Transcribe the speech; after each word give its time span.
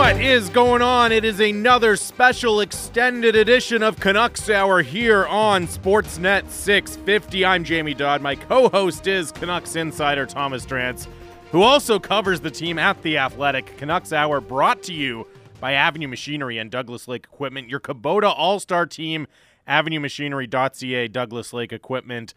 What 0.00 0.18
is 0.18 0.48
going 0.48 0.80
on? 0.80 1.12
It 1.12 1.26
is 1.26 1.40
another 1.40 1.94
special 1.94 2.62
extended 2.62 3.36
edition 3.36 3.82
of 3.82 4.00
Canucks 4.00 4.48
Hour 4.48 4.80
here 4.80 5.26
on 5.26 5.66
Sportsnet 5.66 6.48
650. 6.48 7.44
I'm 7.44 7.64
Jamie 7.64 7.92
Dodd. 7.92 8.22
My 8.22 8.34
co 8.34 8.70
host 8.70 9.06
is 9.06 9.30
Canucks 9.30 9.76
insider 9.76 10.24
Thomas 10.24 10.64
Drance, 10.64 11.06
who 11.52 11.60
also 11.60 11.98
covers 11.98 12.40
the 12.40 12.50
team 12.50 12.78
at 12.78 13.02
The 13.02 13.18
Athletic. 13.18 13.76
Canucks 13.76 14.10
Hour 14.10 14.40
brought 14.40 14.82
to 14.84 14.94
you 14.94 15.26
by 15.60 15.74
Avenue 15.74 16.08
Machinery 16.08 16.56
and 16.56 16.70
Douglas 16.70 17.06
Lake 17.06 17.26
Equipment, 17.30 17.68
your 17.68 17.78
Kubota 17.78 18.32
All 18.34 18.58
Star 18.58 18.86
team, 18.86 19.26
avenuemachinery.ca, 19.68 21.08
Douglas 21.08 21.52
Lake 21.52 21.74
Equipment 21.74 22.32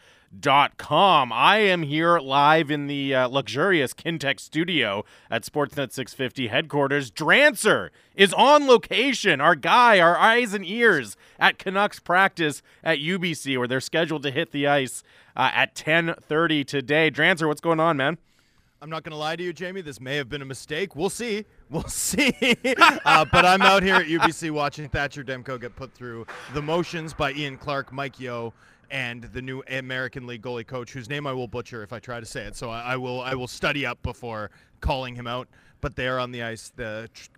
com. 0.77 1.31
I 1.31 1.57
am 1.57 1.83
here 1.83 2.19
live 2.19 2.71
in 2.71 2.87
the 2.87 3.13
uh, 3.13 3.27
luxurious 3.27 3.93
Kintec 3.93 4.39
studio 4.39 5.05
at 5.29 5.43
Sportsnet 5.43 5.91
650 5.91 6.47
headquarters. 6.47 7.11
Drancer 7.11 7.89
is 8.15 8.33
on 8.33 8.67
location, 8.67 9.41
our 9.41 9.55
guy, 9.55 9.99
our 9.99 10.17
eyes 10.17 10.53
and 10.53 10.65
ears 10.65 11.15
at 11.39 11.59
Canucks 11.59 11.99
practice 11.99 12.61
at 12.83 12.99
UBC, 12.99 13.57
where 13.57 13.67
they're 13.67 13.81
scheduled 13.81 14.23
to 14.23 14.31
hit 14.31 14.51
the 14.51 14.67
ice 14.67 15.03
uh, 15.35 15.51
at 15.53 15.75
10:30 15.75 16.65
today. 16.65 17.09
Drancer, 17.11 17.47
what's 17.47 17.61
going 17.61 17.79
on, 17.79 17.97
man? 17.97 18.17
I'm 18.81 18.89
not 18.89 19.03
going 19.03 19.11
to 19.11 19.17
lie 19.17 19.37
to 19.37 19.43
you, 19.43 19.53
Jamie. 19.53 19.79
This 19.79 20.01
may 20.01 20.17
have 20.17 20.27
been 20.27 20.41
a 20.41 20.45
mistake. 20.45 20.93
We'll 20.93 21.09
see. 21.09 21.45
We'll 21.69 21.83
see. 21.87 22.35
uh, 23.05 23.23
but 23.31 23.45
I'm 23.45 23.61
out 23.61 23.81
here 23.81 23.95
at 23.95 24.07
UBC 24.07 24.51
watching 24.51 24.89
Thatcher 24.89 25.23
Demko 25.23 25.59
get 25.59 25.73
put 25.77 25.93
through 25.93 26.27
the 26.53 26.61
motions 26.61 27.13
by 27.13 27.31
Ian 27.31 27.57
Clark, 27.57 27.93
Mike 27.93 28.19
Yeo, 28.19 28.53
and 28.93 29.23
the 29.23 29.41
new 29.41 29.63
American 29.67 30.27
League 30.27 30.43
goalie 30.43 30.65
coach, 30.65 30.93
whose 30.93 31.09
name 31.09 31.25
I 31.25 31.33
will 31.33 31.47
butcher 31.47 31.81
if 31.81 31.91
I 31.91 31.97
try 31.97 32.19
to 32.19 32.25
say 32.27 32.43
it. 32.43 32.55
So 32.55 32.69
I, 32.69 32.93
I 32.93 32.95
will 32.95 33.21
I 33.21 33.33
will 33.33 33.47
study 33.47 33.85
up 33.87 34.01
before 34.03 34.51
calling 34.79 35.15
him 35.15 35.25
out. 35.25 35.49
But 35.81 35.95
they 35.97 36.07
are 36.07 36.19
on 36.19 36.31
the 36.31 36.43
ice. 36.43 36.71
The 36.75 37.09
tr- 37.13 37.29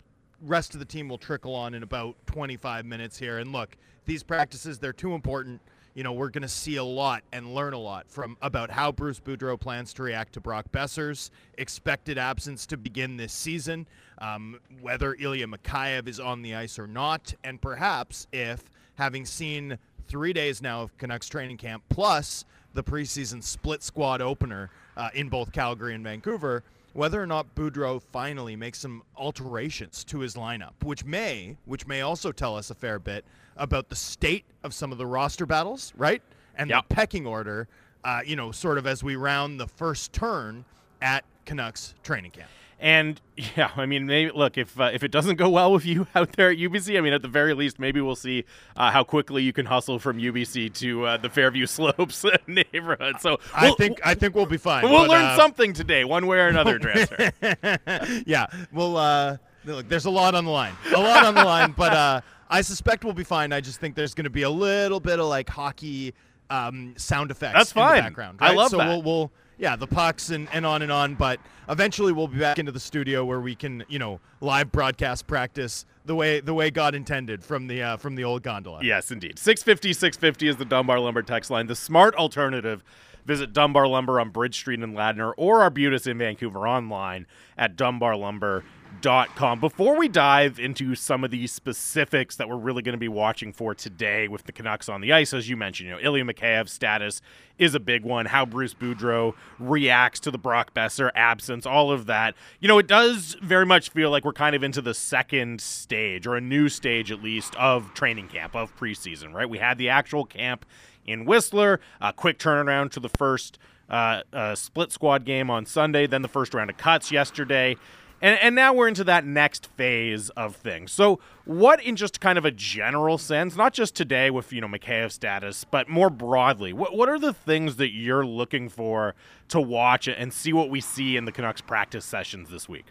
rest 0.42 0.74
of 0.74 0.80
the 0.80 0.86
team 0.86 1.08
will 1.08 1.18
trickle 1.18 1.56
on 1.56 1.74
in 1.74 1.82
about 1.82 2.18
25 2.28 2.86
minutes 2.86 3.18
here. 3.18 3.40
And 3.40 3.54
look, 3.54 3.78
these 4.06 4.22
practices 4.22 4.78
they're 4.78 4.94
too 4.94 5.16
important. 5.16 5.62
You 5.94 6.04
know, 6.04 6.12
we're 6.12 6.30
going 6.30 6.42
to 6.42 6.50
see 6.50 6.76
a 6.76 6.84
lot 6.84 7.24
and 7.32 7.56
learn 7.56 7.72
a 7.72 7.80
lot 7.80 8.12
from 8.12 8.36
about 8.42 8.70
how 8.70 8.92
Bruce 8.92 9.22
Boudreau 9.22 9.58
plans 9.58 9.94
to 9.94 10.04
react 10.04 10.34
to 10.34 10.42
Brock 10.42 10.66
Boeser's 10.74 11.32
expected 11.58 12.18
absence 12.18 12.66
to 12.66 12.76
begin 12.76 13.16
this 13.16 13.32
season, 13.32 13.88
um, 14.18 14.60
whether 14.82 15.16
Ilya 15.18 15.48
Mikheyev 15.48 16.10
is 16.10 16.20
on 16.20 16.42
the 16.42 16.54
ice 16.54 16.78
or 16.78 16.86
not, 16.86 17.34
and 17.46 17.62
perhaps 17.62 18.28
if, 18.34 18.70
having 18.96 19.26
seen 19.26 19.78
three 20.08 20.34
days 20.34 20.62
now 20.62 20.82
of 20.82 20.98
Canucks 20.98 21.28
training 21.28 21.58
camp, 21.58 21.84
plus 21.90 22.46
the 22.74 22.84
preseason 22.84 23.42
split 23.42 23.84
squad 23.84 24.22
opener 24.22 24.70
uh, 24.98 25.10
in 25.14 25.30
both 25.30 25.52
Calgary 25.52 25.96
and 25.96 26.04
Vancouver, 26.04 26.64
whether 26.94 27.22
or 27.22 27.26
not 27.26 27.54
Boudreau 27.56 28.02
finally 28.02 28.56
makes 28.56 28.80
some 28.80 29.04
alterations 29.18 30.04
to 30.06 30.20
his 30.20 30.36
lineup, 30.36 30.74
which 30.84 31.04
may, 31.04 31.58
which 31.66 31.88
may 31.88 32.02
also 32.02 32.32
tell 32.32 32.56
us 32.56 32.70
a 32.70 32.76
fair 32.76 33.00
bit 33.00 33.26
about 33.58 33.90
the 33.90 33.96
state 33.96 34.46
of 34.64 34.74
some 34.74 34.92
of 34.92 34.98
the 34.98 35.06
roster 35.06 35.46
battles, 35.46 35.94
right, 35.98 36.22
and 36.56 36.70
yep. 36.70 36.88
the 36.88 36.96
pecking 36.96 37.26
order. 37.26 37.68
Uh, 38.04 38.20
you 38.24 38.36
know, 38.36 38.52
sort 38.52 38.78
of 38.78 38.86
as 38.86 39.04
we 39.04 39.16
round 39.16 39.60
the 39.60 39.68
first 39.68 40.14
turn 40.14 40.64
at 41.02 41.26
Canucks 41.46 41.96
training 42.04 42.30
camp. 42.30 42.50
And 42.80 43.20
yeah, 43.56 43.72
I 43.76 43.86
mean, 43.86 44.06
maybe 44.06 44.32
look 44.34 44.58
if 44.58 44.80
uh, 44.80 44.92
if 44.94 45.04
it 45.04 45.12
doesn't 45.12 45.38
go 45.38 45.50
well 45.50 45.72
with 45.72 45.86
you 45.86 46.08
out 46.16 46.34
there 46.34 46.52
at 46.52 46.58
UBC, 46.58 46.98
I 46.98 47.02
mean, 47.02 47.14
at 47.14 47.22
the 47.22 47.28
very 47.28 47.54
least, 47.54 47.80
maybe 47.80 48.02
we'll 48.02 48.16
see 48.16 48.46
uh, 48.76 48.92
how 48.92 49.04
quickly 49.04 49.44
you 49.44 49.54
can 49.54 49.66
hustle 49.66 50.00
from 50.00 50.18
UBC 50.18 50.74
to 50.76 51.06
uh, 51.06 51.18
the 51.18 51.30
Fairview 51.30 51.66
Slopes 51.68 52.26
neighborhood. 52.48 53.16
So 53.20 53.40
we'll, 53.62 53.74
I 53.74 53.76
think 53.76 54.00
I 54.04 54.16
think 54.16 54.36
we'll 54.36 54.46
be 54.46 54.58
fine. 54.58 54.84
We'll 54.84 55.08
but, 55.08 55.10
learn 55.10 55.26
uh, 55.26 55.36
something 55.36 55.74
today, 55.74 56.04
one 56.04 56.28
way 56.28 56.38
or 56.40 56.48
another, 56.48 56.80
Drancer. 56.80 58.24
yeah, 58.26 58.48
well, 58.72 58.98
uh, 58.98 59.38
look, 59.66 59.88
there's 59.88 60.06
a 60.06 60.12
lot 60.12 60.36
on 60.36 60.46
the 60.46 60.52
line, 60.52 60.74
a 60.94 61.00
lot 61.00 61.26
on 61.26 61.36
the 61.36 61.44
line, 61.44 61.74
but 61.78 61.94
uh, 61.94 62.22
I 62.50 62.62
suspect 62.62 63.04
we'll 63.04 63.14
be 63.14 63.24
fine. 63.24 63.54
I 63.54 63.62
just 63.62 63.80
think 63.80 63.96
there's 63.96 64.14
going 64.14 64.26
to 64.26 64.30
be 64.30 64.44
a 64.44 64.50
little 64.50 65.00
bit 65.00 65.20
of 65.20 65.28
like 65.28 65.50
hockey 65.50 66.14
um, 66.50 66.94
sound 66.98 67.32
effects. 67.32 67.58
That's 67.58 67.72
fine. 67.72 68.02
background, 68.02 68.40
right? 68.42 68.52
I 68.52 68.54
love 68.54 68.70
so 68.70 68.78
that. 68.78 68.88
We'll, 68.88 69.02
we'll 69.02 69.32
yeah, 69.58 69.76
the 69.76 69.88
pucks 69.88 70.30
and, 70.30 70.48
and 70.52 70.66
on 70.66 70.82
and 70.82 70.92
on. 70.92 71.16
But 71.16 71.40
eventually, 71.70 72.12
we'll 72.12 72.28
be 72.28 72.40
back 72.40 72.60
into 72.60 72.72
the 72.72 72.80
studio 72.80 73.26
where 73.26 73.40
we 73.40 73.56
can, 73.56 73.84
you 73.88 74.00
know, 74.00 74.20
live 74.42 74.72
broadcast 74.72 75.28
practice 75.28 75.86
the 76.06 76.16
way 76.16 76.40
the 76.40 76.54
way 76.54 76.70
God 76.72 76.96
intended 76.96 77.44
from 77.44 77.68
the 77.68 77.82
uh, 77.82 77.98
from 77.98 78.16
the 78.16 78.24
old 78.24 78.44
gondola. 78.44 78.84
Yes, 78.84 79.12
indeed. 79.12 79.40
650 79.40 79.94
650 79.94 80.48
is 80.48 80.56
the 80.58 80.66
Dunbar 80.66 81.00
Lumber 81.00 81.22
text 81.22 81.50
line. 81.50 81.68
The 81.68 81.76
smart 81.76 82.16
alternative. 82.16 82.84
Visit 83.26 83.54
Dunbar 83.54 83.88
Lumber 83.88 84.20
on 84.20 84.30
Bridge 84.30 84.56
Street 84.56 84.84
in 84.84 84.94
Ladner 84.94 85.34
or 85.36 85.64
Arbutus 85.64 86.06
in 86.06 86.20
Vancouver 86.20 86.68
online 86.68 87.26
at 87.58 87.76
dunbarlumber.com 87.76 88.64
com. 89.04 89.60
Before 89.60 89.98
we 89.98 90.08
dive 90.08 90.60
into 90.60 90.96
some 90.96 91.24
of 91.24 91.32
the 91.32 91.48
specifics 91.48 92.36
that 92.36 92.50
we're 92.50 92.58
really 92.58 92.82
going 92.82 92.94
to 92.94 93.00
be 93.00 93.08
watching 93.08 93.54
for 93.54 93.74
today 93.74 94.28
with 94.28 94.44
the 94.44 94.52
Canucks 94.52 94.90
on 94.90 95.02
the 95.02 95.14
ice, 95.14 95.34
as 95.34 95.50
you 95.50 95.58
mentioned, 95.58 95.90
you 95.90 95.96
know, 95.96 96.02
Ilya 96.02 96.24
Mikheyev's 96.26 96.72
status 96.72 97.22
is 97.58 97.74
a 97.76 97.80
big 97.80 98.04
one. 98.04 98.26
How 98.26 98.46
Bruce 98.46 98.74
Boudreau 98.74 99.34
reacts 99.60 100.20
to 100.22 100.32
the 100.32 100.38
Brock 100.38 100.74
Boeser 100.74 101.10
absence, 101.16 101.66
all 101.66 101.92
of 101.92 102.06
that. 102.06 102.36
You 102.60 102.68
know, 102.68 102.78
it 102.78 102.88
does 102.88 103.36
very 103.42 103.66
much 103.66 103.90
feel 103.90 104.10
like 104.10 104.26
we're 104.26 104.34
kind 104.34 104.56
of 104.56 104.64
into 104.64 104.82
the 104.82 104.94
second 104.94 105.62
stage, 105.62 106.28
or 106.28 106.36
a 106.36 106.42
new 106.42 106.70
stage 106.70 107.12
at 107.12 107.24
least, 107.24 107.56
of 107.56 107.94
training 107.94 108.28
camp, 108.28 108.56
of 108.56 108.76
preseason, 108.78 109.34
right? 109.34 109.50
We 109.50 109.60
had 109.60 109.78
the 109.78 109.90
actual 109.90 110.26
camp 110.26 110.66
in 111.06 111.26
Whistler, 111.26 111.80
a 112.02 112.12
quick 112.12 112.40
turnaround 112.40 112.92
to 112.92 113.00
the 113.00 113.10
first 113.10 113.58
uh, 113.90 114.22
uh, 114.34 114.56
split 114.56 114.92
squad 114.92 115.26
game 115.26 115.50
on 115.50 115.66
Sunday, 115.66 116.08
then 116.08 116.24
the 116.24 116.28
first 116.28 116.54
round 116.54 116.70
of 116.70 116.78
cuts 116.78 117.12
yesterday. 117.12 117.78
And, 118.22 118.40
and 118.42 118.56
now 118.56 118.74
we're 118.74 118.88
into 118.88 119.04
that 119.04 119.26
next 119.26 119.68
phase 119.68 120.30
of 120.32 120.56
things. 120.56 120.92
So, 120.92 121.20
what, 121.44 121.84
in 121.84 121.96
just 121.96 122.22
kind 122.22 122.38
of 122.38 122.46
a 122.46 122.52
general 122.52 123.18
sense, 123.18 123.56
not 123.56 123.74
just 123.74 123.96
today 123.96 124.30
with 124.30 124.54
you 124.54 124.62
know 124.62 124.68
Mikheyev 124.68 125.12
status, 125.12 125.64
but 125.64 125.90
more 125.90 126.10
broadly, 126.10 126.74
what 126.74 126.96
what 126.96 127.10
are 127.10 127.20
the 127.20 127.34
things 127.34 127.76
that 127.76 127.92
you're 127.92 128.26
looking 128.26 128.70
for 128.70 129.16
to 129.50 129.60
watch 129.60 130.08
and 130.08 130.34
see 130.34 130.54
what 130.54 130.70
we 130.70 130.82
see 130.82 131.18
in 131.18 131.26
the 131.26 131.32
Canucks 131.32 131.62
practice 131.62 132.06
sessions 132.06 132.50
this 132.50 132.70
week? 132.70 132.86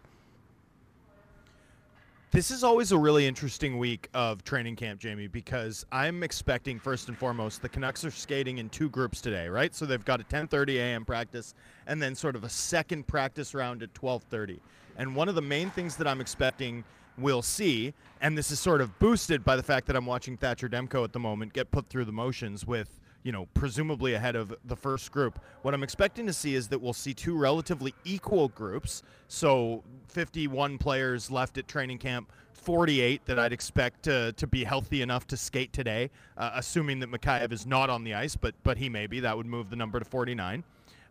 This 2.34 2.50
is 2.50 2.64
always 2.64 2.90
a 2.90 2.98
really 2.98 3.28
interesting 3.28 3.78
week 3.78 4.08
of 4.12 4.42
training 4.42 4.74
camp, 4.74 4.98
Jamie, 4.98 5.28
because 5.28 5.86
I'm 5.92 6.24
expecting 6.24 6.80
first 6.80 7.06
and 7.06 7.16
foremost 7.16 7.62
the 7.62 7.68
Canucks 7.68 8.04
are 8.04 8.10
skating 8.10 8.58
in 8.58 8.68
two 8.70 8.90
groups 8.90 9.20
today, 9.20 9.48
right? 9.48 9.72
So 9.72 9.86
they've 9.86 10.04
got 10.04 10.20
a 10.20 10.24
10:30 10.24 10.74
a.m. 10.78 11.04
practice 11.04 11.54
and 11.86 12.02
then 12.02 12.16
sort 12.16 12.34
of 12.34 12.42
a 12.42 12.48
second 12.48 13.06
practice 13.06 13.54
round 13.54 13.84
at 13.84 13.94
12:30. 13.94 14.58
And 14.96 15.14
one 15.16 15.28
of 15.28 15.34
the 15.34 15.42
main 15.42 15.70
things 15.70 15.96
that 15.96 16.06
I'm 16.06 16.20
expecting 16.20 16.84
we'll 17.16 17.42
see, 17.42 17.94
and 18.20 18.36
this 18.36 18.50
is 18.50 18.58
sort 18.58 18.80
of 18.80 18.98
boosted 18.98 19.44
by 19.44 19.56
the 19.56 19.62
fact 19.62 19.86
that 19.86 19.96
I'm 19.96 20.06
watching 20.06 20.36
Thatcher 20.36 20.68
Demko 20.68 21.04
at 21.04 21.12
the 21.12 21.20
moment 21.20 21.52
get 21.52 21.70
put 21.70 21.88
through 21.88 22.06
the 22.06 22.12
motions 22.12 22.66
with 22.66 23.00
you 23.24 23.32
know, 23.32 23.46
presumably 23.54 24.14
ahead 24.14 24.36
of 24.36 24.54
the 24.66 24.76
first 24.76 25.10
group. 25.10 25.40
What 25.62 25.74
I'm 25.74 25.82
expecting 25.82 26.26
to 26.26 26.32
see 26.32 26.54
is 26.54 26.68
that 26.68 26.80
we'll 26.80 26.92
see 26.92 27.14
two 27.14 27.36
relatively 27.36 27.94
equal 28.04 28.48
groups. 28.48 29.02
So 29.28 29.82
51 30.08 30.76
players 30.76 31.30
left 31.30 31.56
at 31.56 31.66
training 31.66 31.98
camp, 31.98 32.30
48 32.52 33.24
that 33.24 33.38
I'd 33.38 33.52
expect 33.52 34.02
to, 34.04 34.32
to 34.34 34.46
be 34.46 34.62
healthy 34.62 35.00
enough 35.00 35.26
to 35.28 35.38
skate 35.38 35.72
today, 35.72 36.10
uh, 36.36 36.50
assuming 36.54 37.00
that 37.00 37.10
Mikheyev 37.10 37.50
is 37.50 37.66
not 37.66 37.88
on 37.88 38.04
the 38.04 38.12
ice, 38.12 38.36
but 38.36 38.54
but 38.62 38.76
he 38.76 38.90
may 38.90 39.06
be. 39.06 39.20
That 39.20 39.36
would 39.36 39.46
move 39.46 39.70
the 39.70 39.76
number 39.76 39.98
to 39.98 40.04
49. 40.04 40.62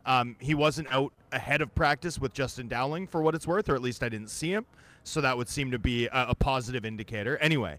Um, 0.06 0.36
he 0.40 0.54
wasn't 0.54 0.94
out 0.94 1.14
ahead 1.32 1.62
of 1.62 1.74
practice 1.74 2.20
with 2.20 2.34
Justin 2.34 2.68
Dowling 2.68 3.08
for 3.08 3.22
what 3.22 3.36
it's 3.36 3.48
worth, 3.48 3.70
or 3.70 3.76
at 3.76 3.82
least 3.82 4.04
I 4.04 4.10
didn't 4.10 4.30
see 4.30 4.52
him. 4.52 4.66
So 5.04 5.22
that 5.22 5.38
would 5.38 5.50
seem 5.50 5.72
to 5.72 5.80
be 5.80 6.08
a, 6.08 6.28
a 6.30 6.36
positive 6.36 6.86
indicator. 6.86 7.38
Anyway, 7.38 7.78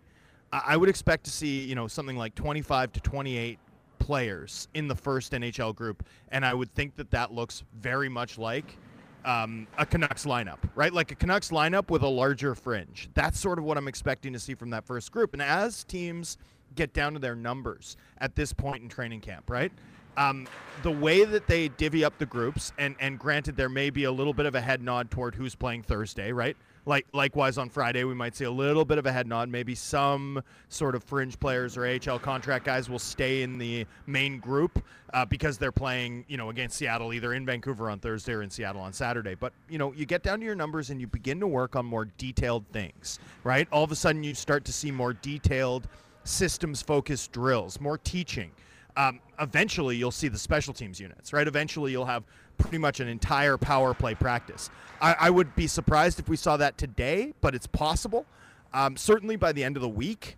I, 0.52 0.62
I 0.68 0.76
would 0.76 0.88
expect 0.88 1.24
to 1.24 1.30
see 1.30 1.64
you 1.64 1.74
know 1.74 1.88
something 1.88 2.16
like 2.16 2.34
25 2.34 2.92
to 2.92 3.00
28 3.00 3.58
players 3.98 4.68
in 4.74 4.88
the 4.88 4.94
first 4.94 5.32
NHL 5.32 5.74
group, 5.74 6.04
and 6.30 6.44
I 6.44 6.54
would 6.54 6.74
think 6.74 6.96
that 6.96 7.10
that 7.10 7.32
looks 7.32 7.62
very 7.80 8.08
much 8.08 8.38
like 8.38 8.76
um, 9.24 9.66
a 9.78 9.86
Canucks 9.86 10.24
lineup, 10.24 10.58
right? 10.74 10.92
Like 10.92 11.10
a 11.10 11.14
Canucks 11.14 11.50
lineup 11.50 11.90
with 11.90 12.02
a 12.02 12.08
larger 12.08 12.54
fringe. 12.54 13.08
That's 13.14 13.40
sort 13.40 13.58
of 13.58 13.64
what 13.64 13.78
I'm 13.78 13.88
expecting 13.88 14.32
to 14.34 14.38
see 14.38 14.54
from 14.54 14.70
that 14.70 14.84
first 14.84 15.10
group. 15.12 15.32
And 15.32 15.42
as 15.42 15.84
teams 15.84 16.36
get 16.74 16.92
down 16.92 17.14
to 17.14 17.18
their 17.18 17.36
numbers 17.36 17.96
at 18.18 18.34
this 18.34 18.52
point 18.52 18.82
in 18.82 18.88
training 18.88 19.20
camp, 19.20 19.48
right? 19.48 19.72
Um, 20.16 20.46
the 20.82 20.90
way 20.90 21.24
that 21.24 21.46
they 21.46 21.68
divvy 21.68 22.04
up 22.04 22.18
the 22.18 22.26
groups, 22.26 22.72
and 22.78 22.96
and 23.00 23.18
granted, 23.18 23.56
there 23.56 23.68
may 23.68 23.90
be 23.90 24.04
a 24.04 24.12
little 24.12 24.34
bit 24.34 24.46
of 24.46 24.54
a 24.54 24.60
head 24.60 24.82
nod 24.82 25.10
toward 25.10 25.34
who's 25.34 25.54
playing 25.54 25.82
Thursday, 25.82 26.32
right? 26.32 26.56
Like 26.86 27.06
likewise 27.14 27.56
on 27.56 27.70
Friday, 27.70 28.04
we 28.04 28.14
might 28.14 28.36
see 28.36 28.44
a 28.44 28.50
little 28.50 28.84
bit 28.84 28.98
of 28.98 29.06
a 29.06 29.12
head 29.12 29.26
nod. 29.26 29.48
Maybe 29.48 29.74
some 29.74 30.42
sort 30.68 30.94
of 30.94 31.02
fringe 31.02 31.40
players 31.40 31.78
or 31.78 31.86
AHL 31.86 32.18
contract 32.18 32.66
guys 32.66 32.90
will 32.90 32.98
stay 32.98 33.42
in 33.42 33.56
the 33.56 33.86
main 34.06 34.38
group 34.38 34.84
uh, 35.14 35.24
because 35.24 35.56
they're 35.56 35.72
playing, 35.72 36.26
you 36.28 36.36
know, 36.36 36.50
against 36.50 36.76
Seattle 36.76 37.14
either 37.14 37.32
in 37.32 37.46
Vancouver 37.46 37.88
on 37.88 38.00
Thursday 38.00 38.34
or 38.34 38.42
in 38.42 38.50
Seattle 38.50 38.82
on 38.82 38.92
Saturday. 38.92 39.34
But 39.34 39.54
you 39.70 39.78
know, 39.78 39.94
you 39.94 40.04
get 40.04 40.22
down 40.22 40.40
to 40.40 40.44
your 40.44 40.56
numbers 40.56 40.90
and 40.90 41.00
you 41.00 41.06
begin 41.06 41.40
to 41.40 41.46
work 41.46 41.76
on 41.76 41.86
more 41.86 42.06
detailed 42.18 42.66
things, 42.72 43.18
right? 43.44 43.66
All 43.72 43.84
of 43.84 43.90
a 43.92 43.96
sudden, 43.96 44.22
you 44.22 44.34
start 44.34 44.66
to 44.66 44.72
see 44.72 44.90
more 44.90 45.14
detailed 45.14 45.88
systems 46.24 46.82
focused 46.82 47.32
drills, 47.32 47.80
more 47.80 47.96
teaching 47.96 48.50
um, 48.96 49.20
eventually 49.40 49.96
you'll 49.96 50.10
see 50.10 50.28
the 50.28 50.38
special 50.38 50.74
teams 50.74 51.00
units, 51.00 51.32
right? 51.32 51.46
Eventually 51.46 51.92
you'll 51.92 52.04
have 52.04 52.24
pretty 52.58 52.78
much 52.78 53.00
an 53.00 53.08
entire 53.08 53.56
power 53.56 53.94
play 53.94 54.14
practice. 54.14 54.70
I, 55.00 55.16
I 55.20 55.30
would 55.30 55.54
be 55.56 55.66
surprised 55.66 56.18
if 56.18 56.28
we 56.28 56.36
saw 56.36 56.56
that 56.56 56.78
today, 56.78 57.34
but 57.40 57.54
it's 57.54 57.66
possible. 57.66 58.26
Um, 58.72 58.96
certainly 58.96 59.36
by 59.36 59.52
the 59.52 59.64
end 59.64 59.76
of 59.76 59.82
the 59.82 59.88
week 59.88 60.36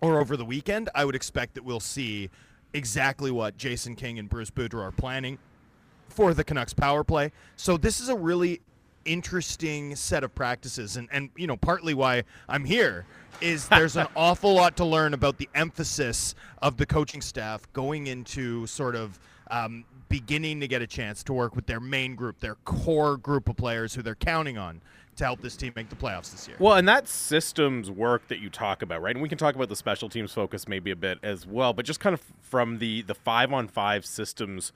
or 0.00 0.20
over 0.20 0.36
the 0.36 0.44
weekend, 0.44 0.90
I 0.94 1.04
would 1.04 1.14
expect 1.14 1.54
that 1.54 1.64
we'll 1.64 1.80
see 1.80 2.30
exactly 2.74 3.30
what 3.30 3.56
Jason 3.56 3.94
King 3.94 4.18
and 4.18 4.28
Bruce 4.28 4.50
Boudreau 4.50 4.82
are 4.82 4.92
planning 4.92 5.38
for 6.08 6.34
the 6.34 6.44
Canucks 6.44 6.74
power 6.74 7.04
play. 7.04 7.32
So 7.56 7.76
this 7.76 8.00
is 8.00 8.08
a 8.08 8.16
really 8.16 8.60
interesting 9.04 9.96
set 9.96 10.24
of 10.24 10.34
practices 10.34 10.96
and 10.96 11.08
and 11.12 11.30
you 11.36 11.46
know 11.46 11.56
partly 11.56 11.94
why 11.94 12.24
I'm 12.48 12.64
here 12.64 13.06
is 13.40 13.68
there's 13.68 13.96
an 13.96 14.06
awful 14.16 14.54
lot 14.54 14.76
to 14.76 14.84
learn 14.84 15.14
about 15.14 15.38
the 15.38 15.48
emphasis 15.54 16.34
of 16.60 16.76
the 16.76 16.86
coaching 16.86 17.20
staff 17.20 17.70
going 17.72 18.06
into 18.06 18.66
sort 18.66 18.94
of 18.94 19.18
um, 19.50 19.84
beginning 20.08 20.60
to 20.60 20.68
get 20.68 20.82
a 20.82 20.86
chance 20.86 21.22
to 21.24 21.32
work 21.32 21.56
with 21.56 21.66
their 21.66 21.80
main 21.80 22.14
group, 22.14 22.40
their 22.40 22.56
core 22.64 23.16
group 23.16 23.48
of 23.48 23.56
players 23.56 23.94
who 23.94 24.02
they're 24.02 24.14
counting 24.14 24.58
on 24.58 24.80
to 25.16 25.24
help 25.24 25.40
this 25.40 25.56
team 25.56 25.72
make 25.76 25.88
the 25.88 25.96
playoffs 25.96 26.30
this 26.30 26.48
year. 26.48 26.56
Well, 26.58 26.74
and 26.74 26.88
that 26.88 27.06
systems 27.08 27.90
work 27.90 28.28
that 28.28 28.38
you 28.38 28.48
talk 28.48 28.82
about, 28.82 29.02
right? 29.02 29.14
And 29.14 29.22
we 29.22 29.28
can 29.28 29.38
talk 29.38 29.54
about 29.54 29.68
the 29.68 29.76
special 29.76 30.08
teams 30.08 30.32
focus 30.32 30.66
maybe 30.66 30.90
a 30.90 30.96
bit 30.96 31.18
as 31.22 31.46
well, 31.46 31.72
but 31.72 31.84
just 31.84 32.00
kind 32.00 32.14
of 32.14 32.22
from 32.40 32.78
the 32.78 33.02
the 33.02 33.14
5 33.14 33.52
on 33.52 33.68
5 33.68 34.06
systems 34.06 34.72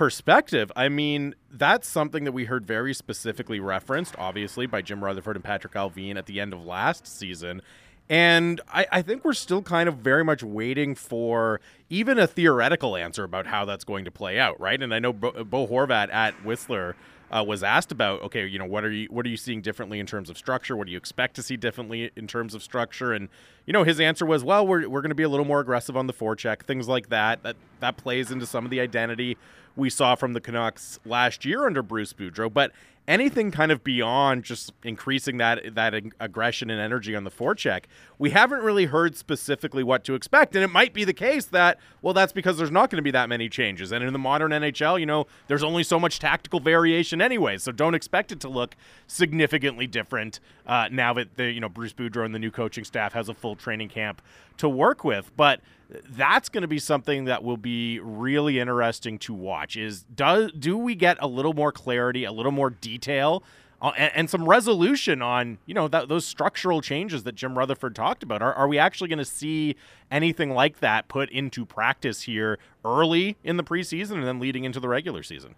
perspective, 0.00 0.72
I 0.74 0.88
mean, 0.88 1.34
that's 1.52 1.86
something 1.86 2.24
that 2.24 2.32
we 2.32 2.46
heard 2.46 2.66
very 2.66 2.94
specifically 2.94 3.60
referenced, 3.60 4.14
obviously, 4.16 4.64
by 4.64 4.80
Jim 4.80 5.04
Rutherford 5.04 5.36
and 5.36 5.44
Patrick 5.44 5.74
Allvin 5.74 6.16
at 6.16 6.24
the 6.24 6.40
end 6.40 6.54
of 6.54 6.64
last 6.64 7.06
season. 7.06 7.60
And 8.08 8.62
I, 8.72 8.86
I, 8.90 9.02
think 9.02 9.26
we're 9.26 9.34
still 9.34 9.60
kind 9.60 9.90
of 9.90 9.96
very 9.96 10.24
much 10.24 10.42
waiting 10.42 10.94
for 10.94 11.60
even 11.90 12.18
a 12.18 12.26
theoretical 12.26 12.96
answer 12.96 13.24
about 13.24 13.46
how 13.46 13.64
that's 13.64 13.84
going 13.84 14.04
to 14.04 14.10
play 14.10 14.38
out, 14.38 14.58
right? 14.60 14.80
And 14.80 14.94
I 14.94 15.00
know 15.00 15.12
Bo, 15.12 15.44
Bo 15.44 15.66
Horvat 15.66 16.12
at 16.12 16.34
Whistler 16.44 16.94
uh, 17.30 17.44
was 17.46 17.62
asked 17.62 17.92
about, 17.92 18.22
okay, 18.22 18.46
you 18.46 18.58
know, 18.58 18.64
what 18.64 18.84
are 18.84 18.90
you 18.90 19.08
what 19.10 19.26
are 19.26 19.28
you 19.28 19.36
seeing 19.36 19.60
differently 19.60 19.98
in 20.00 20.06
terms 20.06 20.30
of 20.30 20.38
structure? 20.38 20.76
What 20.76 20.86
do 20.86 20.92
you 20.92 20.98
expect 20.98 21.36
to 21.36 21.42
see 21.42 21.56
differently 21.56 22.10
in 22.16 22.26
terms 22.26 22.54
of 22.54 22.62
structure? 22.62 23.12
And 23.12 23.28
you 23.66 23.72
know, 23.72 23.84
his 23.84 24.00
answer 24.00 24.24
was, 24.24 24.42
well, 24.44 24.66
we're 24.66 24.88
we're 24.88 25.02
going 25.02 25.10
to 25.10 25.16
be 25.16 25.24
a 25.24 25.28
little 25.28 25.46
more 25.46 25.60
aggressive 25.60 25.96
on 25.96 26.06
the 26.06 26.12
forecheck, 26.12 26.62
things 26.62 26.88
like 26.88 27.08
that. 27.08 27.42
That 27.42 27.56
that 27.80 27.96
plays 27.96 28.30
into 28.30 28.46
some 28.46 28.64
of 28.64 28.70
the 28.70 28.80
identity 28.80 29.36
we 29.76 29.90
saw 29.90 30.14
from 30.14 30.32
the 30.32 30.40
Canucks 30.40 31.00
last 31.04 31.44
year 31.44 31.66
under 31.66 31.82
Bruce 31.82 32.12
Boudreau. 32.12 32.52
But 32.52 32.72
anything 33.10 33.50
kind 33.50 33.72
of 33.72 33.82
beyond 33.82 34.44
just 34.44 34.72
increasing 34.84 35.38
that 35.38 35.74
that 35.74 35.94
aggression 36.20 36.70
and 36.70 36.80
energy 36.80 37.16
on 37.16 37.24
the 37.24 37.30
forecheck, 37.30 37.84
we 38.18 38.30
haven't 38.30 38.62
really 38.62 38.86
heard 38.86 39.16
specifically 39.16 39.82
what 39.82 40.04
to 40.04 40.14
expect. 40.14 40.54
And 40.54 40.62
it 40.62 40.70
might 40.70 40.94
be 40.94 41.02
the 41.02 41.12
case 41.12 41.46
that 41.46 41.78
well, 42.02 42.14
that's 42.14 42.32
because 42.32 42.56
there's 42.56 42.70
not 42.70 42.90
going 42.90 42.96
to 42.96 43.02
be 43.02 43.10
that 43.10 43.28
many 43.28 43.48
changes. 43.48 43.92
And 43.92 44.02
in 44.02 44.12
the 44.12 44.18
modern 44.18 44.50
NHL, 44.52 44.98
you 44.98 45.06
know, 45.06 45.26
there's 45.48 45.62
only 45.62 45.82
so 45.82 46.00
much 46.00 46.18
tactical 46.18 46.60
variation 46.60 47.20
anyway, 47.20 47.58
so 47.58 47.72
don't 47.72 47.94
expect 47.94 48.32
it 48.32 48.40
to 48.40 48.48
look 48.48 48.76
significantly 49.06 49.86
different 49.86 50.40
uh, 50.66 50.88
now 50.90 51.12
that 51.14 51.36
the 51.36 51.50
you 51.50 51.60
know 51.60 51.68
Bruce 51.68 51.92
Boudreau 51.92 52.24
and 52.24 52.34
the 52.34 52.38
new 52.38 52.50
coaching 52.50 52.84
staff 52.84 53.12
has 53.12 53.28
a 53.28 53.34
full 53.34 53.56
training 53.56 53.88
camp 53.88 54.22
to 54.58 54.68
work 54.68 55.04
with, 55.04 55.30
but 55.36 55.60
that's 56.08 56.48
going 56.48 56.62
to 56.62 56.68
be 56.68 56.78
something 56.78 57.24
that 57.24 57.42
will 57.42 57.56
be 57.56 57.98
really 58.00 58.58
interesting 58.58 59.18
to 59.18 59.34
watch 59.34 59.76
is 59.76 60.04
do, 60.14 60.50
do 60.52 60.78
we 60.78 60.94
get 60.94 61.16
a 61.20 61.26
little 61.26 61.52
more 61.52 61.72
clarity 61.72 62.24
a 62.24 62.32
little 62.32 62.52
more 62.52 62.70
detail 62.70 63.42
Uh, 63.82 63.92
and, 63.96 64.12
and, 64.14 64.30
some 64.30 64.46
resolution 64.46 65.22
on 65.22 65.56
you 65.64 65.72
know 65.72 65.88
that, 65.88 66.08
those 66.08 66.26
structural 66.26 66.82
changes 66.82 67.22
that 67.22 67.34
jim 67.34 67.56
rutherford 67.56 67.94
talked 67.94 68.22
about 68.22 68.42
are, 68.42 68.52
are 68.52 68.68
we 68.68 68.78
actually 68.78 69.08
going 69.08 69.18
to 69.18 69.24
see 69.24 69.74
anything 70.10 70.50
like 70.50 70.80
that 70.80 71.08
put 71.08 71.30
into 71.30 71.64
practice 71.64 72.22
here 72.22 72.58
early 72.84 73.38
in 73.42 73.56
the 73.56 73.64
preseason 73.64 74.16
and 74.16 74.24
then 74.24 74.38
leading 74.38 74.64
into 74.64 74.80
the 74.80 74.88
regular 74.88 75.22
season 75.22 75.54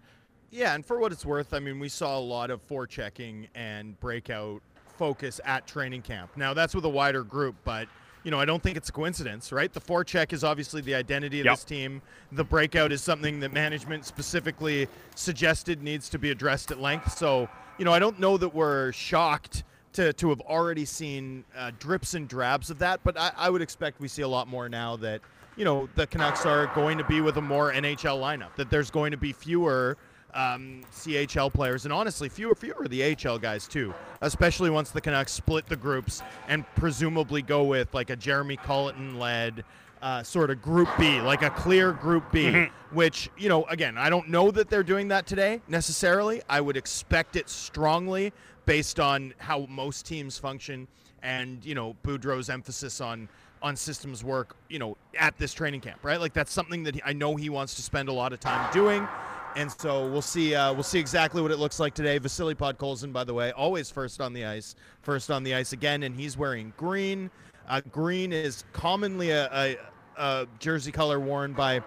yeah 0.51 0.73
and 0.73 0.85
for 0.85 0.99
what 0.99 1.11
it's 1.11 1.25
worth 1.25 1.53
i 1.53 1.59
mean 1.59 1.79
we 1.79 1.89
saw 1.89 2.17
a 2.17 2.19
lot 2.19 2.49
of 2.49 2.65
forechecking 2.65 3.45
and 3.55 3.99
breakout 3.99 4.61
focus 4.97 5.41
at 5.43 5.67
training 5.67 6.01
camp 6.01 6.31
now 6.37 6.53
that's 6.53 6.73
with 6.73 6.85
a 6.85 6.89
wider 6.89 7.23
group 7.23 7.55
but 7.65 7.89
you 8.23 8.31
know, 8.31 8.39
I 8.39 8.45
don't 8.45 8.63
think 8.63 8.77
it's 8.77 8.89
a 8.89 8.93
coincidence, 8.93 9.51
right? 9.51 9.71
The 9.71 9.81
forecheck 9.81 10.33
is 10.33 10.43
obviously 10.43 10.81
the 10.81 10.95
identity 10.95 11.41
of 11.41 11.45
yep. 11.45 11.55
this 11.55 11.65
team. 11.65 12.01
The 12.31 12.43
breakout 12.43 12.91
is 12.91 13.01
something 13.01 13.39
that 13.41 13.51
management 13.51 14.05
specifically 14.05 14.87
suggested 15.15 15.83
needs 15.83 16.09
to 16.09 16.19
be 16.19 16.31
addressed 16.31 16.71
at 16.71 16.79
length. 16.79 17.17
So, 17.17 17.49
you 17.77 17.85
know, 17.85 17.93
I 17.93 17.99
don't 17.99 18.19
know 18.19 18.37
that 18.37 18.53
we're 18.53 18.91
shocked 18.91 19.63
to, 19.93 20.13
to 20.13 20.29
have 20.29 20.41
already 20.41 20.85
seen 20.85 21.43
uh, 21.55 21.71
drips 21.79 22.13
and 22.13 22.27
drabs 22.27 22.69
of 22.69 22.79
that, 22.79 22.99
but 23.03 23.17
I, 23.17 23.31
I 23.37 23.49
would 23.49 23.61
expect 23.61 23.99
we 23.99 24.07
see 24.07 24.21
a 24.21 24.27
lot 24.27 24.47
more 24.47 24.69
now 24.69 24.95
that, 24.97 25.21
you 25.55 25.65
know, 25.65 25.87
the 25.95 26.07
Canucks 26.07 26.45
are 26.45 26.67
going 26.73 26.97
to 26.97 27.03
be 27.03 27.21
with 27.21 27.37
a 27.37 27.41
more 27.41 27.71
NHL 27.71 28.19
lineup, 28.19 28.55
that 28.55 28.69
there's 28.69 28.89
going 28.89 29.11
to 29.11 29.17
be 29.17 29.31
fewer– 29.33 29.97
um, 30.33 30.83
CHL 30.91 31.53
players, 31.53 31.85
and 31.85 31.93
honestly, 31.93 32.29
fewer 32.29 32.55
fewer 32.55 32.87
the 32.87 33.15
AHL 33.15 33.37
guys 33.37 33.67
too. 33.67 33.93
Especially 34.21 34.69
once 34.69 34.89
the 34.91 35.01
Canucks 35.01 35.31
split 35.31 35.65
the 35.67 35.75
groups 35.75 36.21
and 36.47 36.65
presumably 36.75 37.41
go 37.41 37.63
with 37.63 37.93
like 37.93 38.09
a 38.09 38.15
Jeremy 38.15 38.57
Colliton 38.57 39.19
led 39.19 39.63
uh, 40.03 40.21
sort 40.21 40.51
of 40.51 40.61
Group 40.61 40.89
B, 40.99 41.21
like 41.21 41.41
a 41.41 41.49
clear 41.49 41.93
Group 41.93 42.31
B. 42.31 42.43
Mm-hmm. 42.43 42.95
Which 42.95 43.29
you 43.37 43.49
know, 43.49 43.63
again, 43.65 43.97
I 43.97 44.11
don't 44.11 44.29
know 44.29 44.51
that 44.51 44.69
they're 44.69 44.83
doing 44.83 45.07
that 45.07 45.25
today 45.25 45.61
necessarily. 45.67 46.43
I 46.47 46.61
would 46.61 46.77
expect 46.77 47.35
it 47.35 47.49
strongly 47.49 48.31
based 48.65 48.99
on 48.99 49.33
how 49.39 49.65
most 49.67 50.05
teams 50.05 50.37
function, 50.37 50.87
and 51.23 51.65
you 51.65 51.73
know, 51.73 51.95
Boudreau's 52.05 52.51
emphasis 52.51 53.01
on 53.01 53.27
on 53.63 53.75
systems 53.75 54.23
work, 54.23 54.55
you 54.69 54.77
know, 54.77 54.95
at 55.17 55.35
this 55.39 55.53
training 55.53 55.81
camp, 55.81 56.01
right? 56.03 56.19
Like 56.19 56.33
that's 56.33 56.51
something 56.51 56.83
that 56.83 56.95
he, 56.95 57.01
I 57.03 57.13
know 57.13 57.35
he 57.35 57.49
wants 57.49 57.73
to 57.75 57.81
spend 57.81 58.09
a 58.09 58.13
lot 58.13 58.33
of 58.33 58.39
time 58.39 58.71
doing 58.73 59.07
and 59.55 59.71
so 59.71 60.07
we'll 60.07 60.21
see. 60.21 60.55
Uh, 60.55 60.73
we'll 60.73 60.83
see 60.83 60.99
exactly 60.99 61.41
what 61.41 61.51
it 61.51 61.57
looks 61.57 61.79
like 61.79 61.93
today. 61.93 62.17
Vasily 62.17 62.55
Podkolzin, 62.55 63.13
by 63.13 63.23
the 63.23 63.33
way, 63.33 63.51
always 63.51 63.89
first 63.89 64.21
on 64.21 64.33
the 64.33 64.45
ice, 64.45 64.75
first 65.01 65.31
on 65.31 65.43
the 65.43 65.53
ice 65.53 65.73
again, 65.73 66.03
and 66.03 66.15
he's 66.15 66.37
wearing 66.37 66.73
green. 66.77 67.29
Uh, 67.67 67.81
green 67.91 68.33
is 68.33 68.65
commonly 68.73 69.31
a, 69.31 69.49
a, 69.53 69.77
a, 70.17 70.47
jersey 70.59 70.91
color 70.91 71.19
worn 71.19 71.53
by 71.53 71.81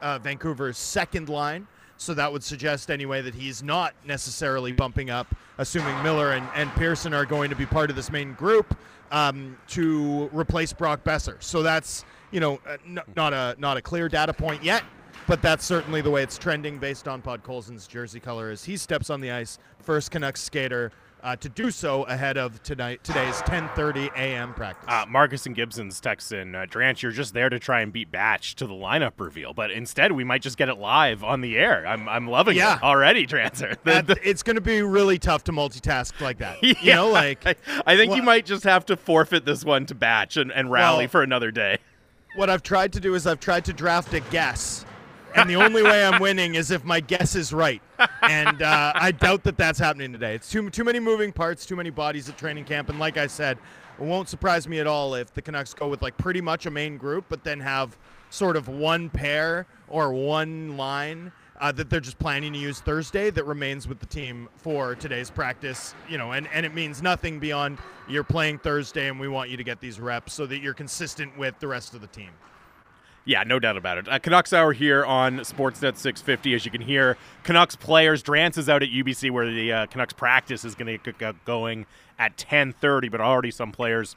uh, 0.00 0.18
Vancouver's 0.18 0.78
second 0.78 1.28
line, 1.28 1.66
so 1.96 2.14
that 2.14 2.32
would 2.32 2.42
suggest 2.42 2.90
anyway 2.90 3.22
that 3.22 3.34
he's 3.34 3.62
not 3.62 3.94
necessarily 4.04 4.72
bumping 4.72 5.10
up, 5.10 5.26
assuming 5.58 6.00
Miller 6.02 6.32
and, 6.32 6.46
and 6.54 6.70
Pearson 6.72 7.14
are 7.14 7.24
going 7.24 7.50
to 7.50 7.56
be 7.56 7.66
part 7.66 7.90
of 7.90 7.96
this 7.96 8.10
main 8.10 8.32
group 8.34 8.76
um, 9.10 9.56
to 9.68 10.28
replace 10.32 10.72
Brock 10.72 11.04
Boeser. 11.04 11.42
So 11.42 11.62
that's 11.62 12.04
you 12.30 12.40
know 12.40 12.60
uh, 12.66 12.78
n- 12.86 13.00
not 13.14 13.32
a 13.32 13.54
not 13.58 13.76
a 13.76 13.82
clear 13.82 14.08
data 14.08 14.32
point 14.32 14.64
yet 14.64 14.82
but 15.26 15.40
that's 15.42 15.64
certainly 15.64 16.00
the 16.00 16.10
way 16.10 16.22
it's 16.22 16.38
trending 16.38 16.78
based 16.78 17.06
on 17.06 17.22
Podkolzin's 17.22 17.86
jersey 17.86 18.20
color 18.20 18.50
as 18.50 18.64
he 18.64 18.76
steps 18.76 19.10
on 19.10 19.20
the 19.20 19.30
ice, 19.30 19.58
first 19.80 20.10
Canucks 20.10 20.42
skater 20.42 20.92
uh, 21.22 21.36
to 21.36 21.48
do 21.48 21.70
so 21.70 22.02
ahead 22.04 22.36
of 22.36 22.62
tonight 22.62 23.02
today's 23.04 23.36
10:30 23.42 24.12
a.m. 24.14 24.54
practice. 24.54 24.88
Uh, 24.88 25.04
Marcus 25.08 25.46
and 25.46 25.54
Gibson's 25.54 26.00
text 26.00 26.32
in, 26.32 26.54
uh, 26.54 26.66
you're 26.98 27.12
just 27.12 27.34
there 27.34 27.48
to 27.48 27.58
try 27.58 27.80
and 27.80 27.92
beat 27.92 28.10
Batch 28.10 28.56
to 28.56 28.66
the 28.66 28.74
lineup 28.74 29.12
reveal, 29.18 29.52
but 29.54 29.70
instead 29.70 30.12
we 30.12 30.24
might 30.24 30.42
just 30.42 30.56
get 30.56 30.68
it 30.68 30.78
live 30.78 31.22
on 31.22 31.40
the 31.40 31.56
air. 31.56 31.86
I'm, 31.86 32.08
I'm 32.08 32.26
loving 32.26 32.56
yeah. 32.56 32.76
it 32.76 32.82
already, 32.82 33.26
Drancer. 33.26 33.76
it's 34.22 34.42
going 34.42 34.56
to 34.56 34.62
be 34.62 34.82
really 34.82 35.18
tough 35.18 35.44
to 35.44 35.52
multitask 35.52 36.20
like 36.20 36.38
that. 36.38 36.58
yeah. 36.62 36.74
You 36.80 36.94
know, 36.94 37.10
like 37.10 37.46
I, 37.46 37.54
I 37.86 37.96
think 37.96 38.10
well, 38.10 38.18
you 38.18 38.22
might 38.22 38.44
just 38.44 38.64
have 38.64 38.84
to 38.86 38.96
forfeit 38.96 39.44
this 39.44 39.64
one 39.64 39.86
to 39.86 39.94
Batch 39.94 40.36
and, 40.36 40.52
and 40.52 40.70
rally 40.70 41.04
well, 41.04 41.08
for 41.08 41.22
another 41.22 41.50
day. 41.50 41.78
What 42.34 42.50
I've 42.50 42.62
tried 42.62 42.92
to 42.94 43.00
do 43.00 43.14
is 43.14 43.26
I've 43.26 43.40
tried 43.40 43.64
to 43.66 43.72
draft 43.72 44.14
a 44.14 44.20
guess 44.20 44.84
and 45.34 45.48
the 45.48 45.56
only 45.56 45.82
way 45.82 46.04
I'm 46.04 46.20
winning 46.20 46.54
is 46.54 46.70
if 46.70 46.84
my 46.84 47.00
guess 47.00 47.34
is 47.34 47.52
right. 47.52 47.82
And 48.22 48.62
uh, 48.62 48.92
I 48.94 49.12
doubt 49.12 49.44
that 49.44 49.56
that's 49.56 49.78
happening 49.78 50.12
today. 50.12 50.34
It's 50.34 50.50
too 50.50 50.70
too 50.70 50.84
many 50.84 51.00
moving 51.00 51.32
parts, 51.32 51.66
too 51.66 51.76
many 51.76 51.90
bodies 51.90 52.28
at 52.28 52.38
training 52.38 52.64
camp, 52.64 52.88
and 52.88 52.98
like 52.98 53.16
I 53.16 53.26
said, 53.26 53.58
it 53.98 54.04
won't 54.04 54.28
surprise 54.28 54.66
me 54.68 54.80
at 54.80 54.86
all 54.86 55.14
if 55.14 55.32
the 55.32 55.42
Canucks 55.42 55.74
go 55.74 55.88
with 55.88 56.02
like 56.02 56.16
pretty 56.16 56.40
much 56.40 56.66
a 56.66 56.70
main 56.70 56.96
group, 56.96 57.26
but 57.28 57.44
then 57.44 57.60
have 57.60 57.96
sort 58.30 58.56
of 58.56 58.68
one 58.68 59.10
pair 59.10 59.66
or 59.88 60.12
one 60.12 60.76
line. 60.76 61.32
Uh, 61.60 61.70
that 61.70 61.88
they're 61.88 62.00
just 62.00 62.18
planning 62.18 62.52
to 62.52 62.58
use 62.58 62.80
Thursday 62.80 63.30
that 63.30 63.44
remains 63.44 63.86
with 63.86 64.00
the 64.00 64.06
team 64.06 64.48
for 64.56 64.96
today's 64.96 65.30
practice, 65.30 65.94
you 66.08 66.18
know, 66.18 66.32
and, 66.32 66.48
and 66.52 66.66
it 66.66 66.74
means 66.74 67.00
nothing 67.02 67.38
beyond 67.38 67.78
you're 68.08 68.24
playing 68.24 68.58
Thursday 68.58 69.08
and 69.08 69.20
we 69.20 69.28
want 69.28 69.48
you 69.48 69.56
to 69.56 69.62
get 69.62 69.78
these 69.80 70.00
reps 70.00 70.32
so 70.32 70.44
that 70.46 70.58
you're 70.58 70.74
consistent 70.74 71.38
with 71.38 71.56
the 71.60 71.68
rest 71.68 71.94
of 71.94 72.00
the 72.00 72.08
team. 72.08 72.30
Yeah, 73.24 73.44
no 73.44 73.60
doubt 73.60 73.76
about 73.76 73.98
it. 73.98 74.08
Uh, 74.08 74.18
Canucks 74.18 74.52
Hour 74.52 74.72
here 74.72 75.04
on 75.04 75.38
Sportsnet 75.38 75.96
650. 75.96 76.54
As 76.54 76.64
you 76.64 76.70
can 76.72 76.80
hear, 76.80 77.16
Canucks 77.44 77.76
players. 77.76 78.22
Drance 78.22 78.58
is 78.58 78.68
out 78.68 78.82
at 78.82 78.88
UBC 78.88 79.30
where 79.30 79.48
the 79.48 79.72
uh, 79.72 79.86
Canucks 79.86 80.12
practice 80.12 80.64
is 80.64 80.74
going 80.74 80.98
to 80.98 81.12
get 81.12 81.44
going 81.44 81.86
at 82.18 82.36
10:30. 82.36 83.10
But 83.10 83.20
already 83.20 83.52
some 83.52 83.70
players 83.70 84.16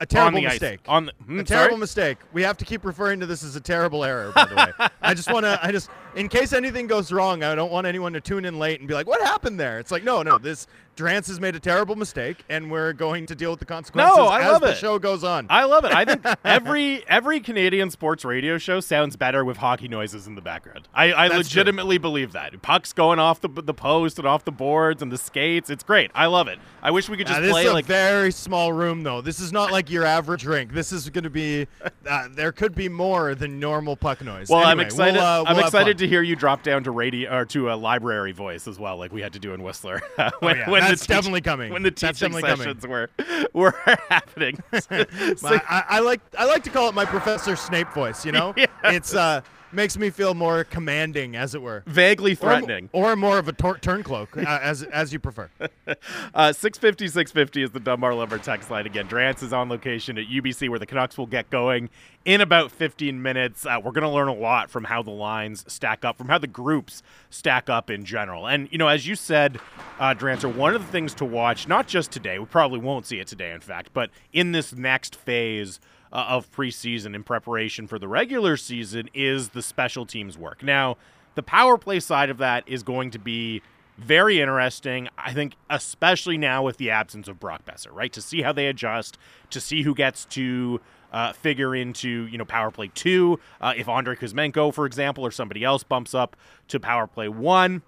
A 0.00 0.06
terrible 0.06 0.40
mistake. 0.40 0.80
Ice. 0.84 0.88
On 0.88 1.06
the, 1.06 1.12
hmm, 1.24 1.40
a 1.40 1.44
terrible 1.44 1.70
sorry? 1.70 1.80
mistake. 1.80 2.18
We 2.32 2.42
have 2.42 2.56
to 2.58 2.64
keep 2.64 2.84
referring 2.84 3.18
to 3.20 3.26
this 3.26 3.42
as 3.42 3.56
a 3.56 3.60
terrible 3.60 4.04
error, 4.04 4.30
by 4.34 4.44
the 4.44 4.54
way. 4.54 4.88
I 5.02 5.14
just 5.14 5.32
want 5.32 5.44
to, 5.44 5.58
I 5.60 5.72
just, 5.72 5.90
in 6.14 6.28
case 6.28 6.52
anything 6.52 6.86
goes 6.86 7.10
wrong, 7.10 7.42
I 7.42 7.54
don't 7.56 7.72
want 7.72 7.86
anyone 7.88 8.12
to 8.12 8.20
tune 8.20 8.44
in 8.44 8.58
late 8.58 8.78
and 8.78 8.88
be 8.88 8.94
like, 8.94 9.06
what 9.08 9.20
happened 9.20 9.58
there? 9.58 9.78
It's 9.80 9.90
like, 9.90 10.04
no, 10.04 10.22
no, 10.22 10.38
this, 10.38 10.66
Drance 10.96 11.26
has 11.28 11.40
made 11.40 11.56
a 11.56 11.60
terrible 11.60 11.96
mistake, 11.96 12.44
and 12.50 12.70
we're 12.70 12.92
going 12.92 13.24
to 13.26 13.34
deal 13.34 13.50
with 13.50 13.60
the 13.60 13.64
consequences 13.66 14.14
No, 14.16 14.26
I 14.26 14.42
as 14.42 14.52
love 14.52 14.60
the 14.60 14.70
it. 14.72 14.76
show 14.76 14.98
goes 14.98 15.24
on. 15.24 15.46
I 15.48 15.64
love 15.64 15.84
it. 15.86 15.92
I 15.94 16.04
think 16.04 16.24
every 16.44 17.02
every 17.08 17.40
Canadian 17.40 17.90
sports 17.90 18.24
radio 18.24 18.58
show 18.58 18.80
sounds 18.80 19.16
better 19.16 19.44
with 19.44 19.56
hockey 19.56 19.88
noises 19.88 20.26
in 20.26 20.34
the 20.34 20.42
background. 20.42 20.88
I, 20.94 21.12
I 21.12 21.26
legitimately 21.28 21.96
believe 21.98 22.32
that. 22.32 22.60
Pucks 22.60 22.92
going 22.92 23.18
off 23.18 23.40
the 23.40 23.48
the 23.48 23.72
post 23.74 24.18
and 24.18 24.28
off 24.28 24.44
the 24.44 24.52
boards 24.52 25.00
and 25.00 25.10
the 25.10 25.16
skates. 25.18 25.70
It's 25.70 25.82
great. 25.82 26.10
I 26.14 26.26
love 26.26 26.46
it. 26.48 26.58
I 26.82 26.90
wish 26.90 27.08
we 27.08 27.16
could 27.16 27.26
Now, 27.26 27.34
just 27.34 27.42
this 27.42 27.52
play 27.52 27.64
is 27.64 27.70
a 27.70 27.74
like 27.74 27.84
very 27.86 28.30
small 28.30 28.72
room, 28.72 29.02
though. 29.02 29.20
This 29.22 29.40
is 29.40 29.50
not 29.52 29.72
like 29.72 29.88
your 29.88 30.04
average 30.04 30.44
rink. 30.44 30.72
This 30.72 30.92
is 30.92 31.08
going 31.08 31.24
to 31.24 31.30
be, 31.30 31.68
uh, 32.08 32.28
there 32.32 32.52
could 32.52 32.74
be 32.74 32.88
more 32.88 33.34
than 33.34 33.58
normal 33.60 33.96
puck 33.96 34.22
noise. 34.22 34.48
Well, 34.50 34.64
I'm 34.64 34.80
excited. 34.80 35.14
We'll, 35.14 35.22
uh, 35.24 35.38
I'm 35.38 35.44
we'll 35.44 35.56
have 35.56 35.66
excited 35.66 35.96
fun. 35.96 36.00
to 36.04 36.08
hear 36.08 36.22
you 36.22 36.36
drop 36.36 36.62
down 36.64 36.84
to 36.84 36.90
radio 36.90 37.34
or 37.34 37.44
to 37.46 37.70
a 37.72 37.76
library 37.76 38.32
voice 38.32 38.66
as 38.68 38.78
well, 38.78 38.96
like 38.98 39.12
we 39.12 39.22
had 39.22 39.32
to 39.34 39.38
do 39.38 39.54
in 39.54 39.62
Whistler. 39.62 40.02
when, 40.16 40.30
Oh, 40.42 40.48
yeah, 40.58 40.70
when 40.70 40.81
the 40.84 40.88
that's 40.90 41.00
teach- 41.02 41.08
definitely 41.08 41.40
coming. 41.40 41.72
When 41.72 41.82
the 41.82 41.90
teaching 41.90 42.30
definitely 42.32 42.42
coming. 42.42 42.56
sessions 42.58 42.86
were 42.86 43.10
were 43.52 43.74
happening. 44.08 44.58
So- 44.80 45.04
My- 45.42 45.62
I, 45.68 45.84
I 45.88 45.98
like 46.00 46.20
I 46.38 46.44
like 46.44 46.62
to 46.64 46.70
call 46.70 46.88
it 46.88 46.94
my 46.94 47.04
Professor 47.04 47.56
Snape 47.56 47.88
voice. 47.92 48.24
You 48.24 48.32
know, 48.32 48.54
Yeah. 48.56 48.66
it's 48.84 49.14
uh 49.14 49.40
makes 49.72 49.96
me 49.98 50.10
feel 50.10 50.34
more 50.34 50.64
commanding, 50.64 51.34
as 51.36 51.54
it 51.54 51.62
were. 51.62 51.82
vaguely 51.86 52.32
Or- 52.32 52.36
threatening. 52.36 52.88
or, 52.92 53.16
more 53.16 53.38
of 53.38 53.48
a 53.48 53.52
tor- 53.52 53.78
turncloak, 53.78 54.36
uh, 54.36 54.58
as 54.62 54.82
as 54.84 55.12
you 55.12 55.18
prefer. 55.18 55.50
Uh, 56.34 56.52
650 56.52 57.08
650 57.08 57.62
is 57.62 57.70
the 57.72 57.80
Dunbar 57.80 58.14
Lumber 58.14 58.38
text 58.38 58.70
line 58.70 58.86
again. 58.86 59.06
Drance 59.08 59.42
is 59.42 59.52
on 59.52 59.68
location 59.68 60.16
at 60.16 60.26
UBC 60.26 60.68
where 60.68 60.78
the 60.78 60.86
Canucks 60.86 61.18
will 61.18 61.26
get 61.26 61.50
going 61.50 61.90
in 62.24 62.40
about 62.40 62.70
15 62.72 63.20
minutes. 63.20 63.66
Uh, 63.66 63.78
we're 63.82 63.90
going 63.92 64.02
to 64.02 64.08
learn 64.08 64.28
a 64.28 64.34
lot 64.34 64.70
from 64.70 64.84
how 64.84 65.02
the 65.02 65.10
lines 65.10 65.64
stack 65.70 66.04
up, 66.04 66.16
from 66.16 66.28
how 66.28 66.38
the 66.38 66.46
groups 66.46 67.02
stack 67.30 67.68
up 67.68 67.90
in 67.90 68.04
general. 68.04 68.46
And, 68.46 68.68
you 68.70 68.78
know, 68.78 68.88
as 68.88 69.06
you 69.06 69.14
said, 69.14 69.58
uh, 69.98 70.14
Drancer, 70.14 70.52
one 70.54 70.74
of 70.74 70.80
the 70.84 70.90
things 70.92 71.14
to 71.14 71.24
watch, 71.24 71.68
not 71.68 71.86
just 71.88 72.10
today, 72.10 72.38
we 72.38 72.46
probably 72.46 72.78
won't 72.78 73.04
see 73.06 73.18
it 73.18 73.26
today, 73.26 73.50
in 73.52 73.60
fact, 73.60 73.90
but 73.92 74.10
in 74.32 74.52
this 74.52 74.72
next 74.72 75.14
phase 75.16 75.80
uh, 76.12 76.26
of 76.28 76.50
preseason 76.52 77.14
in 77.14 77.22
preparation 77.22 77.86
for 77.86 77.98
the 77.98 78.08
regular 78.08 78.56
season 78.56 79.08
is 79.14 79.50
the 79.50 79.62
special 79.62 80.06
teams 80.06 80.36
work. 80.36 80.62
Now, 80.62 80.96
the 81.34 81.42
power 81.42 81.78
play 81.78 82.00
side 82.00 82.30
of 82.30 82.38
that 82.38 82.64
is 82.66 82.82
going 82.82 83.10
to 83.12 83.18
be 83.18 83.62
very 83.98 84.40
interesting. 84.40 85.08
I 85.16 85.32
think, 85.32 85.54
especially 85.70 86.38
now 86.38 86.62
with 86.62 86.76
the 86.76 86.90
absence 86.90 87.28
of 87.28 87.40
Brock 87.40 87.64
Boeser, 87.64 87.92
right? 87.92 88.12
To 88.12 88.20
see 88.20 88.42
how 88.42 88.52
they 88.52 88.66
adjust, 88.66 89.18
to 89.50 89.60
see 89.60 89.82
who 89.82 89.94
gets 89.94 90.24
to 90.26 90.80
uh, 91.12 91.32
figure 91.32 91.74
into 91.74 92.26
you 92.26 92.38
know 92.38 92.44
power 92.44 92.70
play 92.70 92.90
two. 92.94 93.38
Uh, 93.60 93.74
if 93.76 93.88
Andrei 93.88 94.16
Kuzmenko, 94.16 94.72
for 94.72 94.86
example, 94.86 95.24
or 95.24 95.30
somebody 95.30 95.64
else 95.64 95.82
bumps 95.82 96.14
up 96.14 96.36
to 96.68 96.80
power 96.80 97.06
play 97.06 97.28
one. 97.28 97.82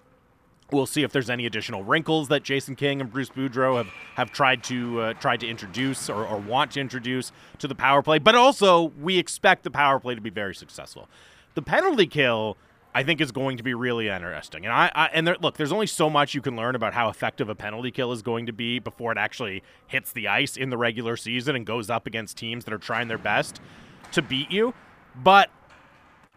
We'll 0.71 0.87
see 0.87 1.03
if 1.03 1.11
there's 1.11 1.29
any 1.29 1.45
additional 1.45 1.83
wrinkles 1.83 2.27
that 2.29 2.41
Jason 2.41 2.75
King 2.75 2.99
and 2.99 3.11
Bruce 3.11 3.29
Boudreau 3.29 3.77
have, 3.77 3.87
have 4.15 4.31
tried 4.31 4.63
to 4.63 4.99
uh, 4.99 5.13
tried 5.13 5.41
to 5.41 5.47
introduce 5.47 6.09
or, 6.09 6.25
or 6.25 6.37
want 6.37 6.71
to 6.71 6.79
introduce 6.79 7.31
to 7.59 7.67
the 7.67 7.75
power 7.75 8.01
play. 8.01 8.17
But 8.17 8.33
also, 8.33 8.91
we 8.99 9.19
expect 9.19 9.63
the 9.63 9.69
power 9.69 9.99
play 9.99 10.15
to 10.15 10.21
be 10.21 10.31
very 10.31 10.55
successful. 10.55 11.07
The 11.53 11.61
penalty 11.61 12.07
kill, 12.07 12.57
I 12.95 13.03
think, 13.03 13.21
is 13.21 13.31
going 13.31 13.57
to 13.57 13.63
be 13.63 13.75
really 13.75 14.09
interesting. 14.09 14.65
And 14.65 14.73
I, 14.73 14.91
I 14.95 15.05
and 15.13 15.27
there, 15.27 15.37
look, 15.39 15.55
there's 15.55 15.71
only 15.71 15.87
so 15.87 16.09
much 16.09 16.33
you 16.33 16.41
can 16.41 16.55
learn 16.55 16.73
about 16.73 16.95
how 16.95 17.09
effective 17.09 17.47
a 17.47 17.55
penalty 17.55 17.91
kill 17.91 18.11
is 18.11 18.23
going 18.23 18.47
to 18.47 18.53
be 18.53 18.79
before 18.79 19.11
it 19.11 19.19
actually 19.19 19.61
hits 19.85 20.11
the 20.13 20.27
ice 20.27 20.57
in 20.57 20.71
the 20.71 20.77
regular 20.77 21.15
season 21.15 21.55
and 21.55 21.67
goes 21.67 21.91
up 21.91 22.07
against 22.07 22.37
teams 22.37 22.65
that 22.65 22.73
are 22.73 22.79
trying 22.79 23.07
their 23.07 23.19
best 23.19 23.61
to 24.13 24.23
beat 24.23 24.49
you. 24.49 24.73
But 25.15 25.51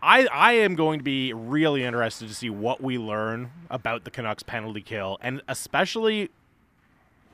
I, 0.03 0.27
I 0.27 0.53
am 0.53 0.75
going 0.75 1.01
to 1.01 1.05
be 1.05 1.33
really 1.33 1.85
interested 1.85 2.29
to 2.29 2.35
see 2.35 2.51
what 2.51 2.81
we 2.81 2.99
learn 2.99 3.51
about 3.71 4.05
the 4.05 4.11
Canucks 4.11 4.43
penalty 4.43 4.81
kill 4.81 5.19
and 5.21 5.43
especially 5.49 6.31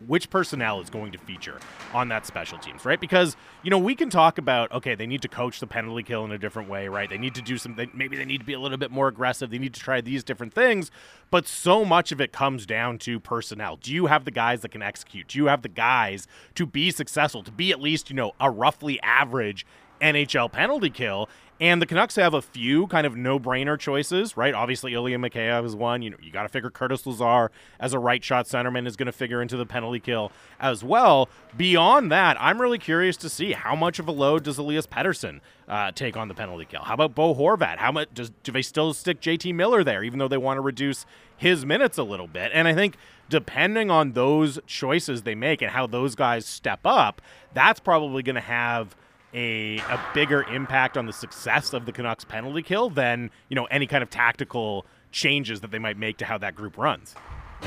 which 0.06 0.28
personnel 0.28 0.80
is 0.80 0.90
going 0.90 1.12
to 1.12 1.18
feature 1.18 1.59
on 1.92 2.09
that 2.09 2.26
special 2.26 2.59
teams, 2.59 2.85
right? 2.85 3.00
Because, 3.00 3.37
you 3.62 3.71
know, 3.71 3.78
we 3.78 3.94
can 3.94 4.11
talk 4.11 4.38
about, 4.38 4.71
okay, 4.73 4.94
they 4.94 5.06
need 5.06 5.23
to 5.23 5.28
coach 5.28 5.61
the 5.61 5.66
penalty 5.66 6.02
kill 6.02 6.25
in 6.25 6.33
a 6.33 6.38
different 6.38 6.68
way, 6.68 6.88
right? 6.88 7.09
They 7.09 7.18
need 7.18 7.35
to 7.37 7.42
do 7.42 7.56
some, 7.56 7.76
they, 7.76 7.88
maybe 7.94 8.16
they 8.16 8.25
need 8.25 8.38
to 8.38 8.44
be 8.44 8.52
a 8.52 8.61
little 8.61 8.76
bit 8.76 8.90
more 8.90 9.09
aggressive. 9.09 9.50
They 9.50 9.59
need 9.59 9.75
to 9.75 9.80
try 9.80 10.00
these 10.00 10.25
different 10.25 10.52
things. 10.52 10.90
But 11.30 11.47
so 11.47 11.85
much 11.85 12.12
of 12.12 12.21
it 12.21 12.33
comes 12.33 12.66
down 12.66 12.99
to 13.00 13.21
personnel. 13.21 13.76
Do 13.76 13.92
you 13.92 14.06
have 14.06 14.25
the 14.25 14.30
guys 14.30 14.61
that 14.62 14.71
can 14.71 14.83
execute? 14.83 15.28
Do 15.28 15.38
you 15.38 15.47
have 15.47 15.62
the 15.62 15.68
guys 15.68 16.26
to 16.56 16.66
be 16.66 16.90
successful, 16.90 17.42
to 17.42 17.52
be 17.52 17.71
at 17.71 17.80
least, 17.80 18.11
you 18.11 18.16
know, 18.16 18.33
a 18.40 18.50
roughly 18.50 19.00
average 19.00 19.64
NHL 20.00 20.50
penalty 20.52 20.90
kill? 20.90 21.28
And 21.61 21.81
the 21.81 21.87
Canucks 21.87 22.17
have 22.17 22.35
a 22.35 22.43
few 22.43 22.89
kind 22.89 23.07
of 23.07 23.17
no-brainer 23.17 23.79
choices, 23.79 24.37
right? 24.37 24.53
Obviously, 24.55 24.93
Ilya 24.93 25.19
Mikheyev 25.19 25.65
is 25.65 25.77
one. 25.77 26.03
You 26.03 26.11
know, 26.11 26.17
you 26.21 26.33
got 26.33 26.43
to 26.43 26.49
figure 26.49 26.69
Curtis 26.69 27.07
Lazar 27.07 27.53
as 27.79 27.93
a 27.93 27.99
right 28.01 28.23
shot 28.25 28.47
centerman 28.47 28.89
is 28.89 28.97
going 28.97 29.07
to 29.07 29.13
figure 29.13 29.41
into 29.41 29.57
the 29.57 29.65
penalty 29.65 30.01
kill 30.01 30.33
as 30.59 30.83
well. 30.83 31.29
Beyond 31.57 32.11
that, 32.11 32.37
I'm 32.41 32.61
really 32.61 32.79
curious 32.79 33.17
to 33.19 33.29
see 33.29 33.53
how 33.53 33.77
much 33.77 34.01
of 34.01 34.09
a 34.09 34.13
load 34.13 34.43
does 34.43 34.59
Elias 34.59 34.89
Pettersson 34.89 35.41
uh, 35.69 35.93
take 35.93 36.17
on 36.17 36.27
the 36.27 36.35
penalty 36.35 36.65
kill. 36.65 36.83
How 36.83 36.95
about 36.95 37.15
Bo 37.15 37.33
Horvat? 37.35 37.79
How 37.79 37.93
much 37.93 38.09
does 38.13 38.33
do 38.43 38.51
they 38.51 38.63
still 38.63 38.93
stick 38.93 39.21
JT 39.21 39.55
Miller 39.55 39.85
there, 39.85 40.03
even 40.03 40.19
though 40.19 40.29
they 40.29 40.37
want 40.37 40.59
to 40.59 40.63
reduce 40.63 41.07
his 41.37 41.65
minutes 41.65 41.99
a 41.99 42.03
little 42.03 42.27
bit? 42.27 42.51
And 42.53 42.67
I 42.67 42.75
think 42.75 42.97
depending 43.29 43.93
on 43.93 44.13
those 44.13 44.59
choices 44.67 45.23
they 45.23 45.37
make 45.37 45.63
and 45.63 45.71
how 45.71 45.87
those 45.87 46.17
guys 46.17 46.47
step 46.47 46.81
up, 46.85 47.23
that's 47.53 47.79
probably 47.79 48.25
going 48.25 48.35
to 48.35 48.41
have 48.41 48.97
a, 49.35 49.79
a 49.79 50.00
bigger 50.14 50.45
impact 50.45 50.97
on 50.97 51.07
the 51.07 51.12
success 51.12 51.73
of 51.73 51.87
the 51.87 51.93
Canucks 51.93 52.25
penalty 52.25 52.62
kill 52.62 52.88
than 52.88 53.31
you 53.49 53.57
know 53.57 53.64
any 53.67 53.87
kind 53.87 54.03
of 54.03 54.11
tactical 54.11 54.87
changes 55.11 55.61
that 55.61 55.71
they 55.71 55.79
might 55.79 55.99
make 55.99 56.17
to 56.19 56.25
how 56.25 56.38
that 56.38 56.55
group 56.55 56.79
runs. 56.79 57.14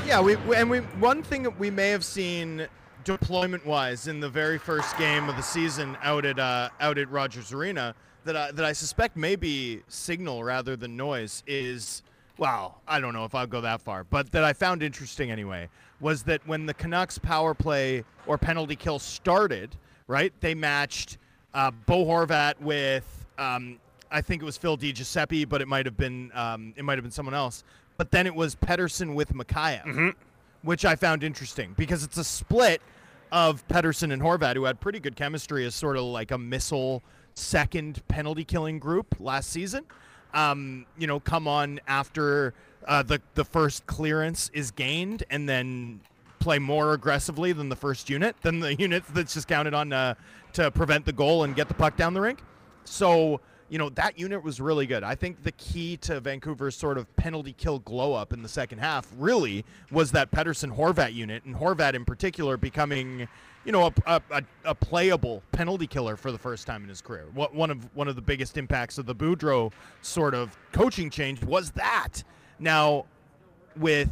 Yeah, 0.06 0.20
we, 0.20 0.36
we 0.36 0.56
and 0.56 0.70
we 0.70 0.78
one 0.78 1.22
thing 1.22 1.42
that 1.42 1.58
we 1.58 1.70
may 1.70 1.88
have 1.90 2.04
seen 2.04 2.66
deployment 3.04 3.64
wise 3.64 4.08
in 4.08 4.20
the 4.20 4.28
very 4.28 4.58
first 4.58 4.96
game 4.98 5.28
of 5.28 5.36
the 5.36 5.42
season 5.42 5.96
out 6.02 6.24
at 6.24 6.38
uh, 6.38 6.70
out 6.80 6.98
at 6.98 7.10
Rogers 7.10 7.52
Arena 7.52 7.94
that 8.24 8.36
I, 8.36 8.50
that 8.52 8.64
I 8.64 8.72
suspect 8.72 9.16
may 9.16 9.36
be 9.36 9.82
signal 9.88 10.44
rather 10.44 10.76
than 10.76 10.96
noise 10.96 11.42
is 11.46 12.02
well, 12.38 12.80
I 12.86 13.00
don't 13.00 13.12
know 13.12 13.24
if 13.24 13.34
I'll 13.34 13.48
go 13.48 13.60
that 13.62 13.80
far, 13.82 14.04
but 14.04 14.30
that 14.30 14.44
I 14.44 14.52
found 14.52 14.82
interesting 14.82 15.30
anyway 15.30 15.68
was 16.00 16.22
that 16.24 16.46
when 16.46 16.66
the 16.66 16.74
Canucks 16.74 17.18
power 17.18 17.52
play 17.52 18.04
or 18.26 18.38
penalty 18.38 18.76
kill 18.76 19.00
started, 19.00 19.74
right? 20.06 20.32
They 20.40 20.54
matched 20.54 21.18
uh, 21.54 21.70
Bo 21.70 22.04
Horvat 22.04 22.60
with 22.60 23.26
um, 23.38 23.78
I 24.10 24.20
think 24.20 24.42
it 24.42 24.44
was 24.44 24.56
Phil 24.56 24.76
DiGiuseppe, 24.76 25.48
but 25.48 25.60
it 25.60 25.68
might 25.68 25.86
have 25.86 25.96
been 25.96 26.30
um, 26.34 26.74
it 26.76 26.84
might 26.84 26.98
have 26.98 27.04
been 27.04 27.10
someone 27.10 27.34
else. 27.34 27.64
But 27.96 28.10
then 28.10 28.26
it 28.26 28.34
was 28.34 28.54
Pettersson 28.54 29.14
with 29.14 29.32
Mikheyev, 29.32 29.84
which 30.62 30.84
I 30.84 30.94
found 30.94 31.24
interesting 31.24 31.74
because 31.76 32.04
it's 32.04 32.16
a 32.16 32.24
split 32.24 32.80
of 33.32 33.66
Pettersson 33.68 34.12
and 34.12 34.22
Horvat, 34.22 34.54
who 34.54 34.64
had 34.64 34.80
pretty 34.80 35.00
good 35.00 35.16
chemistry 35.16 35.64
as 35.66 35.74
sort 35.74 35.96
of 35.96 36.04
like 36.04 36.30
a 36.30 36.38
missile 36.38 37.02
second 37.34 38.06
penalty 38.08 38.44
killing 38.44 38.78
group 38.78 39.16
last 39.20 39.50
season. 39.50 39.84
Um, 40.32 40.86
you 40.96 41.06
know, 41.06 41.20
come 41.20 41.48
on 41.48 41.80
after 41.88 42.54
uh, 42.86 43.02
the 43.02 43.20
the 43.34 43.44
first 43.44 43.86
clearance 43.86 44.50
is 44.54 44.70
gained, 44.70 45.24
and 45.30 45.48
then 45.48 46.00
play 46.38 46.58
more 46.58 46.92
aggressively 46.92 47.52
than 47.52 47.68
the 47.68 47.76
first 47.76 48.08
unit, 48.08 48.36
than 48.42 48.60
the 48.60 48.74
unit 48.78 49.02
that's 49.12 49.34
just 49.34 49.48
counted 49.48 49.74
on 49.74 49.92
uh, 49.92 50.14
to 50.58 50.72
prevent 50.72 51.04
the 51.04 51.12
goal 51.12 51.44
and 51.44 51.54
get 51.54 51.68
the 51.68 51.74
puck 51.74 51.96
down 51.96 52.14
the 52.14 52.20
rink. 52.20 52.40
So, 52.84 53.40
you 53.68 53.78
know, 53.78 53.90
that 53.90 54.18
unit 54.18 54.42
was 54.42 54.60
really 54.60 54.86
good. 54.86 55.04
I 55.04 55.14
think 55.14 55.44
the 55.44 55.52
key 55.52 55.96
to 55.98 56.18
Vancouver's 56.18 56.74
sort 56.74 56.98
of 56.98 57.14
penalty 57.16 57.52
kill 57.56 57.78
glow 57.78 58.12
up 58.12 58.32
in 58.32 58.42
the 58.42 58.48
second 58.48 58.78
half 58.78 59.06
really 59.16 59.64
was 59.92 60.10
that 60.12 60.32
Pettersson 60.32 60.76
Horvat 60.76 61.14
unit, 61.14 61.44
and 61.44 61.54
Horvat 61.54 61.94
in 61.94 62.04
particular 62.04 62.56
becoming, 62.56 63.28
you 63.64 63.70
know, 63.70 63.92
a, 64.04 64.20
a, 64.32 64.42
a, 64.64 64.74
playable 64.74 65.44
penalty 65.52 65.86
killer 65.86 66.16
for 66.16 66.32
the 66.32 66.38
first 66.38 66.66
time 66.66 66.82
in 66.82 66.88
his 66.88 67.00
career. 67.00 67.26
What, 67.34 67.54
one 67.54 67.70
of 67.70 67.88
one 67.94 68.08
of 68.08 68.16
the 68.16 68.22
biggest 68.22 68.56
impacts 68.56 68.98
of 68.98 69.06
the 69.06 69.14
Boudreau 69.14 69.70
sort 70.02 70.34
of 70.34 70.56
coaching 70.72 71.08
change 71.08 71.40
was 71.44 71.70
that. 71.72 72.24
Now, 72.58 73.04
with 73.76 74.10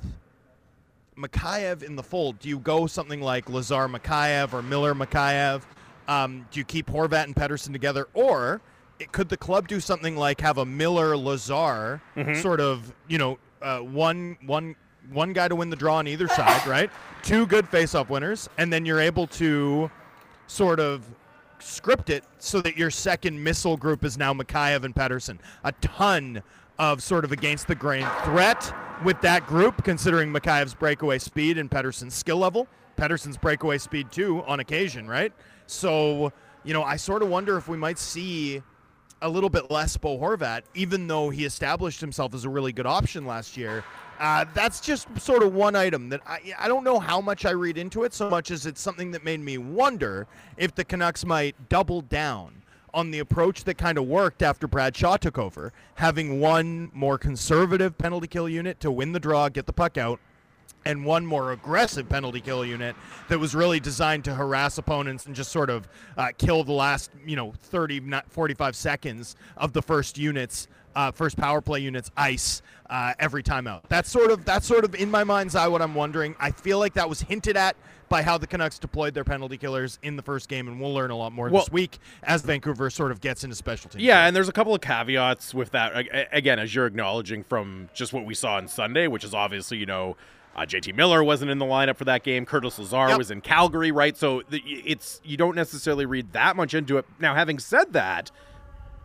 Mikheyev 1.19 1.83
in 1.83 1.97
the 1.97 2.05
fold, 2.05 2.39
do 2.39 2.49
you 2.49 2.61
go 2.61 2.87
something 2.87 3.21
like 3.21 3.49
Lazar 3.49 3.89
Mikheyev 3.89 4.53
or 4.53 4.63
Miller 4.63 4.95
Mikheyev? 4.95 5.63
Um, 6.09 6.47
do 6.51 6.61
you 6.61 6.65
keep 6.65 6.89
Horvat 6.89 7.25
and 7.25 7.35
Pettersson 7.35 7.73
together, 7.73 8.09
or 8.15 8.61
it, 8.99 9.13
could 9.13 9.29
the 9.29 9.37
club 9.37 9.69
do 9.69 9.81
something 9.81 10.17
like 10.17 10.41
have 10.41 10.59
a 10.59 10.65
Miller 10.65 11.17
Lazar 11.17 12.01
sort 12.41 12.61
of, 12.61 12.93
you 13.09 13.19
know, 13.19 13.39
uh, 13.63 13.79
one 13.79 14.37
one 14.47 14.77
one 15.11 15.33
guy 15.33 15.49
to 15.49 15.57
win 15.57 15.71
the 15.71 15.77
draw 15.77 15.97
on 15.97 16.09
either 16.09 16.29
side, 16.29 16.67
right? 16.69 16.91
Two 17.23 17.47
good 17.47 17.69
face-off 17.69 18.11
winners, 18.11 18.49
and 18.59 18.73
then 18.73 18.85
you're 18.87 19.01
able 19.01 19.27
to 19.29 19.91
sort 20.47 20.81
of 20.81 21.05
script 21.59 22.11
it 22.11 22.23
so 22.39 22.61
that 22.61 22.77
your 22.77 22.91
second 22.91 23.43
missile 23.43 23.77
group 23.77 24.05
is 24.05 24.19
now 24.19 24.33
Mikheyev 24.33 24.85
and 24.85 24.95
Pettersson. 24.95 25.39
A 25.65 25.73
ton 25.73 26.43
of 26.79 27.03
sort 27.03 27.25
of 27.25 27.33
against 27.33 27.67
the 27.67 27.75
grain 27.75 28.07
threat 28.25 28.73
with 29.05 29.21
that 29.23 29.47
group, 29.47 29.83
considering 29.85 30.33
Mikheyev's 30.33 30.75
breakaway 30.75 31.19
speed 31.19 31.59
and 31.59 31.71
Pettersson's 31.71 32.15
skill 32.15 32.37
level. 32.37 32.67
Pettersson's 32.97 33.37
breakaway 33.37 33.79
speed 33.79 34.11
too 34.11 34.43
on 34.47 34.61
occasion, 34.61 35.09
right? 35.09 35.33
So, 35.67 36.33
you 36.65 36.73
know, 36.73 36.83
I 36.83 36.97
sort 36.97 37.23
of 37.23 37.29
wonder 37.29 37.57
if 37.57 37.69
we 37.69 37.77
might 37.77 37.99
see 37.99 38.63
a 39.23 39.29
little 39.29 39.51
bit 39.51 39.71
less 39.71 39.97
Bo 39.97 40.19
Horvat, 40.19 40.63
even 40.75 41.07
though 41.07 41.31
he 41.31 41.45
established 41.45 42.01
himself 42.01 42.35
as 42.35 42.45
a 42.45 42.49
really 42.49 42.73
good 42.73 42.87
option 42.87 43.27
last 43.27 43.57
year. 43.57 43.85
Uh, 44.19 44.45
that's 44.55 44.81
just 44.81 45.09
sort 45.21 45.43
of 45.43 45.53
one 45.53 45.77
item 45.77 46.09
that 46.09 46.21
I, 46.27 46.41
I 46.59 46.69
don't 46.69 46.85
know 46.85 46.99
how 46.99 47.21
much 47.21 47.45
I 47.45 47.51
read 47.51 47.77
into 47.77 48.05
it 48.05 48.15
so 48.15 48.31
much 48.31 48.51
as 48.51 48.65
it's 48.65 48.81
something 48.81 49.11
that 49.11 49.25
made 49.25 49.41
me 49.41 49.59
wonder 49.59 50.27
if 50.57 50.75
the 50.75 50.85
Canucks 50.85 51.25
might 51.25 51.69
double 51.69 52.01
down 52.01 52.63
on 52.95 53.11
the 53.11 53.19
approach 53.19 53.65
that 53.65 53.77
kind 53.77 53.99
of 53.99 54.07
worked 54.07 54.43
after 54.43 54.67
Brad 54.67 54.97
Shaw 54.97 55.19
took 55.19 55.37
over, 55.37 55.73
having 55.97 56.41
one 56.41 56.91
more 56.95 57.19
conservative 57.19 57.99
penalty 57.99 58.27
kill 58.27 58.49
unit 58.49 58.81
to 58.81 58.91
win 58.91 59.13
the 59.13 59.21
draw, 59.21 59.51
get 59.51 59.67
the 59.67 59.73
puck 59.73 59.99
out, 59.99 60.19
and 60.87 61.05
one 61.05 61.27
more 61.27 61.51
aggressive 61.53 62.09
penalty 62.09 62.41
kill 62.41 62.65
unit 62.65 62.95
that 63.29 63.39
was 63.39 63.55
really 63.55 63.81
designed 63.81 64.25
to 64.25 64.35
harass 64.35 64.79
opponents 64.79 65.27
and 65.27 65.35
just 65.35 65.51
sort 65.51 65.69
of 65.69 65.89
uh, 66.17 66.29
kill 66.39 66.63
the 66.63 66.73
last, 66.73 67.11
you 67.27 67.35
know, 67.35 67.53
30, 67.65 68.01
45 68.29 68.77
seconds 68.77 69.35
of 69.57 69.73
the 69.73 69.83
first 69.83 70.17
units, 70.17 70.69
uh, 70.95 71.11
first 71.11 71.37
power 71.37 71.61
play 71.61 71.81
units 71.81 72.11
ice 72.17 72.63
uh, 72.89 73.13
every 73.19 73.43
time 73.43 73.67
out. 73.67 73.83
That's 73.89 74.09
sort 74.11 74.31
of 74.31 74.45
that's 74.45 74.65
sort 74.67 74.85
of 74.85 74.95
in 74.95 75.11
my 75.11 75.25
mind's 75.25 75.57
eye 75.57 75.67
what 75.67 75.83
I'm 75.83 75.95
wondering. 75.95 76.37
I 76.39 76.53
feel 76.53 76.79
like 76.79 76.95
that 76.95 77.09
was 77.09 77.21
hinted 77.21 77.57
at 77.57 77.77
by 78.09 78.23
how 78.23 78.39
the 78.39 78.47
Canucks 78.47 78.79
deployed 78.79 79.15
their 79.15 79.25
penalty 79.25 79.57
killers 79.57 79.99
in 80.05 80.15
the 80.15 80.23
first 80.23 80.49
game, 80.49 80.69
and 80.69 80.81
we'll 80.81 80.95
learn 80.95 81.11
a 81.11 81.17
lot 81.17 81.33
more 81.33 81.49
Well- 81.49 81.65
this 81.65 81.73
week 81.73 81.99
as 82.23 82.43
Vancouver 82.43 82.89
sort 82.89 83.11
of 83.11 83.21
gets 83.21 83.43
into 83.43 83.57
special 83.57 83.91
teams. 83.91 84.05
Yeah, 84.05 84.25
and 84.29 84.37
there's 84.37 84.49
a 84.49 84.53
couple 84.53 84.73
of 84.73 84.81
caveats 84.81 85.53
with 85.53 85.73
that. 85.73 86.07
Again, 86.31 86.61
as 86.61 86.73
you're 86.73 86.87
acknowledging 86.87 87.43
from 87.43 87.89
just 87.95 88.13
what 88.13 88.25
we 88.25 88.35
saw 88.35 88.55
on 88.55 88.69
Sunday, 88.69 89.09
which 89.09 89.25
is 89.25 89.35
obviously, 89.35 89.79
you 89.79 89.87
know, 89.87 90.17
uh, 90.57 90.63
JT 90.63 90.95
Miller 90.97 91.23
wasn't 91.23 91.51
in 91.51 91.59
the 91.59 91.65
lineup 91.67 91.97
for 91.97 92.05
that 92.07 92.25
game. 92.25 92.45
Curtis 92.47 92.79
Lazar 92.79 93.09
Yep. 93.11 93.19
was 93.19 93.31
in 93.31 93.41
Calgary, 93.43 93.91
right? 93.93 94.17
So 94.17 94.43
the, 94.49 94.61
it's 94.67 95.21
you 95.25 95.37
don't 95.37 95.55
necessarily 95.55 96.07
read 96.07 96.33
that 96.33 96.57
much 96.57 96.73
into 96.75 96.97
it. 96.99 97.05
Now, 97.21 97.35
having 97.35 97.59
said 97.59 97.93
that, 97.93 98.31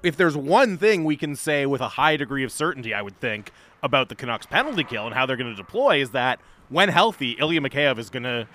if 0.01 0.15
there's 0.17 0.36
one 0.38 0.77
thing 0.77 1.03
we 1.03 1.15
can 1.17 1.36
say 1.36 1.65
with 1.65 1.81
a 1.81 1.89
high 1.89 2.15
degree 2.17 2.43
of 2.43 2.51
certainty, 2.51 2.93
I 2.93 3.01
would 3.01 3.20
think 3.20 3.51
about 3.84 4.10
the 4.10 4.15
Canucks 4.15 4.46
penalty 4.46 4.84
kill 4.84 5.05
and 5.05 5.13
how 5.13 5.25
they're 5.25 5.38
going 5.38 5.50
to 5.51 5.55
deploy 5.55 6.01
is 6.01 6.12
that 6.12 6.39
when 6.70 6.89
healthy, 6.89 7.31
Ilya 7.34 7.62
Mikheyev 7.62 7.98
is 7.98 8.10
going 8.10 8.24
to 8.24 8.48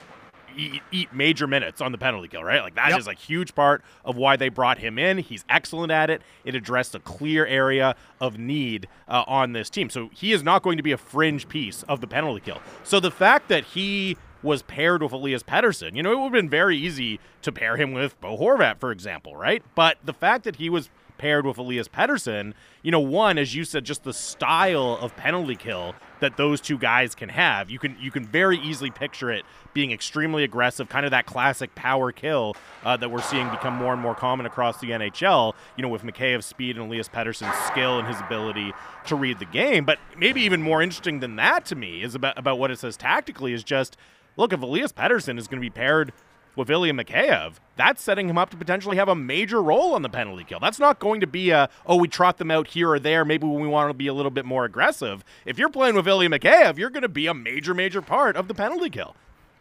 eat, 0.56 0.82
eat 0.90 1.12
major 1.12 1.46
minutes 1.46 1.80
on 1.80 1.92
the 1.92 1.98
penalty 1.98 2.28
kill, 2.28 2.42
right? 2.42 2.62
Like 2.62 2.74
that 2.76 2.98
is 2.98 3.06
Yep. 3.06 3.14
a 3.16 3.18
huge 3.18 3.54
part 3.54 3.82
of 4.04 4.16
why 4.16 4.36
they 4.36 4.48
brought 4.48 4.78
him 4.78 4.98
in. 4.98 5.18
He's 5.18 5.44
excellent 5.48 5.92
at 5.92 6.10
it. 6.10 6.22
It 6.44 6.54
addressed 6.54 6.94
a 6.94 6.98
clear 7.00 7.46
area 7.46 7.94
of 8.20 8.38
need 8.38 8.88
uh, 9.08 9.24
on 9.26 9.52
this 9.52 9.70
team. 9.70 9.90
So 9.90 10.10
he 10.12 10.32
is 10.32 10.42
not 10.42 10.62
going 10.62 10.76
to 10.76 10.82
be 10.82 10.92
a 10.92 10.96
fringe 10.98 11.48
piece 11.48 11.82
of 11.84 12.00
the 12.00 12.06
penalty 12.06 12.40
kill. 12.40 12.60
So 12.84 13.00
the 13.00 13.10
fact 13.10 13.48
that 13.48 13.64
he 13.64 14.16
was 14.42 14.62
paired 14.62 15.02
with 15.02 15.12
Elias 15.12 15.42
Pettersson, 15.42 15.96
you 15.96 16.02
know, 16.02 16.12
it 16.12 16.16
would 16.16 16.24
have 16.24 16.32
been 16.32 16.48
very 16.50 16.76
easy 16.76 17.18
to 17.42 17.50
pair 17.50 17.76
him 17.76 17.92
with 17.92 18.20
Bo 18.20 18.36
Horvat, 18.36 18.78
for 18.78 18.92
example, 18.92 19.34
right? 19.36 19.62
But 19.74 19.98
the 20.04 20.12
fact 20.12 20.44
that 20.44 20.56
he 20.56 20.70
was 20.70 20.88
paired 21.18 21.46
with 21.46 21.56
Elias 21.58 21.88
Pettersson, 21.88 22.52
you 22.82 22.90
know, 22.90 23.00
one, 23.00 23.38
as 23.38 23.54
you 23.54 23.64
said, 23.64 23.84
just 23.84 24.04
the 24.04 24.12
style 24.12 24.98
of 25.00 25.16
penalty 25.16 25.56
kill 25.56 25.94
that 26.20 26.36
those 26.36 26.60
two 26.60 26.78
guys 26.78 27.14
can 27.14 27.28
have. 27.28 27.70
You 27.70 27.78
can 27.78 27.96
you 28.00 28.10
can 28.10 28.24
very 28.24 28.58
easily 28.58 28.90
picture 28.90 29.30
it 29.30 29.44
being 29.74 29.92
extremely 29.92 30.44
aggressive, 30.44 30.88
kind 30.88 31.04
of 31.04 31.10
that 31.10 31.26
classic 31.26 31.74
power 31.74 32.12
kill 32.12 32.56
uh, 32.84 32.96
that 32.96 33.10
we're 33.10 33.22
seeing 33.22 33.48
become 33.50 33.74
more 33.74 33.92
and 33.92 34.00
more 34.00 34.14
common 34.14 34.46
across 34.46 34.80
the 34.80 34.90
NHL. 34.90 35.54
You 35.76 35.82
know, 35.82 35.88
with 35.88 36.02
Mikheyev's 36.02 36.46
speed 36.46 36.76
and 36.76 36.86
Elias 36.86 37.08
Pettersson's 37.08 37.56
skill 37.66 37.98
and 37.98 38.08
his 38.08 38.20
ability 38.20 38.72
to 39.06 39.16
read 39.16 39.38
the 39.38 39.44
game. 39.46 39.84
But 39.84 39.98
maybe 40.16 40.40
even 40.42 40.62
more 40.62 40.82
interesting 40.82 41.20
than 41.20 41.36
that 41.36 41.64
to 41.66 41.74
me 41.76 42.02
is 42.02 42.14
about 42.14 42.38
about 42.38 42.58
what 42.58 42.70
it 42.70 42.78
says 42.78 42.96
tactically 42.96 43.52
is 43.52 43.64
just 43.64 43.96
look 44.36 44.52
if 44.52 44.62
Elias 44.62 44.92
Pettersson 44.92 45.38
is 45.38 45.48
going 45.48 45.60
to 45.60 45.66
be 45.66 45.70
paired 45.70 46.12
with 46.56 46.70
Ilya 46.70 46.94
Mikheyev, 46.94 47.54
that's 47.76 48.02
setting 48.02 48.28
him 48.28 48.38
up 48.38 48.50
to 48.50 48.56
potentially 48.56 48.96
have 48.96 49.08
a 49.08 49.14
major 49.14 49.62
role 49.62 49.94
on 49.94 50.02
the 50.02 50.08
penalty 50.08 50.44
kill. 50.44 50.58
That's 50.58 50.80
not 50.80 50.98
going 50.98 51.20
to 51.20 51.26
be 51.26 51.50
a, 51.50 51.68
oh, 51.86 51.96
we 51.96 52.08
trot 52.08 52.38
them 52.38 52.50
out 52.50 52.68
here 52.68 52.90
or 52.90 52.98
there, 52.98 53.24
maybe 53.24 53.46
when 53.46 53.60
we 53.60 53.68
want 53.68 53.90
to 53.90 53.94
be 53.94 54.06
a 54.06 54.14
little 54.14 54.30
bit 54.30 54.44
more 54.44 54.64
aggressive. 54.64 55.22
If 55.44 55.58
you're 55.58 55.68
playing 55.68 55.94
with 55.94 56.08
Ilya 56.08 56.30
Mikheyev, 56.30 56.78
you're 56.78 56.90
going 56.90 57.02
to 57.02 57.08
be 57.08 57.26
a 57.26 57.34
major, 57.34 57.74
major 57.74 58.02
part 58.02 58.36
of 58.36 58.48
the 58.48 58.54
penalty 58.54 58.90
kill. 58.90 59.14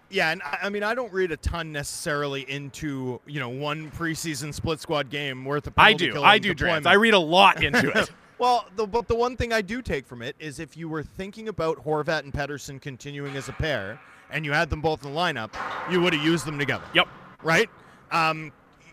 Yeah, 0.10 0.32
and 0.32 0.42
I 0.44 0.70
mean, 0.70 0.84
I 0.84 0.94
don't 0.94 1.12
read 1.12 1.32
a 1.32 1.38
ton 1.38 1.72
necessarily 1.72 2.50
into 2.50 3.20
you 3.26 3.40
know 3.40 3.50
one 3.50 3.90
preseason 3.90 4.54
split 4.54 4.80
squad 4.80 5.10
game 5.10 5.44
worth 5.44 5.66
of. 5.66 5.74
I 5.78 5.94
do. 5.94 6.22
I 6.22 6.38
do. 6.38 6.54
Drance. 6.54 6.86
I 6.86 6.94
read 6.94 7.16
a 7.16 7.20
lot 7.20 7.64
into 7.64 7.90
it. 8.00 8.12
Well, 8.38 8.66
the, 8.76 8.86
but 8.86 9.08
the 9.08 9.16
one 9.16 9.38
thing 9.38 9.54
I 9.54 9.62
do 9.62 9.82
take 9.82 10.06
from 10.06 10.22
it 10.22 10.36
is 10.40 10.60
if 10.60 10.76
you 10.76 10.90
were 10.90 11.04
thinking 11.04 11.48
about 11.48 11.84
Horvat 11.84 12.20
and 12.20 12.34
Pettersson 12.34 12.82
continuing 12.82 13.36
as 13.36 13.50
a 13.50 13.54
pair, 13.54 14.00
and 14.32 14.46
you 14.46 14.52
had 14.52 14.70
them 14.70 14.82
both 14.82 15.04
in 15.04 15.14
the 15.14 15.18
lineup, 15.18 15.52
you 15.92 16.02
would 16.02 16.14
have 16.14 16.24
used 16.24 16.46
them 16.46 16.58
together. 16.60 16.84
Yep. 16.94 17.08
Right. 17.44 17.70
Um, 18.12 18.52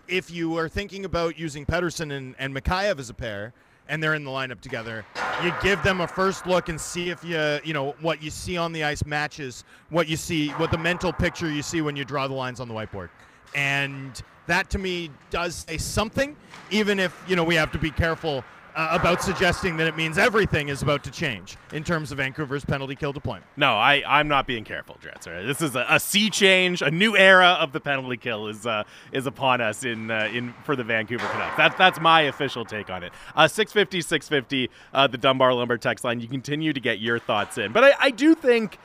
if 0.08 0.30
you 0.30 0.58
are 0.58 0.68
thinking 0.68 1.04
about 1.04 1.38
using 1.38 1.64
Pettersson 1.64 2.12
and, 2.12 2.34
and 2.38 2.54
Mikheyev 2.54 2.98
as 2.98 3.10
a 3.10 3.14
pair, 3.14 3.52
and 3.88 4.02
they're 4.02 4.14
in 4.14 4.24
the 4.24 4.30
lineup 4.30 4.60
together, 4.60 5.04
you 5.42 5.52
give 5.62 5.82
them 5.82 6.00
a 6.00 6.06
first 6.06 6.46
look 6.46 6.68
and 6.68 6.80
see 6.80 7.10
if 7.10 7.22
you, 7.24 7.58
you 7.64 7.74
know, 7.74 7.94
what 8.00 8.22
you 8.22 8.30
see 8.30 8.56
on 8.56 8.72
the 8.72 8.84
ice 8.84 9.04
matches 9.04 9.64
what 9.90 10.08
you 10.08 10.16
see, 10.16 10.48
what 10.50 10.70
the 10.70 10.78
mental 10.78 11.12
picture 11.12 11.50
you 11.50 11.62
see 11.62 11.82
when 11.82 11.96
you 11.96 12.04
draw 12.04 12.28
the 12.28 12.34
lines 12.34 12.60
on 12.60 12.68
the 12.68 12.74
whiteboard. 12.74 13.10
And 13.54 14.20
that 14.46 14.70
to 14.70 14.78
me 14.78 15.10
does 15.30 15.66
say 15.68 15.78
something, 15.78 16.36
even 16.70 16.98
if, 16.98 17.14
you 17.28 17.36
know, 17.36 17.44
we 17.44 17.54
have 17.56 17.72
to 17.72 17.78
be 17.78 17.90
careful 17.90 18.44
uh, 18.74 18.88
about 18.92 19.22
suggesting 19.22 19.76
that 19.76 19.86
it 19.86 19.96
means 19.96 20.18
everything 20.18 20.68
is 20.68 20.82
about 20.82 21.04
to 21.04 21.10
change 21.10 21.56
in 21.72 21.84
terms 21.84 22.12
of 22.12 22.18
Vancouver's 22.18 22.64
penalty 22.64 22.94
kill 22.94 23.12
deployment. 23.12 23.46
No, 23.56 23.72
I, 23.74 24.02
I'm 24.06 24.28
not 24.28 24.46
being 24.46 24.64
careful, 24.64 24.96
all 25.04 25.32
right? 25.32 25.46
This 25.46 25.60
is 25.60 25.76
a, 25.76 25.86
a 25.88 26.00
sea 26.00 26.30
change. 26.30 26.82
A 26.82 26.90
new 26.90 27.16
era 27.16 27.56
of 27.60 27.72
the 27.72 27.80
penalty 27.80 28.16
kill 28.16 28.48
is 28.48 28.66
uh, 28.66 28.84
is 29.12 29.26
upon 29.26 29.60
us 29.60 29.84
in 29.84 30.10
uh, 30.10 30.28
in 30.32 30.54
for 30.64 30.76
the 30.76 30.84
Vancouver 30.84 31.26
Canucks. 31.26 31.56
That's 31.56 31.76
that's 31.76 32.00
my 32.00 32.22
official 32.22 32.64
take 32.64 32.90
on 32.90 33.02
it. 33.02 33.12
Uh, 33.34 33.48
650, 33.48 34.00
650, 34.00 34.70
uh, 34.92 35.06
the 35.06 35.18
Dunbar 35.18 35.54
Lumber 35.54 35.78
text 35.78 36.04
line. 36.04 36.20
You 36.20 36.28
continue 36.28 36.72
to 36.72 36.80
get 36.80 36.98
your 37.00 37.18
thoughts 37.18 37.58
in, 37.58 37.72
but 37.72 37.84
I, 37.84 37.92
I 38.00 38.10
do 38.10 38.34
think 38.34 38.78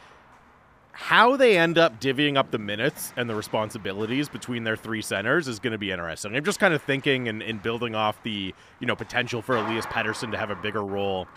how 0.99 1.37
they 1.37 1.55
end 1.55 1.77
up 1.77 2.01
divvying 2.01 2.37
up 2.37 2.49
the 2.49 2.57
minutes 2.57 3.13
and 3.15 3.29
the 3.29 3.35
responsibilities 3.35 4.29
between 4.29 4.63
their 4.63 4.75
three 4.75 5.03
centers 5.03 5.47
is 5.47 5.59
going 5.59 5.71
to 5.71 5.77
be 5.77 5.91
interesting. 5.91 6.35
I'm 6.35 6.43
just 6.43 6.59
kind 6.59 6.73
of 6.73 6.81
thinking 6.81 7.27
and, 7.27 7.43
and 7.43 7.61
building 7.61 7.93
off 7.93 8.21
the 8.23 8.51
you 8.79 8.87
know 8.87 8.95
potential 8.95 9.43
for 9.43 9.55
Elias 9.55 9.85
Pettersson 9.85 10.31
to 10.31 10.39
have 10.39 10.49
a 10.49 10.55
bigger 10.55 10.83
role 10.83 11.27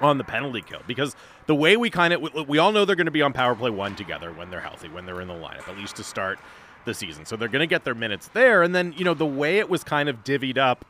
on 0.00 0.18
the 0.18 0.24
penalty 0.24 0.60
kill. 0.60 0.80
Because 0.88 1.14
the 1.46 1.54
way 1.54 1.76
we 1.76 1.88
kind 1.88 2.12
of 2.12 2.20
we, 2.20 2.42
we 2.42 2.58
all 2.58 2.72
know 2.72 2.84
they're 2.84 2.96
going 2.96 3.04
to 3.04 3.12
be 3.12 3.22
on 3.22 3.32
power 3.32 3.54
play 3.54 3.70
one 3.70 3.94
together 3.94 4.32
when 4.32 4.50
they're 4.50 4.60
healthy 4.60 4.88
when 4.88 5.06
they're 5.06 5.20
in 5.20 5.28
the 5.28 5.34
lineup 5.34 5.68
at 5.68 5.78
least 5.78 5.94
to 5.96 6.02
start 6.02 6.40
the 6.84 6.92
season. 6.92 7.24
So 7.24 7.36
they're 7.36 7.48
going 7.48 7.60
to 7.60 7.68
get 7.68 7.84
their 7.84 7.94
minutes 7.94 8.26
there. 8.34 8.64
And 8.64 8.74
then 8.74 8.92
you 8.96 9.04
know 9.04 9.14
the 9.14 9.24
way 9.24 9.58
it 9.60 9.70
was 9.70 9.84
kind 9.84 10.08
of 10.08 10.24
divvied 10.24 10.58
up 10.58 10.84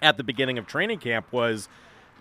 at 0.00 0.16
the 0.16 0.22
beginning 0.22 0.58
of 0.58 0.68
training 0.68 1.00
camp 1.00 1.26
was 1.32 1.68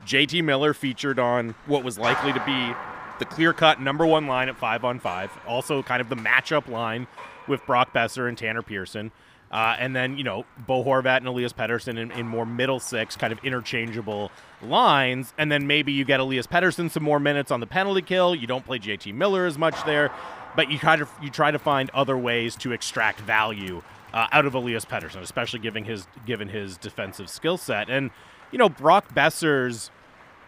JT 0.07 0.43
Miller 0.43 0.73
featured 0.73 1.19
on 1.19 1.53
what 1.67 1.83
was 1.83 1.99
likely 1.99 2.33
to 2.33 2.43
be 2.43 2.73
the 3.19 3.25
clear 3.25 3.53
cut 3.53 3.81
number 3.81 4.05
one 4.05 4.27
line 4.27 4.49
at 4.49 4.57
five 4.57 4.83
on 4.83 4.99
five. 4.99 5.31
Also, 5.47 5.83
kind 5.83 6.01
of 6.01 6.09
the 6.09 6.15
matchup 6.15 6.67
line 6.67 7.07
with 7.47 7.65
Brock 7.65 7.93
Boeser 7.93 8.27
and 8.27 8.37
Tanner 8.37 8.61
Pearson. 8.61 9.11
Uh, 9.51 9.75
and 9.79 9.95
then, 9.95 10.17
you 10.17 10.23
know, 10.23 10.45
Bo 10.59 10.83
Horvat 10.83 11.17
and 11.17 11.27
Elias 11.27 11.53
Pettersson 11.53 11.97
in, 11.97 12.11
in 12.11 12.27
more 12.27 12.45
middle 12.45 12.79
six, 12.79 13.15
kind 13.15 13.33
of 13.33 13.39
interchangeable 13.43 14.31
lines. 14.61 15.33
And 15.37 15.51
then 15.51 15.65
maybe 15.65 15.91
you 15.91 16.05
get 16.05 16.19
Elias 16.19 16.45
Pettersson 16.45 16.91
some 16.91 17.03
more 17.03 17.19
minutes 17.19 17.49
on 17.49 17.59
the 17.59 17.65
penalty 17.67 18.03
kill. 18.03 18.35
You 18.35 18.45
don't 18.45 18.65
play 18.65 18.77
JT 18.77 19.13
Miller 19.15 19.47
as 19.47 19.57
much 19.57 19.83
there, 19.85 20.11
but 20.55 20.69
you 20.69 20.77
kind 20.77 21.01
of 21.01 21.09
you 21.21 21.31
try 21.31 21.49
to 21.49 21.59
find 21.59 21.89
other 21.95 22.17
ways 22.17 22.55
to 22.57 22.71
extract 22.71 23.21
value 23.21 23.81
uh, 24.13 24.27
out 24.31 24.45
of 24.45 24.53
Elias 24.53 24.85
Pettersson, 24.85 25.21
especially 25.21 25.59
given 25.59 25.83
his 25.83 26.05
given 26.27 26.49
his 26.49 26.77
defensive 26.77 27.27
skill 27.27 27.57
set. 27.57 27.89
And 27.89 28.11
you 28.51 28.59
know, 28.59 28.69
Brock 28.69 29.13
Boeser's 29.15 29.89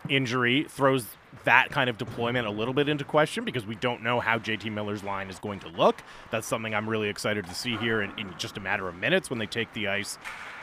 injury 0.09 0.65
throws 0.69 1.07
that 1.45 1.69
kind 1.69 1.89
of 1.89 1.97
deployment 1.97 2.45
a 2.45 2.51
little 2.51 2.73
bit 2.73 2.89
into 2.89 3.03
question 3.03 3.45
because 3.45 3.65
we 3.65 3.75
don't 3.75 4.03
know 4.03 4.19
how 4.19 4.37
JT 4.37 4.71
Miller's 4.71 5.03
line 5.03 5.29
is 5.29 5.39
going 5.39 5.59
to 5.61 5.69
look. 5.69 6.03
That's 6.29 6.45
something 6.45 6.75
I'm 6.75 6.89
really 6.89 7.09
excited 7.09 7.45
to 7.45 7.55
see 7.55 7.77
here 7.77 8.01
in, 8.01 8.11
in 8.19 8.33
just 8.37 8.57
a 8.57 8.59
matter 8.59 8.87
of 8.87 8.95
minutes 8.95 9.29
when 9.29 9.39
they 9.39 9.45
take 9.45 9.71
the 9.73 9.87
ice 9.87 10.17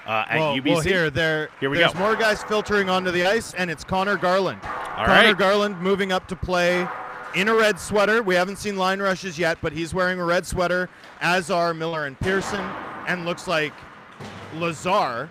uh, 0.07 0.25
at 0.29 0.39
well, 0.39 0.57
UBC. 0.57 0.67
well, 0.67 0.81
here, 0.81 1.11
there, 1.11 1.51
Here 1.61 1.69
we 1.69 1.79
there's 1.79 1.93
go. 1.93 1.99
more 1.99 2.17
guys 2.17 2.43
filtering 2.43 2.89
onto 2.89 3.11
the 3.11 3.27
ice, 3.27 3.55
and 3.55 3.71
it's 3.71 3.85
Conor 3.85 4.17
Garland. 4.17 4.61
All 4.63 5.07
Conor 5.07 5.09
right. 5.09 5.39
Garland 5.39 5.81
moving 5.81 6.13
up 6.13 6.29
to 6.29 6.37
play 6.37 6.87
in 7.35 7.49
a 7.49 7.55
red 7.55 7.79
sweater. 7.79 8.23
We 8.23 8.35
haven't 8.35 8.57
seen 8.57 8.77
line 8.77 9.01
rushes 9.01 9.39
yet, 9.39 9.59
but 9.61 9.73
he's 9.73 9.93
wearing 9.93 10.19
a 10.19 10.25
red 10.25 10.47
sweater, 10.47 10.89
as 11.21 11.51
are 11.51 11.75
Miller 11.75 12.07
and 12.07 12.19
Pearson, 12.19 12.65
and 13.07 13.27
looks 13.27 13.47
like 13.47 13.75
Lazar 14.55 15.29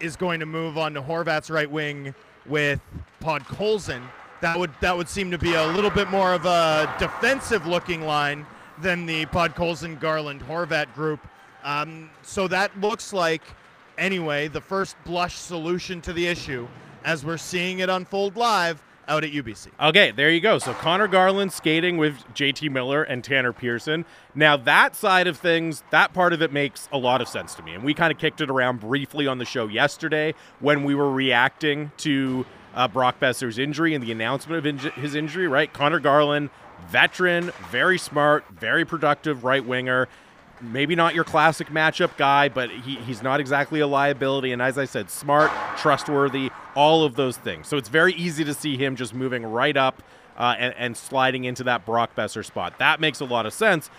is 0.00 0.16
going 0.16 0.40
to 0.40 0.46
move 0.46 0.78
on 0.78 0.94
to 0.94 1.02
Horvat's 1.02 1.50
right 1.50 1.70
wing 1.70 2.14
with 2.46 2.80
Podkolzin. 3.22 4.02
That 4.40 4.58
would 4.58 4.70
that 4.80 4.96
would 4.96 5.08
seem 5.08 5.30
to 5.30 5.38
be 5.38 5.54
a 5.54 5.66
little 5.66 5.90
bit 5.90 6.08
more 6.10 6.32
of 6.32 6.46
a 6.46 6.92
defensive 6.98 7.66
looking 7.66 8.02
line 8.02 8.46
than 8.80 9.06
the 9.06 9.26
Podkolzin 9.26 9.98
Garland 9.98 10.42
Horvat 10.42 10.92
group. 10.94 11.20
Um, 11.64 12.10
so 12.22 12.46
that 12.48 12.78
looks 12.80 13.12
like 13.12 13.42
anyway 13.96 14.46
the 14.48 14.60
first 14.60 14.96
blush 15.04 15.34
solution 15.34 16.00
to 16.02 16.12
the 16.12 16.26
issue 16.26 16.68
as 17.04 17.24
we're 17.24 17.36
seeing 17.36 17.80
it 17.80 17.88
unfold 17.88 18.36
live 18.36 18.82
out 19.08 19.24
at 19.24 19.32
UBC. 19.32 19.68
Okay, 19.80 20.10
there 20.10 20.30
you 20.30 20.40
go. 20.40 20.58
So 20.58 20.74
Conor 20.74 21.08
Garland 21.08 21.52
skating 21.52 21.96
with 21.96 22.18
JT 22.34 22.70
Miller 22.70 23.02
and 23.02 23.24
Tanner 23.24 23.52
Pearson. 23.52 24.04
Now, 24.34 24.56
that 24.58 24.94
side 24.94 25.26
of 25.26 25.38
things, 25.38 25.82
that 25.90 26.12
part 26.12 26.32
of 26.32 26.42
it 26.42 26.52
makes 26.52 26.88
a 26.92 26.98
lot 26.98 27.20
of 27.22 27.28
sense 27.28 27.54
to 27.54 27.62
me. 27.62 27.74
And 27.74 27.82
we 27.82 27.94
kind 27.94 28.12
of 28.12 28.18
kicked 28.18 28.40
it 28.40 28.50
around 28.50 28.80
briefly 28.80 29.26
on 29.26 29.38
the 29.38 29.46
show 29.46 29.66
yesterday 29.66 30.34
when 30.60 30.84
we 30.84 30.94
were 30.94 31.10
reacting 31.10 31.90
to 31.98 32.44
uh, 32.74 32.88
Brock 32.88 33.20
Boeser's 33.20 33.58
injury 33.58 33.94
and 33.94 34.04
the 34.04 34.12
announcement 34.12 34.66
of 34.66 34.94
his 34.94 35.14
injury, 35.14 35.48
right? 35.48 35.72
Conor 35.72 36.00
Garland, 36.00 36.50
veteran, 36.88 37.52
very 37.70 37.98
smart, 37.98 38.44
very 38.50 38.84
productive 38.84 39.44
right 39.44 39.64
winger 39.64 40.08
maybe 40.60 40.94
not 40.94 41.14
your 41.14 41.24
classic 41.24 41.68
matchup 41.68 42.16
guy, 42.16 42.48
but 42.48 42.70
he, 42.70 42.96
he's 42.96 43.22
not 43.22 43.40
exactly 43.40 43.80
a 43.80 43.86
liability. 43.86 44.52
And 44.52 44.60
as 44.60 44.78
I 44.78 44.84
said, 44.84 45.10
smart, 45.10 45.50
trustworthy, 45.76 46.50
all 46.74 47.04
of 47.04 47.16
those 47.16 47.36
things. 47.36 47.68
So 47.68 47.76
it's 47.76 47.88
very 47.88 48.12
easy 48.14 48.44
to 48.44 48.54
see 48.54 48.76
him 48.76 48.96
just 48.96 49.14
moving 49.14 49.44
right 49.44 49.76
up 49.76 50.02
uh, 50.36 50.54
and, 50.58 50.74
and, 50.76 50.96
sliding 50.96 51.44
into 51.44 51.64
that 51.64 51.84
Brock 51.84 52.14
Boeser 52.14 52.44
spot. 52.44 52.78
That 52.78 53.00
makes 53.00 53.18
a 53.18 53.24
lot 53.24 53.44
of 53.44 53.52
sense. 53.52 53.90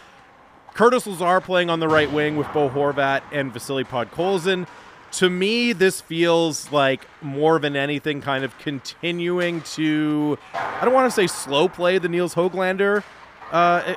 Curtis 0.74 1.06
Lazar 1.06 1.42
playing 1.42 1.70
on 1.70 1.82
the 1.82 1.90
right 1.90 2.10
wing 2.10 2.38
with 2.38 2.48
Bo 2.54 2.70
Horvat 2.70 3.24
and 3.34 3.52
Vasily 3.52 3.84
Podkolzin. 3.84 4.66
To 5.14 5.30
me, 5.30 5.74
this 5.74 6.02
feels 6.02 6.72
like 6.72 7.08
more 7.22 7.60
than 7.60 7.76
anything 7.76 8.22
kind 8.22 8.44
of 8.44 8.58
continuing 8.60 9.62
to, 9.62 10.38
I 10.54 10.86
don't 10.86 10.94
want 10.94 11.12
to 11.12 11.16
say 11.16 11.28
slow 11.28 11.68
play 11.68 11.98
the 11.98 12.08
Nils 12.08 12.36
Hoglander 12.36 13.04
uh, 13.52 13.96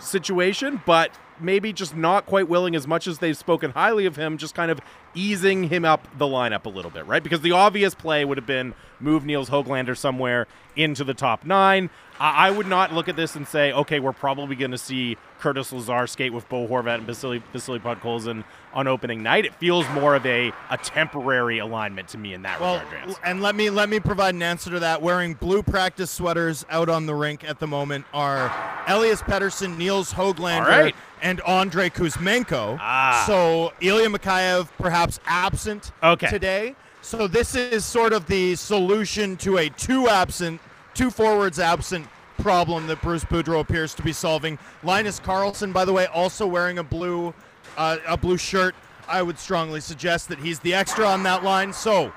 situation, 0.00 0.82
but 0.84 1.12
maybe 1.40 1.72
just 1.72 1.96
not 1.96 2.26
quite 2.26 2.48
willing 2.48 2.74
as 2.74 2.86
much 2.86 3.06
as 3.06 3.18
they've 3.18 3.36
spoken 3.36 3.70
highly 3.70 4.06
of 4.06 4.16
him, 4.16 4.36
just 4.36 4.54
kind 4.54 4.70
of 4.70 4.80
easing 5.14 5.64
him 5.64 5.84
up 5.84 6.08
the 6.18 6.24
lineup 6.24 6.64
a 6.64 6.68
little 6.68 6.90
bit, 6.90 7.06
right? 7.06 7.22
Because 7.22 7.40
the 7.40 7.52
obvious 7.52 7.94
play 7.94 8.24
would 8.24 8.36
have 8.38 8.46
been 8.46 8.74
move 9.00 9.24
Nils 9.24 9.50
Hoglander 9.50 9.96
somewhere 9.96 10.46
into 10.78 11.04
the 11.04 11.14
top 11.14 11.44
nine. 11.44 11.90
I, 12.20 12.50
would 12.50 12.66
not 12.66 12.92
look 12.92 13.08
at 13.08 13.14
this 13.14 13.36
and 13.36 13.46
say, 13.46 13.72
okay, 13.72 14.00
we're 14.00 14.12
probably 14.12 14.56
going 14.56 14.72
to 14.72 14.78
see 14.78 15.16
Curtis 15.38 15.72
Lazar 15.72 16.06
skate 16.08 16.32
with 16.32 16.48
Bo 16.48 16.66
Horvat 16.66 16.96
and 16.96 17.06
Vasily, 17.06 17.40
Vasily 17.52 17.78
Podkolzin 17.78 18.42
on 18.72 18.88
opening 18.88 19.22
night. 19.22 19.44
It 19.44 19.54
feels 19.54 19.88
more 19.90 20.16
of 20.16 20.26
a, 20.26 20.52
a 20.70 20.78
temporary 20.78 21.58
alignment 21.58 22.08
to 22.08 22.18
me 22.18 22.34
in 22.34 22.42
that 22.42 22.60
well, 22.60 22.82
regard, 22.84 23.16
And 23.22 23.40
let 23.40 23.54
me 23.54 23.70
let 23.70 23.88
me 23.88 24.00
provide 24.00 24.34
an 24.34 24.42
answer 24.42 24.70
to 24.70 24.80
that. 24.80 25.00
Wearing 25.00 25.34
blue 25.34 25.62
practice 25.62 26.10
sweaters 26.10 26.66
out 26.70 26.88
on 26.88 27.06
the 27.06 27.14
rink 27.14 27.48
at 27.48 27.60
the 27.60 27.68
moment 27.68 28.04
are 28.12 28.52
Elias 28.88 29.22
Pettersson, 29.22 29.76
Nils 29.78 30.12
Hoglander, 30.12 30.66
right. 30.66 30.96
and 31.22 31.40
Andrei 31.42 31.88
Kuzmenko. 31.88 32.78
Ah. 32.80 33.22
So 33.28 33.72
Ilya 33.80 34.08
Mikheyev 34.08 34.68
perhaps 34.78 35.20
absent 35.26 35.92
okay. 36.02 36.28
today. 36.28 36.74
So 37.00 37.26
this 37.26 37.54
is 37.54 37.84
sort 37.84 38.12
of 38.12 38.26
the 38.26 38.54
solution 38.56 39.36
to 39.38 39.58
a 39.58 39.70
two 39.70 40.08
absent, 40.08 40.60
two 40.98 41.10
forwards 41.12 41.60
absent 41.60 42.04
problem 42.38 42.88
that 42.88 43.00
Bruce 43.00 43.24
Boudreau 43.24 43.60
appears 43.60 43.94
to 43.94 44.02
be 44.02 44.12
solving. 44.12 44.58
Linus 44.82 45.20
Karlsson, 45.20 45.72
by 45.72 45.84
the 45.84 45.92
way, 45.92 46.06
also 46.06 46.44
wearing 46.44 46.78
a 46.78 46.82
blue, 46.82 47.32
uh, 47.76 47.98
a 48.04 48.16
blue 48.16 48.36
shirt. 48.36 48.74
I 49.06 49.22
would 49.22 49.38
strongly 49.38 49.80
suggest 49.80 50.28
that 50.28 50.40
he's 50.40 50.58
the 50.58 50.74
extra 50.74 51.06
on 51.06 51.22
that 51.22 51.44
line. 51.44 51.72
So 51.72 52.12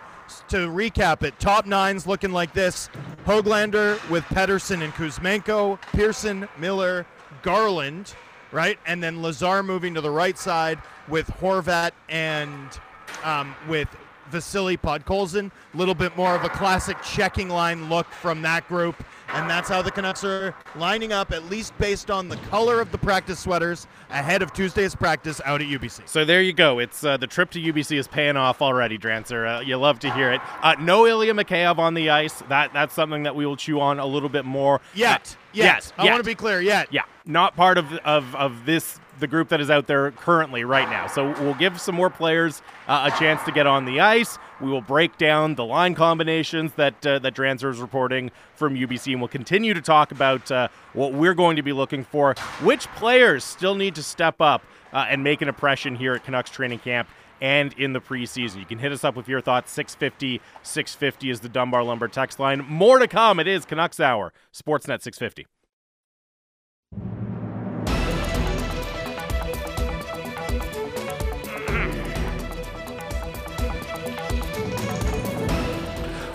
to 0.48 0.67
recap 0.67 1.22
it, 1.22 1.39
top 1.39 1.67
nines 1.67 2.08
looking 2.08 2.32
like 2.32 2.54
this: 2.54 2.89
Hoglander 3.28 4.10
with 4.10 4.24
Pettersson 4.26 4.82
and 4.82 4.91
Kuzmenko, 4.94 5.80
Pearson, 5.94 6.50
Miller, 6.58 7.06
Garland, 7.44 8.15
right, 8.52 8.80
and 8.88 9.04
then 9.04 9.22
Lazar 9.22 9.62
moving 9.62 9.94
to 9.94 10.02
the 10.02 10.10
right 10.10 10.39
side 10.39 10.80
with 11.08 11.28
Horvat 11.28 11.91
and 12.10 12.80
um, 13.24 13.54
with 13.67 13.89
Vasily 14.32 14.78
Podkolzin. 14.78 15.52
A 15.74 15.78
little 15.78 15.94
bit 15.94 16.15
more 16.15 16.36
of 16.36 16.44
a 16.44 16.50
classic 16.50 17.02
checking 17.02 17.50
line 17.50 17.89
look 17.89 18.08
from 18.08 18.41
that 18.41 18.67
group. 18.67 19.04
And 19.34 19.50
that's 19.50 19.70
how 19.70 19.82
the 19.82 19.91
Canucks 19.91 20.24
are 20.26 20.54
lining 20.76 21.13
up, 21.13 21.32
at 21.32 21.46
least 21.50 21.78
based 21.78 22.12
on 22.12 22.28
the 22.28 22.36
color 22.38 22.82
of 22.82 22.91
the 22.91 22.98
practice 22.98 23.39
sweaters 23.39 23.88
ahead 24.10 24.41
of 24.41 24.52
Tuesday's 24.52 24.94
practice 24.94 25.39
out 25.46 25.62
at 25.62 25.67
UBC. 25.67 26.08
So 26.08 26.26
there 26.26 26.41
you 26.41 26.52
go. 26.52 26.80
It's 26.80 27.04
uh, 27.04 27.15
the 27.15 27.28
trip 27.28 27.50
to 27.52 27.62
UBC 27.62 27.98
is 27.98 28.08
paying 28.08 28.36
off 28.36 28.62
already, 28.62 28.98
Drancer. 28.98 29.60
Uh, 29.60 29.62
you 29.62 29.78
love 29.78 30.00
to 30.00 30.13
hear 30.13 30.34
it. 30.34 30.41
Uh, 30.62 30.76
no 30.80 31.08
Ilya 31.08 31.34
Mikheyev 31.34 31.78
on 31.78 31.94
the 31.94 32.10
ice. 32.10 32.41
That 32.50 32.74
that's 32.74 32.94
something 32.94 33.24
that 33.24 33.36
we 33.36 33.46
will 33.46 33.56
chew 33.56 33.80
on 33.80 34.00
a 34.00 34.06
little 34.06 34.30
bit 34.30 34.44
more. 34.44 34.82
Yet, 34.94 35.38
uh, 35.39 35.41
yet. 35.54 35.65
yes, 35.65 35.94
I 35.98 36.04
yet. 36.04 36.12
want 36.12 36.24
to 36.24 36.30
be 36.30 36.36
clear. 36.36 36.60
Yet, 36.60 36.89
yeah, 36.91 37.04
not 37.26 37.56
part 37.56 37.78
of 37.78 37.94
of 38.00 38.36
of 38.36 38.65
this 38.65 39.00
the 39.22 39.28
group 39.28 39.48
that 39.50 39.62
is 39.62 39.70
out 39.70 39.88
there 39.88 40.12
currently 40.12 40.66
right 40.66 40.90
now. 40.90 41.08
So 41.08 41.32
we'll 41.42 41.54
give 41.54 41.80
some 41.80 41.96
more 41.96 42.10
players 42.10 42.62
uh, 42.88 43.10
a 43.14 43.18
chance 43.18 43.42
to 43.44 43.52
get 43.52 43.66
on 43.66 43.86
the 43.86 44.02
ice. 44.02 44.38
We 44.60 44.70
will 44.70 44.82
break 44.82 45.18
down 45.18 45.56
the 45.56 45.64
line 45.64 45.96
combinations 45.96 46.74
that 46.74 47.06
uh, 47.06 47.20
that 47.20 47.34
Drancer 47.34 47.72
is 47.72 47.80
reporting 47.80 48.32
from 48.56 48.76
UBC, 48.76 49.14
and 49.14 49.22
we'll 49.22 49.30
continue 49.30 49.74
to 49.74 49.82
talk 49.82 50.12
about 50.12 50.52
uh, 50.52 50.68
what 50.94 51.14
we're 51.14 51.34
going 51.34 51.56
to 51.56 51.64
be 51.64 51.72
looking 51.72 52.04
for. 52.04 52.36
Which 52.62 52.88
players 52.90 53.46
still 53.46 53.76
need 53.76 53.96
to 53.96 54.04
step 54.04 54.42
up 54.42 54.64
uh, 54.92 55.06
and 55.10 55.24
make 55.24 55.42
an 55.42 55.48
impression 55.48 55.96
here 55.96 56.14
at 56.14 56.26
Canucks 56.26 56.50
training 56.50 56.80
camp 56.80 57.08
and 57.40 57.74
in 57.74 57.94
the 57.94 58.02
preseason. 58.02 58.60
You 58.60 58.66
can 58.66 58.80
hit 58.80 58.92
us 58.92 59.04
up 59.04 59.16
with 59.16 59.28
your 59.28 59.42
thoughts. 59.42 59.72
650 59.72 60.42
650 60.62 61.30
is 61.30 61.40
the 61.40 61.50
Dunbar 61.50 61.84
Lumber 61.84 62.08
text 62.08 62.40
line. 62.40 62.60
More 62.68 63.00
to 63.00 63.08
come. 63.08 63.40
It 63.40 63.48
is 63.48 63.66
Canucks 63.66 64.00
Hour, 64.00 64.34
Sportsnet 64.54 65.02
650. 65.02 65.48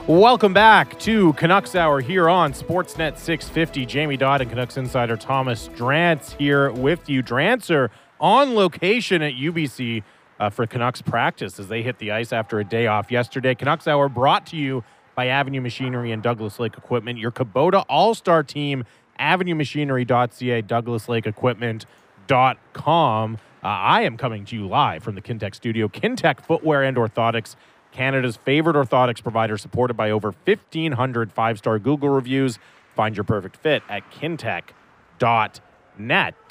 Welcome 0.08 0.52
back 0.52 1.00
to 1.00 1.32
Canucks 1.32 1.74
Hour 1.74 2.00
here 2.00 2.28
on 2.28 2.52
Sportsnet 2.52 3.18
650. 3.18 3.84
Jamie 3.86 4.16
Dodd 4.16 4.40
and 4.40 4.48
Canucks 4.48 4.76
insider 4.76 5.16
Thomas 5.16 5.66
Drance 5.70 6.36
here 6.36 6.70
with 6.70 7.08
you. 7.08 7.24
Drancer 7.24 7.90
on 8.20 8.54
location 8.54 9.20
at 9.20 9.32
UBC 9.32 10.04
uh, 10.38 10.48
for 10.48 10.64
Canucks 10.64 11.02
practice 11.02 11.58
as 11.58 11.66
they 11.66 11.82
hit 11.82 11.98
the 11.98 12.12
ice 12.12 12.32
after 12.32 12.60
a 12.60 12.64
day 12.64 12.86
off 12.86 13.10
yesterday. 13.10 13.56
Canucks 13.56 13.88
Hour 13.88 14.08
brought 14.08 14.46
to 14.46 14.56
you 14.56 14.84
by 15.16 15.26
Avenue 15.26 15.60
Machinery 15.60 16.12
and 16.12 16.22
Douglas 16.22 16.60
Lake 16.60 16.78
Equipment. 16.78 17.18
Your 17.18 17.32
Kubota 17.32 17.84
All 17.88 18.14
Star 18.14 18.44
team, 18.44 18.84
avenuemachinery.ca, 19.18 20.62
douglaslakeequipment.com. 20.62 23.34
Uh, 23.34 23.38
I 23.66 24.02
am 24.02 24.16
coming 24.16 24.44
to 24.44 24.54
you 24.54 24.68
live 24.68 25.02
from 25.02 25.16
the 25.16 25.20
Kintec 25.20 25.56
studio. 25.56 25.88
Kintec 25.88 26.42
Footwear 26.42 26.84
and 26.84 26.96
Orthotics 26.96 27.56
Canada's 27.96 28.37
favorite 28.37 28.76
orthotics 28.76 29.22
provider, 29.22 29.56
supported 29.56 29.94
by 29.94 30.11
over 30.11 30.35
1,500 30.44 31.32
five 31.32 31.56
star 31.56 31.78
Google 31.78 32.11
reviews. 32.11 32.59
Find 32.94 33.16
your 33.16 33.24
perfect 33.24 33.56
fit 33.56 33.82
at 33.88 34.11
kintec.net. 34.11 34.74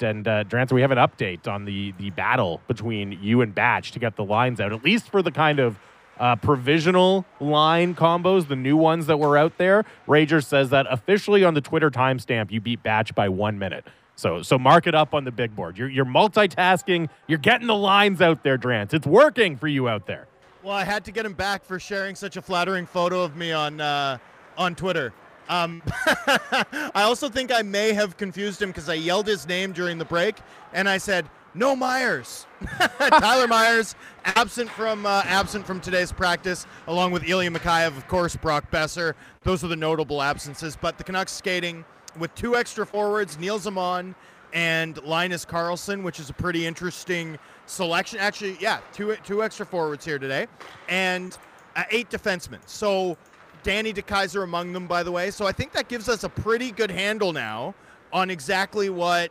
And, 0.00 0.28
uh, 0.28 0.42
Drancer, 0.44 0.72
we 0.72 0.80
have 0.80 0.90
an 0.90 0.98
update 0.98 1.46
on 1.46 1.64
the, 1.64 1.92
the 1.98 2.10
battle 2.10 2.60
between 2.66 3.12
you 3.22 3.42
and 3.42 3.54
Batch 3.54 3.92
to 3.92 4.00
get 4.00 4.16
the 4.16 4.24
lines 4.24 4.60
out, 4.60 4.72
at 4.72 4.82
least 4.82 5.08
for 5.08 5.22
the 5.22 5.30
kind 5.30 5.60
of 5.60 5.78
uh, 6.18 6.34
provisional 6.34 7.24
line 7.38 7.94
combos, 7.94 8.48
the 8.48 8.56
new 8.56 8.76
ones 8.76 9.06
that 9.06 9.18
were 9.18 9.36
out 9.38 9.56
there. 9.56 9.84
Rager 10.08 10.44
says 10.44 10.70
that 10.70 10.86
officially 10.90 11.44
on 11.44 11.54
the 11.54 11.60
Twitter 11.60 11.92
timestamp, 11.92 12.50
you 12.50 12.60
beat 12.60 12.82
Batch 12.82 13.14
by 13.14 13.28
one 13.28 13.56
minute. 13.56 13.86
So, 14.16 14.42
so 14.42 14.58
mark 14.58 14.88
it 14.88 14.96
up 14.96 15.14
on 15.14 15.24
the 15.24 15.30
big 15.30 15.54
board. 15.54 15.78
You're, 15.78 15.90
you're 15.90 16.06
multitasking. 16.06 17.08
You're 17.28 17.38
getting 17.38 17.68
the 17.68 17.76
lines 17.76 18.20
out 18.20 18.42
there, 18.42 18.58
Drance. 18.58 18.94
It's 18.94 19.06
working 19.06 19.56
for 19.56 19.68
you 19.68 19.88
out 19.88 20.06
there. 20.06 20.26
Well, 20.66 20.74
I 20.74 20.82
had 20.82 21.04
to 21.04 21.12
get 21.12 21.24
him 21.24 21.34
back 21.34 21.64
for 21.64 21.78
sharing 21.78 22.16
such 22.16 22.36
a 22.36 22.42
flattering 22.42 22.86
photo 22.86 23.22
of 23.22 23.36
me 23.36 23.52
on 23.52 23.80
uh, 23.80 24.18
on 24.58 24.74
Twitter. 24.74 25.12
Um, 25.48 25.80
I 25.96 27.02
also 27.04 27.28
think 27.28 27.52
I 27.52 27.62
may 27.62 27.92
have 27.92 28.16
confused 28.16 28.60
him 28.60 28.70
because 28.70 28.88
I 28.88 28.94
yelled 28.94 29.28
his 29.28 29.46
name 29.46 29.70
during 29.70 29.96
the 29.96 30.04
break, 30.04 30.34
and 30.72 30.88
I 30.88 30.98
said, 30.98 31.30
"No 31.54 31.76
Myers." 31.76 32.46
Tyler 32.98 33.46
Myers 33.46 33.94
absent 34.24 34.68
from 34.70 35.06
uh, 35.06 35.22
absent 35.26 35.64
from 35.64 35.78
today's 35.78 36.10
practice, 36.10 36.66
along 36.88 37.12
with 37.12 37.22
Ilya 37.28 37.52
Mikheyev, 37.52 37.96
of 37.96 38.08
course, 38.08 38.34
Brock 38.34 38.68
Boeser. 38.72 39.14
Those 39.44 39.62
are 39.62 39.68
the 39.68 39.76
notable 39.76 40.20
absences. 40.20 40.74
But 40.74 40.98
the 40.98 41.04
Canucks 41.04 41.30
skating 41.30 41.84
with 42.18 42.34
two 42.34 42.56
extra 42.56 42.84
forwards, 42.84 43.38
Nils 43.38 43.68
Aman 43.68 44.16
and 44.56 44.96
Linus 45.04 45.44
Karlsson, 45.44 46.02
which 46.02 46.18
is 46.18 46.30
a 46.30 46.32
pretty 46.32 46.66
interesting 46.66 47.38
selection. 47.66 48.18
Actually, 48.18 48.56
yeah, 48.58 48.80
two 48.92 49.14
two 49.22 49.42
extra 49.44 49.66
forwards 49.66 50.02
here 50.02 50.18
today, 50.18 50.46
and 50.88 51.36
uh, 51.76 51.84
eight 51.90 52.08
defensemen. 52.08 52.58
So 52.64 53.18
Danny 53.62 53.92
DeKeyser 53.92 54.44
among 54.44 54.72
them, 54.72 54.86
by 54.86 55.02
the 55.02 55.12
way. 55.12 55.30
So 55.30 55.46
I 55.46 55.52
think 55.52 55.72
that 55.72 55.88
gives 55.88 56.08
us 56.08 56.24
a 56.24 56.30
pretty 56.30 56.70
good 56.70 56.90
handle 56.90 57.34
now 57.34 57.74
on 58.14 58.30
exactly 58.30 58.88
what 58.88 59.30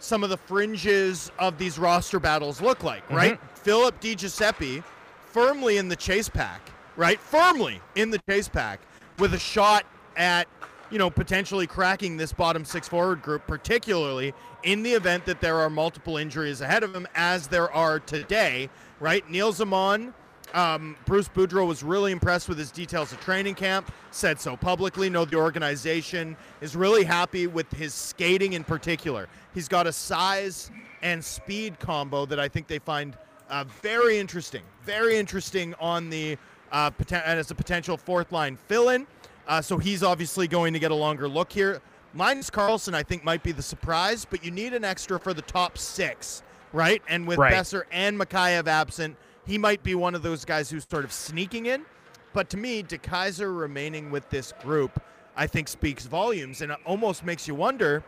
some 0.00 0.24
of 0.24 0.30
the 0.30 0.36
fringes 0.36 1.30
of 1.38 1.56
these 1.56 1.78
roster 1.78 2.18
battles 2.18 2.60
look 2.60 2.82
like, 2.82 3.04
mm-hmm. 3.04 3.14
right? 3.14 3.40
Philip 3.54 4.00
DiGiuseppe 4.00 4.82
firmly 5.30 5.76
in 5.76 5.88
the 5.88 5.96
chase 5.96 6.28
pack, 6.28 6.60
right? 6.96 7.20
Firmly 7.20 7.80
in 7.94 8.10
the 8.10 8.18
chase 8.28 8.48
pack 8.48 8.80
with 9.20 9.32
a 9.34 9.38
shot 9.38 9.86
at 10.16 10.48
you 10.90 10.98
know, 10.98 11.10
potentially 11.10 11.66
cracking 11.66 12.16
this 12.16 12.32
bottom 12.32 12.64
six 12.64 12.88
forward 12.88 13.22
group, 13.22 13.46
particularly 13.46 14.34
in 14.62 14.82
the 14.82 14.92
event 14.92 15.26
that 15.26 15.40
there 15.40 15.58
are 15.58 15.70
multiple 15.70 16.16
injuries 16.16 16.60
ahead 16.60 16.82
of 16.82 16.94
him, 16.94 17.06
as 17.14 17.48
there 17.48 17.70
are 17.72 17.98
today, 18.00 18.68
right? 19.00 19.28
Nils 19.30 19.60
Aman, 19.60 20.14
Um, 20.52 20.96
Bruce 21.04 21.28
Boudreau 21.28 21.66
was 21.66 21.82
really 21.82 22.12
impressed 22.12 22.48
with 22.48 22.58
his 22.58 22.70
details 22.70 23.10
of 23.12 23.20
training 23.20 23.56
camp, 23.56 23.90
said 24.12 24.38
so 24.38 24.56
publicly. 24.56 25.10
Know 25.10 25.24
the 25.24 25.36
organization 25.36 26.36
is 26.60 26.76
really 26.76 27.02
happy 27.02 27.48
with 27.48 27.68
his 27.72 27.92
skating 27.92 28.52
in 28.52 28.62
particular. 28.62 29.26
He's 29.52 29.66
got 29.66 29.88
a 29.88 29.92
size 29.92 30.70
and 31.02 31.24
speed 31.24 31.80
combo 31.80 32.24
that 32.26 32.38
I 32.38 32.46
think 32.48 32.68
they 32.68 32.78
find 32.78 33.16
uh, 33.50 33.64
very 33.82 34.18
interesting. 34.18 34.62
Very 34.84 35.16
interesting 35.16 35.74
on 35.80 36.08
the 36.08 36.38
uh, 36.70 36.90
poten- 36.92 37.24
as 37.24 37.50
a 37.50 37.54
potential 37.54 37.96
fourth 37.96 38.30
line 38.30 38.56
fill 38.68 38.90
in. 38.90 39.08
Uh, 39.46 39.60
so 39.60 39.78
he's 39.78 40.02
obviously 40.02 40.48
going 40.48 40.72
to 40.72 40.78
get 40.78 40.90
a 40.90 40.94
longer 40.94 41.28
look 41.28 41.52
here. 41.52 41.80
Linus 42.14 42.48
Karlsson, 42.50 42.94
I 42.94 43.02
think, 43.02 43.24
might 43.24 43.42
be 43.42 43.52
the 43.52 43.62
surprise, 43.62 44.24
but 44.28 44.44
you 44.44 44.50
need 44.50 44.72
an 44.72 44.84
extra 44.84 45.18
for 45.18 45.34
the 45.34 45.42
top 45.42 45.76
six, 45.76 46.42
right? 46.72 47.02
And 47.08 47.26
with 47.26 47.38
Right. 47.38 47.52
Boeser 47.52 47.82
and 47.90 48.18
Mikheyev 48.18 48.66
absent, 48.68 49.16
he 49.46 49.58
might 49.58 49.82
be 49.82 49.94
one 49.94 50.14
of 50.14 50.22
those 50.22 50.44
guys 50.44 50.70
who's 50.70 50.86
sort 50.88 51.04
of 51.04 51.12
sneaking 51.12 51.66
in. 51.66 51.84
But 52.32 52.48
to 52.50 52.56
me, 52.56 52.82
DeKeyser 52.82 53.56
remaining 53.56 54.10
with 54.10 54.28
this 54.30 54.52
group, 54.62 55.02
I 55.36 55.46
think 55.46 55.68
speaks 55.68 56.06
volumes, 56.06 56.62
and 56.62 56.72
it 56.72 56.78
almost 56.84 57.24
makes 57.24 57.46
you 57.48 57.54
wonder, 57.54 58.02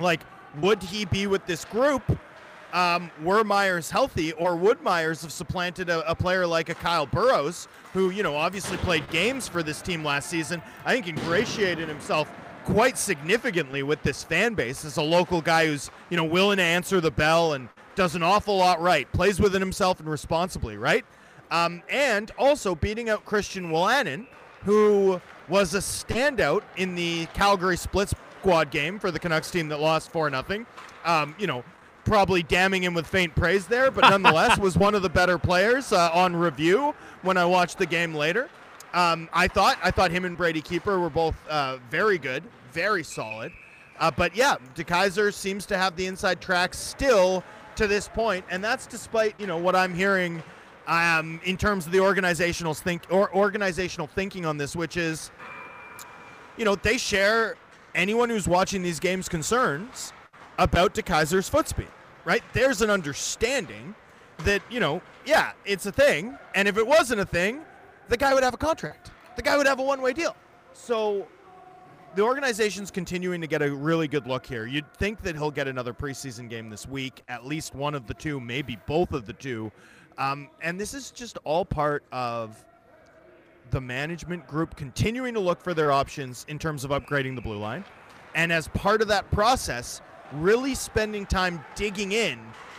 like, 0.00 0.20
would 0.60 0.82
he 0.82 1.04
be 1.04 1.26
with 1.26 1.46
this 1.46 1.64
group? 1.64 2.02
Um, 2.72 3.10
were 3.22 3.44
Myers 3.44 3.90
healthy, 3.90 4.32
or 4.32 4.54
would 4.54 4.82
Myers 4.82 5.22
have 5.22 5.32
supplanted 5.32 5.88
a, 5.88 6.08
a 6.08 6.14
player 6.14 6.46
like 6.46 6.68
a 6.68 6.74
Kyle 6.74 7.06
Burroughs, 7.06 7.66
who 7.94 8.10
you 8.10 8.22
know 8.22 8.36
obviously 8.36 8.76
played 8.78 9.08
games 9.10 9.48
for 9.48 9.62
this 9.62 9.80
team 9.80 10.04
last 10.04 10.28
season? 10.28 10.60
I 10.84 10.92
think 10.92 11.08
ingratiated 11.08 11.88
himself 11.88 12.30
quite 12.64 12.98
significantly 12.98 13.82
with 13.82 14.02
this 14.02 14.22
fan 14.22 14.52
base 14.54 14.84
as 14.84 14.98
a 14.98 15.02
local 15.02 15.40
guy 15.40 15.66
who's 15.66 15.90
you 16.10 16.16
know 16.16 16.24
willing 16.24 16.58
to 16.58 16.62
answer 16.62 17.00
the 17.00 17.10
bell 17.10 17.54
and 17.54 17.70
does 17.94 18.14
an 18.14 18.22
awful 18.22 18.56
lot 18.56 18.80
right, 18.80 19.10
plays 19.12 19.40
within 19.40 19.60
himself 19.60 19.98
and 19.98 20.08
responsibly, 20.08 20.76
right? 20.76 21.04
Um, 21.50 21.82
and 21.88 22.30
also 22.38 22.74
beating 22.74 23.08
out 23.08 23.24
Christian 23.24 23.70
Wolanin, 23.70 24.26
who 24.64 25.20
was 25.48 25.74
a 25.74 25.78
standout 25.78 26.62
in 26.76 26.94
the 26.94 27.26
Calgary 27.34 27.76
split 27.76 28.12
squad 28.40 28.70
game 28.70 28.98
for 28.98 29.10
the 29.10 29.18
Canucks 29.18 29.50
team 29.50 29.68
that 29.68 29.80
lost 29.80 30.12
4 30.12 30.30
0. 30.30 30.66
Um, 31.04 31.34
you 31.38 31.46
know, 31.46 31.64
probably 32.08 32.42
damning 32.42 32.82
him 32.82 32.94
with 32.94 33.06
faint 33.06 33.34
praise 33.34 33.66
there, 33.66 33.90
but 33.90 34.02
nonetheless 34.02 34.58
was 34.60 34.76
one 34.76 34.94
of 34.94 35.02
the 35.02 35.08
better 35.08 35.38
players 35.38 35.92
uh, 35.92 36.10
on 36.12 36.34
review 36.34 36.94
when 37.22 37.36
I 37.36 37.44
watched 37.44 37.78
the 37.78 37.86
game 37.86 38.14
later. 38.14 38.48
Um, 38.94 39.28
I 39.32 39.48
thought 39.48 39.78
I 39.82 39.90
thought 39.90 40.10
him 40.10 40.24
and 40.24 40.36
Brady 40.36 40.62
Keeper 40.62 40.98
were 40.98 41.10
both 41.10 41.36
uh, 41.48 41.78
very 41.90 42.18
good, 42.18 42.42
very 42.72 43.04
solid. 43.04 43.52
Uh, 44.00 44.10
but 44.10 44.34
yeah, 44.34 44.56
DeKeyser 44.74 45.32
seems 45.32 45.66
to 45.66 45.76
have 45.76 45.94
the 45.96 46.06
inside 46.06 46.40
track 46.40 46.72
still 46.72 47.44
to 47.76 47.86
this 47.86 48.08
point, 48.08 48.44
and 48.50 48.64
that's 48.64 48.86
despite 48.86 49.38
you 49.38 49.46
know 49.46 49.58
what 49.58 49.76
I'm 49.76 49.94
hearing 49.94 50.42
um, 50.88 51.40
in 51.44 51.56
terms 51.56 51.86
of 51.86 51.92
the 51.92 52.00
organizational 52.00 52.74
think 52.74 53.02
or 53.10 53.32
organizational 53.34 54.06
thinking 54.06 54.46
on 54.46 54.56
this, 54.56 54.74
which 54.74 54.96
is, 54.96 55.30
you 56.56 56.64
know, 56.64 56.74
they 56.74 56.96
share 56.96 57.56
anyone 57.94 58.30
who's 58.30 58.48
watching 58.48 58.82
these 58.82 58.98
games 58.98 59.28
concerns 59.28 60.12
about 60.58 60.94
DeKeyser's 60.94 61.48
foot 61.48 61.68
speed, 61.68 61.88
right? 62.28 62.42
There's 62.52 62.82
an 62.82 62.90
understanding 62.90 63.94
that 64.44 64.60
you 64.68 64.80
know, 64.80 65.00
yeah, 65.24 65.52
it's 65.64 65.86
a 65.86 65.92
thing, 65.92 66.36
and 66.54 66.68
if 66.68 66.76
it 66.76 66.86
wasn't 66.86 67.22
a 67.22 67.24
thing, 67.24 67.62
the 68.10 68.18
guy 68.18 68.34
would 68.34 68.44
have 68.44 68.52
a 68.52 68.58
contract. 68.58 69.10
The 69.36 69.42
guy 69.42 69.56
would 69.56 69.66
have 69.66 69.78
a 69.78 69.82
one-way 69.82 70.12
deal. 70.12 70.36
So 70.74 71.26
the 72.14 72.22
organization's 72.22 72.90
continuing 72.90 73.40
to 73.40 73.46
get 73.46 73.62
a 73.62 73.74
really 73.74 74.08
good 74.08 74.26
look 74.26 74.44
here. 74.44 74.66
You'd 74.66 74.92
think 74.94 75.22
that 75.22 75.36
he'll 75.36 75.50
get 75.50 75.68
another 75.68 75.94
preseason 75.94 76.50
game 76.50 76.68
this 76.68 76.86
week, 76.86 77.22
at 77.28 77.46
least 77.46 77.74
one 77.74 77.94
of 77.94 78.06
the 78.06 78.14
two, 78.14 78.40
maybe 78.40 78.78
both 78.86 79.12
of 79.12 79.24
the 79.24 79.32
two. 79.32 79.72
Um, 80.18 80.48
and 80.62 80.78
this 80.78 80.92
is 80.92 81.10
just 81.10 81.38
all 81.44 81.64
part 81.64 82.04
of 82.12 82.62
the 83.70 83.80
management 83.80 84.46
group 84.46 84.76
continuing 84.76 85.32
to 85.32 85.40
look 85.40 85.62
for 85.62 85.72
their 85.72 85.92
options 85.92 86.44
in 86.48 86.58
terms 86.58 86.84
of 86.84 86.90
upgrading 86.90 87.36
the 87.36 87.42
blue 87.42 87.58
line. 87.58 87.84
And 88.34 88.52
as 88.52 88.68
part 88.68 89.00
of 89.00 89.08
that 89.08 89.30
process, 89.30 90.02
really 90.32 90.74
spending 90.74 91.26
time 91.26 91.64
digging 91.74 92.12
in 92.12 92.38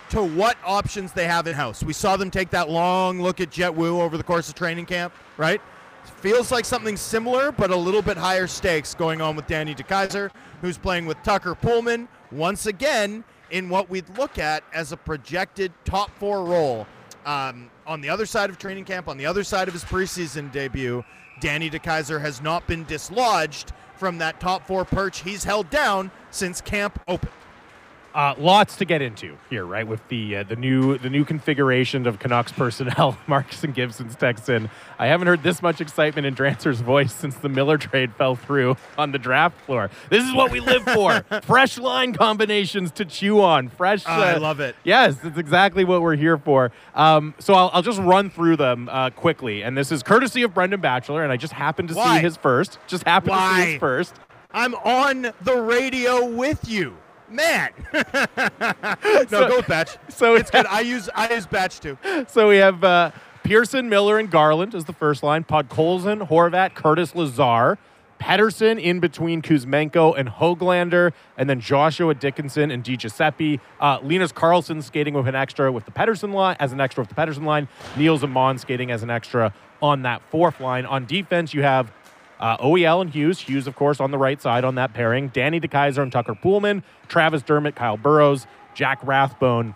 to 0.10 0.24
what 0.24 0.58
options 0.66 1.12
they 1.12 1.26
have 1.26 1.48
in 1.48 1.54
house. 1.54 1.84
We 1.84 1.94
saw 1.94 2.18
them 2.18 2.32
take 2.32 2.50
that 2.50 2.70
long 2.70 3.22
look 3.22 3.40
at 3.40 3.52
Jett 3.52 3.74
Woo 3.74 4.02
over 4.02 4.18
the 4.18 4.24
course 4.24 4.50
of 4.50 4.56
training 4.56 4.86
camp, 4.86 5.14
right? 5.38 5.62
Feels 6.04 6.52
like 6.52 6.66
something 6.66 6.98
similar, 6.98 7.52
but 7.52 7.70
a 7.70 7.76
little 7.76 8.02
bit 8.02 8.18
higher 8.18 8.48
stakes 8.48 8.96
going 8.96 9.22
on 9.22 9.36
with 9.36 9.46
Danny 9.48 9.76
DeKeyser, 9.76 10.32
who's 10.62 10.78
playing 10.78 11.06
with 11.06 11.22
Tucker 11.24 11.56
Poolman 11.56 12.08
once 12.32 12.66
again 12.66 13.24
in 13.52 13.70
what 13.70 13.90
we'd 13.90 14.10
look 14.18 14.38
at 14.40 14.64
as 14.74 14.92
a 14.92 14.98
projected 14.98 15.72
top 15.86 16.10
four 16.18 16.44
role. 16.44 16.88
Um, 17.26 17.70
on 17.86 18.02
the 18.02 18.10
other 18.10 18.26
side 18.26 18.50
of 18.50 18.58
training 18.58 18.86
camp, 18.86 19.08
on 19.08 19.18
the 19.18 19.26
other 19.26 19.44
side 19.44 19.68
of 19.68 19.74
his 19.74 19.84
preseason 19.84 20.52
debut, 20.52 21.04
Danny 21.42 21.70
DeKeyser 21.70 22.20
has 22.22 22.42
not 22.42 22.66
been 22.68 22.86
dislodged 22.86 23.72
from 23.96 24.18
that 24.18 24.40
top 24.40 24.66
four 24.66 24.86
perch 24.86 25.22
he's 25.22 25.44
held 25.44 25.70
down 25.70 26.10
since 26.32 26.62
camp 26.62 27.00
opened. 27.08 27.34
Uh, 28.14 28.34
lots 28.40 28.76
to 28.78 28.86
get 28.86 29.02
into 29.02 29.38
here, 29.50 29.66
right? 29.66 29.86
With 29.86 30.06
the 30.08 30.38
uh, 30.38 30.44
the 30.44 30.56
new 30.56 30.98
the 30.98 31.10
new 31.10 31.24
configuration 31.24 32.08
of 32.08 32.18
Canucks 32.18 32.52
personnel. 32.52 33.18
Marcus 33.28 33.64
and 33.64 33.74
Gibson's 33.74 34.16
text 34.16 34.50
in. 34.50 34.70
I 34.98 35.08
haven't 35.08 35.28
heard 35.28 35.44
this 35.44 35.62
much 35.62 35.80
excitement 35.80 36.26
in 36.26 36.34
Drancer's 36.34 36.82
voice 36.82 37.14
since 37.14 37.36
the 37.36 37.50
Miller 37.50 37.78
trade 37.78 38.14
fell 38.16 38.36
through 38.36 38.78
on 38.98 39.12
the 39.12 39.20
draft 39.20 39.60
floor. 39.62 39.92
This 40.10 40.24
is 40.26 40.34
what 40.34 40.52
we 40.52 40.60
live 40.60 40.84
for: 40.84 41.24
fresh 41.44 41.78
line 41.78 42.14
combinations 42.14 42.92
to 42.94 43.06
chew 43.06 43.42
on. 43.42 43.70
Fresh. 43.70 44.08
I 44.08 44.34
uh, 44.34 44.40
love 44.40 44.60
it. 44.60 44.76
Yes, 44.84 45.18
that's 45.18 45.38
exactly 45.38 45.86
what 45.86 46.02
we're 46.02 46.16
here 46.16 46.38
for. 46.38 46.72
Um, 46.96 47.36
so 47.38 47.54
I'll, 47.54 47.70
I'll 47.74 47.84
just 47.84 48.00
run 48.00 48.32
through 48.32 48.58
them 48.58 48.90
uh, 48.92 49.12
quickly, 49.12 49.62
and 49.62 49.78
this 49.78 49.92
is 49.92 50.02
courtesy 50.02 50.42
of 50.42 50.54
Brendan 50.56 50.82
Batchelor, 50.82 51.24
and 51.24 51.32
I 51.32 51.38
just 51.38 51.54
happened 51.54 51.90
to 51.90 51.96
Why? 51.96 52.18
see 52.18 52.24
his 52.24 52.38
first. 52.38 52.80
Just 52.88 53.04
happened 53.04 53.34
to 53.34 53.56
see 53.56 53.72
his 53.74 53.80
first. 53.80 54.16
I'm 54.52 54.74
on 54.74 55.32
the 55.42 55.62
radio 55.62 56.26
with 56.26 56.68
you. 56.68 56.98
Man. 57.32 57.70
no, 57.94 59.26
So- 59.30 59.48
go 59.48 59.58
with 59.58 59.68
Batch. 59.68 59.98
so 60.10 60.36
it's 60.36 60.50
good. 60.52 60.66
I 60.66 60.82
use 60.82 61.10
I 61.14 61.34
use 61.34 61.46
Batch 61.46 61.80
too. 61.80 61.98
So 62.28 62.50
we 62.50 62.58
have 62.58 62.84
uh, 62.84 63.12
Pearson, 63.44 63.90
Miller, 63.90 64.18
and 64.20 64.30
Garland 64.30 64.76
as 64.76 64.86
the 64.86 64.94
first 64.94 65.24
line. 65.24 65.44
Podkolzin, 65.44 66.28
Horvat, 66.30 66.74
Curtis 66.76 67.16
Lazar. 67.16 67.78
Pettersson 68.20 68.82
in 68.82 69.00
between 69.00 69.42
Kuzmenko 69.42 70.14
and 70.18 70.28
Hoglander, 70.28 71.14
and 71.38 71.50
then 71.50 71.62
Joshua 71.62 72.14
Dickinson 72.14 72.70
and 72.70 72.84
Di 72.84 72.98
Giuseppe. 72.98 73.62
Uh, 73.80 74.00
Linus 74.04 74.34
Karlsson 74.34 74.84
skating 74.84 75.14
with 75.14 75.26
an 75.26 75.36
extra 75.36 75.72
with 75.72 75.86
the 75.86 75.92
Pettersson 75.92 76.34
line, 76.34 76.58
as 76.60 76.74
an 76.74 76.82
extra 76.82 77.02
with 77.02 77.08
the 77.08 77.16
Pettersson 77.16 77.46
line. 77.46 77.70
Nils 77.96 78.22
Aman 78.22 78.58
skating 78.58 78.92
as 78.92 79.04
an 79.04 79.10
extra 79.10 79.54
on 79.82 80.02
that 80.02 80.22
fourth 80.30 80.60
line. 80.60 80.86
On 80.86 81.06
defense, 81.06 81.54
you 81.54 81.62
have 81.62 81.94
uh, 82.40 82.58
OEL 82.58 83.02
and 83.02 83.10
Hughes. 83.10 83.40
Hughes, 83.40 83.68
of 83.68 83.76
course, 83.76 84.00
on 84.00 84.12
the 84.12 84.18
right 84.18 84.42
side 84.42 84.64
on 84.64 84.76
that 84.76 84.94
pairing. 84.94 85.30
Danny 85.30 85.60
DeKeyser 85.60 86.02
and 86.02 86.12
Tucker 86.12 86.36
Poolman. 86.36 86.84
Travis 87.08 87.42
Dermott, 87.42 87.76
Kyle 87.76 87.98
Burroughs, 87.98 88.48
Jack 88.74 89.00
Rathbone, 89.04 89.76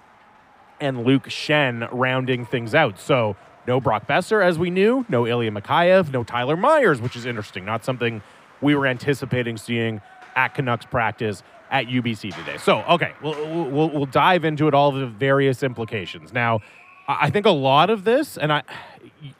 and 0.79 1.05
Luke 1.05 1.25
Schenn 1.25 1.87
rounding 1.91 2.45
things 2.45 2.73
out. 2.75 2.99
So 2.99 3.35
no 3.67 3.79
Brock 3.79 4.07
Boeser, 4.07 4.43
as 4.43 4.59
we 4.59 4.69
knew, 4.69 5.05
no 5.09 5.25
Ilya 5.25 5.51
Mikheyev, 5.51 6.11
no 6.11 6.23
Tyler 6.23 6.57
Myers, 6.57 7.01
which 7.01 7.15
is 7.15 7.25
interesting. 7.25 7.65
Not 7.65 7.85
something 7.85 8.21
we 8.61 8.75
were 8.75 8.87
anticipating 8.87 9.57
seeing 9.57 10.01
at 10.35 10.53
Canucks 10.53 10.85
practice 10.85 11.43
at 11.71 11.87
UBC 11.87 12.35
today. 12.35 12.57
So, 12.57 12.81
okay, 12.83 13.13
we'll, 13.21 13.69
we'll, 13.69 13.89
we'll 13.89 14.05
dive 14.05 14.45
into 14.45 14.67
it, 14.67 14.73
all 14.73 14.91
the 14.91 15.07
various 15.07 15.63
implications. 15.63 16.33
Now, 16.33 16.59
I 17.07 17.29
think 17.29 17.45
a 17.45 17.51
lot 17.51 17.89
of 17.89 18.03
this, 18.03 18.37
and 18.37 18.53
I, 18.53 18.63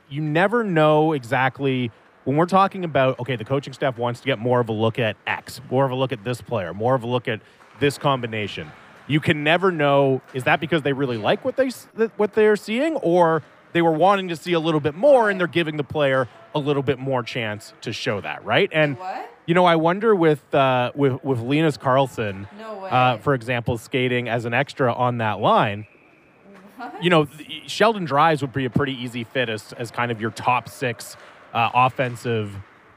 you 0.10 0.22
never 0.22 0.64
know 0.64 1.14
exactly 1.14 1.92
when 2.24 2.38
we're 2.38 2.46
talking 2.46 2.84
about, 2.86 3.20
okay, 3.20 3.36
the 3.36 3.46
coaching 3.46 3.74
staff 3.74 3.98
wants 3.98 4.20
to 4.22 4.26
get 4.26 4.40
more 4.40 4.60
of 4.60 4.70
a 4.70 4.74
look 4.74 5.00
at 5.00 5.16
X, 5.28 5.62
more 5.70 5.86
of 5.86 5.92
a 5.92 5.96
look 5.96 6.12
at 6.12 6.24
this 6.24 6.42
player, 6.42 6.74
more 6.74 6.96
of 6.96 7.04
a 7.04 7.08
look 7.08 7.28
at 7.28 7.42
this 7.80 7.98
combination 7.98 8.72
you 9.08 9.20
can 9.20 9.44
never 9.44 9.72
know 9.72 10.22
is 10.34 10.46
that 10.46 10.60
because 10.60 10.82
they 10.84 10.94
really 10.94 11.18
like 11.18 11.44
what 11.44 11.58
they 11.58 11.70
what 12.18 12.34
they're 12.34 12.56
seeing 12.56 12.96
or 12.98 13.44
they 13.74 13.82
were 13.82 13.92
wanting 13.92 14.30
to 14.30 14.36
see 14.36 14.54
a 14.54 14.60
little 14.60 14.80
bit 14.80 14.96
more 14.96 15.30
and 15.30 15.40
they're 15.40 15.48
giving 15.48 15.78
the 15.78 15.84
player 15.84 16.28
a 16.56 16.60
little 16.60 16.84
bit 16.84 17.00
more 17.00 17.24
chance 17.24 17.74
to 17.82 17.92
show 17.92 18.22
that 18.22 18.44
right? 18.46 18.70
And 18.72 18.98
What? 18.98 19.30
you 19.46 19.54
know 19.54 19.66
i 19.66 19.76
wonder 19.76 20.16
with 20.16 20.54
uh, 20.56 20.92
with 20.96 21.22
with 21.24 21.40
Linus 21.40 21.78
Karlsson 21.78 22.48
No 22.58 22.86
uh, 22.86 23.18
for 23.18 23.34
example 23.34 23.78
skating 23.78 24.30
as 24.30 24.46
an 24.46 24.54
extra 24.54 24.94
on 24.94 25.18
that 25.18 25.40
line 25.42 25.86
you 27.02 27.10
know 27.10 27.28
Sheldon 27.68 28.06
Dries 28.06 28.42
would 28.42 28.54
be 28.54 28.66
a 28.66 28.70
pretty 28.70 28.94
easy 28.94 29.24
fit 29.26 29.50
as 29.50 29.74
as 29.74 29.92
kind 29.92 30.12
of 30.12 30.22
your 30.22 30.32
top 30.32 30.70
6 30.70 31.18
uh, 31.54 31.70
offensive 31.74 32.56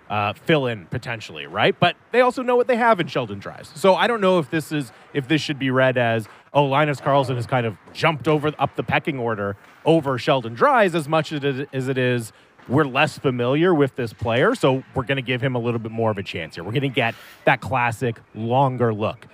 uh, 0.08 0.32
fill 0.32 0.66
in 0.66 0.86
potentially, 0.86 1.46
right? 1.46 1.78
But 1.78 1.96
they 2.12 2.20
also 2.20 2.42
know 2.42 2.56
what 2.56 2.68
they 2.68 2.76
have 2.76 3.00
in 3.00 3.06
Sheldon 3.08 3.38
Dries. 3.40 3.70
So 3.74 3.94
I 3.96 4.06
don't 4.06 4.20
know 4.20 4.38
if 4.38 4.50
this 4.50 4.70
is 4.72 4.92
if 5.12 5.26
this 5.28 5.40
should 5.40 5.58
be 5.58 5.70
read 5.70 5.96
as 5.98 6.28
oh 6.52 6.64
Linus 6.64 7.00
Karlsson 7.00 7.34
has 7.36 7.46
kind 7.46 7.66
of 7.66 7.76
jumped 7.92 8.28
over 8.28 8.52
up 8.58 8.76
the 8.76 8.82
pecking 8.84 9.18
order 9.18 9.56
over 9.84 10.16
Sheldon 10.18 10.54
Dries 10.54 10.94
as 10.94 11.08
much 11.08 11.32
as 11.32 11.42
it, 11.44 11.68
as 11.72 11.88
it 11.88 11.98
is 11.98 12.32
we're 12.68 12.84
less 12.84 13.16
familiar 13.18 13.72
with 13.72 13.94
this 13.94 14.12
player, 14.12 14.54
so 14.56 14.82
we're 14.94 15.04
going 15.04 15.16
to 15.16 15.22
give 15.22 15.40
him 15.40 15.54
a 15.54 15.58
little 15.58 15.78
bit 15.78 15.92
more 15.92 16.10
of 16.10 16.18
a 16.18 16.22
chance 16.24 16.56
here. 16.56 16.64
We're 16.64 16.72
going 16.72 16.82
to 16.82 16.88
get 16.88 17.14
that 17.44 17.60
classic 17.60 18.18
longer 18.34 18.92
look. 18.92 19.28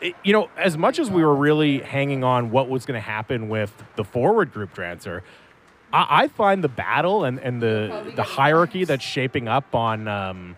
It- 0.00 0.14
you 0.24 0.32
know, 0.32 0.48
as 0.56 0.78
much 0.78 0.98
as 0.98 1.10
we 1.10 1.22
were 1.22 1.34
really 1.34 1.80
hanging 1.80 2.24
on 2.24 2.50
what 2.50 2.70
was 2.70 2.86
going 2.86 2.94
to 2.98 3.06
happen 3.06 3.50
with 3.50 3.74
the 3.96 4.04
forward 4.04 4.52
group 4.54 4.72
transfer, 4.72 5.22
I, 5.92 6.22
I 6.22 6.28
find 6.28 6.62
the 6.62 6.68
battle 6.68 7.24
and, 7.24 7.38
and 7.38 7.62
the 7.62 8.12
the 8.16 8.22
hierarchy 8.22 8.84
that's 8.84 9.04
shaping 9.04 9.48
up 9.48 9.74
on 9.74 10.08
um, 10.08 10.56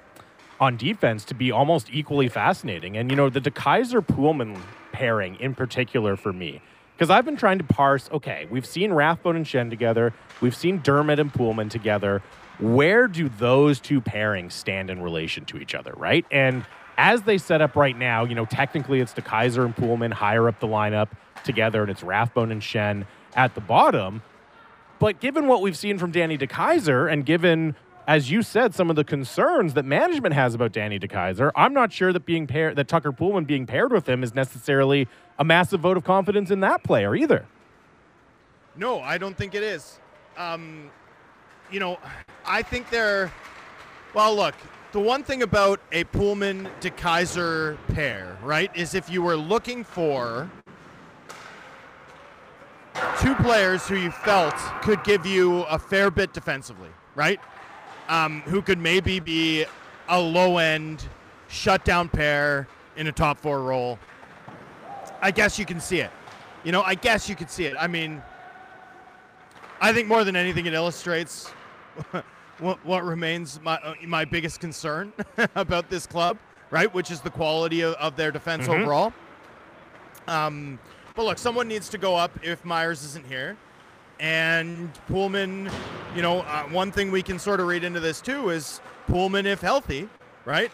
on 0.59 0.77
defense 0.77 1.25
to 1.27 1.35
be 1.35 1.51
almost 1.51 1.89
equally 1.93 2.29
fascinating. 2.29 2.97
And 2.97 3.11
you 3.11 3.17
know, 3.17 3.31
the 3.31 3.41
DeKeyser 3.41 4.07
Poolman 4.07 4.61
pairing 4.93 5.37
in 5.37 5.55
particular 5.55 6.17
for 6.17 6.33
me, 6.33 6.61
because 6.97 7.11
I've 7.11 7.25
been 7.25 7.37
trying 7.37 7.59
to 7.59 7.65
parse. 7.65 8.11
Okay, 8.13 8.47
we've 8.51 8.67
seen 8.67 8.93
Rathbone 8.93 9.37
and 9.37 9.47
Schenn 9.47 9.71
together. 9.71 10.13
We've 10.41 10.57
seen 10.57 10.81
Dermott 10.83 11.19
and 11.19 11.33
Poolman 11.33 11.71
together. 11.71 12.23
Where 12.59 13.09
do 13.09 13.31
those 13.31 13.81
two 13.81 14.03
pairings 14.03 14.53
stand 14.53 14.91
in 14.91 15.01
relation 15.01 15.47
to 15.47 15.59
each 15.59 15.75
other, 15.75 15.95
right? 15.97 16.27
And 16.31 16.67
as 16.99 17.23
they 17.23 17.39
set 17.39 17.63
up 17.63 17.75
right 17.75 17.97
now, 17.97 18.25
you 18.25 18.35
know, 18.35 18.45
technically 18.45 19.01
it's 19.01 19.15
DeKeyser 19.15 19.65
and 19.65 19.75
Poolman 19.75 20.13
higher 20.13 20.47
up 20.47 20.61
the 20.61 20.67
lineup 20.67 21.09
together, 21.43 21.81
and 21.81 21.91
it's 21.91 22.03
Rathbone 22.03 22.53
and 22.53 22.61
Schenn 22.61 23.07
at 23.35 23.55
the 23.55 23.63
bottom. 23.63 24.23
But 25.01 25.19
given 25.19 25.49
what 25.49 25.63
we've 25.63 25.77
seen 25.77 25.99
from 25.99 26.13
Danny 26.13 26.37
DeKeyser 26.37 27.11
and 27.11 27.25
given, 27.25 27.75
as 28.07 28.31
you 28.31 28.43
said, 28.43 28.75
some 28.75 28.91
of 28.91 28.97
the 28.97 29.03
concerns 29.03 29.73
that 29.73 29.87
management 29.87 30.35
has 30.35 30.55
about 30.55 30.73
Danny 30.73 31.01
DeKeyser, 31.01 31.51
I'm 31.57 31.73
not 31.73 31.91
sure 31.91 32.13
that 32.13 32.27
being 32.27 32.47
paired 32.47 32.77
that 32.77 32.87
Tucker 32.87 33.11
Poolman 33.11 33.47
being 33.47 33.67
paired 33.67 33.93
with 33.93 34.07
him 34.07 34.23
is 34.23 34.35
necessarily 34.35 35.09
a 35.39 35.45
massive 35.45 35.81
vote 35.81 35.97
of 35.97 36.05
confidence 36.05 36.51
in 36.51 36.61
that 36.61 36.85
player 36.85 37.17
either. 37.17 37.47
No, 38.77 39.01
I 39.01 39.17
don't 39.17 39.37
think 39.37 39.55
it 39.55 39.63
is. 39.63 39.99
Um, 40.37 40.91
you 41.73 41.81
know, 41.81 41.99
I 42.45 42.61
think 42.61 42.91
they're 42.91 43.33
well, 44.13 44.37
look, 44.37 44.55
the 44.93 45.01
one 45.01 45.23
thing 45.23 45.43
about 45.43 45.81
a 45.93 46.05
Poolman 46.05 46.69
DeKeyser 46.81 47.79
pair, 47.95 48.37
right, 48.43 48.71
is 48.77 48.95
if 48.95 49.09
you 49.09 49.23
were 49.23 49.37
looking 49.37 49.83
for 49.83 50.51
two 53.21 53.35
players 53.37 53.87
who 53.89 53.97
you 53.97 54.11
felt 54.11 54.55
could 54.83 55.03
give 55.05 55.27
you 55.27 55.63
a 55.63 55.79
fair 55.79 56.11
bit 56.11 56.33
defensively, 56.33 56.89
right? 57.15 57.41
Um, 58.09 58.41
who 58.43 58.61
could 58.63 58.79
maybe 58.79 59.21
be 59.21 59.65
a 60.09 60.21
low 60.21 60.59
end 60.59 61.07
shutdown 61.49 62.09
pair 62.09 62.67
in 62.97 63.07
a 63.07 63.13
top 63.13 63.39
four 63.39 63.63
role. 63.63 63.99
I 65.23 65.31
guess 65.31 65.59
you 65.59 65.65
can 65.67 65.81
see 65.81 66.01
it. 66.01 66.11
You 66.65 66.73
know, 66.73 66.83
I 66.83 66.95
guess 66.95 67.29
you 67.29 67.37
could 67.37 67.51
see 67.51 67.65
it. 67.67 67.77
I 67.79 67.87
mean, 67.87 68.23
I 69.81 69.93
think 69.93 70.09
more 70.09 70.25
than 70.25 70.37
anything, 70.37 70.67
it 70.67 70.75
illustrates 70.75 71.49
what, 72.59 72.85
what 72.85 73.05
remains 73.05 73.61
my 73.63 73.77
uh, 73.77 73.95
my 74.07 74.25
biggest 74.25 74.61
concern 74.61 75.13
about 75.55 75.89
this 75.89 76.07
club, 76.07 76.37
right? 76.71 76.93
Which 76.93 77.11
is 77.11 77.21
the 77.21 77.31
quality 77.31 77.81
of, 77.83 77.95
of 77.95 78.17
their 78.17 78.31
defense 78.31 78.67
Mhm. 78.67 78.81
overall. 78.83 79.13
Um, 80.29 80.79
but 81.21 81.27
look, 81.27 81.37
someone 81.37 81.69
needs 81.69 81.91
to 81.91 81.99
go 81.99 82.17
up 82.17 82.31
if 82.43 82.65
Myers 82.65 83.05
isn't 83.05 83.27
here. 83.27 83.55
And 84.21 84.91
Poolman, 85.07 85.71
you 86.17 86.23
know, 86.23 86.41
uh, 86.41 86.63
one 86.63 86.91
thing 86.91 87.11
we 87.11 87.21
can 87.21 87.39
sort 87.39 87.61
of 87.61 87.67
read 87.67 87.85
into 87.85 88.01
this 88.01 88.23
too 88.23 88.49
is 88.49 88.81
Poolman, 89.07 89.45
if 89.45 89.61
healthy, 89.61 90.09
right? 90.47 90.71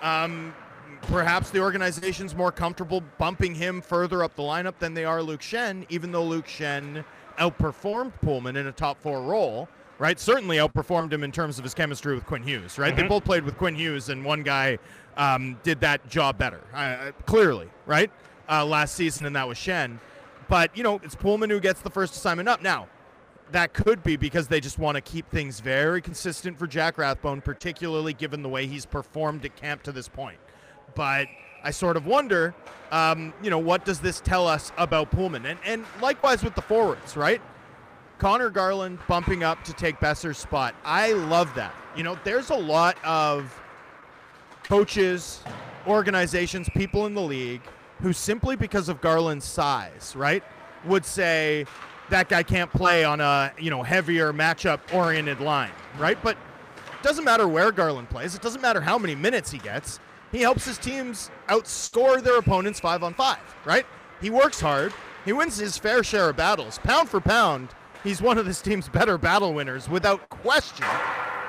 Um, 0.00 0.54
perhaps 1.02 1.50
the 1.50 1.60
organization's 1.60 2.34
more 2.34 2.50
comfortable 2.50 3.02
bumping 3.18 3.54
him 3.54 3.82
further 3.82 4.24
up 4.24 4.36
the 4.36 4.42
lineup 4.42 4.78
than 4.78 4.94
they 4.94 5.04
are 5.04 5.22
Luke 5.22 5.42
Schenn, 5.42 5.84
even 5.90 6.12
though 6.12 6.24
Luke 6.24 6.46
Schenn 6.46 7.04
outperformed 7.38 8.12
Poolman 8.24 8.56
in 8.56 8.68
a 8.68 8.72
top 8.72 9.02
four 9.02 9.20
role, 9.20 9.68
right? 9.98 10.18
Certainly 10.18 10.56
outperformed 10.56 11.12
him 11.12 11.22
in 11.22 11.30
terms 11.30 11.58
of 11.58 11.64
his 11.64 11.74
chemistry 11.74 12.14
with 12.14 12.24
Quinn 12.24 12.42
Hughes, 12.42 12.78
right? 12.78 12.96
They 12.96 13.02
Mhm. 13.02 13.08
both 13.10 13.24
played 13.24 13.44
with 13.44 13.58
Quinn 13.58 13.74
Hughes, 13.74 14.08
and 14.08 14.24
one 14.24 14.42
guy 14.44 14.78
um, 15.16 15.58
did 15.62 15.80
that 15.80 16.08
job 16.08 16.38
better, 16.38 16.60
uh, 16.72 17.10
clearly, 17.26 17.68
right? 17.84 18.10
Uh, 18.50 18.64
last 18.64 18.96
season, 18.96 19.26
and 19.26 19.36
that 19.36 19.46
was 19.46 19.56
Schenn. 19.56 20.00
But, 20.48 20.76
you 20.76 20.82
know, 20.82 21.00
it's 21.04 21.14
Poolman 21.14 21.50
who 21.50 21.60
gets 21.60 21.80
the 21.82 21.90
first 21.90 22.16
assignment 22.16 22.48
up. 22.48 22.60
Now, 22.60 22.88
that 23.52 23.72
could 23.72 24.02
be 24.02 24.16
because 24.16 24.48
they 24.48 24.60
just 24.60 24.76
want 24.78 24.96
to 24.96 25.00
keep 25.00 25.30
things 25.30 25.60
very 25.60 26.02
consistent 26.02 26.58
for 26.58 26.66
Jack 26.66 26.98
Rathbone, 26.98 27.40
particularly 27.40 28.12
given 28.12 28.42
the 28.42 28.48
way 28.48 28.66
he's 28.66 28.86
performed 28.86 29.44
at 29.44 29.54
camp 29.54 29.84
to 29.84 29.92
this 29.92 30.08
point. 30.08 30.38
But 30.96 31.28
I 31.62 31.70
sort 31.70 31.96
of 31.96 32.06
wonder, 32.06 32.54
um, 32.90 33.32
you 33.40 33.50
know, 33.50 33.58
what 33.58 33.84
does 33.84 34.00
this 34.00 34.20
tell 34.20 34.48
us 34.48 34.72
about 34.76 35.12
Poolman? 35.12 35.44
And, 35.44 35.58
and 35.64 35.84
likewise 36.00 36.42
with 36.42 36.56
the 36.56 36.62
forwards, 36.62 37.16
right? 37.16 37.40
Conor 38.18 38.50
Garland 38.50 38.98
bumping 39.06 39.44
up 39.44 39.62
to 39.64 39.72
take 39.72 40.00
Boeser's 40.00 40.38
spot. 40.38 40.74
I 40.84 41.12
love 41.12 41.54
that. 41.54 41.74
You 41.96 42.02
know, 42.02 42.18
there's 42.24 42.50
a 42.50 42.56
lot 42.56 42.96
of 43.04 43.56
coaches, 44.64 45.42
organizations, 45.86 46.68
people 46.70 47.06
in 47.06 47.14
the 47.14 47.22
league 47.22 47.62
who 48.02 48.12
simply 48.12 48.56
because 48.56 48.88
of 48.88 49.00
Garland's 49.00 49.44
size, 49.44 50.14
right, 50.16 50.42
would 50.84 51.04
say 51.04 51.66
that 52.08 52.28
guy 52.28 52.42
can't 52.42 52.70
play 52.72 53.04
on 53.04 53.20
a, 53.20 53.52
you 53.58 53.70
know, 53.70 53.82
heavier 53.82 54.32
matchup 54.32 54.80
oriented 54.92 55.40
line, 55.40 55.70
right? 55.98 56.18
But 56.22 56.36
it 56.36 57.02
doesn't 57.02 57.24
matter 57.24 57.46
where 57.46 57.72
Garland 57.72 58.10
plays. 58.10 58.34
It 58.34 58.42
doesn't 58.42 58.60
matter 58.60 58.80
how 58.80 58.98
many 58.98 59.14
minutes 59.14 59.50
he 59.50 59.58
gets. 59.58 60.00
He 60.32 60.40
helps 60.40 60.64
his 60.64 60.78
teams 60.78 61.30
outscore 61.48 62.22
their 62.22 62.38
opponents 62.38 62.80
5 62.80 63.02
on 63.02 63.14
5, 63.14 63.38
right? 63.64 63.86
He 64.20 64.30
works 64.30 64.60
hard. 64.60 64.92
He 65.24 65.32
wins 65.32 65.58
his 65.58 65.76
fair 65.76 66.02
share 66.02 66.30
of 66.30 66.36
battles. 66.36 66.78
Pound 66.78 67.08
for 67.08 67.20
pound, 67.20 67.68
he's 68.02 68.22
one 68.22 68.38
of 68.38 68.46
this 68.46 68.62
team's 68.62 68.88
better 68.88 69.18
battle 69.18 69.52
winners 69.52 69.88
without 69.88 70.28
question. 70.28 70.86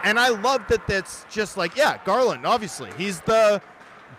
And 0.04 0.20
I 0.20 0.30
love 0.30 0.68
that 0.70 0.88
that's 0.88 1.26
just 1.30 1.58
like, 1.58 1.76
yeah, 1.76 2.00
Garland, 2.06 2.46
obviously. 2.46 2.90
He's 2.98 3.22
the 3.22 3.62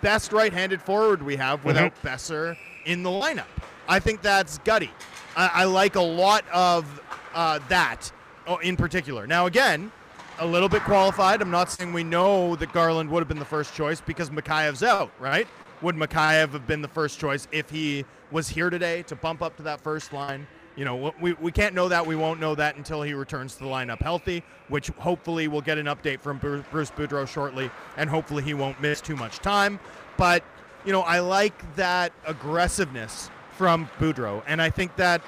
best 0.02 0.32
right 0.32 0.52
handed 0.52 0.82
forward 0.82 1.22
we 1.22 1.36
have 1.36 1.64
without 1.64 1.94
Boeser 2.02 2.56
in 2.84 3.02
the 3.02 3.10
lineup. 3.10 3.46
I 3.88 3.98
think 3.98 4.20
that's 4.20 4.58
gutty. 4.58 4.90
I, 5.36 5.50
I 5.54 5.64
like 5.64 5.96
a 5.96 6.02
lot 6.02 6.44
of 6.52 7.00
uh, 7.34 7.58
that 7.68 8.12
uh, 8.46 8.56
in 8.62 8.76
particular. 8.76 9.26
Now, 9.26 9.46
again, 9.46 9.90
a 10.38 10.46
little 10.46 10.68
bit 10.68 10.82
qualified. 10.82 11.40
I'm 11.40 11.50
not 11.50 11.70
saying 11.70 11.92
we 11.92 12.04
know 12.04 12.56
that 12.56 12.72
Garland 12.72 13.10
would 13.10 13.20
have 13.20 13.28
been 13.28 13.38
the 13.38 13.44
first 13.44 13.74
choice 13.74 14.00
because 14.00 14.30
Mikheyev's 14.30 14.82
out, 14.82 15.10
right? 15.18 15.46
Would 15.80 15.96
Mikheyev 15.96 16.52
have 16.52 16.66
been 16.66 16.82
the 16.82 16.88
first 16.88 17.18
choice 17.18 17.48
if 17.52 17.70
he 17.70 18.04
was 18.30 18.48
here 18.48 18.70
today 18.70 19.02
to 19.04 19.16
bump 19.16 19.42
up 19.42 19.56
to 19.56 19.62
that 19.64 19.80
first 19.80 20.12
line? 20.12 20.46
You 20.76 20.84
know, 20.86 21.12
we, 21.20 21.34
we 21.34 21.52
can't 21.52 21.74
know 21.74 21.88
that. 21.88 22.06
We 22.06 22.16
won't 22.16 22.40
know 22.40 22.54
that 22.54 22.76
until 22.76 23.02
he 23.02 23.12
returns 23.12 23.54
to 23.56 23.64
the 23.64 23.68
lineup 23.68 24.00
healthy, 24.00 24.42
which 24.68 24.88
hopefully 24.88 25.48
we'll 25.48 25.60
get 25.60 25.78
an 25.78 25.86
update 25.86 26.20
from 26.20 26.38
Bruce 26.38 26.90
Boudreau 26.90 27.28
shortly, 27.28 27.70
and 27.96 28.08
hopefully 28.08 28.42
he 28.42 28.54
won't 28.54 28.80
miss 28.80 29.00
too 29.00 29.16
much 29.16 29.38
time. 29.38 29.78
But, 30.16 30.42
you 30.84 30.92
know, 30.92 31.02
I 31.02 31.20
like 31.20 31.76
that 31.76 32.12
aggressiveness 32.26 33.30
from 33.58 33.88
Boudreau, 33.98 34.42
and 34.46 34.62
I 34.62 34.70
think 34.70 34.96
that 34.96 35.20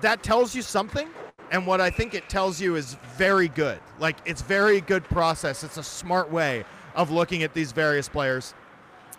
that 0.00 0.22
tells 0.22 0.54
you 0.54 0.62
something. 0.62 1.08
And 1.50 1.66
what 1.66 1.80
I 1.80 1.90
think 1.90 2.14
it 2.14 2.28
tells 2.28 2.60
you 2.60 2.74
is 2.74 2.96
very 3.16 3.48
good. 3.48 3.78
Like, 4.00 4.16
it's 4.24 4.42
very 4.42 4.80
good 4.80 5.04
process. 5.04 5.62
It's 5.62 5.76
a 5.76 5.84
smart 5.84 6.32
way 6.32 6.64
of 6.96 7.12
looking 7.12 7.44
at 7.44 7.54
these 7.54 7.70
various 7.70 8.08
players. 8.08 8.54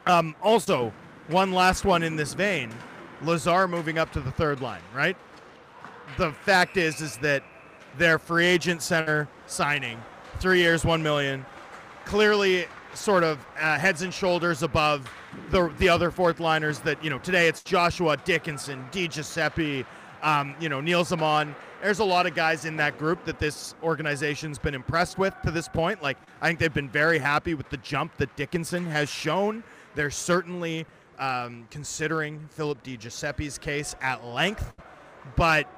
Um, 0.05 0.35
also, 0.43 0.91
one 1.27 1.53
last 1.53 1.85
one 1.85 2.03
in 2.03 2.17
this 2.17 2.33
vein 2.33 2.71
Lazar 3.21 3.67
moving 3.67 3.97
up 3.97 4.11
to 4.13 4.19
the 4.19 4.31
third 4.31 4.59
line, 4.59 4.81
right? 4.93 5.15
The 6.17 6.31
fact 6.31 6.77
is, 6.77 7.01
is 7.01 7.17
that 7.17 7.43
their 7.97 8.19
free 8.19 8.45
agent 8.45 8.81
center 8.81 9.27
signing, 9.47 10.01
three 10.39 10.59
years, 10.59 10.85
one 10.85 11.01
million, 11.01 11.45
clearly 12.05 12.65
sort 12.93 13.23
of 13.23 13.45
uh, 13.59 13.77
heads 13.77 14.01
and 14.01 14.13
shoulders 14.13 14.63
above 14.63 15.09
the 15.49 15.71
the 15.79 15.89
other 15.89 16.11
fourth 16.11 16.39
liners. 16.39 16.79
That 16.79 17.03
you 17.03 17.09
know 17.09 17.19
today 17.19 17.47
it's 17.47 17.63
Joshua 17.63 18.17
Dickinson, 18.17 18.85
Di 18.91 19.07
Giuseppe, 19.07 19.85
um, 20.21 20.55
you 20.59 20.69
know 20.69 20.81
Nils 20.81 21.11
Aman. 21.11 21.55
There's 21.81 21.99
a 21.99 22.05
lot 22.05 22.25
of 22.25 22.33
guys 22.33 22.65
in 22.65 22.77
that 22.77 22.97
group 22.97 23.25
that 23.25 23.37
this 23.37 23.75
organization's 23.83 24.57
been 24.57 24.73
impressed 24.73 25.17
with 25.17 25.35
to 25.43 25.51
this 25.51 25.67
point. 25.67 26.01
Like 26.01 26.17
I 26.41 26.47
think 26.47 26.59
they've 26.59 26.73
been 26.73 26.89
very 26.89 27.19
happy 27.19 27.53
with 27.53 27.69
the 27.69 27.77
jump 27.77 28.15
that 28.17 28.35
Dickinson 28.35 28.85
has 28.87 29.09
shown. 29.09 29.63
They're 29.93 30.09
certainly 30.09 30.85
um, 31.19 31.67
considering 31.69 32.39
Philip 32.49 32.81
Di 32.83 32.97
Giuseppe's 32.97 33.57
case 33.57 33.95
at 34.01 34.25
length, 34.25 34.73
but 35.35 35.69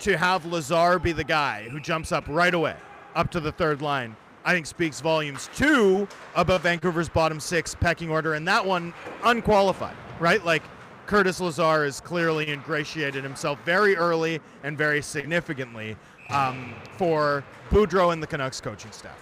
to 0.00 0.16
have 0.16 0.44
Lazar 0.46 0.98
be 0.98 1.12
the 1.12 1.24
guy 1.24 1.68
who 1.68 1.80
jumps 1.80 2.12
up 2.12 2.24
right 2.28 2.54
away 2.54 2.76
up 3.14 3.30
to 3.32 3.40
the 3.40 3.52
third 3.52 3.82
line, 3.82 4.16
I 4.44 4.54
think 4.54 4.66
speaks 4.66 5.00
volumes 5.00 5.50
too 5.54 6.06
about 6.34 6.62
Vancouver's 6.62 7.08
bottom 7.08 7.40
six 7.40 7.74
pecking 7.74 8.10
order, 8.10 8.34
and 8.34 8.46
that 8.48 8.64
one 8.64 8.94
unqualified, 9.24 9.96
right? 10.20 10.44
Like 10.44 10.62
Curtis 11.06 11.40
Lazar 11.40 11.84
has 11.84 12.00
clearly 12.00 12.50
ingratiated 12.50 13.24
himself 13.24 13.58
very 13.64 13.96
early 13.96 14.40
and 14.62 14.76
very 14.76 15.02
significantly 15.02 15.96
um, 16.30 16.74
for 16.96 17.42
Boudreau 17.70 18.12
and 18.12 18.22
the 18.22 18.26
Canucks 18.26 18.60
coaching 18.60 18.92
staff. 18.92 19.18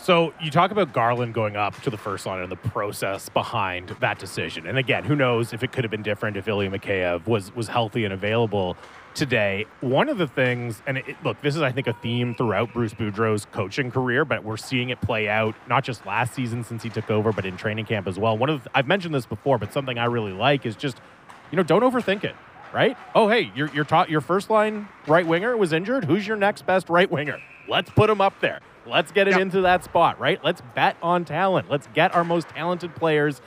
So 0.00 0.32
you 0.40 0.52
talk 0.52 0.70
about 0.70 0.92
Garland 0.92 1.34
going 1.34 1.56
up 1.56 1.80
to 1.82 1.90
the 1.90 1.96
first 1.96 2.24
line 2.24 2.40
and 2.40 2.52
the 2.52 2.56
process 2.56 3.28
behind 3.28 3.88
that 4.00 4.20
decision. 4.20 4.68
And 4.68 4.78
again, 4.78 5.02
who 5.02 5.16
knows 5.16 5.52
if 5.52 5.64
it 5.64 5.72
could 5.72 5.82
have 5.82 5.90
been 5.90 6.04
different 6.04 6.36
if 6.36 6.46
Ilya 6.46 6.70
Mikheyev 6.70 7.26
was 7.26 7.54
was 7.54 7.66
healthy 7.66 8.04
and 8.04 8.14
available 8.14 8.76
today. 9.18 9.66
One 9.80 10.08
of 10.08 10.18
the 10.18 10.26
things, 10.26 10.82
and 10.86 10.98
it, 10.98 11.16
look, 11.24 11.40
this 11.42 11.56
is 11.56 11.62
I 11.62 11.72
think 11.72 11.86
a 11.86 11.92
theme 11.92 12.34
throughout 12.34 12.72
Bruce 12.72 12.94
Boudreau's 12.94 13.46
coaching 13.46 13.90
career, 13.90 14.24
but 14.24 14.44
we're 14.44 14.56
seeing 14.56 14.90
it 14.90 15.00
play 15.00 15.28
out 15.28 15.54
not 15.68 15.84
just 15.84 16.06
last 16.06 16.34
season 16.34 16.64
since 16.64 16.82
he 16.82 16.88
took 16.90 17.10
over, 17.10 17.32
but 17.32 17.44
in 17.44 17.56
training 17.56 17.84
camp 17.86 18.06
as 18.06 18.18
well. 18.18 18.38
One 18.38 18.48
of 18.48 18.64
the, 18.64 18.70
I've 18.74 18.86
mentioned 18.86 19.14
this 19.14 19.26
before, 19.26 19.58
but 19.58 19.72
something 19.72 19.98
I 19.98 20.04
really 20.06 20.32
like 20.32 20.64
is 20.64 20.76
just 20.76 21.00
you 21.50 21.56
know 21.56 21.62
don't 21.62 21.82
overthink 21.82 22.24
it. 22.24 22.34
right? 22.72 22.96
Oh, 23.14 23.28
hey, 23.28 23.50
your 23.54 23.68
your 23.74 23.84
top, 23.84 24.08
your 24.08 24.20
first 24.20 24.50
line 24.50 24.88
right 25.06 25.26
winger 25.26 25.56
was 25.56 25.72
injured. 25.72 26.04
Who's 26.04 26.26
your 26.26 26.36
next 26.36 26.64
best 26.66 26.88
right 26.88 27.10
winger? 27.10 27.38
Let's 27.68 27.90
put 27.90 28.08
him 28.08 28.20
up 28.20 28.40
there. 28.40 28.60
Let's 28.86 29.12
get 29.12 29.28
it 29.28 29.32
Yep. 29.32 29.40
into 29.40 29.60
that 29.62 29.84
spot, 29.84 30.18
right? 30.18 30.42
Let's 30.42 30.62
bet 30.74 30.96
on 31.02 31.24
talent. 31.26 31.68
Let's 31.70 31.88
get 31.94 32.14
our 32.14 32.24
most 32.24 32.48
talented 32.50 32.94
players 32.94 33.42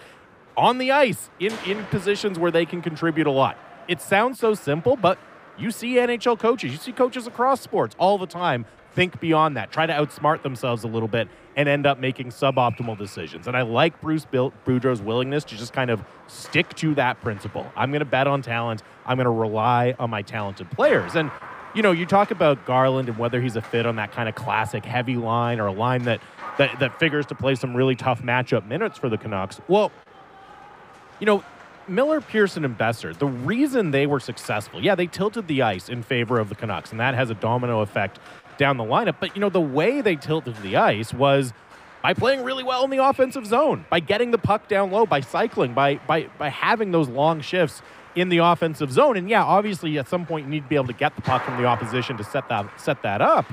on 0.57 0.77
the 0.79 0.91
ice 0.91 1.29
in 1.39 1.53
in 1.65 1.85
positions 1.85 2.37
where 2.37 2.51
they 2.51 2.65
can 2.65 2.81
contribute 2.81 3.25
a 3.25 3.31
lot. 3.31 3.57
It 3.87 4.01
sounds 4.01 4.37
so 4.39 4.53
simple, 4.53 4.95
but 4.95 5.17
you 5.57 5.71
see 5.71 5.95
NHL 5.95 6.39
coaches, 6.39 6.71
you 6.71 6.77
see 6.77 6.91
coaches 6.91 7.27
across 7.27 7.61
sports 7.61 7.95
all 7.99 8.17
the 8.17 8.27
time 8.27 8.65
think 8.93 9.19
beyond 9.19 9.57
that, 9.57 9.71
try 9.71 9.85
to 9.85 9.93
outsmart 9.93 10.43
themselves 10.43 10.83
a 10.83 10.87
little 10.87 11.07
bit, 11.07 11.27
and 11.55 11.67
end 11.67 11.85
up 11.85 11.99
making 11.99 12.29
suboptimal 12.29 12.97
decisions. 12.97 13.47
And 13.47 13.55
I 13.55 13.61
like 13.61 13.99
Bruce 14.01 14.25
Bil- 14.25 14.53
Boudreau's 14.65 15.01
willingness 15.01 15.43
to 15.45 15.57
just 15.57 15.73
kind 15.73 15.89
of 15.89 16.03
stick 16.27 16.73
to 16.75 16.95
that 16.95 17.21
principle. 17.21 17.71
I'm 17.75 17.91
going 17.91 17.99
to 17.99 18.05
bet 18.05 18.27
on 18.27 18.41
talent. 18.41 18.83
I'm 19.05 19.17
going 19.17 19.25
to 19.25 19.31
rely 19.31 19.95
on 19.99 20.09
my 20.09 20.21
talented 20.21 20.69
players. 20.71 21.15
And 21.15 21.31
you 21.73 21.81
know, 21.81 21.91
you 21.91 22.05
talk 22.05 22.31
about 22.31 22.65
Garland 22.65 23.07
and 23.07 23.17
whether 23.17 23.39
he's 23.39 23.55
a 23.55 23.61
fit 23.61 23.85
on 23.85 23.95
that 23.95 24.11
kind 24.11 24.27
of 24.27 24.35
classic 24.35 24.83
heavy 24.83 25.15
line 25.15 25.59
or 25.59 25.67
a 25.67 25.71
line 25.71 26.03
that 26.03 26.21
that, 26.57 26.79
that 26.79 26.99
figures 26.99 27.25
to 27.27 27.35
play 27.35 27.55
some 27.55 27.75
really 27.75 27.95
tough 27.95 28.21
matchup 28.21 28.67
minutes 28.67 28.97
for 28.97 29.07
the 29.07 29.17
Canucks. 29.17 29.61
Well, 29.69 29.89
you 31.21 31.25
know, 31.25 31.45
Miller, 31.91 32.21
Pearson, 32.21 32.65
and 32.65 32.77
Boeser, 32.77 33.17
the 33.17 33.27
reason 33.27 33.91
they 33.91 34.07
were 34.07 34.19
successful, 34.19 34.81
yeah, 34.81 34.95
they 34.95 35.07
tilted 35.07 35.47
the 35.47 35.61
ice 35.61 35.89
in 35.89 36.01
favor 36.01 36.39
of 36.39 36.49
the 36.49 36.55
Canucks, 36.55 36.91
and 36.91 36.99
that 36.99 37.13
has 37.13 37.29
a 37.29 37.35
domino 37.35 37.81
effect 37.81 38.19
down 38.57 38.77
the 38.77 38.83
lineup. 38.83 39.15
But, 39.19 39.35
you 39.35 39.41
know, 39.41 39.49
the 39.49 39.61
way 39.61 40.01
they 40.01 40.15
tilted 40.15 40.55
the 40.57 40.77
ice 40.77 41.13
was 41.13 41.53
by 42.01 42.13
playing 42.13 42.43
really 42.43 42.63
well 42.63 42.83
in 42.83 42.89
the 42.89 42.97
offensive 42.97 43.45
zone, 43.45 43.85
by 43.89 43.99
getting 43.99 44.31
the 44.31 44.37
puck 44.37 44.67
down 44.67 44.91
low, 44.91 45.05
by 45.05 45.21
cycling, 45.21 45.73
by, 45.73 45.95
by, 46.07 46.27
by 46.37 46.49
having 46.49 46.91
those 46.91 47.09
long 47.09 47.41
shifts 47.41 47.81
in 48.15 48.29
the 48.29 48.39
offensive 48.39 48.91
zone. 48.91 49.17
And 49.17 49.29
yeah, 49.29 49.43
obviously 49.43 49.97
at 49.97 50.07
some 50.07 50.25
point 50.25 50.45
you 50.45 50.51
need 50.51 50.63
to 50.63 50.69
be 50.69 50.75
able 50.75 50.87
to 50.87 50.93
get 50.93 51.15
the 51.15 51.21
puck 51.21 51.43
from 51.43 51.57
the 51.57 51.65
opposition 51.65 52.17
to 52.17 52.23
set 52.23 52.49
that 52.49 52.67
set 52.79 53.01
that 53.03 53.21
up. 53.21 53.45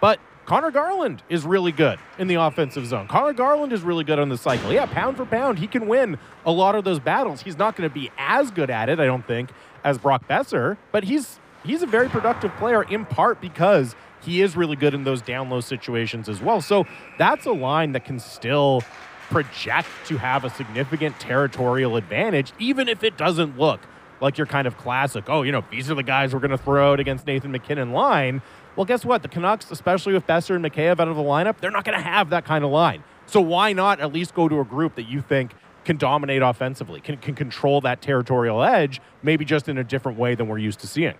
But 0.00 0.18
Conor 0.44 0.70
Garland 0.72 1.22
is 1.28 1.44
really 1.44 1.72
good 1.72 1.98
in 2.18 2.26
the 2.26 2.34
offensive 2.34 2.86
zone. 2.86 3.06
Conor 3.06 3.32
Garland 3.32 3.72
is 3.72 3.82
really 3.82 4.04
good 4.04 4.18
on 4.18 4.28
the 4.28 4.36
cycle. 4.36 4.72
Yeah, 4.72 4.86
pound 4.86 5.16
for 5.16 5.24
pound, 5.24 5.58
he 5.58 5.66
can 5.66 5.86
win 5.86 6.18
a 6.44 6.50
lot 6.50 6.74
of 6.74 6.84
those 6.84 6.98
battles. 6.98 7.42
He's 7.42 7.56
not 7.56 7.76
going 7.76 7.88
to 7.88 7.94
be 7.94 8.10
as 8.18 8.50
good 8.50 8.68
at 8.68 8.88
it, 8.88 8.98
I 8.98 9.06
don't 9.06 9.26
think, 9.26 9.50
as 9.84 9.98
Brock 9.98 10.26
Boeser, 10.28 10.76
but 10.90 11.04
he's 11.04 11.38
he's 11.64 11.82
a 11.82 11.86
very 11.86 12.08
productive 12.08 12.54
player 12.56 12.82
in 12.82 13.04
part 13.04 13.40
because 13.40 13.94
he 14.20 14.40
is 14.40 14.56
really 14.56 14.76
good 14.76 14.94
in 14.94 15.04
those 15.04 15.22
down 15.22 15.48
low 15.48 15.60
situations 15.60 16.28
as 16.28 16.40
well. 16.40 16.60
So 16.60 16.86
that's 17.18 17.46
a 17.46 17.52
line 17.52 17.92
that 17.92 18.04
can 18.04 18.18
still 18.18 18.82
project 19.30 19.88
to 20.06 20.18
have 20.18 20.44
a 20.44 20.50
significant 20.50 21.18
territorial 21.18 21.96
advantage, 21.96 22.52
even 22.58 22.88
if 22.88 23.02
it 23.02 23.16
doesn't 23.16 23.58
look 23.58 23.80
like 24.20 24.38
your 24.38 24.46
kind 24.46 24.68
of 24.68 24.76
classic, 24.76 25.24
oh, 25.28 25.42
you 25.42 25.50
know, 25.50 25.64
these 25.70 25.90
are 25.90 25.94
the 25.94 26.02
guys 26.02 26.32
we're 26.32 26.38
going 26.38 26.52
to 26.52 26.58
throw 26.58 26.92
out 26.92 27.00
against 27.00 27.26
Nathan 27.26 27.50
MacKinnon 27.50 27.92
line. 27.92 28.40
Well, 28.76 28.86
guess 28.86 29.04
what? 29.04 29.22
The 29.22 29.28
Canucks, 29.28 29.70
especially 29.70 30.14
with 30.14 30.26
Boeser 30.26 30.56
and 30.56 30.64
Mikheyev 30.64 30.98
out 30.98 31.08
of 31.08 31.16
the 31.16 31.22
lineup, 31.22 31.58
they're 31.58 31.70
not 31.70 31.84
going 31.84 31.98
to 31.98 32.04
have 32.04 32.30
that 32.30 32.44
kind 32.44 32.64
of 32.64 32.70
line. 32.70 33.04
So 33.26 33.40
why 33.40 33.72
not 33.72 34.00
at 34.00 34.12
least 34.12 34.34
go 34.34 34.48
to 34.48 34.60
a 34.60 34.64
group 34.64 34.94
that 34.94 35.04
you 35.04 35.20
think 35.20 35.52
can 35.84 35.96
dominate 35.96 36.42
offensively, 36.42 37.00
can, 37.00 37.16
can 37.16 37.34
control 37.34 37.80
that 37.82 38.00
territorial 38.00 38.62
edge, 38.62 39.00
maybe 39.22 39.44
just 39.44 39.68
in 39.68 39.78
a 39.78 39.84
different 39.84 40.18
way 40.18 40.34
than 40.34 40.48
we're 40.48 40.58
used 40.58 40.80
to 40.80 40.86
seeing? 40.86 41.14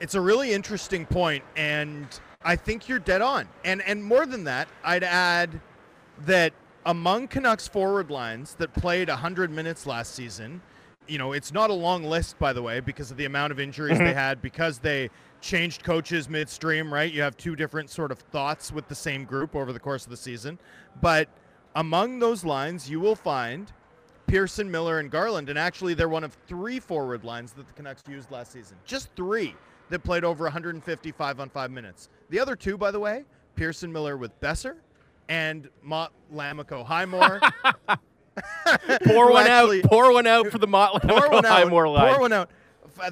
It's 0.00 0.14
a 0.14 0.20
really 0.20 0.52
interesting 0.52 1.04
point, 1.04 1.44
and 1.56 2.06
I 2.42 2.56
think 2.56 2.88
you're 2.88 2.98
dead 2.98 3.20
on. 3.20 3.48
And 3.64 3.82
and 3.82 4.02
more 4.02 4.24
than 4.24 4.44
that, 4.44 4.68
I'd 4.82 5.04
add 5.04 5.60
that 6.24 6.54
among 6.86 7.28
Canucks 7.28 7.68
forward 7.68 8.10
lines 8.10 8.54
that 8.54 8.72
played 8.72 9.08
100 9.08 9.50
minutes 9.50 9.86
last 9.86 10.14
season, 10.14 10.62
you 11.06 11.18
know, 11.18 11.32
it's 11.32 11.52
not 11.52 11.68
a 11.68 11.74
long 11.74 12.04
list, 12.04 12.38
by 12.38 12.52
the 12.54 12.62
way, 12.62 12.80
because 12.80 13.10
of 13.10 13.18
the 13.18 13.26
amount 13.26 13.52
of 13.52 13.60
injuries 13.60 13.98
they 13.98 14.04
mm-hmm. 14.04 14.14
had, 14.14 14.40
because 14.40 14.78
they 14.78 15.10
changed 15.40 15.82
coaches 15.82 16.28
midstream, 16.28 16.92
right? 16.92 17.12
You 17.12 17.22
have 17.22 17.36
two 17.36 17.56
different 17.56 17.90
sort 17.90 18.10
of 18.10 18.18
thoughts 18.18 18.72
with 18.72 18.88
the 18.88 18.94
same 18.94 19.24
group 19.24 19.54
over 19.56 19.72
the 19.72 19.80
course 19.80 20.04
of 20.04 20.10
the 20.10 20.16
season. 20.16 20.58
But 21.00 21.28
among 21.74 22.18
those 22.18 22.44
lines, 22.44 22.88
you 22.90 23.00
will 23.00 23.14
find 23.14 23.72
Pearson, 24.26 24.70
Miller, 24.70 24.98
and 24.98 25.10
Garland. 25.10 25.48
And 25.48 25.58
actually, 25.58 25.94
they're 25.94 26.08
one 26.08 26.24
of 26.24 26.36
three 26.46 26.78
forward 26.80 27.24
lines 27.24 27.52
that 27.52 27.66
the 27.66 27.72
Canucks 27.72 28.02
used 28.08 28.30
last 28.30 28.52
season. 28.52 28.76
Just 28.84 29.08
three 29.16 29.54
that 29.88 30.04
played 30.04 30.24
over 30.24 30.44
155 30.44 31.40
on 31.40 31.48
five 31.50 31.70
minutes. 31.70 32.08
The 32.28 32.38
other 32.38 32.54
two, 32.54 32.78
by 32.78 32.90
the 32.90 33.00
way, 33.00 33.24
Pearson, 33.56 33.92
Miller 33.92 34.16
with 34.16 34.38
Boeser, 34.40 34.76
and 35.28 35.68
Motte 35.82 36.12
Lammikko 36.32 36.84
Highmore. 36.84 37.40
Pour 39.04 39.32
one 39.32 39.46
actually- 39.46 39.82
out. 39.82 39.90
Pour 39.90 40.12
one 40.12 40.26
out 40.26 40.46
for 40.48 40.58
the 40.58 40.66
one 40.66 41.44
out. 41.44 41.44
Highmore 41.44 41.88
line. 41.88 42.12
Pour 42.12 42.20
one 42.20 42.32
out. 42.32 42.50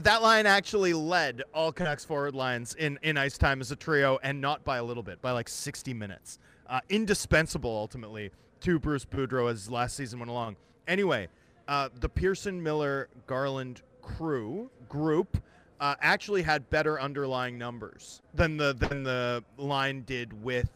That 0.01 0.23
line 0.23 0.47
actually 0.47 0.93
led 0.93 1.43
all 1.55 1.73
Canucks 1.73 2.05
forward 2.05 2.35
lines 2.35 2.75
in, 2.75 2.99
in 3.03 3.17
ice 3.17 3.39
time 3.39 3.61
as 3.61 3.71
a 3.71 3.77
trio, 3.77 4.19
and 4.23 4.41
not 4.41 4.65
by 4.65 4.79
a 4.79 4.85
little 4.85 5.03
bit, 5.03 5.23
by 5.23 5.31
like 5.33 5.49
60 5.49 5.95
minutes. 5.95 6.39
Uh, 6.69 6.81
indispensable 6.89 7.71
ultimately 7.71 8.31
to 8.61 8.79
Bruce 8.79 9.05
Boudreau 9.05 9.51
as 9.51 9.71
last 9.71 9.97
season 9.97 10.19
went 10.19 10.31
along. 10.31 10.57
Anyway, 10.87 11.29
uh, 11.69 11.89
the 12.01 12.09
Pearson 12.09 12.63
Miller 12.63 13.09
Garland 13.27 13.83
crew 14.03 14.71
group 14.89 15.43
uh, 15.81 15.95
actually 16.01 16.43
had 16.43 16.69
better 16.71 17.01
underlying 17.01 17.57
numbers 17.57 18.21
than 18.35 18.57
the 18.57 18.73
than 18.73 19.03
the 19.03 19.45
line 19.57 20.03
did 20.03 20.43
with 20.43 20.71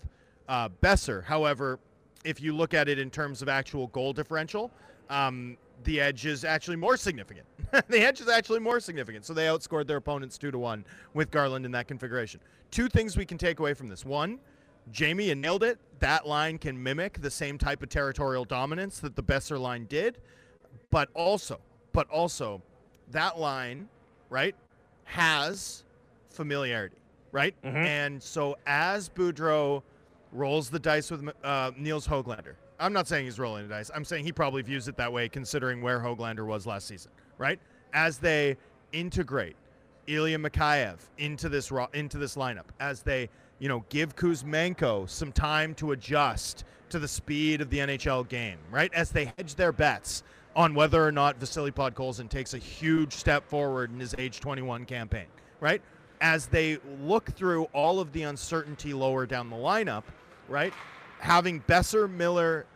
uh, 0.48 0.68
Boeser. 0.68 1.24
However, 1.24 1.78
if 2.24 2.40
you 2.40 2.54
look 2.54 2.74
at 2.74 2.88
it 2.88 2.98
in 2.98 3.10
terms 3.10 3.42
of 3.42 3.48
actual 3.48 3.88
goal 3.88 4.12
differential, 4.12 4.70
um, 5.10 5.56
the 5.84 6.00
edge 6.00 6.26
is 6.26 6.44
actually 6.44 6.76
more 6.76 6.96
significant. 6.96 7.46
the 7.88 8.00
edge 8.00 8.20
is 8.20 8.28
actually 8.28 8.60
more 8.60 8.80
significant. 8.80 9.24
So 9.24 9.32
they 9.34 9.46
outscored 9.46 9.86
their 9.86 9.96
opponents 9.96 10.38
two 10.38 10.50
to 10.50 10.58
one 10.58 10.84
with 11.14 11.30
Garland 11.30 11.64
in 11.64 11.72
that 11.72 11.88
configuration. 11.88 12.40
Two 12.70 12.88
things 12.88 13.16
we 13.16 13.24
can 13.26 13.38
take 13.38 13.58
away 13.60 13.74
from 13.74 13.88
this. 13.88 14.04
One, 14.04 14.38
Jamie, 14.90 15.28
you 15.28 15.34
nailed 15.34 15.62
it. 15.62 15.78
That 16.00 16.26
line 16.26 16.58
can 16.58 16.82
mimic 16.82 17.20
the 17.20 17.30
same 17.30 17.58
type 17.58 17.82
of 17.82 17.88
territorial 17.88 18.44
dominance 18.44 18.98
that 19.00 19.14
the 19.14 19.22
Boeser 19.22 19.60
line 19.60 19.86
did, 19.86 20.18
but 20.90 21.08
also, 21.14 21.60
but 21.92 22.08
also, 22.10 22.60
that 23.10 23.38
line, 23.38 23.88
right, 24.30 24.54
has 25.04 25.84
familiarity, 26.30 26.96
right? 27.30 27.54
Mhm. 27.62 27.74
And 27.74 28.22
so 28.22 28.56
as 28.66 29.08
Boudreau 29.08 29.82
rolls 30.32 30.70
the 30.70 30.78
dice 30.78 31.10
with 31.10 31.28
uh, 31.44 31.70
Nils 31.76 32.06
Hoglander, 32.08 32.54
I'm 32.82 32.92
not 32.92 33.06
saying 33.06 33.24
he's 33.24 33.38
rolling 33.38 33.68
the 33.68 33.74
dice. 33.74 33.90
I'm 33.94 34.04
saying 34.04 34.24
he 34.24 34.32
probably 34.32 34.62
views 34.62 34.88
it 34.88 34.96
that 34.96 35.12
way, 35.12 35.28
considering 35.28 35.82
where 35.82 36.00
Hoglander 36.00 36.44
was 36.44 36.66
last 36.66 36.88
season, 36.88 37.12
right? 37.38 37.60
As 37.94 38.18
they 38.18 38.56
integrate 38.92 39.56
Ilya 40.08 40.38
Mikheyev 40.38 40.98
into 41.18 41.48
this 41.48 41.70
into 41.94 42.18
this 42.18 42.34
lineup, 42.36 42.66
as 42.80 43.02
they 43.02 43.28
you 43.60 43.68
know 43.68 43.84
give 43.88 44.16
Kuzmenko 44.16 45.08
some 45.08 45.30
time 45.32 45.74
to 45.76 45.92
adjust 45.92 46.64
to 46.90 46.98
the 46.98 47.08
speed 47.08 47.60
of 47.60 47.70
the 47.70 47.78
NHL 47.78 48.28
game, 48.28 48.58
right? 48.70 48.92
As 48.92 49.10
they 49.10 49.32
hedge 49.38 49.54
their 49.54 49.72
bets 49.72 50.24
on 50.54 50.74
whether 50.74 51.06
or 51.06 51.12
not 51.12 51.36
Vasily 51.36 51.70
Podkolzin 51.70 52.28
takes 52.28 52.52
a 52.52 52.58
huge 52.58 53.14
step 53.14 53.48
forward 53.48 53.90
in 53.90 54.00
his 54.00 54.14
age 54.18 54.40
21 54.40 54.84
campaign, 54.84 55.26
right? 55.60 55.80
As 56.20 56.46
they 56.46 56.78
look 57.00 57.30
through 57.30 57.64
all 57.72 58.00
of 58.00 58.12
the 58.12 58.24
uncertainty 58.24 58.92
lower 58.92 59.24
down 59.24 59.48
the 59.48 59.56
lineup, 59.56 60.04
right? 60.48 60.74
Having 61.20 61.62
Boeser, 61.62 62.10
Miller, 62.10 62.66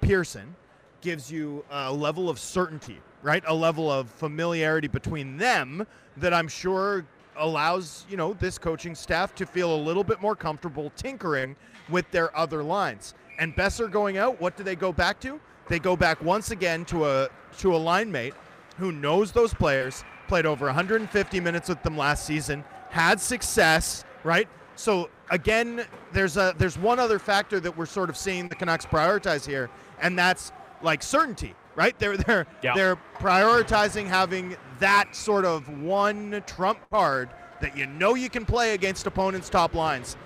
Pearson 0.00 0.54
gives 1.00 1.30
you 1.30 1.64
a 1.70 1.92
level 1.92 2.28
of 2.28 2.38
certainty, 2.38 2.98
right? 3.22 3.42
A 3.46 3.54
level 3.54 3.90
of 3.90 4.10
familiarity 4.10 4.88
between 4.88 5.36
them 5.36 5.86
that 6.16 6.34
I'm 6.34 6.48
sure 6.48 7.06
allows, 7.36 8.04
you 8.08 8.16
know, 8.16 8.34
this 8.34 8.58
coaching 8.58 8.94
staff 8.94 9.34
to 9.36 9.46
feel 9.46 9.74
a 9.74 9.80
little 9.80 10.04
bit 10.04 10.20
more 10.20 10.36
comfortable 10.36 10.92
tinkering 10.96 11.56
with 11.88 12.10
their 12.10 12.36
other 12.36 12.62
lines. 12.62 13.14
And 13.38 13.56
Boeser 13.56 13.90
going 13.90 14.18
out, 14.18 14.40
what 14.40 14.56
do 14.56 14.62
they 14.62 14.76
go 14.76 14.92
back 14.92 15.20
to? 15.20 15.40
They 15.68 15.78
go 15.78 15.96
back 15.96 16.22
once 16.22 16.50
again 16.50 16.84
to 16.86 17.06
a 17.06 17.28
to 17.58 17.74
a 17.74 17.78
line 17.78 18.10
mate 18.10 18.34
who 18.76 18.92
knows 18.92 19.32
those 19.32 19.54
players, 19.54 20.04
played 20.28 20.46
over 20.46 20.66
150 20.66 21.40
minutes 21.40 21.68
with 21.68 21.82
them 21.82 21.96
last 21.96 22.26
season, 22.26 22.64
had 22.88 23.20
success, 23.20 24.04
right? 24.24 24.48
So 24.76 25.10
again, 25.30 25.84
there's 26.12 26.36
a 26.36 26.54
there's 26.58 26.78
one 26.78 26.98
other 26.98 27.18
factor 27.18 27.60
that 27.60 27.76
we're 27.76 27.86
sort 27.86 28.10
of 28.10 28.16
seeing 28.16 28.48
the 28.48 28.54
Canucks 28.54 28.86
prioritize 28.86 29.46
here, 29.46 29.70
and 30.00 30.18
that's 30.18 30.52
like 30.82 31.02
certainty, 31.02 31.54
right? 31.76 31.98
They're 31.98 32.16
they're 32.16 32.46
Yeah. 32.62 32.74
they're 32.74 32.96
prioritizing 33.18 34.06
having 34.06 34.56
that 34.80 35.14
sort 35.14 35.44
of 35.44 35.68
one 35.82 36.42
trump 36.46 36.78
card 36.90 37.28
that 37.60 37.76
you 37.76 37.86
know 37.86 38.14
you 38.14 38.30
can 38.30 38.44
play 38.46 38.74
against 38.74 39.06
opponents' 39.06 39.48
top 39.50 39.74
lines, 39.74 40.16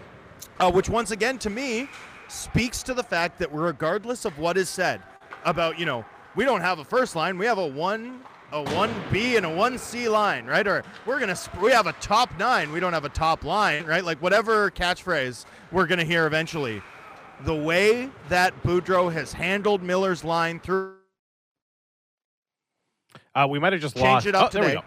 uh, 0.60 0.70
which 0.70 0.88
once 0.88 1.10
again 1.10 1.38
to 1.38 1.50
me 1.50 1.88
speaks 2.28 2.82
to 2.84 2.94
the 2.94 3.02
fact 3.02 3.38
that 3.38 3.48
regardless 3.52 4.24
of 4.24 4.38
what 4.38 4.56
is 4.56 4.68
said 4.68 5.02
about 5.44 5.78
you 5.78 5.86
know 5.86 6.04
we 6.36 6.44
don't 6.44 6.60
have 6.62 6.78
a 6.78 6.84
first 6.84 7.14
line, 7.16 7.36
we 7.38 7.46
have 7.46 7.58
a 7.58 7.66
one 7.66 8.20
a 8.52 8.62
one 8.74 8.92
B 9.10 9.36
and 9.36 9.44
a 9.44 9.50
one 9.50 9.78
C 9.78 10.08
line, 10.08 10.46
right? 10.46 10.66
Or 10.66 10.84
we're 11.06 11.18
gonna 11.18 11.34
sp- 11.34 11.58
we 11.60 11.72
have 11.72 11.88
a 11.88 11.92
top 11.94 12.30
nine, 12.38 12.70
we 12.70 12.78
don't 12.78 12.92
have 12.92 13.04
a 13.04 13.08
top 13.08 13.44
line, 13.44 13.84
right? 13.84 14.04
Like 14.04 14.22
whatever 14.22 14.70
catchphrase 14.70 15.44
we're 15.72 15.86
gonna 15.86 16.04
hear 16.04 16.26
eventually. 16.26 16.80
The 17.42 17.54
way 17.54 18.10
that 18.28 18.62
Boudreau 18.62 19.12
has 19.12 19.32
handled 19.32 19.82
Miller's 19.82 20.24
line 20.24 20.60
through 20.60 20.94
Uh, 23.34 23.46
we 23.50 23.58
might 23.58 23.72
have 23.72 23.82
just 23.82 23.96
lost. 23.96 24.26
it 24.26 24.34
up 24.34 24.46
oh, 24.46 24.48
there 24.52 24.62
we 24.62 24.68
today. 24.68 24.80
go. 24.80 24.86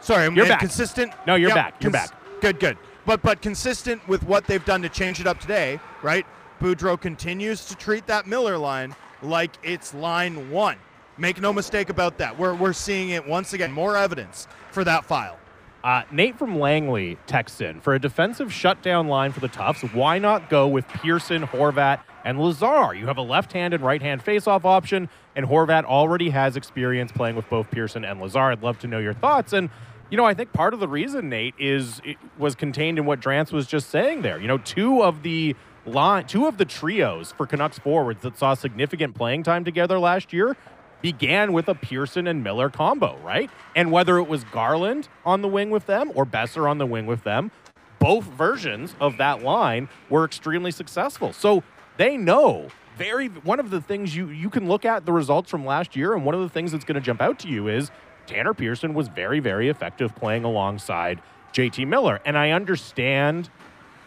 Sorry, 0.00 0.26
I'm 0.26 0.36
You're 0.36 0.46
back. 0.46 0.60
consistent. 0.60 1.12
No, 1.26 1.34
you're 1.34 1.48
Yep, 1.48 1.54
back. 1.56 1.82
You're 1.82 1.90
back. 1.92 2.10
Good, 2.40 2.60
good. 2.60 2.76
But 3.06 3.22
but 3.22 3.40
consistent 3.42 4.06
with 4.08 4.22
what 4.24 4.46
they've 4.46 4.64
done 4.64 4.82
to 4.82 4.88
change 4.88 5.20
it 5.20 5.26
up 5.26 5.38
today, 5.40 5.80
right? 6.02 6.26
Boudreau 6.60 7.00
continues 7.00 7.64
to 7.66 7.74
treat 7.74 8.06
that 8.06 8.26
Miller 8.26 8.56
line 8.58 8.94
like 9.22 9.52
it's 9.62 9.94
line 9.94 10.50
one. 10.50 10.76
Make 11.16 11.40
no 11.40 11.52
mistake 11.52 11.88
about 11.90 12.18
that. 12.18 12.38
We're 12.38 12.54
we're 12.54 12.72
seeing 12.74 13.10
it 13.10 13.26
once 13.26 13.52
again. 13.54 13.72
More 13.72 13.96
evidence 13.96 14.46
for 14.72 14.84
that 14.84 15.04
file. 15.04 15.38
Uh, 15.84 16.02
Nate 16.10 16.38
from 16.38 16.58
Langley 16.58 17.18
texts 17.26 17.60
in 17.60 17.78
for 17.82 17.92
a 17.92 17.98
defensive 17.98 18.50
shutdown 18.50 19.06
line 19.06 19.32
for 19.32 19.40
the 19.40 19.48
Tufts. 19.48 19.82
Why 19.92 20.18
not 20.18 20.48
go 20.48 20.66
with 20.66 20.88
Pearson, 20.88 21.46
Horvat, 21.46 22.00
and 22.24 22.40
Lazar? 22.40 22.94
You 22.94 23.06
have 23.06 23.18
a 23.18 23.22
left-hand 23.22 23.74
and 23.74 23.84
right-hand 23.84 24.22
face-off 24.22 24.64
option, 24.64 25.10
and 25.36 25.44
Horvat 25.44 25.84
already 25.84 26.30
has 26.30 26.56
experience 26.56 27.12
playing 27.12 27.36
with 27.36 27.46
both 27.50 27.70
Pearson 27.70 28.02
and 28.02 28.18
Lazar. 28.18 28.44
I'd 28.44 28.62
love 28.62 28.78
to 28.78 28.86
know 28.86 28.98
your 28.98 29.12
thoughts. 29.12 29.52
And 29.52 29.68
you 30.10 30.16
know, 30.16 30.24
I 30.24 30.32
think 30.32 30.54
part 30.54 30.72
of 30.72 30.80
the 30.80 30.88
reason 30.88 31.28
Nate 31.28 31.54
is 31.58 32.00
was 32.38 32.54
contained 32.54 32.98
in 32.98 33.04
what 33.04 33.20
Drance 33.20 33.52
was 33.52 33.66
just 33.66 33.90
saying 33.90 34.22
there. 34.22 34.40
You 34.40 34.48
know, 34.48 34.58
two 34.58 35.02
of 35.02 35.22
the 35.22 35.54
line, 35.84 36.26
two 36.26 36.46
of 36.46 36.56
the 36.56 36.64
trios 36.64 37.32
for 37.32 37.46
Canucks 37.46 37.78
forwards 37.78 38.22
that 38.22 38.38
saw 38.38 38.54
significant 38.54 39.14
playing 39.14 39.42
time 39.42 39.64
together 39.64 39.98
last 39.98 40.32
year 40.32 40.56
began 41.04 41.52
with 41.52 41.68
a 41.68 41.74
Pearson 41.74 42.26
and 42.26 42.42
Miller 42.42 42.70
combo, 42.70 43.18
right? 43.18 43.50
And 43.76 43.92
whether 43.92 44.16
it 44.16 44.26
was 44.26 44.42
Garland 44.44 45.06
on 45.26 45.42
the 45.42 45.48
wing 45.48 45.68
with 45.68 45.84
them 45.84 46.10
or 46.14 46.24
Boeser 46.24 46.66
on 46.66 46.78
the 46.78 46.86
wing 46.86 47.04
with 47.04 47.24
them, 47.24 47.50
both 47.98 48.24
versions 48.24 48.96
of 49.00 49.18
that 49.18 49.42
line 49.42 49.90
were 50.08 50.24
extremely 50.24 50.70
successful. 50.70 51.34
So 51.34 51.62
they 51.98 52.16
know 52.16 52.68
very 52.96 53.26
one 53.28 53.60
of 53.60 53.68
the 53.68 53.82
things 53.82 54.16
you 54.16 54.28
you 54.28 54.48
can 54.48 54.66
look 54.66 54.86
at 54.86 55.04
the 55.04 55.12
results 55.12 55.50
from 55.50 55.66
last 55.66 55.94
year 55.94 56.14
and 56.14 56.24
one 56.24 56.34
of 56.34 56.40
the 56.40 56.48
things 56.48 56.72
that's 56.72 56.86
going 56.86 56.94
to 56.94 57.02
jump 57.02 57.20
out 57.20 57.38
to 57.40 57.48
you 57.48 57.68
is 57.68 57.90
Tanner 58.26 58.54
Pearson 58.54 58.94
was 58.94 59.08
very 59.08 59.40
very 59.40 59.68
effective 59.68 60.16
playing 60.16 60.44
alongside 60.44 61.20
JT 61.52 61.86
Miller. 61.86 62.18
And 62.24 62.38
I 62.38 62.52
understand 62.52 63.50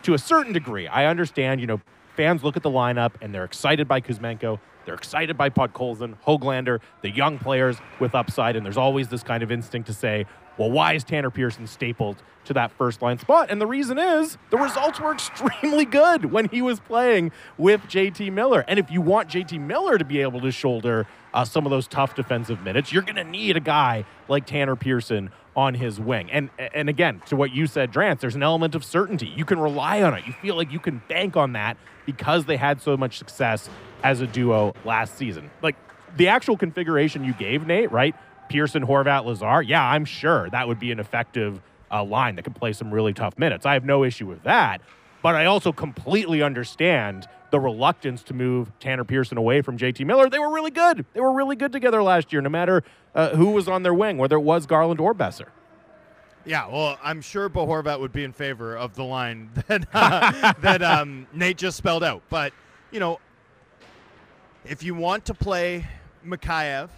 to 0.01 0.15
a 0.15 0.17
certain 0.17 0.51
degree. 0.51 0.87
I 0.87 1.05
understand, 1.05 1.61
you 1.61 1.67
know, 1.67 1.79
fans 2.15 2.43
look 2.43 2.57
at 2.57 2.63
the 2.63 2.71
lineup 2.71 3.11
and 3.21 3.35
they're 3.35 3.43
excited 3.43 3.87
by 3.87 4.01
Kuzmenko. 4.01 4.59
They're 4.87 4.95
excited 4.95 5.37
by 5.37 5.49
Podkolzin, 5.49 6.15
Hoglander, 6.25 6.79
the 7.01 7.09
young 7.09 7.39
players 7.39 7.75
with 7.99 8.15
upside, 8.15 8.55
and 8.55 8.65
there's 8.65 8.77
always 8.77 9.09
this 9.09 9.21
kind 9.21 9.43
of 9.43 9.51
instinct 9.51 9.87
to 9.87 9.93
say, 9.93 10.25
well, 10.57 10.71
why 10.71 10.93
is 10.93 11.03
Tanner 11.03 11.29
Pearson 11.29 11.67
stapled 11.67 12.23
to 12.45 12.53
that 12.53 12.71
first 12.71 13.01
line 13.01 13.19
spot? 13.19 13.51
And 13.51 13.59
the 13.59 13.67
reason 13.67 13.99
is 13.99 14.37
the 14.49 14.57
results 14.57 15.01
were 15.01 15.11
extremely 15.11 15.83
good 15.83 16.31
when 16.31 16.47
he 16.47 16.61
was 16.61 16.79
playing 16.79 17.33
with 17.57 17.81
JT 17.81 18.31
Miller. 18.31 18.63
And 18.65 18.79
if 18.79 18.89
you 18.89 19.01
want 19.01 19.27
JT 19.27 19.59
Miller 19.59 19.97
to 19.97 20.05
be 20.05 20.21
able 20.21 20.39
to 20.39 20.51
shoulder 20.51 21.05
uh, 21.33 21.43
some 21.43 21.65
of 21.65 21.69
those 21.69 21.85
tough 21.89 22.15
defensive 22.15 22.61
minutes, 22.61 22.93
you're 22.93 23.03
going 23.03 23.15
to 23.15 23.25
need 23.25 23.57
a 23.57 23.59
guy 23.59 24.05
like 24.29 24.45
Tanner 24.45 24.77
Pearson 24.77 25.31
on 25.53 25.73
his 25.73 25.99
wing. 25.99 26.31
And 26.31 26.49
and 26.57 26.87
again, 26.87 27.21
to 27.25 27.35
what 27.35 27.51
you 27.51 27.67
said, 27.67 27.91
Drance, 27.91 28.19
there's 28.19 28.35
an 28.35 28.43
element 28.43 28.73
of 28.73 28.85
certainty. 28.85 29.27
You 29.27 29.43
can 29.43 29.59
rely 29.59 30.01
on 30.01 30.13
it. 30.13 30.25
You 30.25 30.33
feel 30.33 30.55
like 30.55 30.71
you 30.71 30.79
can 30.79 31.01
bank 31.09 31.35
on 31.35 31.53
that 31.53 31.77
because 32.05 32.45
they 32.45 32.57
had 32.57 32.79
so 32.79 32.95
much 32.95 33.17
success 33.17 33.69
as 34.03 34.21
a 34.21 34.27
duo 34.27 34.73
last 34.85 35.17
season. 35.17 35.49
Like 35.61 35.75
the 36.15 36.27
actual 36.27 36.57
configuration 36.57 37.23
you 37.23 37.33
gave, 37.33 37.65
Nate, 37.65 37.91
right? 37.91 38.15
Pearson, 38.49 38.85
Horvat, 38.85 39.25
Lazar. 39.25 39.61
Yeah, 39.61 39.83
I'm 39.83 40.05
sure 40.05 40.49
that 40.49 40.67
would 40.67 40.79
be 40.79 40.91
an 40.91 40.99
effective 40.99 41.61
uh, 41.91 42.03
line 42.03 42.35
that 42.35 42.43
could 42.43 42.55
play 42.55 42.73
some 42.73 42.93
really 42.93 43.13
tough 43.13 43.37
minutes. 43.37 43.65
I 43.65 43.73
have 43.73 43.85
no 43.85 44.03
issue 44.03 44.25
with 44.25 44.43
that. 44.43 44.81
But 45.21 45.35
I 45.35 45.45
also 45.45 45.71
completely 45.71 46.41
understand 46.41 47.27
the 47.49 47.59
reluctance 47.59 48.23
to 48.23 48.33
move 48.33 48.71
Tanner 48.79 49.03
Pearson 49.03 49.37
away 49.37 49.61
from 49.61 49.77
JT 49.77 50.05
Miller. 50.05 50.29
They 50.29 50.39
were 50.39 50.53
really 50.53 50.71
good. 50.71 51.05
They 51.13 51.21
were 51.21 51.33
really 51.33 51.55
good 51.55 51.71
together 51.71 52.03
last 52.03 52.31
year, 52.31 52.41
no 52.41 52.49
matter 52.49 52.83
uh, 53.15 53.29
who 53.35 53.51
was 53.51 53.67
on 53.67 53.83
their 53.83 53.93
wing, 53.93 54.17
whether 54.17 54.35
it 54.35 54.41
was 54.41 54.65
Garland 54.65 54.99
or 54.99 55.13
Boeser. 55.13 55.47
Yeah, 56.45 56.67
well, 56.67 56.97
I'm 57.03 57.21
sure 57.21 57.49
Bo 57.49 57.65
Horvat 57.67 57.99
would 57.99 58.13
be 58.13 58.23
in 58.23 58.31
favor 58.31 58.77
of 58.77 58.95
the 58.95 59.03
line 59.03 59.49
that 59.67 59.87
uh, 59.93 60.53
that 60.61 60.81
um, 60.81 61.27
Nate 61.33 61.57
just 61.57 61.77
spelled 61.77 62.03
out. 62.03 62.21
But 62.29 62.53
you 62.91 63.01
know, 63.01 63.19
if 64.69 64.83
you 64.83 64.93
want 64.93 65.25
to 65.25 65.33
play 65.33 65.85
Mikheyev 66.25 66.89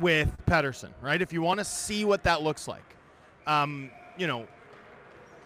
with 0.00 0.34
Pettersson, 0.46 0.90
right? 1.00 1.20
If 1.22 1.32
you 1.32 1.42
want 1.42 1.58
to 1.58 1.64
see 1.64 2.04
what 2.04 2.22
that 2.24 2.42
looks 2.42 2.66
like, 2.66 2.96
um, 3.46 3.90
you 4.16 4.26
know, 4.26 4.46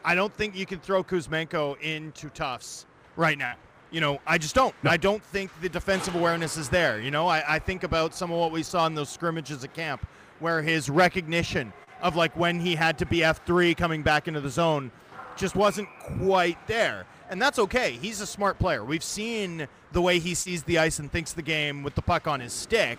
I 0.04 0.14
don't 0.14 0.34
think 0.34 0.56
you 0.56 0.66
can 0.66 0.80
throw 0.80 1.04
Kuzmenko 1.04 1.80
into 1.80 2.28
Tufts 2.30 2.86
right 3.16 3.36
now. 3.36 3.54
You 3.90 4.00
know, 4.00 4.20
I 4.26 4.38
just 4.38 4.54
don't. 4.54 4.74
No. 4.82 4.90
I 4.90 4.96
don't 4.96 5.22
think 5.22 5.50
the 5.60 5.68
defensive 5.68 6.14
awareness 6.14 6.56
is 6.56 6.70
there. 6.70 6.98
You 7.00 7.10
know, 7.10 7.28
I, 7.28 7.44
I 7.46 7.58
think 7.58 7.82
about 7.82 8.14
some 8.14 8.30
of 8.30 8.38
what 8.38 8.50
we 8.50 8.62
saw 8.62 8.86
in 8.86 8.94
those 8.94 9.10
scrimmages 9.10 9.62
at 9.64 9.74
camp 9.74 10.06
where 10.40 10.62
his 10.62 10.88
recognition 10.88 11.72
of 12.00 12.16
like 12.16 12.34
when 12.36 12.58
he 12.58 12.74
had 12.74 12.98
to 12.98 13.06
be 13.06 13.18
F3 13.18 13.76
coming 13.76 14.02
back 14.02 14.26
into 14.26 14.40
the 14.40 14.48
zone 14.48 14.90
just 15.36 15.54
wasn't 15.54 15.88
quite 16.18 16.66
there. 16.66 17.06
And 17.32 17.40
that's 17.40 17.58
okay. 17.58 17.92
He's 17.92 18.20
a 18.20 18.26
smart 18.26 18.58
player. 18.58 18.84
We've 18.84 19.02
seen 19.02 19.66
the 19.92 20.02
way 20.02 20.18
he 20.18 20.34
sees 20.34 20.64
the 20.64 20.78
ice 20.78 20.98
and 20.98 21.10
thinks 21.10 21.32
the 21.32 21.40
game 21.40 21.82
with 21.82 21.94
the 21.94 22.02
puck 22.02 22.28
on 22.28 22.40
his 22.40 22.52
stick. 22.52 22.98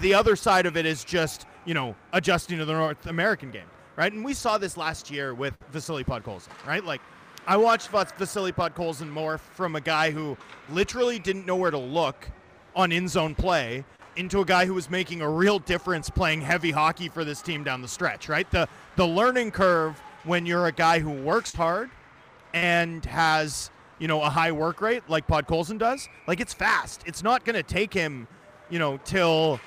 The 0.00 0.14
other 0.14 0.36
side 0.36 0.64
of 0.64 0.74
it 0.78 0.86
is 0.86 1.04
just, 1.04 1.44
you 1.66 1.74
know, 1.74 1.94
adjusting 2.14 2.56
to 2.56 2.64
the 2.64 2.72
North 2.72 3.04
American 3.04 3.50
game, 3.50 3.66
right? 3.96 4.10
And 4.10 4.24
we 4.24 4.32
saw 4.32 4.56
this 4.56 4.78
last 4.78 5.10
year 5.10 5.34
with 5.34 5.52
Vasily 5.70 6.02
Podkolzin, 6.02 6.48
right? 6.66 6.82
Like, 6.82 7.02
I 7.46 7.58
watched 7.58 7.88
Vas- 7.88 8.12
Vasily 8.16 8.52
Podkolzin 8.52 9.10
more 9.10 9.36
from 9.36 9.76
a 9.76 9.82
guy 9.82 10.10
who 10.10 10.38
literally 10.70 11.18
didn't 11.18 11.44
know 11.44 11.56
where 11.56 11.70
to 11.70 11.76
look 11.76 12.26
on 12.74 12.90
in 12.90 13.06
zone 13.06 13.34
play 13.34 13.84
into 14.16 14.40
a 14.40 14.46
guy 14.46 14.64
who 14.64 14.72
was 14.72 14.88
making 14.88 15.20
a 15.20 15.28
real 15.28 15.58
difference 15.58 16.08
playing 16.08 16.40
heavy 16.40 16.70
hockey 16.70 17.10
for 17.10 17.22
this 17.22 17.42
team 17.42 17.62
down 17.62 17.82
the 17.82 17.88
stretch, 17.88 18.30
right? 18.30 18.50
The 18.50 18.66
the 18.96 19.06
learning 19.06 19.50
curve 19.50 20.00
when 20.24 20.46
you're 20.46 20.68
a 20.68 20.72
guy 20.72 21.00
who 21.00 21.10
works 21.10 21.52
hard 21.54 21.90
and 22.54 23.04
has, 23.04 23.70
you 23.98 24.08
know, 24.08 24.22
a 24.22 24.30
high 24.30 24.52
work 24.52 24.80
rate 24.80 25.02
like 25.08 25.26
Podkolzin 25.26 25.78
does, 25.78 26.08
like 26.26 26.40
it's 26.40 26.52
fast. 26.52 27.02
It's 27.06 27.22
not 27.22 27.44
going 27.44 27.56
to 27.56 27.62
take 27.62 27.92
him, 27.92 28.26
you 28.70 28.78
know, 28.78 28.98
till 29.04 29.60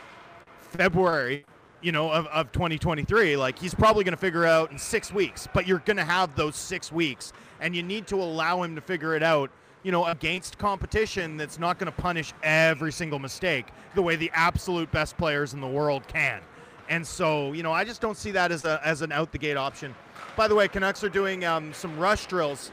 February, 0.58 1.46
you 1.82 1.92
know, 1.92 2.12
of, 2.12 2.28
of 2.28 2.52
2023. 2.52 3.38
Like 3.38 3.58
he's 3.58 3.74
probably 3.74 4.04
going 4.04 4.14
to 4.14 4.20
figure 4.20 4.46
out 4.46 4.72
in 4.72 4.78
six 4.78 5.12
weeks, 5.12 5.48
but 5.54 5.68
you're 5.68 5.80
going 5.80 5.98
to 5.98 6.04
have 6.04 6.36
those 6.36 6.56
six 6.56 6.92
weeks, 6.92 7.34
and 7.62 7.76
you 7.76 7.84
need 7.84 8.08
to 8.08 8.16
allow 8.16 8.64
him 8.64 8.76
to 8.76 8.82
figure 8.82 9.16
it 9.16 9.24
out. 9.24 9.50
You 9.84 9.92
know, 9.92 10.06
against 10.06 10.58
competition 10.58 11.38
that's 11.38 11.60
not 11.60 11.80
going 11.80 11.90
to 11.92 11.98
punish 11.98 12.34
every 12.44 12.92
single 12.92 13.20
mistake 13.20 13.68
the 13.96 14.02
way 14.02 14.18
the 14.18 14.30
absolute 14.34 14.92
best 14.92 15.16
players 15.18 15.54
in 15.54 15.62
the 15.62 15.68
world 15.68 16.06
can. 16.08 16.42
And 16.90 17.06
so, 17.06 17.54
you 17.54 17.64
know, 17.64 17.72
I 17.72 17.86
just 17.86 18.02
don't 18.02 18.18
see 18.18 18.32
that 18.32 18.52
as 18.52 18.66
a 18.66 18.82
as 18.84 19.02
an 19.02 19.12
out 19.12 19.32
the 19.32 19.38
gate 19.38 19.56
option. 19.56 19.96
By 20.36 20.48
the 20.48 20.56
way, 20.56 20.68
Canucks 20.68 21.04
are 21.04 21.10
doing 21.10 21.46
um, 21.46 21.74
some 21.74 21.98
rush 21.98 22.26
drills 22.26 22.72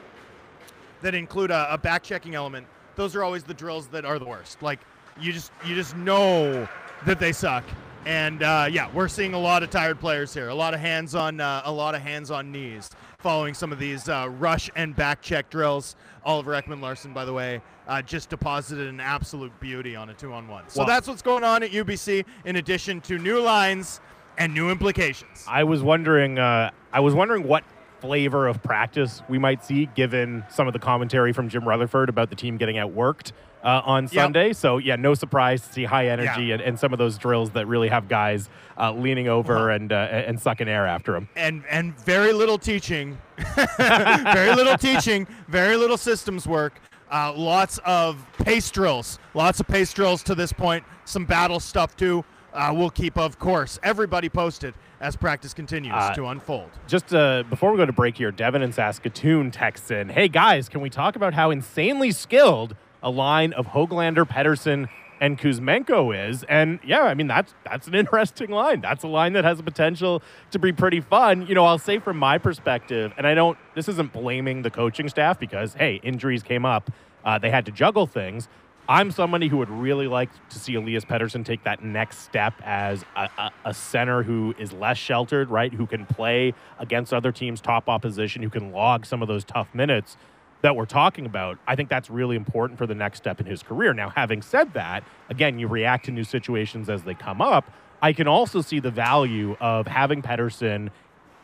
that 1.01 1.15
include 1.15 1.51
a, 1.51 1.73
a 1.73 1.77
back 1.77 2.03
checking 2.03 2.35
element. 2.35 2.67
Those 2.95 3.15
are 3.15 3.23
always 3.23 3.43
the 3.43 3.53
drills 3.53 3.87
that 3.89 4.05
are 4.05 4.19
the 4.19 4.25
worst. 4.25 4.61
Like 4.61 4.79
you 5.19 5.31
just 5.33 5.51
you 5.65 5.75
just 5.75 5.95
know 5.97 6.67
that 7.05 7.19
they 7.19 7.31
suck. 7.31 7.63
And 8.05 8.43
uh, 8.43 8.67
yeah, 8.71 8.91
we're 8.93 9.07
seeing 9.07 9.33
a 9.33 9.39
lot 9.39 9.63
of 9.63 9.71
tired 9.71 9.99
players 9.99 10.31
here. 10.31 10.49
A 10.49 10.55
lot 10.55 10.75
of 10.75 10.79
hands 10.79 11.15
on 11.15 11.39
uh, 11.41 11.63
a 11.65 11.71
lot 11.71 11.95
of 11.95 12.01
hands 12.01 12.29
on 12.29 12.51
knees 12.51 12.91
following 13.17 13.55
some 13.55 13.71
of 13.71 13.79
these 13.79 14.07
uh, 14.07 14.27
rush 14.37 14.69
and 14.75 14.95
back 14.95 15.21
check 15.23 15.49
drills. 15.49 15.95
Oliver 16.23 16.51
Ekman-Larsson, 16.51 17.13
by 17.13 17.25
the 17.25 17.33
way, 17.33 17.61
uh, 17.87 18.01
just 18.03 18.29
deposited 18.29 18.87
an 18.87 18.99
absolute 18.99 19.51
beauty 19.59 19.95
on 19.95 20.09
a 20.09 20.13
two 20.13 20.31
on 20.33 20.47
one. 20.47 20.63
So 20.67 20.81
Wow. 20.81 20.87
that's 20.87 21.07
what's 21.07 21.23
going 21.23 21.43
on 21.43 21.63
at 21.63 21.71
UBC. 21.71 22.23
In 22.45 22.57
addition 22.57 23.01
to 23.01 23.17
new 23.17 23.39
lines 23.39 23.99
and 24.37 24.53
new 24.53 24.69
implications. 24.69 25.43
I 25.47 25.63
was 25.63 25.81
wondering. 25.81 26.37
Uh, 26.37 26.69
I 26.93 26.99
was 26.99 27.15
wondering 27.15 27.47
what 27.47 27.63
flavor 28.05 28.47
of 28.47 28.61
practice 28.63 29.21
we 29.29 29.37
might 29.39 29.63
see, 29.63 29.87
given 29.95 30.43
some 30.49 30.67
of 30.67 30.73
the 30.73 30.79
commentary 30.79 31.33
from 31.33 31.49
Jim 31.49 31.67
Rutherford 31.67 32.09
about 32.09 32.29
the 32.29 32.35
team 32.35 32.57
getting 32.57 32.75
outworked 32.75 33.31
uh, 33.63 33.81
on 33.83 34.07
Sunday. 34.07 34.53
So 34.53 34.77
yeah, 34.77 34.95
no 34.95 35.13
surprise 35.15 35.61
to 35.63 35.73
see 35.73 35.83
high 35.85 36.09
energy 36.09 36.45
Yeah. 36.45 36.53
and, 36.55 36.61
and 36.63 36.79
some 36.79 36.93
of 36.93 36.99
those 36.99 37.17
drills 37.17 37.51
that 37.51 37.65
really 37.67 37.89
have 37.89 38.07
guys 38.07 38.47
uh, 38.79 38.91
leaning 38.91 39.27
over 39.27 39.55
Uh-huh. 39.55 39.69
and 39.75 39.91
uh, 39.91 39.95
and 39.95 40.39
sucking 40.39 40.67
air 40.67 40.85
after 40.85 41.13
them. 41.13 41.27
and 41.35 41.63
and 41.69 41.97
very 41.99 42.31
little 42.33 42.57
teaching, 42.59 43.17
very 43.77 44.53
little 44.55 44.77
teaching, 44.77 45.27
very 45.47 45.75
little 45.77 45.97
systems 45.97 46.47
work. 46.47 46.79
Uh, 47.11 47.31
lots 47.35 47.79
of 47.85 48.25
pace 48.39 48.69
drills, 48.71 49.19
lots 49.33 49.59
of 49.59 49.67
pace 49.67 49.93
drills 49.93 50.23
to 50.23 50.35
this 50.35 50.51
point. 50.51 50.83
Some 51.05 51.25
battle 51.25 51.59
stuff 51.59 51.95
too. 51.95 52.23
Uh, 52.55 52.73
we'll 52.73 52.89
keep, 52.89 53.17
of 53.17 53.37
course, 53.37 53.77
everybody 53.83 54.29
posted 54.29 54.73
as 55.01 55.15
practice 55.15 55.53
continues 55.53 55.93
Uh, 55.95 56.13
to 56.13 56.25
unfold. 56.27 56.69
Just 56.87 57.13
uh, 57.13 57.43
before 57.49 57.71
we 57.71 57.77
go 57.77 57.85
to 57.85 57.91
break 57.93 58.17
here, 58.17 58.31
Devin 58.31 58.61
in 58.61 58.71
Saskatoon 58.71 59.51
texts 59.51 59.91
in, 59.91 60.09
"Hey 60.09 60.27
guys, 60.29 60.69
can 60.69 60.79
we 60.81 60.89
talk 60.89 61.15
about 61.17 61.33
how 61.33 61.51
insanely 61.51 62.11
skilled 62.11 62.75
a 63.03 63.09
line 63.09 63.51
of 63.53 63.67
Hoglander, 63.67 64.25
Pettersson, 64.25 64.87
and 65.19 65.37
Kuzmenko 65.37 66.29
is?" 66.29 66.43
And 66.43 66.79
yeah, 66.83 67.01
I 67.03 67.13
mean 67.13 67.27
that's 67.27 67.53
that's 67.69 67.87
an 67.87 67.93
interesting 67.95 68.51
line. 68.51 68.79
That's 68.79 69.03
a 69.03 69.07
line 69.09 69.33
that 69.33 69.43
has 69.43 69.57
the 69.57 69.63
potential 69.63 70.23
to 70.51 70.57
be 70.57 70.71
pretty 70.71 71.01
fun. 71.01 71.45
You 71.47 71.55
know, 71.55 71.65
I'll 71.65 71.77
say 71.77 71.99
from 71.99 72.17
my 72.17 72.37
perspective, 72.37 73.11
and 73.17 73.27
I 73.27 73.33
don't. 73.35 73.57
This 73.75 73.89
isn't 73.89 74.13
blaming 74.13 74.61
the 74.61 74.71
coaching 74.71 75.09
staff 75.09 75.37
because 75.39 75.73
hey, 75.73 75.95
injuries 76.03 76.41
came 76.41 76.65
up. 76.65 76.89
Uh, 77.25 77.37
they 77.37 77.49
had 77.49 77.65
to 77.65 77.71
juggle 77.71 78.05
things. 78.07 78.47
I'm 78.87 79.09
somebody 79.09 79.47
who 79.47 79.57
would 79.57 79.69
really 79.69 80.07
like 80.07 80.29
to 80.49 80.59
see 80.59 80.75
Elias 80.75 81.05
Pettersson 81.05 81.43
take 81.43 81.63
that 81.63 81.83
next 81.83 82.19
step 82.19 82.53
as 82.63 83.03
a, 83.15 83.29
a, 83.37 83.51
a, 83.65 83.73
center 83.73 84.21
who 84.21 84.53
is 84.59 84.73
less 84.73 84.97
sheltered, 84.97 85.49
right? 85.49 85.73
Who 85.73 85.87
can 85.87 86.05
play 86.05 86.53
against 86.77 87.11
other 87.11 87.31
teams' 87.31 87.61
top 87.61 87.89
opposition, 87.89 88.43
who 88.43 88.49
can 88.49 88.71
log 88.71 89.05
some 89.05 89.23
of 89.23 89.27
those 89.27 89.43
tough 89.43 89.73
minutes 89.73 90.17
that 90.61 90.75
we're 90.75 90.85
talking 90.85 91.25
about. 91.25 91.57
I 91.67 91.75
think 91.75 91.89
that's 91.89 92.09
really 92.09 92.35
important 92.35 92.77
for 92.77 92.85
the 92.85 92.95
next 92.95 93.17
step 93.17 93.39
in 93.39 93.47
his 93.47 93.63
career. 93.63 93.93
Now, 93.93 94.09
having 94.09 94.41
said 94.41 94.73
that, 94.73 95.03
again, 95.29 95.57
you 95.57 95.67
react 95.67 96.05
to 96.05 96.11
new 96.11 96.23
situations 96.23 96.89
as 96.89 97.03
they 97.03 97.15
come 97.15 97.41
up. 97.41 97.71
I 98.01 98.13
can 98.13 98.27
also 98.27 98.61
see 98.61 98.79
the 98.79 98.91
value 98.91 99.55
of 99.59 99.87
having 99.87 100.21
Pettersson 100.21 100.89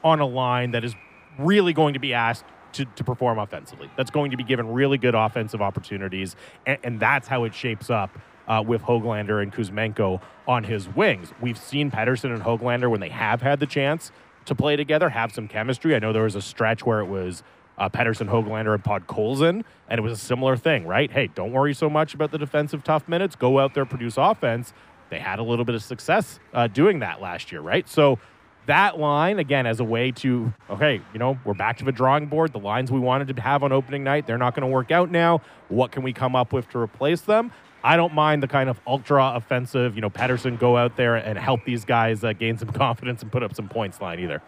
on 0.03 0.19
a 0.19 0.25
line 0.25 0.71
that 0.71 0.83
is 0.83 0.95
really 1.39 1.73
going 1.73 1.93
to 1.93 1.99
be 1.99 2.13
asked 2.13 2.45
to, 2.73 2.85
to 2.85 3.03
perform 3.03 3.39
offensively. 3.39 3.89
That's 3.97 4.11
going 4.11 4.31
to 4.31 4.37
be 4.37 4.43
given 4.43 4.71
really 4.71 4.97
good 4.97 5.15
offensive 5.15 5.61
opportunities, 5.61 6.35
and, 6.65 6.77
and 6.83 6.99
that's 6.99 7.27
how 7.27 7.43
it 7.43 7.53
shapes 7.53 7.89
up 7.89 8.17
uh, 8.47 8.63
with 8.65 8.81
Hoglander 8.81 9.41
and 9.41 9.53
Kuzmenko 9.53 10.21
on 10.47 10.63
his 10.63 10.87
wings. 10.89 11.31
We've 11.41 11.57
seen 11.57 11.91
Pettersson 11.91 12.33
and 12.33 12.43
Hoglander 12.43 12.89
when 12.89 12.99
they 12.99 13.09
have 13.09 13.41
had 13.41 13.59
the 13.59 13.67
chance 13.67 14.11
to 14.45 14.55
play 14.55 14.75
together 14.75 15.09
have 15.09 15.31
some 15.31 15.47
chemistry. 15.47 15.95
I 15.95 15.99
know 15.99 16.13
there 16.13 16.23
was 16.23 16.35
a 16.35 16.41
stretch 16.41 16.85
where 16.85 16.99
it 16.99 17.05
was 17.05 17.43
uh, 17.77 17.89
Pettersson, 17.89 18.27
Hoglander, 18.27 18.73
and 18.73 18.83
Podkolzin, 18.83 19.63
and 19.89 19.99
it 19.99 20.01
was 20.01 20.13
a 20.13 20.21
similar 20.23 20.57
thing, 20.57 20.85
right? 20.85 21.11
Hey, 21.11 21.27
don't 21.27 21.51
worry 21.51 21.73
so 21.73 21.89
much 21.89 22.13
about 22.13 22.31
the 22.31 22.37
defensive 22.37 22.83
tough 22.83 23.07
minutes. 23.07 23.35
Go 23.35 23.59
out 23.59 23.73
there, 23.73 23.85
produce 23.85 24.17
offense. 24.17 24.73
They 25.09 25.19
had 25.19 25.39
a 25.39 25.43
little 25.43 25.65
bit 25.65 25.75
of 25.75 25.83
success 25.83 26.39
uh, 26.53 26.67
doing 26.67 26.99
that 26.99 27.21
last 27.21 27.51
year, 27.51 27.61
right? 27.61 27.87
So 27.87 28.19
that 28.67 28.99
line 28.99 29.39
again 29.39 29.65
as 29.65 29.79
a 29.79 29.83
way 29.83 30.11
to 30.11 30.53
okay 30.69 31.01
you 31.13 31.19
know 31.19 31.37
we're 31.45 31.53
back 31.53 31.77
to 31.77 31.85
the 31.85 31.91
drawing 31.91 32.27
board. 32.27 32.53
The 32.53 32.59
lines 32.59 32.91
we 32.91 32.99
wanted 32.99 33.35
to 33.35 33.41
have 33.41 33.63
on 33.63 33.71
opening 33.71 34.03
night 34.03 34.27
they're 34.27 34.37
not 34.37 34.55
going 34.55 34.67
to 34.67 34.73
work 34.73 34.91
out 34.91 35.09
now. 35.09 35.41
What 35.69 35.91
can 35.91 36.03
we 36.03 36.13
come 36.13 36.35
up 36.35 36.53
with 36.53 36.69
to 36.69 36.79
replace 36.79 37.21
them? 37.21 37.51
I 37.83 37.97
don't 37.97 38.13
mind 38.13 38.43
the 38.43 38.47
kind 38.47 38.69
of 38.69 38.79
ultra 38.85 39.33
offensive 39.35 39.95
you 39.95 40.01
know 40.01 40.09
pettersson 40.09 40.59
go 40.59 40.77
out 40.77 40.95
there 40.95 41.15
and 41.15 41.37
help 41.37 41.65
these 41.65 41.85
guys 41.85 42.23
uh, 42.23 42.33
gain 42.33 42.57
some 42.57 42.69
confidence 42.73 43.21
and 43.21 43.31
put 43.31 43.43
up 43.43 43.55
some 43.55 43.67
points 43.67 43.99
line 43.99 44.19
either. 44.19 44.41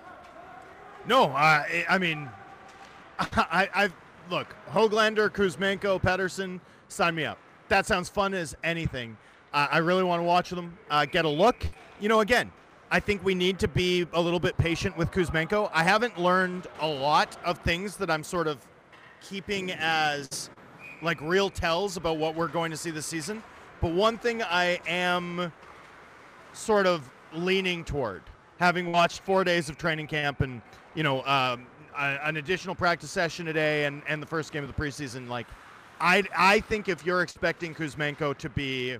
No 1.07 1.25
uh, 1.25 1.63
i 1.89 1.97
mean 1.97 2.29
I, 3.19 3.69
I 3.73 3.89
look 4.29 4.55
hoglander 4.71 5.29
kuzmenko 5.29 6.01
pettersson 6.01 6.59
sign 6.87 7.15
me 7.15 7.25
up. 7.25 7.39
That 7.69 7.85
sounds 7.85 8.09
fun 8.09 8.33
as 8.33 8.55
anything. 8.63 9.17
I 9.55 9.77
really 9.77 10.01
want 10.01 10.19
to 10.19 10.23
watch 10.23 10.49
them 10.49 10.75
uh, 10.89 11.05
get 11.05 11.25
a 11.25 11.29
look. 11.29 11.63
You 11.99 12.09
know 12.09 12.21
again 12.21 12.51
I 12.93 12.99
think 12.99 13.25
we 13.25 13.33
need 13.33 13.57
to 13.57 13.67
be 13.67 14.05
a 14.13 14.21
little 14.21 14.39
bit 14.39 14.55
patient 14.55 14.95
with 14.95 15.09
Kuzmenko. 15.09 15.67
I 15.73 15.81
haven't 15.81 16.19
learned 16.19 16.67
a 16.79 16.87
lot 16.87 17.35
of 17.43 17.57
things 17.57 17.97
that 17.97 18.11
I'm 18.11 18.23
sort 18.23 18.45
of 18.45 18.63
keeping 19.19 19.71
as 19.71 20.51
like 21.01 21.19
real 21.19 21.49
tells 21.49 21.97
about 21.97 22.17
what 22.17 22.35
we're 22.35 22.47
going 22.47 22.69
to 22.69 22.77
see 22.77 22.91
this 22.91 23.07
season. 23.07 23.41
But 23.81 23.93
one 23.93 24.19
thing 24.19 24.43
I 24.43 24.79
am 24.85 25.51
sort 26.53 26.85
of 26.85 27.09
leaning 27.33 27.83
toward, 27.83 28.21
having 28.59 28.91
watched 28.91 29.21
four 29.21 29.43
days 29.43 29.69
of 29.69 29.77
training 29.79 30.05
camp 30.05 30.41
and 30.41 30.61
you 30.93 31.01
know 31.01 31.23
um, 31.25 31.65
a, 31.97 32.19
an 32.27 32.37
additional 32.37 32.75
practice 32.75 33.09
session 33.09 33.47
today 33.47 33.85
and, 33.85 34.03
and 34.07 34.21
the 34.21 34.27
first 34.27 34.53
game 34.53 34.63
of 34.63 34.71
the 34.71 34.79
preseason, 34.79 35.27
like 35.27 35.47
I 35.99 36.21
I 36.37 36.59
think 36.59 36.87
if 36.89 37.03
you're 37.03 37.23
expecting 37.23 37.73
Kuzmenko 37.73 38.37
to 38.37 38.49
be 38.49 38.99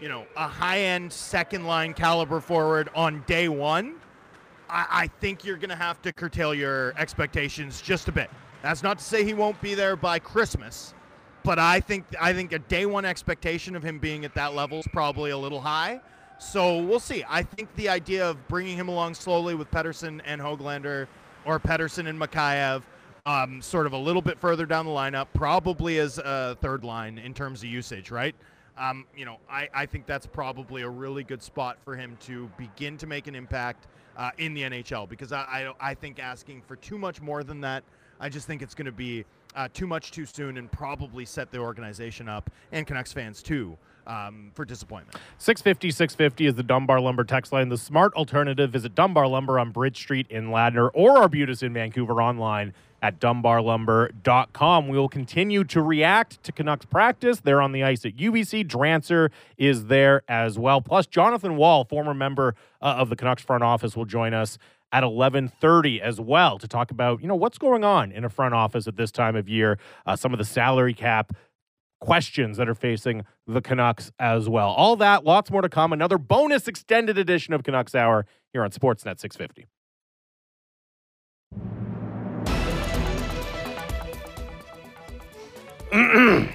you 0.00 0.08
know, 0.08 0.26
a 0.36 0.46
high 0.46 0.80
end 0.80 1.12
second 1.12 1.64
line 1.66 1.94
caliber 1.94 2.40
forward 2.40 2.88
on 2.94 3.22
day 3.26 3.48
one, 3.48 3.96
I, 4.68 4.86
I 4.90 5.06
think 5.20 5.44
you're 5.44 5.56
going 5.56 5.70
to 5.70 5.76
have 5.76 6.00
to 6.02 6.12
curtail 6.12 6.54
your 6.54 6.94
expectations 6.96 7.80
just 7.80 8.08
a 8.08 8.12
bit. 8.12 8.30
That's 8.62 8.82
not 8.82 8.98
to 8.98 9.04
say 9.04 9.24
he 9.24 9.34
won't 9.34 9.60
be 9.60 9.74
there 9.74 9.96
by 9.96 10.18
Christmas, 10.18 10.94
but 11.44 11.58
I 11.58 11.80
think 11.80 12.04
I 12.20 12.32
think 12.32 12.52
a 12.52 12.58
day 12.58 12.86
one 12.86 13.04
expectation 13.04 13.76
of 13.76 13.82
him 13.82 13.98
being 13.98 14.24
at 14.24 14.34
that 14.34 14.54
level 14.54 14.80
is 14.80 14.88
probably 14.92 15.30
a 15.30 15.38
little 15.38 15.60
high. 15.60 16.00
So 16.38 16.80
we'll 16.82 17.00
see. 17.00 17.24
I 17.28 17.42
think 17.42 17.74
the 17.74 17.88
idea 17.88 18.28
of 18.28 18.46
bringing 18.48 18.76
him 18.76 18.88
along 18.88 19.14
slowly 19.14 19.54
with 19.54 19.70
Pettersson 19.70 20.20
and 20.24 20.40
Hoglander, 20.40 21.08
or 21.44 21.58
Pettersson 21.58 22.08
and 22.08 22.20
Mikheyev, 22.20 22.82
um, 23.26 23.60
sort 23.60 23.86
of 23.86 23.92
a 23.92 23.98
little 23.98 24.22
bit 24.22 24.38
further 24.38 24.64
down 24.64 24.86
the 24.86 24.92
lineup, 24.92 25.26
probably 25.34 25.98
as 25.98 26.18
a 26.18 26.56
third 26.60 26.84
line 26.84 27.18
in 27.18 27.34
terms 27.34 27.62
of 27.62 27.68
usage, 27.68 28.10
right? 28.10 28.36
Um, 28.78 29.06
you 29.16 29.24
know, 29.24 29.38
I, 29.50 29.68
I 29.74 29.86
think 29.86 30.06
that's 30.06 30.26
probably 30.26 30.82
a 30.82 30.88
really 30.88 31.24
good 31.24 31.42
spot 31.42 31.78
for 31.84 31.96
him 31.96 32.16
to 32.26 32.48
begin 32.56 32.96
to 32.98 33.06
make 33.06 33.26
an 33.26 33.34
impact 33.34 33.88
uh, 34.16 34.30
in 34.38 34.54
the 34.54 34.62
NHL 34.62 35.08
because 35.08 35.32
I, 35.32 35.72
I, 35.80 35.90
I, 35.90 35.94
think 35.94 36.18
asking 36.18 36.62
for 36.62 36.76
too 36.76 36.98
much 36.98 37.20
more 37.20 37.44
than 37.44 37.60
that, 37.62 37.84
I 38.20 38.28
just 38.28 38.46
think 38.46 38.62
it's 38.62 38.74
going 38.74 38.86
to 38.86 38.92
be 38.92 39.24
uh, 39.54 39.68
too 39.72 39.86
much 39.86 40.10
too 40.10 40.26
soon 40.26 40.58
and 40.58 40.70
probably 40.70 41.24
set 41.24 41.50
the 41.50 41.58
organization 41.58 42.28
up 42.28 42.50
and 42.72 42.86
Canucks 42.86 43.12
fans 43.12 43.42
too. 43.42 43.76
Um, 44.06 44.52
for 44.54 44.64
disappointment. 44.64 45.20
650 45.36 45.90
650 45.90 46.46
is 46.46 46.54
the 46.54 46.62
Dunbar 46.62 46.98
Lumber 46.98 47.24
text 47.24 47.52
line. 47.52 47.68
The 47.68 47.76
smart 47.76 48.14
alternative 48.14 48.70
visit 48.70 48.94
Dunbar 48.94 49.26
Lumber 49.28 49.58
on 49.58 49.70
Bridge 49.70 49.98
Street 49.98 50.26
in 50.30 50.46
Ladner 50.46 50.88
or 50.94 51.18
Arbutus 51.18 51.62
in 51.62 51.74
Vancouver 51.74 52.22
online 52.22 52.72
at 53.02 53.20
dunbarlumber.com. 53.20 54.88
We 54.88 54.98
will 54.98 55.08
continue 55.08 55.64
to 55.64 55.82
react 55.82 56.42
to 56.44 56.52
Canucks 56.52 56.86
practice. 56.86 57.40
They're 57.40 57.62
on 57.62 57.72
the 57.72 57.84
ice 57.84 58.04
at 58.04 58.16
UBC. 58.16 58.66
Drancer 58.66 59.30
is 59.56 59.86
there 59.86 60.22
as 60.28 60.58
well. 60.58 60.80
Plus, 60.80 61.06
Jonathan 61.06 61.56
Wall, 61.56 61.84
former 61.84 62.14
member 62.14 62.54
uh, 62.82 62.96
of 62.98 63.08
the 63.08 63.16
Canucks 63.16 63.42
front 63.42 63.62
office, 63.62 63.96
will 63.96 64.04
join 64.04 64.34
us 64.34 64.58
at 64.90 65.04
11:30 65.04 66.00
as 66.00 66.20
well 66.20 66.58
to 66.58 66.66
talk 66.66 66.90
about 66.90 67.20
you 67.20 67.28
know 67.28 67.34
what's 67.34 67.58
going 67.58 67.84
on 67.84 68.10
in 68.10 68.24
a 68.24 68.30
front 68.30 68.54
office 68.54 68.86
at 68.86 68.96
this 68.96 69.10
time 69.10 69.36
of 69.36 69.48
year, 69.48 69.78
uh, 70.06 70.16
some 70.16 70.32
of 70.32 70.38
the 70.38 70.44
salary 70.44 70.94
cap 70.94 71.32
questions 72.00 72.56
that 72.56 72.68
are 72.68 72.74
facing 72.74 73.24
the 73.46 73.60
Canucks 73.60 74.12
as 74.18 74.48
well. 74.48 74.68
All 74.70 74.96
that, 74.96 75.24
lots 75.24 75.50
more 75.50 75.62
to 75.62 75.68
come. 75.68 75.92
Another 75.92 76.16
bonus 76.16 76.68
extended 76.68 77.18
edition 77.18 77.54
of 77.54 77.64
Canucks 77.64 77.94
Hour 77.94 78.24
here 78.52 78.62
on 78.62 78.70
Sportsnet 78.70 79.18
650. 79.18 79.66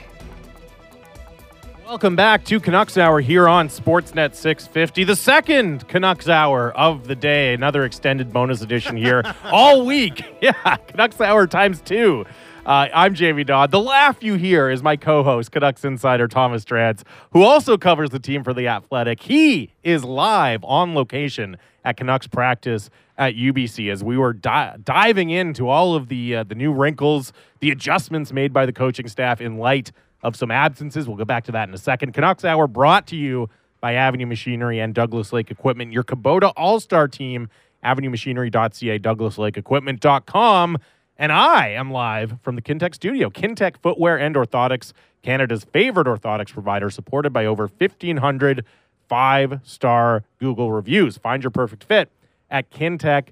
Welcome 1.88 2.16
back 2.16 2.46
to 2.46 2.60
Canucks 2.60 3.00
Hour 3.00 3.20
here 3.20 3.48
on 3.48 3.68
Sportsnet 3.68 4.36
650, 4.36 5.06
the 5.06 5.16
second 5.16 5.88
Canucks 5.88 6.30
Hour 6.30 6.72
of 6.74 7.08
the 7.08 7.16
day. 7.16 7.56
Another 7.56 7.84
extended 7.84 8.32
bonus 8.32 8.62
edition 8.62 8.96
here 8.96 9.24
all 9.46 9.86
week. 9.86 10.24
Yeah, 10.42 10.76
Canucks 10.88 11.20
Hour 11.20 11.48
times 11.48 11.82
two. 11.82 12.26
Uh, 12.66 12.90
I'm 12.94 13.16
Jamie 13.16 13.44
Dodd. 13.44 13.72
The 13.72 13.80
laugh 13.80 14.22
you 14.22 14.36
hear 14.36 14.70
is 14.70 14.84
my 14.84 14.98
co 14.98 15.24
host, 15.24 15.52
Canucks 15.52 15.84
Insider 15.84 16.28
Thomas 16.28 16.64
Drance, 16.64 17.02
who 17.32 17.42
also 17.42 17.76
covers 17.78 18.12
the 18.12 18.20
team 18.20 18.44
for 18.44 18.54
The 18.54 18.68
Athletic. 18.68 19.24
He 19.24 19.72
is 19.84 20.04
live 20.04 20.64
on 20.64 20.94
location 20.94 21.58
at 21.84 21.98
Canucks 21.98 22.28
practice 22.28 22.90
at 23.18 23.36
UBC 23.36 23.92
as 23.92 24.04
we 24.04 24.18
were 24.18 24.34
di- 24.34 24.76
diving 24.84 25.30
into 25.30 25.68
all 25.68 25.96
of 25.96 26.08
the 26.08 26.38
uh, 26.38 26.44
the 26.44 26.56
new 26.56 26.74
wrinkles, 26.74 27.34
the 27.60 27.72
adjustments 27.72 28.32
made 28.34 28.54
by 28.54 28.66
the 28.66 28.74
coaching 28.74 29.08
staff 29.08 29.42
in 29.42 29.58
light 29.58 29.92
of 30.22 30.36
some 30.36 30.52
absences. 30.52 31.08
We'll 31.08 31.18
go 31.18 31.26
back 31.26 31.44
to 31.46 31.52
that 31.52 31.68
in 31.68 31.76
a 31.76 31.78
second. 31.78 32.14
Canucks 32.14 32.46
Hour 32.46 32.68
brought 32.68 33.08
to 33.08 33.16
you 33.16 33.50
by 33.82 33.94
Avenue 33.94 34.26
Machinery 34.26 34.80
and 34.80 34.96
Douglas 34.96 35.34
Lake 35.34 35.52
Equipment. 35.52 35.92
Your 35.92 36.04
Kubota 36.04 36.54
All 36.56 36.80
Star 36.80 37.08
team, 37.08 37.50
avenuemachinery.ca, 37.84 39.00
douglaslakeequipment.com. 39.00 40.78
And 41.18 41.32
I 41.32 41.70
am 41.70 41.92
live 41.92 42.38
from 42.42 42.56
the 42.56 42.62
Kintec 42.62 42.96
studio. 42.96 43.30
Kintec 43.30 43.78
Footwear 43.82 44.18
and 44.18 44.36
Orthotics, 44.36 44.94
Canada's 45.22 45.64
favorite 45.66 46.08
orthotics 46.08 46.52
provider, 46.52 46.90
supported 46.90 47.32
by 47.32 47.46
over 47.46 47.68
1,500 47.68 48.66
five 49.14 49.60
star 49.62 50.24
Google 50.40 50.72
reviews. 50.72 51.18
Find 51.18 51.44
your 51.44 51.52
perfect 51.52 51.84
fit 51.84 52.10
at 52.50 52.72
kintec.net. 52.72 53.28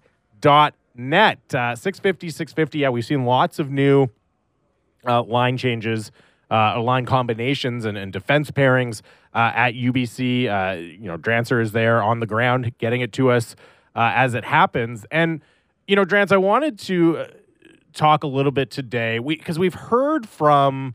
Uh, 1.56 1.76
650, 1.76 2.30
650. 2.30 2.78
Yeah, 2.78 2.90
we've 2.90 3.04
seen 3.04 3.26
lots 3.26 3.58
of 3.58 3.72
new 3.72 4.10
uh, 5.08 5.24
line 5.24 5.58
changes, 5.58 6.12
uh, 6.52 6.80
line 6.80 7.08
combinations, 7.08 7.86
and, 7.86 7.98
and 7.98 8.14
defense 8.14 8.52
pairings 8.52 9.02
uh, 9.34 9.54
at 9.56 9.74
UBC. 9.74 10.48
Uh, 10.48 10.78
you 10.78 11.08
know, 11.08 11.18
Drancer 11.18 11.60
is 11.60 11.72
there 11.72 12.04
on 12.04 12.20
the 12.20 12.28
ground 12.28 12.78
getting 12.78 13.02
it 13.02 13.12
to 13.14 13.32
us 13.32 13.56
uh, 13.96 14.12
as 14.14 14.36
it 14.36 14.46
happens. 14.46 15.04
And, 15.10 15.42
you 15.88 15.96
know, 15.96 16.06
Drance, 16.06 16.32
I 16.32 16.38
wanted 16.38 16.78
to 16.78 17.26
talk 17.92 18.24
a 18.24 18.28
little 18.28 18.52
bit 18.52 18.70
today 18.70 19.18
because 19.18 19.58
we, 19.58 19.66
we've 19.66 19.74
heard 19.74 20.30
from 20.30 20.94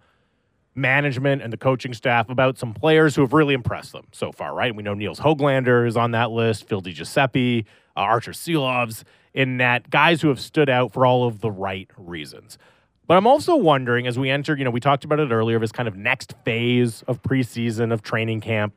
management 0.77 1.43
and 1.43 1.53
the 1.53 1.57
coaching 1.57 1.95
staff 1.95 2.29
about 2.29 2.59
some 2.59 2.74
players 2.74 3.14
who 3.16 3.22
have 3.22 3.33
really 3.33 3.55
impressed 3.55 3.93
them 3.93 4.07
so 4.12 4.31
far, 4.31 4.55
right? 4.55 4.74
We 4.74 4.83
know 4.83 4.95
Nils 4.95 5.20
Hoglander 5.20 5.87
is 5.87 5.97
on 5.97 6.11
that 6.12 6.31
list, 6.31 6.68
Phil 6.68 6.83
DiGiuseppe, 6.83 7.64
uh, 7.97 8.01
Arturs 8.01 8.39
Silovs 8.39 9.05
in 9.33 9.59
that, 9.59 9.91
guys 9.91 10.22
who 10.22 10.29
have 10.29 10.41
stood 10.41 10.68
out 10.68 10.93
for 10.93 11.07
all 11.07 11.27
of 11.27 11.41
the 11.41 11.51
right 11.51 11.91
reasons. 11.97 12.59
But 13.07 13.16
I'm 13.16 13.27
also 13.27 13.57
wondering, 13.57 14.07
as 14.07 14.18
we 14.18 14.31
enter, 14.31 14.57
you 14.57 14.64
know, 14.64 14.70
we 14.70 14.81
talked 14.81 15.05
about 15.05 15.20
it 15.20 15.31
earlier, 15.31 15.59
this 15.59 15.72
kind 15.72 15.89
of 15.89 15.97
next 15.97 16.35
phase 16.45 17.03
of 17.07 17.22
preseason, 17.22 17.93
of 17.93 18.03
training 18.03 18.41
camp, 18.41 18.74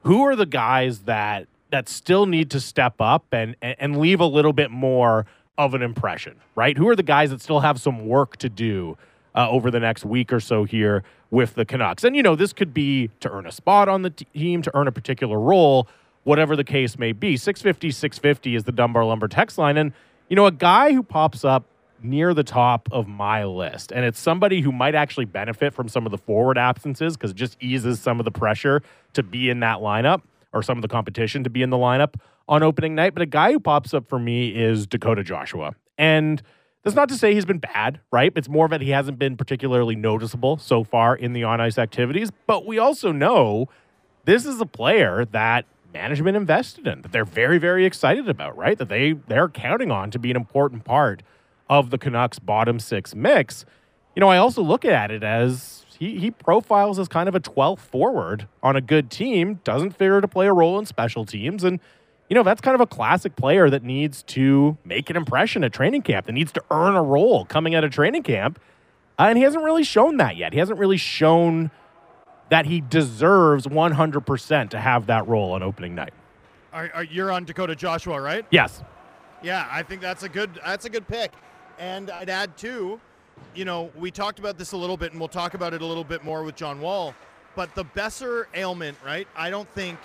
who 0.00 0.22
are 0.22 0.36
the 0.36 0.46
guys 0.46 1.00
that 1.00 1.46
that 1.70 1.88
still 1.88 2.26
need 2.26 2.50
to 2.50 2.60
step 2.60 2.96
up 3.00 3.24
and, 3.32 3.56
and 3.62 3.96
leave 3.96 4.20
a 4.20 4.26
little 4.26 4.52
bit 4.52 4.70
more 4.70 5.24
of 5.56 5.72
an 5.72 5.80
impression, 5.80 6.38
right? 6.54 6.76
Who 6.76 6.86
are 6.88 6.96
the 6.96 7.02
guys 7.02 7.30
that 7.30 7.40
still 7.40 7.60
have 7.60 7.80
some 7.80 8.06
work 8.06 8.36
to 8.38 8.50
do 8.50 8.98
uh, 9.34 9.48
over 9.48 9.70
the 9.70 9.80
next 9.80 10.04
week 10.04 10.32
or 10.32 10.40
so 10.40 10.64
here 10.64 11.02
with 11.30 11.54
the 11.54 11.64
Canucks. 11.64 12.04
And, 12.04 12.14
you 12.14 12.22
know, 12.22 12.36
this 12.36 12.52
could 12.52 12.74
be 12.74 13.10
to 13.20 13.30
earn 13.30 13.46
a 13.46 13.52
spot 13.52 13.88
on 13.88 14.02
the 14.02 14.10
team, 14.10 14.62
to 14.62 14.70
earn 14.76 14.86
a 14.86 14.92
particular 14.92 15.38
role, 15.38 15.88
whatever 16.24 16.56
the 16.56 16.64
case 16.64 16.98
may 16.98 17.12
be. 17.12 17.36
650 17.36 17.90
650 17.90 18.54
is 18.54 18.64
the 18.64 18.72
Dunbar 18.72 19.04
Lumber 19.04 19.28
text 19.28 19.58
line. 19.58 19.76
And, 19.76 19.92
you 20.28 20.36
know, 20.36 20.46
a 20.46 20.52
guy 20.52 20.92
who 20.92 21.02
pops 21.02 21.44
up 21.44 21.64
near 22.02 22.34
the 22.34 22.44
top 22.44 22.88
of 22.90 23.06
my 23.06 23.44
list, 23.44 23.92
and 23.92 24.04
it's 24.04 24.18
somebody 24.18 24.60
who 24.60 24.72
might 24.72 24.94
actually 24.94 25.24
benefit 25.24 25.72
from 25.72 25.88
some 25.88 26.04
of 26.04 26.10
the 26.10 26.18
forward 26.18 26.58
absences 26.58 27.16
because 27.16 27.30
it 27.30 27.36
just 27.36 27.56
eases 27.60 28.00
some 28.00 28.18
of 28.18 28.24
the 28.24 28.30
pressure 28.30 28.82
to 29.12 29.22
be 29.22 29.48
in 29.48 29.60
that 29.60 29.78
lineup 29.78 30.22
or 30.52 30.62
some 30.62 30.76
of 30.76 30.82
the 30.82 30.88
competition 30.88 31.44
to 31.44 31.50
be 31.50 31.62
in 31.62 31.70
the 31.70 31.76
lineup 31.76 32.14
on 32.48 32.62
opening 32.62 32.94
night. 32.94 33.14
But 33.14 33.22
a 33.22 33.26
guy 33.26 33.52
who 33.52 33.60
pops 33.60 33.94
up 33.94 34.08
for 34.08 34.18
me 34.18 34.48
is 34.48 34.86
Dakota 34.86 35.22
Joshua. 35.22 35.74
And 35.96 36.42
that's 36.82 36.96
not 36.96 37.08
to 37.10 37.16
say 37.16 37.34
he's 37.34 37.44
been 37.44 37.58
bad, 37.58 38.00
right? 38.10 38.32
It's 38.34 38.48
more 38.48 38.68
that 38.68 38.80
he 38.80 38.90
hasn't 38.90 39.18
been 39.18 39.36
particularly 39.36 39.94
noticeable 39.94 40.56
so 40.58 40.82
far 40.82 41.14
in 41.14 41.32
the 41.32 41.44
on 41.44 41.60
ice 41.60 41.78
activities. 41.78 42.30
But 42.46 42.66
we 42.66 42.78
also 42.78 43.12
know 43.12 43.68
this 44.24 44.44
is 44.44 44.60
a 44.60 44.66
player 44.66 45.24
that 45.26 45.64
management 45.94 46.36
invested 46.36 46.86
in, 46.86 47.02
that 47.02 47.12
they're 47.12 47.24
very, 47.24 47.58
very 47.58 47.84
excited 47.84 48.28
about, 48.28 48.56
right? 48.56 48.78
That 48.78 48.88
they 48.88 49.12
they're 49.12 49.48
counting 49.48 49.90
on 49.90 50.10
to 50.10 50.18
be 50.18 50.30
an 50.30 50.36
important 50.36 50.84
part 50.84 51.22
of 51.68 51.90
the 51.90 51.98
Canucks 51.98 52.38
bottom 52.38 52.78
six 52.80 53.14
mix. 53.14 53.64
You 54.16 54.20
know, 54.20 54.28
I 54.28 54.38
also 54.38 54.62
look 54.62 54.84
at 54.84 55.10
it 55.10 55.22
as 55.22 55.86
he, 55.98 56.18
he 56.18 56.30
profiles 56.30 56.98
as 56.98 57.08
kind 57.08 57.28
of 57.28 57.34
a 57.34 57.40
12th 57.40 57.78
forward 57.78 58.48
on 58.62 58.76
a 58.76 58.80
good 58.80 59.10
team, 59.10 59.60
doesn't 59.64 59.92
figure 59.92 60.20
to 60.20 60.28
play 60.28 60.48
a 60.48 60.52
role 60.52 60.78
in 60.78 60.84
special 60.84 61.24
teams. 61.24 61.62
And, 61.64 61.78
you 62.32 62.34
know, 62.34 62.42
that's 62.42 62.62
kind 62.62 62.74
of 62.74 62.80
a 62.80 62.86
classic 62.86 63.36
player 63.36 63.68
that 63.68 63.82
needs 63.82 64.22
to 64.22 64.78
make 64.86 65.10
an 65.10 65.16
impression 65.16 65.62
at 65.64 65.72
training 65.74 66.00
camp, 66.00 66.24
that 66.24 66.32
needs 66.32 66.50
to 66.52 66.64
earn 66.70 66.94
a 66.94 67.02
role 67.02 67.44
coming 67.44 67.74
out 67.74 67.84
of 67.84 67.90
training 67.90 68.22
camp. 68.22 68.58
Uh, 69.18 69.24
and 69.24 69.36
he 69.36 69.44
hasn't 69.44 69.62
really 69.62 69.84
shown 69.84 70.16
that 70.16 70.36
yet. 70.36 70.54
He 70.54 70.58
hasn't 70.58 70.78
really 70.78 70.96
shown 70.96 71.70
that 72.48 72.64
he 72.64 72.80
deserves 72.80 73.66
100% 73.66 74.70
to 74.70 74.80
have 74.80 75.08
that 75.08 75.28
role 75.28 75.52
on 75.52 75.62
opening 75.62 75.94
night. 75.94 76.14
Are, 76.72 76.90
are, 76.94 77.04
you're 77.04 77.30
on 77.30 77.44
Dakota 77.44 77.76
Joshua, 77.76 78.18
right? 78.18 78.46
Yes. 78.50 78.82
Yeah, 79.42 79.68
I 79.70 79.82
think 79.82 80.00
that's 80.00 80.22
a 80.22 80.28
good 80.30 80.58
that's 80.64 80.86
a 80.86 80.88
good 80.88 81.06
pick. 81.06 81.32
And 81.78 82.10
I'd 82.10 82.30
add 82.30 82.56
too, 82.56 82.98
you 83.54 83.66
know, 83.66 83.90
we 83.94 84.10
talked 84.10 84.38
about 84.38 84.56
this 84.56 84.72
a 84.72 84.76
little 84.78 84.96
bit, 84.96 85.10
and 85.12 85.20
we'll 85.20 85.28
talk 85.28 85.52
about 85.52 85.74
it 85.74 85.82
a 85.82 85.86
little 85.86 86.02
bit 86.02 86.24
more 86.24 86.44
with 86.44 86.56
John 86.56 86.80
Wall. 86.80 87.14
But 87.54 87.74
the 87.74 87.84
Boeser 87.84 88.46
ailment, 88.54 88.96
right? 89.04 89.28
I 89.36 89.50
don't 89.50 89.68
think, 89.74 89.98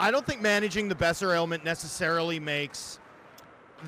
I 0.00 0.10
don't 0.10 0.26
think 0.26 0.42
managing 0.42 0.88
the 0.88 0.94
Boeser 0.96 1.32
ailment 1.34 1.64
necessarily 1.64 2.40
makes 2.40 2.98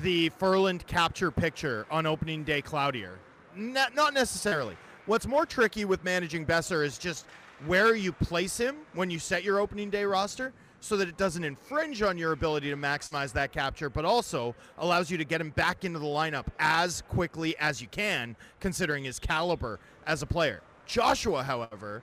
the 0.01 0.29
Furland 0.31 0.85
capture 0.87 1.31
picture 1.31 1.85
on 1.91 2.05
opening 2.05 2.43
day 2.45 2.61
cloudier. 2.61 3.19
Not, 3.55 3.93
not 3.93 4.13
necessarily. 4.13 4.77
What's 5.05 5.27
more 5.27 5.45
tricky 5.45 5.83
with 5.83 6.03
managing 6.05 6.45
Boeser 6.45 6.85
is 6.85 6.97
just 6.97 7.25
where 7.65 7.93
you 7.95 8.13
place 8.13 8.57
him 8.57 8.77
when 8.93 9.09
you 9.09 9.19
set 9.19 9.43
your 9.43 9.59
opening 9.59 9.89
day 9.89 10.05
roster 10.05 10.53
so 10.79 10.95
that 10.95 11.09
it 11.09 11.17
doesn't 11.17 11.43
infringe 11.43 12.01
on 12.01 12.17
your 12.17 12.31
ability 12.31 12.69
to 12.69 12.77
maximize 12.77 13.33
that 13.33 13.51
capture, 13.51 13.89
but 13.89 14.05
also 14.05 14.55
allows 14.77 15.11
you 15.11 15.17
to 15.17 15.25
get 15.25 15.41
him 15.41 15.49
back 15.51 15.83
into 15.83 15.99
the 15.99 16.05
lineup 16.05 16.45
as 16.59 17.01
quickly 17.09 17.57
as 17.57 17.81
you 17.81 17.87
can, 17.87 18.35
considering 18.61 19.03
his 19.03 19.19
caliber 19.19 19.79
as 20.05 20.21
a 20.21 20.25
player. 20.25 20.61
Joshua, 20.85 21.43
however, 21.43 22.01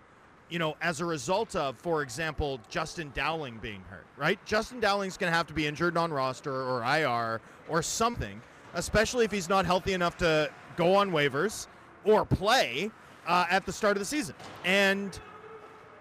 you 0.50 0.58
know, 0.58 0.76
as 0.80 1.00
a 1.00 1.04
result 1.04 1.56
of, 1.56 1.76
for 1.78 2.02
example, 2.02 2.60
Justin 2.68 3.10
Dowling 3.14 3.58
being 3.58 3.82
hurt, 3.88 4.06
right? 4.16 4.38
Justin 4.44 4.80
Dowling's 4.80 5.16
going 5.16 5.30
to 5.30 5.36
have 5.36 5.46
to 5.46 5.54
be 5.54 5.66
injured 5.66 5.96
on 5.96 6.12
roster 6.12 6.52
or 6.52 6.82
IR 6.84 7.40
or 7.68 7.82
something, 7.82 8.40
especially 8.74 9.24
if 9.24 9.32
he's 9.32 9.48
not 9.48 9.64
healthy 9.66 9.92
enough 9.92 10.16
to 10.18 10.50
go 10.76 10.94
on 10.94 11.10
waivers 11.10 11.66
or 12.04 12.24
play 12.24 12.90
uh, 13.26 13.46
at 13.50 13.64
the 13.64 13.72
start 13.72 13.96
of 13.96 14.00
the 14.00 14.06
season. 14.06 14.34
And 14.64 15.18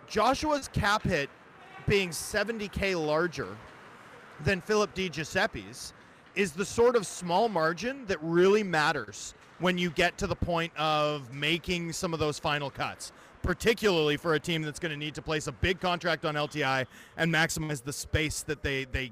Joshua's 0.07 0.67
cap 0.67 1.03
hit 1.03 1.29
being 1.87 2.09
70K 2.09 2.95
larger 3.03 3.57
than 4.43 4.61
Philip 4.61 4.93
Di 4.93 5.09
Giuseppe's 5.09 5.93
is 6.35 6.51
the 6.51 6.65
sort 6.65 6.95
of 6.95 7.05
small 7.05 7.47
margin 7.47 8.05
that 8.07 8.17
really 8.21 8.63
matters 8.63 9.33
when 9.59 9.77
you 9.77 9.89
get 9.91 10.17
to 10.17 10.27
the 10.27 10.35
point 10.35 10.75
of 10.77 11.31
making 11.33 11.93
some 11.93 12.13
of 12.13 12.19
those 12.19 12.39
final 12.39 12.69
cuts, 12.69 13.11
particularly 13.43 14.17
for 14.17 14.33
a 14.33 14.39
team 14.39 14.63
that's 14.63 14.79
going 14.79 14.91
to 14.91 14.97
need 14.97 15.13
to 15.15 15.21
place 15.21 15.47
a 15.47 15.51
big 15.51 15.79
contract 15.79 16.25
on 16.25 16.35
LTI 16.35 16.85
and 17.17 17.31
maximize 17.31 17.83
the 17.83 17.93
space 17.93 18.41
that 18.43 18.63
they, 18.63 18.85
they 18.85 19.11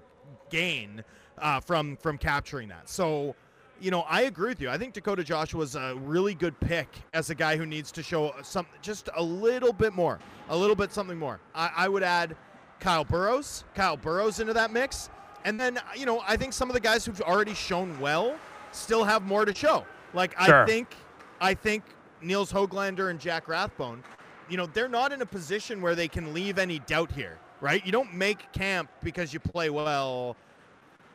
gain 0.50 1.04
uh, 1.38 1.60
from, 1.60 1.98
from 1.98 2.18
capturing 2.18 2.70
that. 2.70 2.90
So, 2.90 3.36
you 3.80 3.92
know, 3.92 4.02
I 4.02 4.22
agree 4.22 4.50
with 4.50 4.62
you. 4.62 4.70
I 4.70 4.78
think 4.78 4.94
Dakota 4.94 5.24
Joshua 5.24 5.62
is 5.62 5.76
a 5.76 5.96
really 6.04 6.34
good 6.34 6.60
pick 6.60 6.88
as 7.14 7.30
a 7.30 7.36
guy 7.36 7.58
who 7.58 7.66
needs 7.66 7.92
to 7.92 8.02
show 8.02 8.34
some 8.42 8.66
just 8.82 9.10
a 9.16 9.22
little 9.22 9.74
bit 9.74 9.94
more, 9.94 10.18
a 10.50 10.58
little 10.58 10.76
bit 10.76 10.92
something 10.92 11.18
more. 11.18 11.40
I, 11.54 11.70
I 11.76 11.88
would 11.88 12.04
add– 12.04 12.36
Kyle 12.82 13.06
Burroughs, 13.06 13.64
Kyle 13.76 13.96
Burroughs 13.96 14.42
into 14.42 14.54
that 14.54 14.74
mix. 14.74 15.10
And 15.46 15.60
then, 15.60 15.80
you 15.96 16.06
know, 16.06 16.22
I 16.28 16.36
think 16.36 16.52
some 16.52 16.70
of 16.70 16.74
the 16.74 16.80
guys 16.80 17.06
who've 17.06 17.22
already 17.22 17.54
shown 17.54 17.98
well 18.00 18.36
still 18.72 19.04
have 19.04 19.24
more 19.24 19.46
to 19.46 19.56
show. 19.56 19.86
Like 20.14 20.38
sure. 20.42 20.64
I 20.64 20.66
think 20.66 20.96
I 21.40 21.54
think 21.54 21.84
Nils 22.22 22.52
Hoglander 22.52 23.10
and 23.10 23.20
Jack 23.20 23.48
Rathbone, 23.48 24.04
you 24.52 24.58
know, 24.58 24.66
they're 24.66 24.90
not 24.90 25.14
in 25.14 25.22
a 25.22 25.26
position 25.26 25.82
where 25.82 25.96
they 25.96 26.10
can 26.10 26.34
leave 26.34 26.60
any 26.60 26.80
doubt 26.80 27.10
here, 27.10 27.38
right? 27.62 27.84
You 27.86 27.94
don't 27.94 28.14
make 28.14 28.52
camp 28.52 28.90
because 29.02 29.34
you 29.34 29.40
play 29.40 29.70
well, 29.70 30.36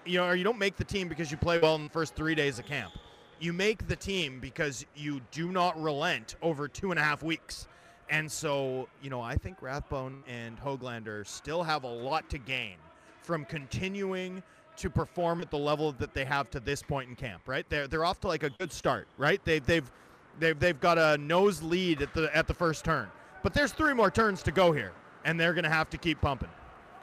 you 0.06 0.18
know, 0.18 0.24
or 0.24 0.34
you 0.34 0.42
don't 0.42 0.58
make 0.58 0.76
the 0.76 0.84
team 0.84 1.06
because 1.06 1.30
you 1.30 1.36
play 1.36 1.58
well 1.58 1.74
in 1.74 1.84
the 1.84 1.90
first 1.90 2.14
three 2.14 2.34
days 2.34 2.58
of 2.58 2.64
camp. 2.64 2.94
You 3.38 3.52
make 3.52 3.88
the 3.88 3.96
team 3.96 4.40
because 4.40 4.86
you 4.96 5.20
do 5.32 5.52
not 5.52 5.80
relent 5.80 6.36
over 6.40 6.66
two 6.66 6.92
and 6.92 6.98
a 6.98 7.02
half 7.02 7.22
weeks. 7.22 7.68
And 8.08 8.32
so, 8.32 8.88
you 9.02 9.10
know, 9.10 9.20
I 9.20 9.36
think 9.36 9.60
Rathbone 9.60 10.22
and 10.26 10.58
Hoglander 10.58 11.26
still 11.26 11.62
have 11.62 11.84
a 11.84 11.92
lot 11.92 12.30
to 12.30 12.38
gain 12.38 12.76
from 13.20 13.44
continuing 13.44 14.42
to 14.78 14.88
perform 14.88 15.42
at 15.42 15.50
the 15.50 15.58
level 15.58 15.92
that 15.92 16.14
they 16.14 16.24
have 16.24 16.48
to 16.52 16.60
this 16.60 16.82
point 16.82 17.10
in 17.10 17.16
camp, 17.16 17.42
right? 17.46 17.68
They're 17.68 17.86
they're 17.86 18.04
off 18.04 18.18
to 18.20 18.28
like 18.28 18.44
a 18.44 18.50
good 18.50 18.72
start, 18.72 19.08
right? 19.18 19.44
They've 19.44 19.64
they've 19.66 19.90
they've 20.38 20.58
they've 20.58 20.80
got 20.80 20.96
a 20.96 21.18
nose 21.18 21.62
lead 21.62 22.00
at 22.00 22.14
the 22.14 22.34
at 22.34 22.46
the 22.46 22.54
first 22.54 22.82
turn. 22.84 23.10
But 23.42 23.54
there's 23.54 23.72
three 23.72 23.94
more 23.94 24.10
turns 24.10 24.42
to 24.44 24.52
go 24.52 24.72
here, 24.72 24.92
and 25.24 25.38
they're 25.38 25.54
gonna 25.54 25.70
have 25.70 25.90
to 25.90 25.98
keep 25.98 26.20
pumping. 26.20 26.48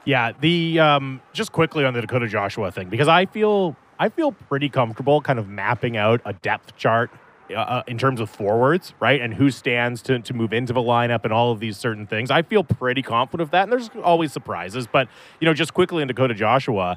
Yeah, 0.04 0.32
the 0.38 0.80
um, 0.80 1.22
just 1.32 1.52
quickly 1.52 1.84
on 1.84 1.94
the 1.94 2.00
Dakota 2.00 2.28
Joshua 2.28 2.70
thing 2.70 2.88
because 2.88 3.08
I 3.08 3.26
feel 3.26 3.76
I 3.98 4.08
feel 4.08 4.32
pretty 4.32 4.68
comfortable 4.68 5.20
kind 5.20 5.38
of 5.38 5.48
mapping 5.48 5.96
out 5.96 6.20
a 6.24 6.32
depth 6.32 6.76
chart 6.76 7.10
uh, 7.50 7.54
uh, 7.54 7.82
in 7.86 7.98
terms 7.98 8.20
of 8.20 8.30
forwards, 8.30 8.94
right? 9.00 9.20
And 9.20 9.34
who 9.34 9.50
stands 9.50 10.00
to, 10.02 10.18
to 10.18 10.32
move 10.32 10.54
into 10.54 10.72
the 10.72 10.80
lineup 10.80 11.24
and 11.24 11.32
all 11.32 11.52
of 11.52 11.60
these 11.60 11.76
certain 11.76 12.06
things. 12.06 12.30
I 12.30 12.40
feel 12.40 12.64
pretty 12.64 13.02
confident 13.02 13.42
of 13.42 13.50
that. 13.50 13.64
And 13.64 13.72
there's 13.72 13.90
always 14.02 14.32
surprises. 14.32 14.86
But, 14.90 15.08
you 15.40 15.46
know, 15.46 15.52
just 15.52 15.74
quickly 15.74 16.00
in 16.00 16.08
Dakota 16.08 16.32
Joshua, 16.32 16.96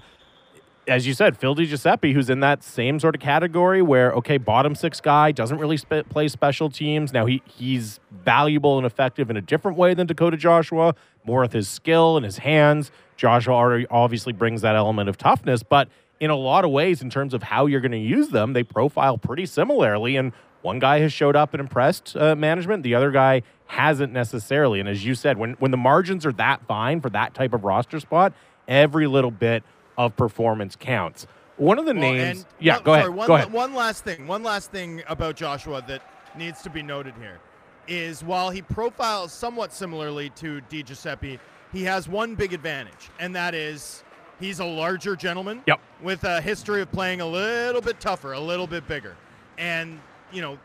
as 0.87 1.05
you 1.05 1.13
said, 1.13 1.37
Phil 1.37 1.55
DiGiuseppe, 1.55 2.13
who's 2.13 2.29
in 2.29 2.39
that 2.39 2.63
same 2.63 2.99
sort 2.99 3.15
of 3.15 3.21
category 3.21 3.81
where, 3.81 4.11
okay, 4.13 4.37
bottom 4.37 4.73
six 4.73 5.01
guy, 5.01 5.31
doesn't 5.31 5.57
really 5.57 5.77
sp- 5.77 6.07
play 6.09 6.27
special 6.27 6.69
teams. 6.69 7.11
Now, 7.11 7.25
he, 7.25 7.41
he's 7.45 7.99
valuable 8.23 8.77
and 8.77 8.85
effective 8.85 9.29
in 9.29 9.37
a 9.37 9.41
different 9.41 9.77
way 9.77 9.93
than 9.93 10.07
Dakota 10.07 10.37
Joshua, 10.37 10.95
more 11.25 11.41
with 11.41 11.53
his 11.53 11.67
skill 11.67 12.15
and 12.15 12.25
his 12.25 12.39
hands. 12.39 12.91
Joshua 13.17 13.83
obviously 13.89 14.33
brings 14.33 14.61
that 14.61 14.75
element 14.75 15.09
of 15.09 15.17
toughness, 15.17 15.63
but 15.63 15.89
in 16.19 16.29
a 16.29 16.35
lot 16.35 16.63
of 16.63 16.71
ways, 16.71 17.01
in 17.01 17.09
terms 17.09 17.33
of 17.33 17.43
how 17.43 17.65
you're 17.65 17.81
going 17.81 17.91
to 17.91 17.97
use 17.97 18.29
them, 18.29 18.53
they 18.53 18.63
profile 18.63 19.17
pretty 19.17 19.45
similarly. 19.45 20.15
And 20.15 20.31
one 20.61 20.79
guy 20.79 20.99
has 20.99 21.13
showed 21.13 21.35
up 21.35 21.53
and 21.53 21.61
impressed 21.61 22.15
uh, 22.15 22.35
management, 22.35 22.83
the 22.83 22.95
other 22.95 23.11
guy 23.11 23.43
hasn't 23.67 24.13
necessarily. 24.13 24.79
And 24.79 24.87
as 24.87 25.05
you 25.05 25.13
said, 25.13 25.37
when, 25.37 25.53
when 25.53 25.71
the 25.71 25.77
margins 25.77 26.25
are 26.25 26.31
that 26.33 26.65
fine 26.67 27.01
for 27.01 27.09
that 27.09 27.33
type 27.33 27.53
of 27.53 27.63
roster 27.63 27.99
spot, 27.99 28.33
every 28.67 29.07
little 29.07 29.31
bit 29.31 29.63
of 29.97 30.15
performance 30.15 30.75
counts. 30.75 31.27
One 31.57 31.79
of 31.79 31.85
the 31.85 31.93
well, 31.93 32.13
names. 32.13 32.45
yeah, 32.59 32.75
no, 32.75 32.81
go 32.81 32.91
sorry, 32.91 32.99
ahead. 33.01 33.15
One, 33.15 33.27
go 33.27 33.35
ahead. 33.35 33.51
One 33.51 33.73
last 33.73 34.03
thing. 34.03 34.27
One 34.27 34.43
last 34.43 34.71
thing 34.71 35.01
about 35.07 35.35
Joshua 35.35 35.83
that 35.87 36.01
needs 36.37 36.61
to 36.61 36.69
be 36.69 36.83
noted 36.83 37.15
here 37.19 37.39
is 37.87 38.23
while 38.23 38.49
he 38.49 38.61
profiles 38.61 39.33
somewhat 39.33 39.73
similarly 39.73 40.29
to 40.31 40.61
Di 40.61 40.83
Giuseppe, 40.83 41.39
he 41.73 41.83
has 41.83 42.07
one 42.07 42.35
big 42.35 42.53
advantage, 42.53 43.09
and 43.19 43.35
that 43.35 43.55
is 43.55 44.03
He's 44.39 44.59
a 44.59 44.65
larger 44.65 45.15
gentleman 45.15 45.63
yep. 45.65 45.79
with 46.01 46.23
a 46.23 46.39
history 46.41 46.81
of 46.81 46.91
playing 46.91 47.21
a 47.21 47.25
little 47.25 47.81
bit 47.81 47.99
tougher, 47.99 48.33
a 48.33 48.39
little 48.39 48.67
bit 48.67 48.87
bigger. 48.87 49.15
And, 49.57 49.99
you 50.31 50.41
know, 50.41 50.59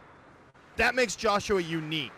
that 0.76 0.94
makes 0.94 1.16
Joshua 1.16 1.62
unique, 1.62 2.12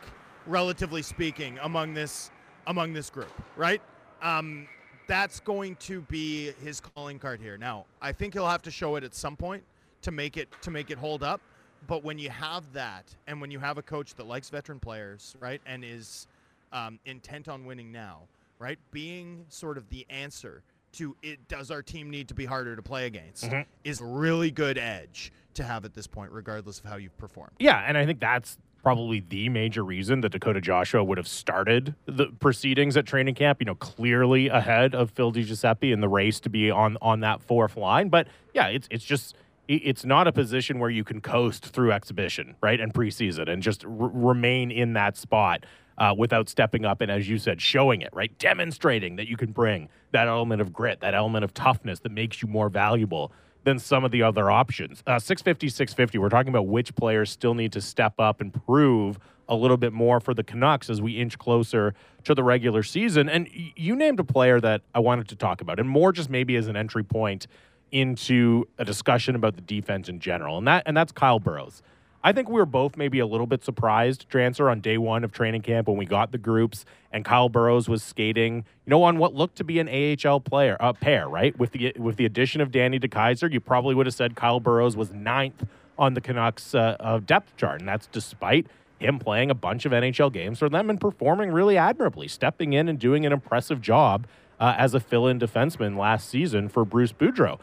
relatively 0.47 1.03
speaking, 1.03 1.59
among 1.63 1.95
this 1.95 2.31
among 2.67 2.95
this 2.95 3.11
group, 3.11 3.31
right? 3.57 3.81
Um, 4.23 4.67
that's 5.07 5.41
going 5.41 5.77
to 5.77 6.01
be 6.03 6.53
his 6.63 6.81
calling 6.81 7.19
card 7.19 7.41
here. 7.41 7.57
Now, 7.57 7.87
I 8.01 8.13
think 8.13 8.35
he'll 8.35 8.49
have 8.49 8.63
to 8.63 8.71
show 8.71 8.97
it 8.97 9.05
at 9.05 9.15
some 9.15 9.37
point 9.37 9.63
to 10.03 10.11
make 10.11 10.37
it 10.37 10.49
to 10.63 10.71
make 10.71 10.91
it 10.91 10.99
hold 10.99 11.23
up. 11.23 11.41
But 11.87 12.03
when 12.03 12.19
you 12.19 12.31
have 12.31 12.73
that, 12.73 13.15
and 13.27 13.41
when 13.41 13.51
you 13.51 13.59
have 13.59 13.77
a 13.77 13.83
coach 13.83 14.15
that 14.15 14.27
likes 14.27 14.49
veteran 14.49 14.81
players, 14.81 15.37
right, 15.39 15.61
and 15.67 15.85
is 15.85 16.27
um, 16.73 16.99
intent 17.05 17.49
on 17.49 17.67
winning 17.67 17.93
now, 17.93 18.23
right, 18.59 18.79
being 18.91 19.45
sort 19.49 19.77
of 19.77 19.89
the 19.91 20.07
answer 20.09 20.63
to 20.93 21.17
it 21.23 21.47
does 21.49 21.71
our 21.71 21.83
team 21.83 22.09
need 22.09 22.29
to 22.29 22.35
be 22.35 22.45
harder 22.45 22.77
to 22.77 22.83
play 22.83 23.07
against 23.07 23.45
mm-hmm. 23.45 23.69
is 23.83 24.01
really 24.01 24.51
good 24.51 24.79
edge 24.79 25.33
to 25.55 25.65
have 25.65 25.85
at 25.85 25.93
this 25.93 26.07
point 26.07 26.31
regardless 26.31 26.79
of 26.79 26.85
how 26.85 26.97
you've 26.97 27.17
performed 27.19 27.51
yeah 27.59 27.85
and 27.87 27.99
i 27.99 28.07
think 28.07 28.21
that's 28.21 28.57
probably 28.85 29.25
the 29.29 29.49
major 29.49 29.83
reason 29.83 30.21
that 30.21 30.29
Dakota 30.29 30.61
Joshua 30.61 31.03
would 31.03 31.19
have 31.19 31.27
started 31.27 31.95
the 32.07 32.27
proceedings 32.39 32.97
at 32.97 33.07
training 33.07 33.35
camp, 33.35 33.61
you 33.61 33.65
know, 33.65 33.75
clearly 33.75 34.49
ahead 34.49 34.95
of 34.95 35.11
Phil 35.11 35.33
DiGiuseppe 35.33 35.93
in 35.93 36.01
the 36.01 36.09
race 36.09 36.39
to 36.41 36.51
be 36.51 36.71
on 36.71 36.97
on 37.03 37.21
that 37.21 37.41
fourth 37.43 37.77
line. 37.77 38.11
But 38.11 38.29
yeah, 38.53 38.69
it's 38.69 38.87
it's 38.91 39.05
just 39.05 39.35
it's 39.67 40.05
not 40.05 40.27
a 40.27 40.33
position 40.33 40.79
where 40.79 40.91
you 40.91 41.05
can 41.05 41.23
coast 41.23 41.65
through 41.65 41.91
exhibition, 41.93 42.55
right, 42.61 42.79
and 42.79 42.93
preseason 42.93 43.49
and 43.49 43.63
just 43.63 43.85
r- 43.85 43.91
remain 43.91 44.71
in 44.71 44.93
that 44.93 45.17
spot 45.17 45.65
uh, 45.97 46.15
without 46.17 46.51
stepping 46.51 46.85
up 46.85 47.01
and, 47.01 47.11
as 47.11 47.29
you 47.29 47.39
said, 47.39 47.63
showing 47.63 48.03
it, 48.03 48.11
right, 48.13 48.37
demonstrating 48.39 49.17
that 49.17 49.27
you 49.27 49.39
can 49.39 49.53
bring 49.53 49.89
that 50.13 50.29
element 50.29 50.61
of 50.61 50.73
grit, 50.73 51.01
that 51.01 51.15
element 51.15 51.45
of 51.45 51.55
toughness 51.55 52.01
that 52.01 52.13
makes 52.13 52.43
you 52.43 52.49
more 52.49 52.69
valuable 52.69 53.33
than 53.65 53.79
some 53.79 54.05
of 54.05 54.11
the 54.11 54.23
other 54.23 54.51
options. 54.51 55.03
Uh, 55.07 55.19
650, 55.19 55.69
650, 55.69 56.19
we're 56.19 56.29
talking 56.29 56.51
about 56.51 56.67
which 56.67 56.95
players 56.95 57.31
still 57.31 57.55
need 57.55 57.73
to 57.73 57.81
step 57.81 58.15
up 58.19 58.41
and 58.41 58.53
prove 58.67 59.19
a 59.49 59.57
little 59.57 59.77
bit 59.77 59.93
more 59.93 60.21
for 60.21 60.33
the 60.33 60.45
Canucks 60.45 60.89
as 60.89 61.03
we 61.03 61.19
inch 61.19 61.39
closer 61.39 61.95
to 62.25 62.35
the 62.35 62.43
regular 62.43 62.83
season. 62.83 63.29
And 63.29 63.49
you 63.53 63.97
named 63.97 64.21
a 64.21 64.25
player 64.25 64.61
that 64.61 64.83
I 64.95 65.01
wanted 65.01 65.29
to 65.29 65.37
talk 65.37 65.61
about, 65.61 65.79
and 65.79 65.89
more 65.89 66.13
just 66.13 66.31
maybe 66.31 66.57
as 66.57 66.69
an 66.69 66.77
entry 66.77 67.05
point 67.05 67.47
into 67.91 68.67
a 68.79 68.85
discussion 68.85 69.35
about 69.35 69.55
the 69.55 69.61
defense 69.61 70.09
in 70.09 70.19
general. 70.19 70.59
And 70.59 70.67
that 70.67 70.83
and 70.87 70.97
that's 70.97 71.13
Kyle 71.13 71.39
Burroughs. 71.39 71.83
I 72.25 72.33
think 72.33 72.49
we 72.49 72.55
were 72.55 72.65
both 72.65 72.97
maybe 72.97 73.19
a 73.19 73.27
little 73.27 73.47
bit 73.47 73.63
surprised, 73.63 74.31
Drancer, 74.31 74.71
on 74.71 74.81
day 74.81 74.97
one 74.97 75.25
of 75.25 75.33
training 75.33 75.61
camp 75.61 75.89
when 75.89 75.99
we 75.99 76.07
got 76.07 76.33
the 76.33 76.39
groups 76.39 76.87
and 77.13 77.23
Kyle 77.23 77.51
Burroughs 77.51 77.87
was 77.87 78.03
skating, 78.03 78.65
you 78.87 78.91
know, 78.91 79.03
on 79.03 79.19
what 79.19 79.35
looked 79.35 79.57
to 79.57 79.65
be 79.65 79.79
an 79.79 79.91
AHL 79.91 80.41
player 80.41 80.79
uh, 80.81 80.95
pair, 80.95 81.29
right? 81.29 81.57
With 81.59 81.73
the 81.73 81.93
with 81.99 82.17
the 82.17 82.25
addition 82.25 82.63
of 82.63 82.73
Danny 82.73 82.99
DeKeyser, 82.99 83.53
you 83.53 83.61
probably 83.61 83.95
would 83.95 84.07
have 84.07 84.15
said 84.15 84.37
Kyle 84.37 84.59
Burroughs 84.59 84.97
was 84.97 85.13
ninth 85.13 85.67
on 85.99 86.15
the 86.15 86.23
Canucks 86.23 86.75
uh, 86.75 87.21
depth 87.27 87.59
chart, 87.59 87.81
and 87.81 87.89
that's 87.89 88.07
despite 88.07 88.69
him 88.99 89.19
playing 89.19 89.51
a 89.51 89.55
bunch 89.55 89.85
of 89.85 89.93
NHL 89.93 90.33
games 90.33 90.59
for 90.59 90.71
them 90.71 90.89
and 90.89 90.99
performing 90.99 91.53
really 91.53 91.77
admirably, 91.77 92.27
stepping 92.27 92.73
in 92.73 92.89
and 92.89 92.99
doing 92.99 93.27
an 93.27 93.33
impressive 93.33 93.83
job 93.83 94.27
uh, 94.59 94.75
as 94.79 94.95
a 94.95 95.01
fill-in 95.01 95.39
defenseman 95.39 95.99
last 95.99 96.31
season 96.31 96.71
for 96.71 96.87
Bruce 96.87 97.13
Boudreau. 97.13 97.59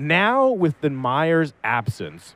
Now, 0.00 0.48
with 0.48 0.80
the 0.80 0.90
Myers 0.90 1.54
absence, 1.62 2.34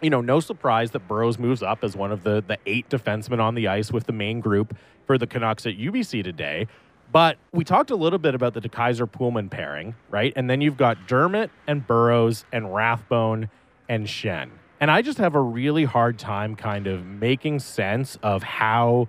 you 0.00 0.10
know, 0.10 0.20
no 0.20 0.40
surprise 0.40 0.90
that 0.92 1.06
Burroughs 1.06 1.38
moves 1.38 1.62
up 1.62 1.84
as 1.84 1.96
one 1.96 2.12
of 2.12 2.22
the, 2.22 2.42
the 2.46 2.58
eight 2.66 2.88
defensemen 2.88 3.40
on 3.40 3.54
the 3.54 3.68
ice 3.68 3.92
with 3.92 4.04
the 4.04 4.12
main 4.12 4.40
group 4.40 4.76
for 5.06 5.18
the 5.18 5.26
Canucks 5.26 5.66
at 5.66 5.76
UBC 5.76 6.24
today. 6.24 6.66
But 7.12 7.38
we 7.52 7.64
talked 7.64 7.90
a 7.90 7.96
little 7.96 8.18
bit 8.18 8.34
about 8.34 8.54
the 8.54 8.60
DeKeyser 8.60 9.10
Poolman 9.10 9.50
pairing, 9.50 9.96
right? 10.10 10.32
And 10.36 10.48
then 10.48 10.60
you've 10.60 10.76
got 10.76 11.08
Dermott 11.08 11.50
and 11.66 11.86
Burroughs 11.86 12.44
and 12.52 12.72
Rathbone 12.72 13.50
and 13.88 14.06
Schenn. 14.06 14.50
And 14.78 14.90
I 14.90 15.02
just 15.02 15.18
have 15.18 15.34
a 15.34 15.40
really 15.40 15.84
hard 15.84 16.18
time 16.18 16.54
kind 16.56 16.86
of 16.86 17.04
making 17.04 17.58
sense 17.58 18.16
of 18.22 18.42
how 18.42 19.08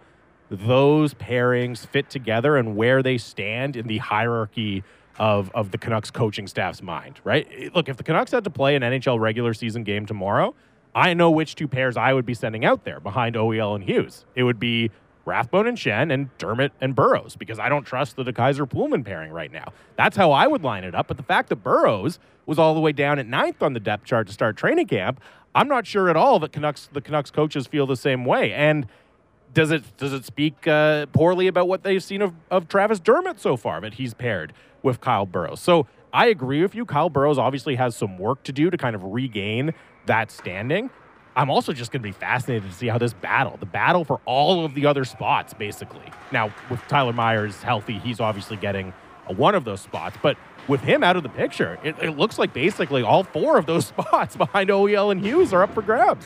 those 0.49 1.13
pairings 1.13 1.85
fit 1.85 2.09
together 2.09 2.57
and 2.57 2.75
where 2.75 3.01
they 3.01 3.17
stand 3.17 3.77
in 3.77 3.87
the 3.87 3.99
hierarchy 3.99 4.83
of, 5.17 5.51
of 5.53 5.71
the 5.71 5.77
Canucks 5.77 6.11
coaching 6.11 6.47
staff's 6.47 6.81
mind, 6.81 7.21
right? 7.23 7.73
Look, 7.73 7.87
if 7.87 7.97
the 7.97 8.03
Canucks 8.03 8.31
had 8.31 8.43
to 8.43 8.49
play 8.49 8.75
an 8.75 8.81
NHL 8.81 9.19
regular 9.19 9.53
season 9.53 9.83
game 9.83 10.05
tomorrow, 10.05 10.55
I 10.93 11.13
know 11.13 11.31
which 11.31 11.55
two 11.55 11.67
pairs 11.67 11.95
I 11.97 12.13
would 12.13 12.25
be 12.25 12.33
sending 12.33 12.65
out 12.65 12.83
there 12.83 12.99
behind 12.99 13.35
OEL 13.35 13.75
and 13.75 13.83
Hughes. 13.83 14.25
It 14.35 14.43
would 14.43 14.59
be 14.59 14.91
Rathbone 15.25 15.67
and 15.67 15.77
Schenn 15.77 16.11
and 16.11 16.35
Dermott 16.37 16.73
and 16.81 16.95
Burroughs 16.95 17.35
because 17.35 17.59
I 17.59 17.69
don't 17.69 17.83
trust 17.83 18.15
the 18.15 18.23
DeKeyser 18.23 18.69
Poolman 18.69 19.05
pairing 19.05 19.31
right 19.31 19.51
now. 19.51 19.71
That's 19.95 20.17
how 20.17 20.31
I 20.31 20.47
would 20.47 20.63
line 20.63 20.83
it 20.83 20.95
up. 20.95 21.07
But 21.07 21.17
the 21.17 21.23
fact 21.23 21.49
that 21.49 21.57
Burroughs 21.57 22.19
was 22.45 22.57
all 22.57 22.73
the 22.73 22.79
way 22.79 22.91
down 22.91 23.19
at 23.19 23.27
ninth 23.27 23.61
on 23.61 23.73
the 23.73 23.79
depth 23.79 24.05
chart 24.05 24.27
to 24.27 24.33
start 24.33 24.57
training 24.57 24.87
camp, 24.87 25.21
I'm 25.53 25.67
not 25.67 25.85
sure 25.85 26.09
at 26.09 26.15
all 26.15 26.39
that 26.39 26.51
Canucks 26.51 26.89
the 26.91 27.01
Canucks 27.01 27.31
coaches 27.31 27.67
feel 27.67 27.85
the 27.85 27.95
same 27.95 28.25
way. 28.25 28.51
And 28.53 28.87
does 29.53 29.71
it 29.71 29.95
does 29.97 30.13
it 30.13 30.25
speak 30.25 30.67
uh, 30.67 31.05
poorly 31.07 31.47
about 31.47 31.67
what 31.67 31.83
they've 31.83 32.03
seen 32.03 32.21
of, 32.21 32.33
of 32.49 32.67
Travis 32.67 32.99
Dermott 32.99 33.39
so 33.39 33.57
far 33.57 33.81
that 33.81 33.95
he's 33.95 34.13
paired 34.13 34.53
with 34.81 35.01
Kyle 35.01 35.25
Burroughs? 35.25 35.59
So 35.59 35.87
I 36.13 36.27
agree 36.27 36.61
with 36.61 36.73
you. 36.73 36.85
Kyle 36.85 37.09
Burroughs 37.09 37.37
obviously 37.37 37.75
has 37.75 37.95
some 37.95 38.17
work 38.17 38.43
to 38.43 38.51
do 38.51 38.69
to 38.69 38.77
kind 38.77 38.95
of 38.95 39.03
regain 39.03 39.73
that 40.05 40.31
standing. 40.31 40.89
I'm 41.35 41.49
also 41.49 41.71
just 41.71 41.91
going 41.91 42.01
to 42.01 42.07
be 42.07 42.11
fascinated 42.11 42.69
to 42.69 42.75
see 42.75 42.87
how 42.87 42.97
this 42.97 43.13
battle, 43.13 43.55
the 43.57 43.65
battle 43.65 44.03
for 44.03 44.19
all 44.25 44.65
of 44.65 44.73
the 44.73 44.85
other 44.85 45.05
spots, 45.05 45.53
basically. 45.53 46.11
Now, 46.31 46.53
with 46.69 46.81
Tyler 46.87 47.13
Myers 47.13 47.61
healthy, 47.61 47.99
he's 47.99 48.19
obviously 48.19 48.57
getting 48.57 48.93
one 49.27 49.55
of 49.55 49.63
those 49.63 49.79
spots, 49.79 50.17
but 50.21 50.37
with 50.67 50.81
him 50.81 51.03
out 51.03 51.15
of 51.15 51.23
the 51.23 51.29
picture, 51.29 51.79
it, 51.83 51.95
it 52.01 52.11
looks 52.11 52.37
like 52.37 52.53
basically 52.53 53.01
all 53.01 53.23
four 53.23 53.57
of 53.57 53.65
those 53.65 53.85
spots 53.99 54.35
behind 54.35 54.69
OEL 54.69 55.11
and 55.11 55.21
Hughes 55.21 55.53
are 55.53 55.63
up 55.63 55.73
for 55.73 55.81
grabs. 55.81 56.25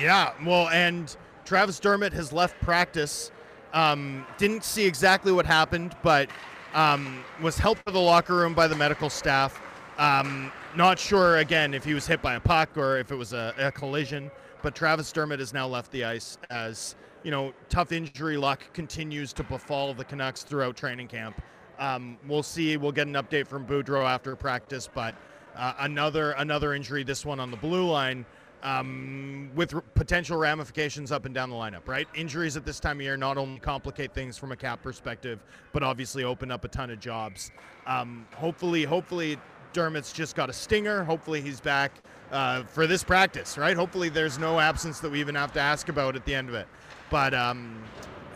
Yeah, 0.00 0.32
well, 0.44 0.68
and 0.68 1.14
Travis 1.44 1.78
Dermott 1.78 2.12
has 2.12 2.32
left 2.32 2.60
practice. 2.60 3.30
Um, 3.72 4.26
didn't 4.38 4.64
see 4.64 4.84
exactly 4.84 5.32
what 5.32 5.46
happened, 5.46 5.94
but 6.02 6.28
um, 6.74 7.22
was 7.40 7.58
helped 7.58 7.86
to 7.86 7.92
the 7.92 8.00
locker 8.00 8.34
room 8.34 8.54
by 8.54 8.66
the 8.66 8.76
medical 8.76 9.10
staff. 9.10 9.60
Um, 9.98 10.50
not 10.76 10.98
sure 10.98 11.38
again 11.38 11.74
if 11.74 11.84
he 11.84 11.94
was 11.94 12.06
hit 12.06 12.22
by 12.22 12.34
a 12.34 12.40
puck 12.40 12.76
or 12.76 12.98
if 12.98 13.10
it 13.12 13.16
was 13.16 13.32
a, 13.32 13.54
a, 13.58 13.72
collision, 13.72 14.30
but 14.62 14.74
Travis 14.74 15.12
Dermott 15.12 15.38
has 15.38 15.52
now 15.52 15.66
left 15.66 15.90
the 15.92 16.04
ice 16.04 16.38
as 16.50 16.94
you 17.22 17.30
know 17.30 17.52
tough 17.68 17.92
injury 17.92 18.36
luck 18.36 18.62
continues 18.72 19.32
to 19.34 19.42
befall 19.44 19.94
the 19.94 20.04
Canucks 20.04 20.42
throughout 20.42 20.76
training 20.76 21.08
camp. 21.08 21.40
Um, 21.78 22.18
we'll 22.26 22.42
see. 22.42 22.76
We'll 22.76 22.92
get 22.92 23.06
an 23.06 23.14
update 23.14 23.46
from 23.46 23.66
Boudreau 23.66 24.04
after 24.04 24.36
practice, 24.36 24.88
but 24.92 25.14
uh, 25.56 25.74
another 25.80 26.32
another 26.32 26.74
injury. 26.74 27.02
This 27.02 27.24
one 27.24 27.40
on 27.40 27.50
the 27.50 27.56
blue 27.56 27.90
line. 27.90 28.24
Um, 28.64 29.50
with 29.56 29.74
r- 29.74 29.80
potential 29.96 30.38
ramifications 30.38 31.10
up 31.10 31.24
and 31.24 31.34
down 31.34 31.50
the 31.50 31.56
lineup, 31.56 31.88
right? 31.88 32.06
Injuries 32.14 32.56
at 32.56 32.64
this 32.64 32.78
time 32.78 32.98
of 32.98 33.02
year 33.02 33.16
not 33.16 33.36
only 33.36 33.58
complicate 33.58 34.14
things 34.14 34.38
from 34.38 34.52
a 34.52 34.56
cap 34.56 34.80
perspective, 34.84 35.42
but 35.72 35.82
obviously 35.82 36.22
open 36.22 36.52
up 36.52 36.64
a 36.64 36.68
ton 36.68 36.88
of 36.88 37.00
jobs. 37.00 37.50
Um, 37.88 38.24
hopefully, 38.36 38.84
hopefully 38.84 39.36
Dermott's 39.72 40.12
just 40.12 40.36
got 40.36 40.50
a 40.50 40.52
stinger. 40.52 41.04
Hopefully 41.04 41.40
he's 41.40 41.60
back 41.60 41.92
uh, 42.30 42.62
for 42.64 42.86
this 42.86 43.04
practice, 43.04 43.58
right? 43.58 43.76
Hopefully 43.76 44.08
there's 44.08 44.38
no 44.38 44.60
absence 44.60 45.00
that 45.00 45.10
we 45.10 45.20
even 45.20 45.34
have 45.34 45.52
to 45.52 45.60
ask 45.60 45.88
about 45.88 46.16
at 46.16 46.24
the 46.24 46.34
end 46.34 46.48
of 46.48 46.54
it. 46.54 46.66
But 47.10 47.34
um, 47.34 47.82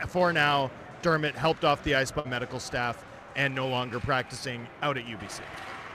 for 0.09 0.33
now, 0.33 0.71
Dermott 1.03 1.35
helped 1.35 1.65
off 1.65 1.83
the 1.83 1.95
ice 1.95 2.11
by 2.11 2.25
medical 2.25 2.61
staff 2.61 3.05
and 3.37 3.55
no 3.55 3.69
longer 3.69 4.01
practicing 4.01 4.67
out 4.83 4.97
at 4.97 5.05
UBC. 5.05 5.41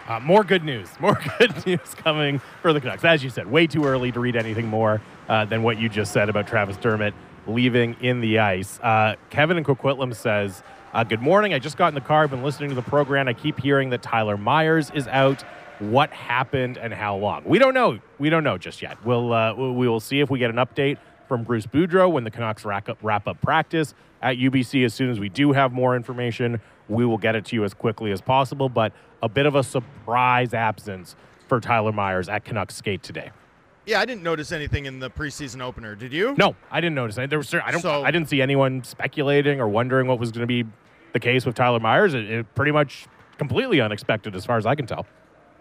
Uh, 0.08 0.20
more 0.20 0.44
good 0.44 0.64
news. 0.64 0.90
More 1.00 1.20
good 1.38 1.66
news 1.66 1.94
coming 1.96 2.42
for 2.62 2.74
the 2.74 2.82
Canucks. 2.82 3.06
As 3.06 3.24
you 3.24 3.30
said, 3.30 3.50
way 3.50 3.68
too 3.68 3.86
early 3.86 4.12
to 4.12 4.20
read 4.20 4.36
anything 4.36 4.68
more 4.68 5.00
uh, 5.30 5.46
than 5.46 5.62
what 5.64 5.80
you 5.80 5.90
just 5.90 6.12
said 6.12 6.28
about 6.28 6.48
Travis 6.48 6.76
Dermott 6.78 7.14
leaving 7.48 7.96
in 8.02 8.20
the 8.20 8.40
ice. 8.40 8.80
Uh, 8.82 9.16
Kevin 9.30 9.58
and 9.58 9.66
Coquitlam 9.66 10.16
says 10.16 10.64
uh, 10.94 11.04
good 11.04 11.22
morning. 11.22 11.54
I 11.54 11.60
just 11.60 11.78
got 11.78 11.88
in 11.88 11.96
the 11.96 12.02
car. 12.02 12.24
I've 12.24 12.32
been 12.32 12.44
listening 12.44 12.70
to 12.70 12.76
the 12.76 12.82
program. 12.82 13.28
I 13.28 13.34
keep 13.34 13.60
hearing 13.60 13.90
that 13.92 14.02
Tyler 14.02 14.38
Myers 14.38 14.92
is 14.94 15.08
out. 15.08 15.44
What 15.80 16.12
happened 16.12 16.78
and 16.78 16.94
how 16.94 17.16
long? 17.16 17.44
We 17.46 17.58
don't 17.58 17.74
know. 17.74 18.00
We 18.20 18.30
don't 18.30 18.44
know 18.44 18.58
just 18.58 18.82
yet. 18.82 19.04
We'll 19.04 19.34
uh, 19.34 19.54
we 19.56 19.88
will 19.88 20.00
see 20.00 20.20
if 20.20 20.30
we 20.30 20.38
get 20.38 20.50
an 20.50 20.58
update 20.58 20.98
from 21.28 21.44
Bruce 21.44 21.66
Boudreau 21.66 22.12
when 22.12 22.24
the 22.24 22.32
Canucks 22.32 22.66
wrap 22.66 22.88
up, 22.90 23.00
wrap 23.02 23.28
up 23.28 23.42
practice 23.42 23.94
at 24.22 24.38
UBC. 24.38 24.86
As 24.86 24.94
soon 24.94 25.10
as 25.10 25.20
we 25.20 25.30
do 25.30 25.54
have 25.54 25.72
more 25.72 25.96
information, 25.96 26.62
we 26.88 27.06
will 27.06 27.18
get 27.18 27.36
it 27.36 27.46
to 27.46 27.56
you 27.56 27.64
as 27.64 27.74
quickly 27.74 28.12
as 28.12 28.22
possible. 28.22 28.70
But 28.70 28.94
a 29.24 29.30
bit 29.30 29.46
of 29.46 29.56
a 29.56 29.64
surprise 29.64 30.54
absence 30.54 31.16
for 31.48 31.60
Tyler 31.60 31.92
Myers 31.92 32.30
at 32.30 32.46
Canucks 32.46 32.76
skate 32.76 33.02
today. 33.02 33.32
Yeah, 33.86 34.00
I 34.00 34.06
didn't 34.06 34.22
notice 34.22 34.52
anything 34.52 34.86
in 34.86 35.00
the 35.00 35.10
preseason 35.10 35.62
opener. 35.62 35.96
Did 35.96 36.14
you? 36.14 36.36
No, 36.38 36.56
I 36.70 36.80
didn't 36.80 36.96
notice. 36.96 37.16
There 37.16 37.40
was 37.40 37.52
I 37.54 37.72
don't 37.72 37.82
so, 37.82 38.04
I 38.04 38.12
didn't 38.12 38.30
see 38.30 38.42
anyone 38.42 38.84
speculating 38.84 39.60
or 39.60 39.68
wondering 39.68 40.06
what 40.06 40.20
was 40.20 40.32
going 40.32 40.42
to 40.42 40.48
be 40.48 40.70
the 41.14 41.20
case 41.20 41.46
with 41.46 41.56
Tyler 41.56 41.80
Myers. 41.80 42.14
It, 42.14 42.30
it, 42.30 42.56
pretty 42.56 42.72
much 42.72 43.08
completely 43.38 43.82
unexpected 43.82 44.36
as 44.36 44.46
far 44.46 44.58
as 44.58 44.66
I 44.66 44.76
can 44.76 44.86
tell. 44.86 45.06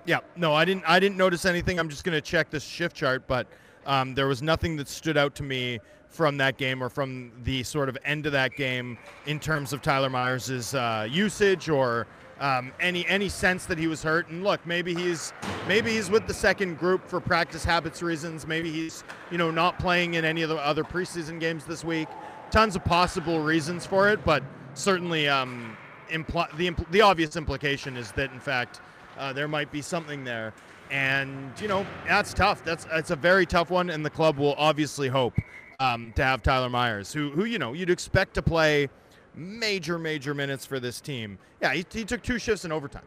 Yeah, 0.07 0.21
no, 0.37 0.55
I 0.55 0.65
didn't. 0.65 0.85
I 0.87 0.99
didn't 0.99 1.17
notice 1.17 1.45
anything. 1.45 1.79
I'm 1.79 1.89
just 1.89 2.05
going 2.05 2.15
to 2.15 2.21
check 2.21 2.51
this 2.51 2.65
shift 2.65 2.97
chart, 2.97 3.27
but 3.27 3.47
um, 3.87 4.15
there 4.15 4.27
was 4.27 4.43
nothing 4.43 4.77
that 4.77 4.89
stood 4.89 5.17
out 5.17 5.35
to 5.37 5.43
me 5.43 5.79
from 6.09 6.37
that 6.39 6.57
game 6.57 6.83
or 6.83 6.89
from 6.89 7.33
the 7.45 7.63
sort 7.63 7.89
of 7.89 7.97
end 8.05 8.27
of 8.27 8.33
that 8.33 8.57
game 8.57 8.99
in 9.27 9.39
terms 9.39 9.73
of 9.73 9.81
Tyler 9.81 10.11
Myers' 10.11 10.75
uh, 10.75 11.07
usage 11.09 11.69
or 11.69 12.07
um, 12.41 12.73
any 12.81 13.07
any 13.07 13.29
sense 13.29 13.67
that 13.67 13.79
he 13.79 13.87
was 13.87 14.03
hurt. 14.03 14.29
And 14.29 14.43
look, 14.43 14.67
maybe 14.67 14.95
he's 14.95 15.33
maybe 15.69 15.93
he's 15.93 16.11
with 16.11 16.27
the 16.27 16.35
second 16.35 16.79
group 16.79 17.07
for 17.07 17.21
practice 17.21 17.65
habits 17.65 18.03
reasons. 18.03 18.47
Maybe 18.47 18.73
he's 18.73 19.05
you 19.31 19.39
know 19.39 19.51
not 19.51 19.79
playing 19.79 20.15
in 20.15 20.25
any 20.25 20.43
of 20.43 20.49
the 20.49 20.57
other 20.57 20.83
preseason 20.83 21.39
games 21.39 21.65
this 21.65 21.85
week. 21.85 22.09
Tons 22.51 22.75
of 22.75 22.85
possible 22.85 23.41
reasons 23.41 23.87
for 23.87 24.09
it, 24.09 24.25
but 24.25 24.43
certainly 24.75 25.29
um, 25.29 25.77
impl- 26.11 26.57
the 26.57 26.71
impl- 26.71 26.91
the 26.91 27.01
obvious 27.01 27.37
implication 27.37 27.97
is 27.97 28.13
that 28.13 28.33
in 28.33 28.41
fact 28.41 28.81
uh, 29.19 29.33
there 29.33 29.49
might 29.49 29.71
be 29.71 29.83
something 29.83 30.25
there. 30.25 30.53
And 30.91 31.53
you 31.61 31.69
know 31.69 31.87
that's 32.07 32.35
tough. 32.35 32.65
That's 32.65 32.85
that's 32.87 33.11
a 33.11 33.17
very 33.17 33.47
tough 33.47 33.71
one, 33.71 33.91
and 33.91 34.05
the 34.05 34.11
club 34.11 34.39
will 34.39 34.55
obviously 34.59 35.07
hope 35.07 35.35
um, 35.79 36.13
to 36.17 36.25
have 36.25 36.43
Tyler 36.43 36.69
Myers, 36.69 37.13
who 37.13 37.31
who 37.31 37.45
you 37.45 37.59
know 37.59 37.75
you'd 37.75 37.91
expect 37.91 38.35
to 38.35 38.43
play 38.43 38.89
major, 39.35 39.99
major 39.99 40.35
minutes 40.35 40.67
for 40.67 40.81
this 40.81 41.01
team. 41.01 41.39
Yeah, 41.61 41.73
he, 41.75 41.85
he 41.93 42.05
took 42.05 42.23
two 42.23 42.39
shifts 42.39 42.65
in 42.65 42.73
overtime. 42.73 43.05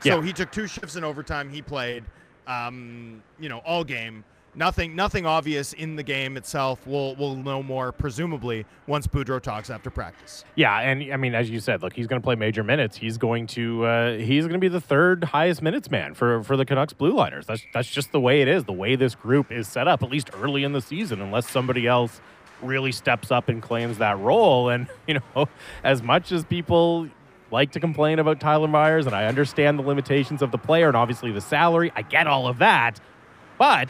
So 0.00 0.20
yeah. 0.20 0.22
he 0.22 0.32
took 0.32 0.50
two 0.52 0.66
shifts 0.66 0.96
in 0.96 1.04
overtime. 1.04 1.50
He 1.50 1.60
played, 1.60 2.04
um, 2.46 3.22
you 3.38 3.48
know, 3.48 3.58
all 3.58 3.84
game. 3.84 4.24
Nothing 4.54 4.94
nothing 4.94 5.26
obvious 5.26 5.72
in 5.72 5.96
the 5.96 6.02
game 6.02 6.36
itself. 6.36 6.86
We'll 6.86 7.14
we'll 7.16 7.36
know 7.36 7.62
more 7.62 7.92
presumably 7.92 8.66
once 8.86 9.06
Boudreau 9.06 9.40
talks 9.40 9.70
after 9.70 9.90
practice. 9.90 10.44
Yeah, 10.54 10.78
and 10.78 11.12
I 11.12 11.16
mean, 11.16 11.34
as 11.34 11.50
you 11.50 11.60
said, 11.60 11.82
look, 11.82 11.92
he's 11.92 12.06
going 12.06 12.20
to 12.20 12.24
play 12.24 12.34
major 12.34 12.62
minutes. 12.62 12.96
He's 12.96 13.18
going 13.18 13.46
to 13.48 13.84
uh, 13.84 14.16
he's 14.18 14.44
going 14.44 14.54
to 14.54 14.58
be 14.58 14.68
the 14.68 14.80
third 14.80 15.24
highest 15.24 15.62
minutes 15.62 15.90
man 15.90 16.14
for 16.14 16.42
for 16.42 16.56
the 16.56 16.64
Canucks 16.64 16.92
blue 16.92 17.12
liners. 17.12 17.46
That's 17.46 17.62
that's 17.72 17.88
just 17.88 18.12
the 18.12 18.20
way 18.20 18.42
it 18.42 18.48
is. 18.48 18.64
The 18.64 18.72
way 18.72 18.96
this 18.96 19.14
group 19.14 19.52
is 19.52 19.68
set 19.68 19.88
up, 19.88 20.02
at 20.02 20.10
least 20.10 20.30
early 20.34 20.64
in 20.64 20.72
the 20.72 20.82
season, 20.82 21.20
unless 21.20 21.48
somebody 21.48 21.86
else 21.86 22.20
really 22.62 22.92
steps 22.92 23.30
up 23.30 23.48
and 23.48 23.62
claims 23.62 23.98
that 23.98 24.18
role. 24.18 24.68
And 24.68 24.88
you 25.06 25.20
know, 25.34 25.48
as 25.84 26.02
much 26.02 26.32
as 26.32 26.44
people 26.44 27.08
like 27.50 27.72
to 27.72 27.80
complain 27.80 28.18
about 28.18 28.40
Tyler 28.40 28.68
Myers, 28.68 29.06
and 29.06 29.14
I 29.14 29.26
understand 29.26 29.78
the 29.78 29.82
limitations 29.82 30.42
of 30.42 30.50
the 30.50 30.58
player 30.58 30.88
and 30.88 30.96
obviously 30.96 31.32
the 31.32 31.40
salary, 31.40 31.92
I 31.96 32.02
get 32.02 32.26
all 32.26 32.46
of 32.46 32.58
that, 32.58 33.00
but 33.56 33.88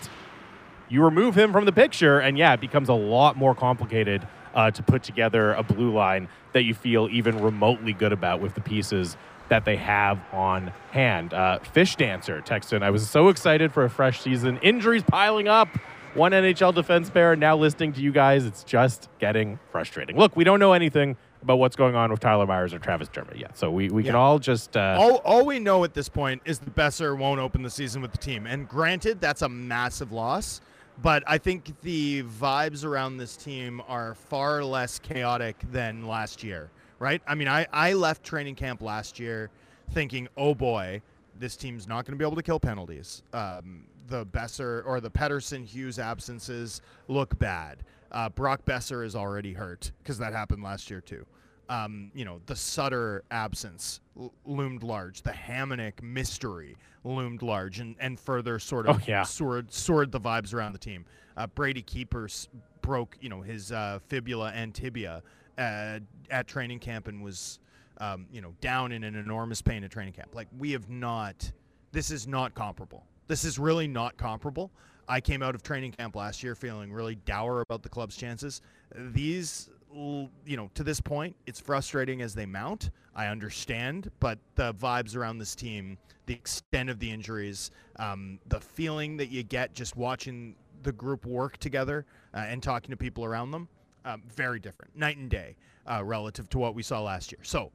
you 0.89 1.05
remove 1.05 1.37
him 1.37 1.53
from 1.53 1.65
the 1.65 1.73
picture, 1.73 2.19
and 2.19 2.39
yeah, 2.39 2.55
it 2.55 2.61
becomes 2.61 2.89
a 2.89 2.95
lot 2.95 3.37
more 3.37 3.55
complicated 3.55 4.27
uh, 4.55 4.71
to 4.71 4.83
put 4.83 5.03
together 5.03 5.53
a 5.55 5.63
blue 5.63 5.93
line 5.93 6.29
that 6.53 6.63
you 6.63 6.75
feel 6.75 7.09
even 7.11 7.43
remotely 7.43 7.93
good 7.93 8.13
about 8.13 8.41
with 8.41 8.55
the 8.55 8.61
pieces 8.61 9.17
that 9.49 9.65
they 9.65 9.77
have 9.77 10.21
on 10.33 10.73
hand. 10.91 11.33
Uh, 11.33 11.59
Fish 11.61 11.97
Dancer 11.97 12.43
texted, 12.43 12.83
I 12.83 12.91
was 12.91 13.09
so 13.09 13.29
excited 13.29 13.73
for 13.73 13.85
a 13.85 13.91
fresh 13.91 14.21
season. 14.21 14.59
Injuries 14.59 15.03
piling 15.03 15.49
up. 15.49 15.69
One 16.15 16.33
NHL 16.33 16.75
defense 16.75 17.11
pair. 17.11 17.37
Now 17.37 17.57
listening 17.57 17.93
to 17.93 18.01
you 18.01 18.13
guys, 18.13 18.45
it's 18.45 18.65
just 18.65 19.09
getting 19.19 19.59
frustrating. 19.71 20.17
Look, 20.17 20.37
we 20.37 20.43
don't 20.43 20.59
know 20.59 20.73
anything 20.73 21.17
about 21.43 21.59
what's 21.59 21.77
going 21.77 21.95
on 21.95 22.11
with 22.11 22.21
Tyler 22.21 22.47
Myers 22.47 22.75
or 22.75 22.79
Travis 22.79 23.09
Dermott 23.09 23.37
yet. 23.37 23.57
So 23.57 23.71
we, 23.71 23.89
we 23.89 24.03
can 24.03 24.15
all 24.15 24.39
just. 24.39 24.77
Uh, 24.77 24.97
all, 24.99 25.17
all 25.19 25.47
we 25.47 25.59
know 25.59 25.85
at 25.85 25.95
this 25.95 26.09
point 26.09 26.43
is 26.45 26.59
the 26.59 26.71
Boeser 26.71 27.17
won't 27.17 27.41
open 27.41 27.63
the 27.63 27.71
season 27.71 28.03
with 28.03 28.11
the 28.11 28.19
team. 28.19 28.47
And 28.47 28.69
granted, 28.69 29.21
that's 29.21 29.43
a 29.43 29.49
massive 29.49 30.11
loss. 30.11 30.61
But 31.01 31.23
I 31.27 31.39
think 31.39 31.81
the 31.83 32.25
vibes 32.25 32.85
around 32.85 33.19
this 33.19 33.37
team 33.37 33.81
are 33.87 34.15
far 34.15 34.65
less 34.65 34.99
chaotic 34.99 35.57
than 35.71 36.09
last 36.09 36.43
year, 36.43 36.71
right? 36.99 37.23
I 37.27 37.37
mean, 37.37 37.47
I, 37.47 37.67
I 37.73 37.93
left 37.93 38.25
training 38.25 38.57
camp 38.57 38.83
last 38.83 39.21
year 39.21 39.51
thinking, 39.93 40.27
oh 40.37 40.55
boy, 40.55 41.01
this 41.39 41.57
team's 41.57 41.87
not 41.87 42.05
going 42.05 42.19
to 42.19 42.23
be 42.23 42.27
able 42.27 42.37
to 42.37 42.43
kill 42.43 42.59
penalties. 42.59 43.23
Um, 43.33 43.85
the 44.09 44.27
Boeser 44.27 44.85
or 44.85 45.01
the 45.01 45.11
Pettersson 45.11 45.65
Hughes 45.65 46.01
absences 46.01 46.81
look 47.07 47.39
bad. 47.39 47.85
Uh, 48.11 48.29
Brock 48.31 48.65
Boeser 48.65 49.05
is 49.05 49.15
already 49.15 49.53
hurt 49.53 49.93
because 50.03 50.19
that 50.19 50.33
happened 50.33 50.65
last 50.65 50.91
year 50.91 51.01
too. 51.01 51.25
Um, 51.69 52.11
you 52.15 52.25
know, 52.25 52.41
the 52.47 52.57
Sutter 52.57 53.25
absence 53.31 54.01
l- 54.19 54.33
loomed 54.47 54.83
large. 54.83 55.23
The 55.23 55.33
Hamonic 55.33 56.03
mystery 56.03 56.77
loomed 57.05 57.43
large 57.43 57.79
and, 57.81 57.95
and 58.01 58.19
further 58.19 58.59
sort 58.59 58.87
of 58.87 58.97
Oh, 58.97 59.01
yeah. 59.07 59.23
soared, 59.23 59.73
soared 59.73 60.11
the 60.11 60.21
vibes 60.21 60.55
around 60.55 60.73
the 60.73 60.79
team. 60.79 61.05
Uh, 61.37 61.47
Brady 61.47 61.83
Keepers 61.83 62.49
broke, 62.81 63.17
you 63.21 63.29
know, 63.29 63.43
his 63.43 63.71
uh, 63.71 63.99
fibula 64.09 64.51
and 64.55 64.75
tibia 64.75 65.23
uh, 65.59 65.99
at 66.31 66.47
training 66.47 66.79
camp 66.79 67.07
and 67.09 67.23
was, 67.23 67.59
um, 67.99 68.27
you 68.33 68.41
know, 68.41 68.55
down 68.63 68.91
in 68.93 69.05
an 69.05 69.15
enormous 69.15 69.61
pain 69.61 69.85
at 69.85 69.91
training 69.91 70.15
camp. 70.15 70.35
Like 70.35 70.49
we 70.59 70.73
have 70.73 70.89
not. 70.89 71.51
This 71.93 72.11
is 72.11 72.27
not 72.27 72.55
comparable. 72.55 73.05
This 73.29 73.45
is 73.45 73.59
really 73.59 73.87
not 73.89 74.17
comparable. 74.17 74.71
I 75.07 75.21
came 75.21 75.43
out 75.43 75.55
of 75.55 75.63
training 75.63 75.93
camp 75.93 76.17
last 76.17 76.43
year 76.43 76.55
feeling 76.55 76.93
really 76.93 77.15
dour 77.15 77.61
about 77.63 77.83
the 77.83 77.89
club's 77.89 78.15
chances. 78.17 78.61
These, 78.95 79.71
you 79.95 80.57
know, 80.57 80.71
to 80.75 80.85
this 80.85 81.01
point, 81.01 81.35
it's 81.47 81.61
frustrating 81.61 82.23
as 82.23 82.35
they 82.35 82.47
mount. 82.47 82.91
I 83.15 83.27
understand, 83.27 84.11
but 84.21 84.39
the 84.55 84.75
vibes 84.75 85.17
around 85.17 85.39
this 85.39 85.55
team, 85.55 85.99
the 86.27 86.35
extent 86.35 86.89
of 86.91 86.99
the 86.99 87.11
injuries, 87.11 87.71
um, 87.97 88.39
the 88.47 88.61
feeling 88.61 89.17
that 89.17 89.31
you 89.31 89.43
get 89.43 89.75
just 89.75 89.97
watching 89.97 90.55
the 90.83 90.93
group 90.93 91.27
work 91.27 91.57
together 91.57 92.07
uh, 92.35 92.39
and 92.39 92.63
talking 92.63 92.91
to 92.91 92.97
people 92.97 93.25
around 93.25 93.51
them, 93.51 93.69
um, 94.05 94.23
very 94.35 94.61
different, 94.61 94.95
night 94.97 95.17
and 95.17 95.31
day, 95.31 95.57
uh, 95.91 96.03
relative 96.05 96.49
to 96.51 96.59
what 96.59 96.75
we 96.75 96.83
saw 96.83 97.03
last 97.03 97.33
year. 97.33 97.41
So, 97.43 97.73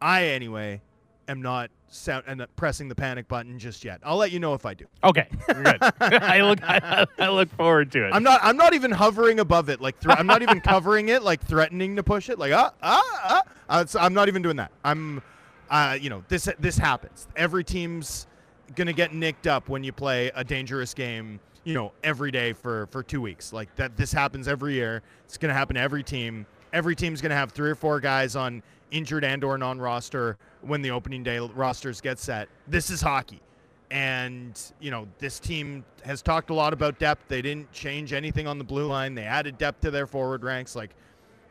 I 0.00 0.24
anyway 0.24 0.80
am 1.28 1.42
not 1.42 1.70
sound 1.88 2.24
and 2.26 2.44
pressing 2.56 2.88
the 2.88 2.94
panic 2.94 3.28
button 3.28 3.58
just 3.58 3.84
yet. 3.84 4.00
I'll 4.02 4.16
let 4.16 4.32
you 4.32 4.40
know 4.40 4.54
if 4.54 4.66
I 4.66 4.74
do. 4.74 4.86
okay, 5.02 5.28
good. 5.46 5.78
I 6.00 6.40
look 6.42 6.58
I, 6.62 7.06
I 7.18 7.28
look 7.28 7.50
forward 7.50 7.92
to 7.92 8.06
it. 8.06 8.10
I'm 8.10 8.22
not. 8.22 8.40
I'm 8.42 8.56
not 8.56 8.74
even 8.74 8.90
hovering 8.90 9.40
above 9.40 9.68
it. 9.68 9.80
Like 9.80 9.98
thre- 10.00 10.12
I'm 10.12 10.26
not 10.26 10.42
even 10.42 10.60
covering 10.60 11.08
it. 11.08 11.22
Like 11.22 11.40
threatening 11.42 11.96
to 11.96 12.02
push 12.02 12.28
it. 12.28 12.38
Like 12.38 12.52
ah 12.52 12.72
ah 12.82 13.02
ah. 13.24 13.42
Uh, 13.68 13.84
I'm 13.98 14.12
not 14.12 14.28
even 14.28 14.42
doing 14.42 14.56
that. 14.56 14.70
I'm, 14.84 15.22
uh, 15.70 15.96
you 16.00 16.10
know, 16.10 16.22
this 16.28 16.48
this 16.58 16.76
happens. 16.76 17.28
Every 17.36 17.64
team's 17.64 18.26
gonna 18.74 18.92
get 18.92 19.14
nicked 19.14 19.46
up 19.46 19.68
when 19.68 19.84
you 19.84 19.92
play 19.92 20.30
a 20.34 20.44
dangerous 20.44 20.94
game. 20.94 21.40
You 21.64 21.72
know, 21.72 21.92
every 22.02 22.30
day 22.30 22.52
for 22.52 22.86
for 22.88 23.02
two 23.02 23.22
weeks. 23.22 23.52
Like 23.52 23.74
that. 23.76 23.96
This 23.96 24.12
happens 24.12 24.48
every 24.48 24.74
year. 24.74 25.02
It's 25.24 25.38
gonna 25.38 25.54
happen 25.54 25.76
to 25.76 25.80
every 25.80 26.02
team. 26.02 26.46
Every 26.74 26.94
team's 26.94 27.22
gonna 27.22 27.36
have 27.36 27.52
three 27.52 27.70
or 27.70 27.74
four 27.74 28.00
guys 28.00 28.36
on 28.36 28.62
injured 28.90 29.24
and 29.24 29.42
or 29.44 29.58
non-roster 29.58 30.36
when 30.62 30.82
the 30.82 30.90
opening 30.90 31.22
day 31.22 31.38
rosters 31.38 32.00
get 32.00 32.18
set. 32.18 32.48
This 32.66 32.90
is 32.90 33.00
hockey. 33.00 33.40
And, 33.90 34.60
you 34.80 34.90
know, 34.90 35.06
this 35.18 35.38
team 35.38 35.84
has 36.04 36.22
talked 36.22 36.50
a 36.50 36.54
lot 36.54 36.72
about 36.72 36.98
depth. 36.98 37.28
They 37.28 37.42
didn't 37.42 37.70
change 37.70 38.12
anything 38.12 38.46
on 38.46 38.58
the 38.58 38.64
blue 38.64 38.86
line. 38.86 39.14
They 39.14 39.24
added 39.24 39.58
depth 39.58 39.82
to 39.82 39.90
their 39.90 40.06
forward 40.06 40.42
ranks. 40.42 40.74
Like, 40.74 40.90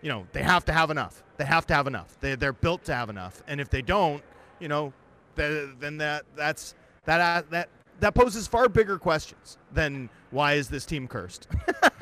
you 0.02 0.10
know, 0.10 0.28
they 0.34 0.44
have 0.44 0.66
to 0.66 0.74
have 0.74 0.92
enough. 0.92 1.24
They 1.38 1.46
have 1.46 1.66
to 1.68 1.74
have 1.74 1.88
enough. 1.88 2.18
They, 2.20 2.36
they're 2.36 2.52
built 2.52 2.84
to 2.86 2.96
have 2.96 3.10
enough. 3.10 3.42
And 3.48 3.62
if 3.62 3.70
they 3.70 3.82
don't, 3.82 4.22
you 4.60 4.68
know, 4.68 4.92
th- 5.36 5.70
then 5.80 5.98
that 5.98 6.24
that's 6.36 6.76
that 7.06 7.22
uh, 7.22 7.44
that 7.50 7.70
that 8.00 8.14
poses 8.14 8.48
far 8.48 8.68
bigger 8.68 8.98
questions 8.98 9.58
than 9.72 10.10
why 10.34 10.54
is 10.54 10.68
this 10.70 10.86
team 10.86 11.08
cursed? 11.08 11.48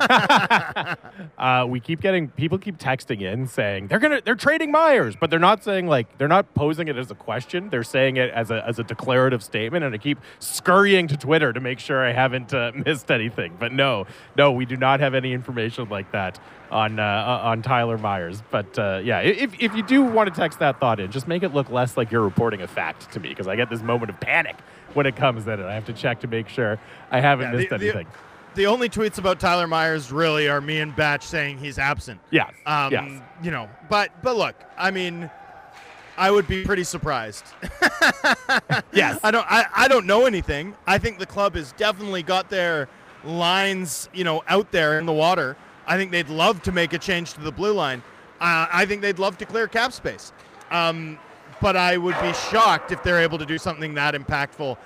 uh, 0.00 1.66
we 1.68 1.78
keep 1.78 2.00
getting 2.00 2.28
people 2.28 2.58
keep 2.58 2.78
texting 2.78 3.20
in 3.20 3.46
saying 3.46 3.88
they're 3.88 3.98
gonna 3.98 4.20
they're 4.24 4.34
trading 4.34 4.70
Myers, 4.70 5.14
but 5.18 5.30
they're 5.30 5.38
not 5.38 5.62
saying 5.62 5.86
like 5.86 6.18
they're 6.18 6.28
not 6.28 6.52
posing 6.54 6.88
it 6.88 6.96
as 6.96 7.10
a 7.10 7.14
question. 7.14 7.68
They're 7.68 7.84
saying 7.84 8.16
it 8.16 8.30
as 8.30 8.50
a 8.50 8.66
as 8.66 8.78
a 8.78 8.84
declarative 8.84 9.42
statement, 9.42 9.84
and 9.84 9.94
I 9.94 9.98
keep 9.98 10.18
scurrying 10.38 11.06
to 11.08 11.16
Twitter 11.16 11.52
to 11.52 11.60
make 11.60 11.78
sure 11.78 12.04
I 12.04 12.12
haven't 12.12 12.52
uh, 12.54 12.72
missed 12.86 13.10
anything. 13.10 13.56
But 13.58 13.72
no, 13.72 14.06
no, 14.36 14.50
we 14.50 14.64
do 14.64 14.76
not 14.76 15.00
have 15.00 15.14
any 15.14 15.32
information 15.32 15.88
like 15.88 16.10
that 16.12 16.40
on 16.70 16.98
uh, 16.98 17.40
on 17.42 17.62
Tyler 17.62 17.98
Myers. 17.98 18.42
But 18.50 18.78
uh, 18.78 19.00
yeah, 19.04 19.20
if 19.20 19.52
if 19.60 19.74
you 19.76 19.82
do 19.82 20.02
want 20.02 20.32
to 20.32 20.40
text 20.40 20.58
that 20.60 20.80
thought 20.80 20.98
in, 20.98 21.10
just 21.10 21.28
make 21.28 21.42
it 21.42 21.52
look 21.52 21.70
less 21.70 21.96
like 21.96 22.10
you're 22.10 22.22
reporting 22.22 22.62
a 22.62 22.68
fact 22.68 23.12
to 23.12 23.20
me 23.20 23.28
because 23.28 23.46
I 23.46 23.56
get 23.56 23.68
this 23.68 23.82
moment 23.82 24.10
of 24.10 24.18
panic 24.18 24.56
when 24.94 25.06
it 25.06 25.16
comes 25.16 25.46
in, 25.46 25.62
I 25.62 25.74
have 25.74 25.86
to 25.86 25.92
check 25.92 26.20
to 26.20 26.26
make 26.26 26.48
sure 26.48 26.78
I 27.10 27.20
haven't 27.20 27.52
Yeah, 27.52 27.56
missed 27.58 27.70
the- 27.70 27.78
the- 27.78 27.84
anything. 27.88 28.06
the 28.54 28.66
only 28.66 28.88
tweets 28.88 29.18
about 29.18 29.40
Tyler 29.40 29.66
Myers 29.66 30.12
really 30.12 30.48
are 30.48 30.60
me 30.60 30.80
and 30.80 30.94
Batch 30.94 31.24
saying 31.24 31.58
he's 31.58 31.78
absent. 31.78 32.20
Yeah. 32.30 32.48
Um, 32.66 32.92
yes. 32.92 33.20
you 33.42 33.50
know, 33.50 33.68
but 33.88 34.10
but 34.22 34.36
look, 34.36 34.54
I 34.76 34.90
mean, 34.90 35.30
I 36.18 36.30
would 36.30 36.46
be 36.46 36.64
pretty 36.64 36.84
surprised. 36.84 37.44
Yes. 38.92 39.18
I 39.24 39.30
don't 39.30 39.46
I, 39.50 39.64
I 39.74 39.88
don't 39.88 40.06
know 40.06 40.26
anything. 40.26 40.74
I 40.86 40.98
think 40.98 41.18
the 41.18 41.26
club 41.26 41.54
has 41.54 41.72
definitely 41.72 42.22
got 42.22 42.50
their 42.50 42.88
lines, 43.24 44.08
you 44.12 44.24
know, 44.24 44.42
out 44.48 44.70
there 44.72 44.98
in 44.98 45.06
the 45.06 45.12
water. 45.12 45.56
I 45.86 45.96
think 45.96 46.10
they'd 46.10 46.28
love 46.28 46.62
to 46.62 46.72
make 46.72 46.92
a 46.92 46.98
change 46.98 47.32
to 47.34 47.40
the 47.40 47.52
blue 47.52 47.72
line. 47.72 48.02
Uh, 48.40 48.66
I 48.72 48.84
think 48.86 49.00
they'd 49.02 49.18
love 49.18 49.38
to 49.38 49.46
clear 49.46 49.66
cap 49.68 49.92
space. 49.92 50.32
Um, 50.70 51.18
but 51.60 51.76
I 51.76 51.96
would 51.96 52.20
be 52.20 52.32
shocked 52.32 52.92
if 52.92 53.02
they're 53.02 53.20
able 53.20 53.38
to 53.38 53.46
do 53.46 53.58
something 53.58 53.94
that 53.94 54.14
impactful, 54.14 54.76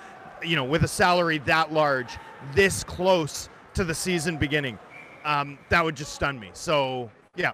you 0.43 0.55
know, 0.55 0.63
with 0.63 0.83
a 0.83 0.87
salary 0.87 1.39
that 1.39 1.71
large, 1.71 2.17
this 2.53 2.83
close 2.83 3.49
to 3.73 3.83
the 3.83 3.95
season 3.95 4.37
beginning. 4.37 4.77
Um, 5.25 5.57
that 5.69 5.83
would 5.83 5.95
just 5.95 6.13
stun 6.13 6.39
me. 6.39 6.49
So 6.53 7.09
yeah, 7.35 7.51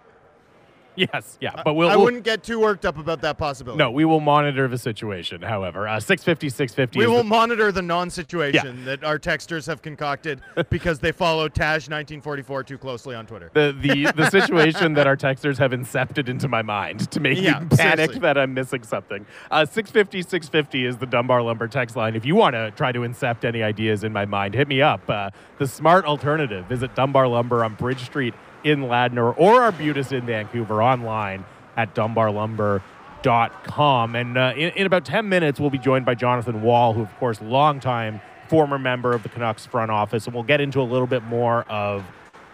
Yes, 0.96 1.38
yeah, 1.42 1.62
but 1.66 1.74
we'll, 1.74 1.90
I 1.90 1.96
we'll- 1.96 2.06
wouldn't 2.06 2.24
get 2.24 2.44
too 2.44 2.60
worked 2.60 2.86
up 2.86 2.98
about 2.98 3.22
that 3.22 3.38
possibility. 3.38 3.80
no, 3.80 3.90
we 3.90 4.06
will 4.06 4.20
monitor 4.20 4.68
the 4.68 4.78
situation. 4.78 5.42
However, 5.42 5.88
uh, 5.88 6.00
650, 6.00 6.50
650 6.50 7.00
We 7.00 7.08
will 7.08 7.18
the- 7.18 7.24
monitor 7.24 7.72
the 7.72 7.82
non-situation 7.82 8.86
that 8.86 9.04
our 9.04 9.18
texters 9.18 9.66
have 9.68 9.82
concocted 9.82 10.42
because 10.70 11.00
they 11.00 11.12
follow 11.12 11.48
Taj 11.50 11.88
1944 11.90 12.64
too 12.64 12.78
closely 12.78 13.16
on 13.16 13.26
Twitter. 13.26 13.50
the, 13.54 13.76
the, 13.82 14.12
the 14.16 14.30
situation 14.30 14.94
that 14.94 15.08
our 15.08 15.18
texters 15.18 15.58
have 15.58 15.72
incepted 15.72 16.30
into 16.30 16.48
my 16.48 16.62
mind 16.62 17.10
to 17.12 17.20
make 17.20 17.40
Yeah, 17.40 17.60
me 17.60 17.68
panic 17.76 17.98
seriously. 17.98 18.20
that 18.20 18.38
I'm 18.38 18.54
missing 18.54 18.84
something. 18.84 19.26
Uh, 19.50 19.66
650, 19.66 20.22
650 20.22 20.86
is 20.86 20.98
the 20.98 21.06
Dunbar 21.06 21.42
Lumber 21.42 21.68
text 21.68 21.96
line. 21.96 22.16
If 22.16 22.26
you 22.26 22.36
want 22.36 22.54
to 22.54 22.72
try 22.72 22.92
to 22.92 23.00
incept 23.00 23.44
any 23.46 23.64
ideas 23.64 24.04
in 24.04 24.14
my 24.14 24.26
mind, 24.26 24.54
hit 24.54 24.68
me 24.68 24.82
up. 24.82 25.10
Uh, 25.10 25.32
the 25.58 25.68
smart 25.68 26.06
alternative, 26.06 26.66
visit 26.68 26.94
Dunbar 26.96 27.28
Lumber 27.28 27.64
on 27.64 27.74
Bridge 27.76 28.04
Street 28.04 28.34
in 28.64 28.82
Ladner 28.82 29.34
or 29.38 29.62
Arbutus 29.62 30.12
in 30.12 30.26
Vancouver 30.26 30.82
online 30.82 31.46
at 31.76 31.94
dunbarlumber.com. 31.96 34.16
And 34.16 34.38
uh, 34.38 34.54
in, 34.56 34.70
in 34.72 34.86
about 34.86 35.06
10 35.06 35.30
minutes, 35.30 35.60
we'll 35.60 35.70
be 35.70 35.78
joined 35.78 36.06
by 36.06 36.16
Jonathan 36.16 36.62
Wall, 36.62 36.94
who, 36.94 37.02
of 37.02 37.16
course, 37.18 37.42
longtime 37.42 38.22
former 38.48 38.78
member 38.78 39.14
of 39.14 39.24
the 39.24 39.30
Canucks 39.30 39.66
front 39.66 39.92
office. 39.92 40.26
And 40.26 40.34
we'll 40.34 40.44
get 40.44 40.62
into 40.62 40.82
a 40.82 40.84
little 40.84 41.08
bit 41.08 41.24
more 41.24 41.64
of 41.64 42.04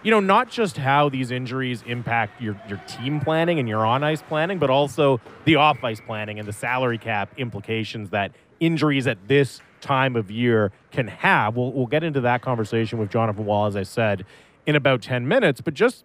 you 0.02 0.10
know, 0.10 0.20
not 0.20 0.48
just 0.48 0.78
how 0.78 1.08
these 1.08 1.30
injuries 1.30 1.82
impact 1.86 2.40
your, 2.40 2.58
your 2.68 2.78
team 2.86 3.20
planning 3.20 3.58
and 3.58 3.68
your 3.68 3.84
on 3.84 4.02
ice 4.02 4.22
planning, 4.22 4.58
but 4.58 4.70
also 4.70 5.20
the 5.44 5.56
off 5.56 5.82
ice 5.84 6.00
planning 6.00 6.38
and 6.38 6.48
the 6.48 6.52
salary 6.52 6.98
cap 6.98 7.32
implications 7.36 8.10
that 8.10 8.32
injuries 8.60 9.06
at 9.06 9.28
this 9.28 9.60
time 9.80 10.16
of 10.16 10.30
year 10.30 10.72
can 10.90 11.08
have. 11.08 11.56
We'll, 11.56 11.72
we'll 11.72 11.86
get 11.86 12.02
into 12.02 12.22
that 12.22 12.42
conversation 12.42 12.98
with 12.98 13.10
Jonathan 13.10 13.44
Wall, 13.44 13.66
as 13.66 13.76
I 13.76 13.82
said, 13.82 14.24
in 14.66 14.76
about 14.76 15.02
10 15.02 15.26
minutes. 15.26 15.60
But 15.60 15.74
just 15.74 16.04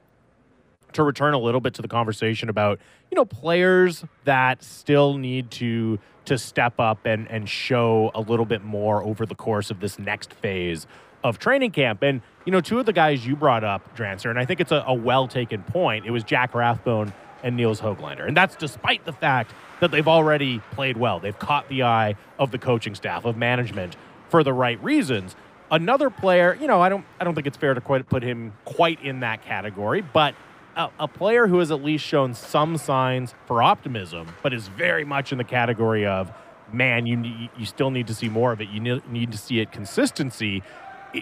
to 0.94 1.04
return 1.04 1.34
a 1.34 1.40
little 1.40 1.62
bit 1.62 1.74
to 1.76 1.82
the 1.82 1.88
conversation 1.88 2.50
about, 2.50 2.80
you 3.12 3.16
know, 3.16 3.26
players 3.26 4.06
that 4.24 4.64
still 4.64 5.18
need 5.18 5.52
to 5.52 6.00
to 6.26 6.38
step 6.40 6.80
up 6.80 7.06
and, 7.06 7.30
and 7.30 7.48
show 7.48 8.10
a 8.16 8.20
little 8.20 8.46
bit 8.46 8.64
more 8.64 9.04
over 9.04 9.28
the 9.28 9.36
course 9.36 9.70
of 9.70 9.80
this 9.80 10.00
next 10.00 10.34
phase 10.34 10.88
of 11.24 11.40
training 11.40 11.72
camp. 11.72 12.02
And, 12.02 12.22
you 12.46 12.52
know, 12.52 12.62
two 12.62 12.80
of 12.80 12.86
the 12.86 12.94
guys 12.94 13.26
you 13.26 13.36
brought 13.36 13.64
up, 13.64 13.96
Drancer, 13.96 14.30
and 14.30 14.40
I 14.40 14.46
think 14.46 14.60
it's 14.60 14.72
a, 14.72 14.84
a 14.88 14.94
well 14.94 15.28
taken 15.28 15.64
point, 15.64 16.06
it 16.06 16.12
was 16.12 16.24
Jack 16.24 16.56
Rathbone 16.56 17.14
and 17.44 17.56
Nils 17.56 17.80
Hoglander. 17.80 18.28
And 18.28 18.36
that's 18.36 18.56
despite 18.56 19.06
the 19.06 19.14
fact 19.14 19.54
that 19.80 19.92
they've 19.92 20.08
already 20.08 20.60
played 20.72 20.98
well. 20.98 21.20
They've 21.20 21.38
caught 21.38 21.70
the 21.70 21.84
eye 21.84 22.16
of 22.40 22.52
the 22.52 22.58
coaching 22.58 22.96
staff, 22.96 23.26
of 23.26 23.38
management 23.38 23.96
for 24.30 24.44
the 24.44 24.54
right 24.54 24.82
reasons. 24.84 25.36
Another 25.72 26.10
player, 26.10 26.58
you 26.60 26.68
know, 26.68 26.82
I 26.82 26.90
don't 26.90 27.06
I 27.20 27.24
don't 27.24 27.36
think 27.36 27.48
it's 27.48 27.58
fair 27.58 27.74
to 27.74 27.82
quite 27.82 28.08
put 28.08 28.24
him 28.24 28.54
quite 28.66 29.02
in 29.04 29.22
that 29.22 29.44
category, 29.44 30.02
but 30.02 30.36
a, 30.76 30.90
a 31.00 31.08
player 31.08 31.48
who 31.48 31.60
has 31.60 31.72
at 31.72 31.84
least 31.84 32.06
shown 32.06 32.34
some 32.34 32.78
signs 32.78 33.34
for 33.46 33.64
optimism, 33.64 34.28
but 34.44 34.54
is 34.54 34.68
very 34.68 35.06
much 35.06 35.32
in 35.32 35.38
the 35.38 35.44
category 35.44 36.06
of 36.06 36.32
man, 36.72 37.06
you 37.06 37.50
you 37.58 37.66
still 37.66 37.92
need 37.92 38.08
to 38.08 38.14
see 38.14 38.30
more 38.30 38.52
of 38.52 38.62
it. 38.62 38.70
You 38.70 38.80
need, 38.80 39.10
need 39.10 39.32
to 39.32 39.38
see 39.38 39.60
it 39.60 39.72
consistency. 39.72 40.64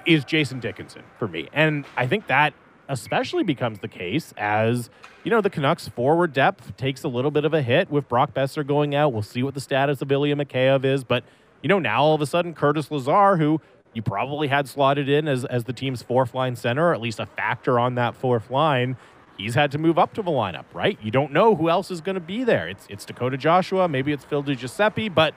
Is 0.06 0.26
Jason 0.26 0.60
Dickinson 0.60 1.04
for 1.20 1.28
me, 1.28 1.50
and 1.54 1.86
I 1.96 2.08
think 2.08 2.26
that 2.28 2.54
especially 2.90 3.44
becomes 3.44 3.80
the 3.80 3.88
case 3.88 4.34
as 4.38 4.90
you 5.24 5.30
know 5.30 5.40
the 5.40 5.50
Canucks 5.52 5.88
forward 5.88 6.34
depth 6.34 6.76
takes 6.78 7.04
a 7.04 7.08
little 7.08 7.30
bit 7.30 7.46
of 7.46 7.54
a 7.54 7.62
hit 7.62 7.92
with 7.92 8.10
Brock 8.10 8.34
Boeser 8.34 8.66
going 8.66 8.96
out. 8.96 9.14
We'll 9.14 9.22
see 9.22 9.44
what 9.44 9.54
the 9.54 9.62
status 9.62 10.02
of 10.02 10.12
Ilya 10.12 10.36
Mikheyev 10.36 10.84
is, 10.84 11.04
but 11.04 11.24
you 11.62 11.70
know 11.70 11.78
now 11.78 12.02
all 12.02 12.16
of 12.16 12.22
a 12.22 12.26
sudden 12.26 12.56
Curtis 12.56 12.90
Lazar, 12.90 13.38
who 13.38 13.62
you 13.94 14.02
probably 14.02 14.48
had 14.48 14.68
slotted 14.68 15.08
in 15.10 15.28
as 15.28 15.46
as 15.46 15.66
the 15.66 15.74
team's 15.74 16.02
fourth 16.02 16.34
line 16.34 16.56
center, 16.56 16.90
or 16.90 16.94
at 16.94 17.02
least 17.02 17.20
a 17.20 17.26
factor 17.26 17.80
on 17.80 17.96
that 17.96 18.16
fourth 18.16 18.50
line. 18.50 18.98
He's 19.38 19.56
had 19.56 19.72
to 19.72 19.80
move 19.80 19.98
up 19.98 20.14
to 20.14 20.22
the 20.22 20.32
lineup, 20.32 20.66
right? 20.74 20.98
You 21.02 21.10
don't 21.10 21.32
know 21.32 21.56
who 21.56 21.68
else 21.68 21.90
is 21.90 22.02
going 22.02 22.16
to 22.16 22.22
be 22.22 22.44
there. 22.44 22.68
It's 22.68 22.86
it's 22.90 23.06
Dakota 23.06 23.38
Joshua, 23.38 23.88
maybe 23.88 24.12
it's 24.12 24.24
Phil 24.24 24.44
DiGiuseppe, 24.44 25.14
but 25.14 25.34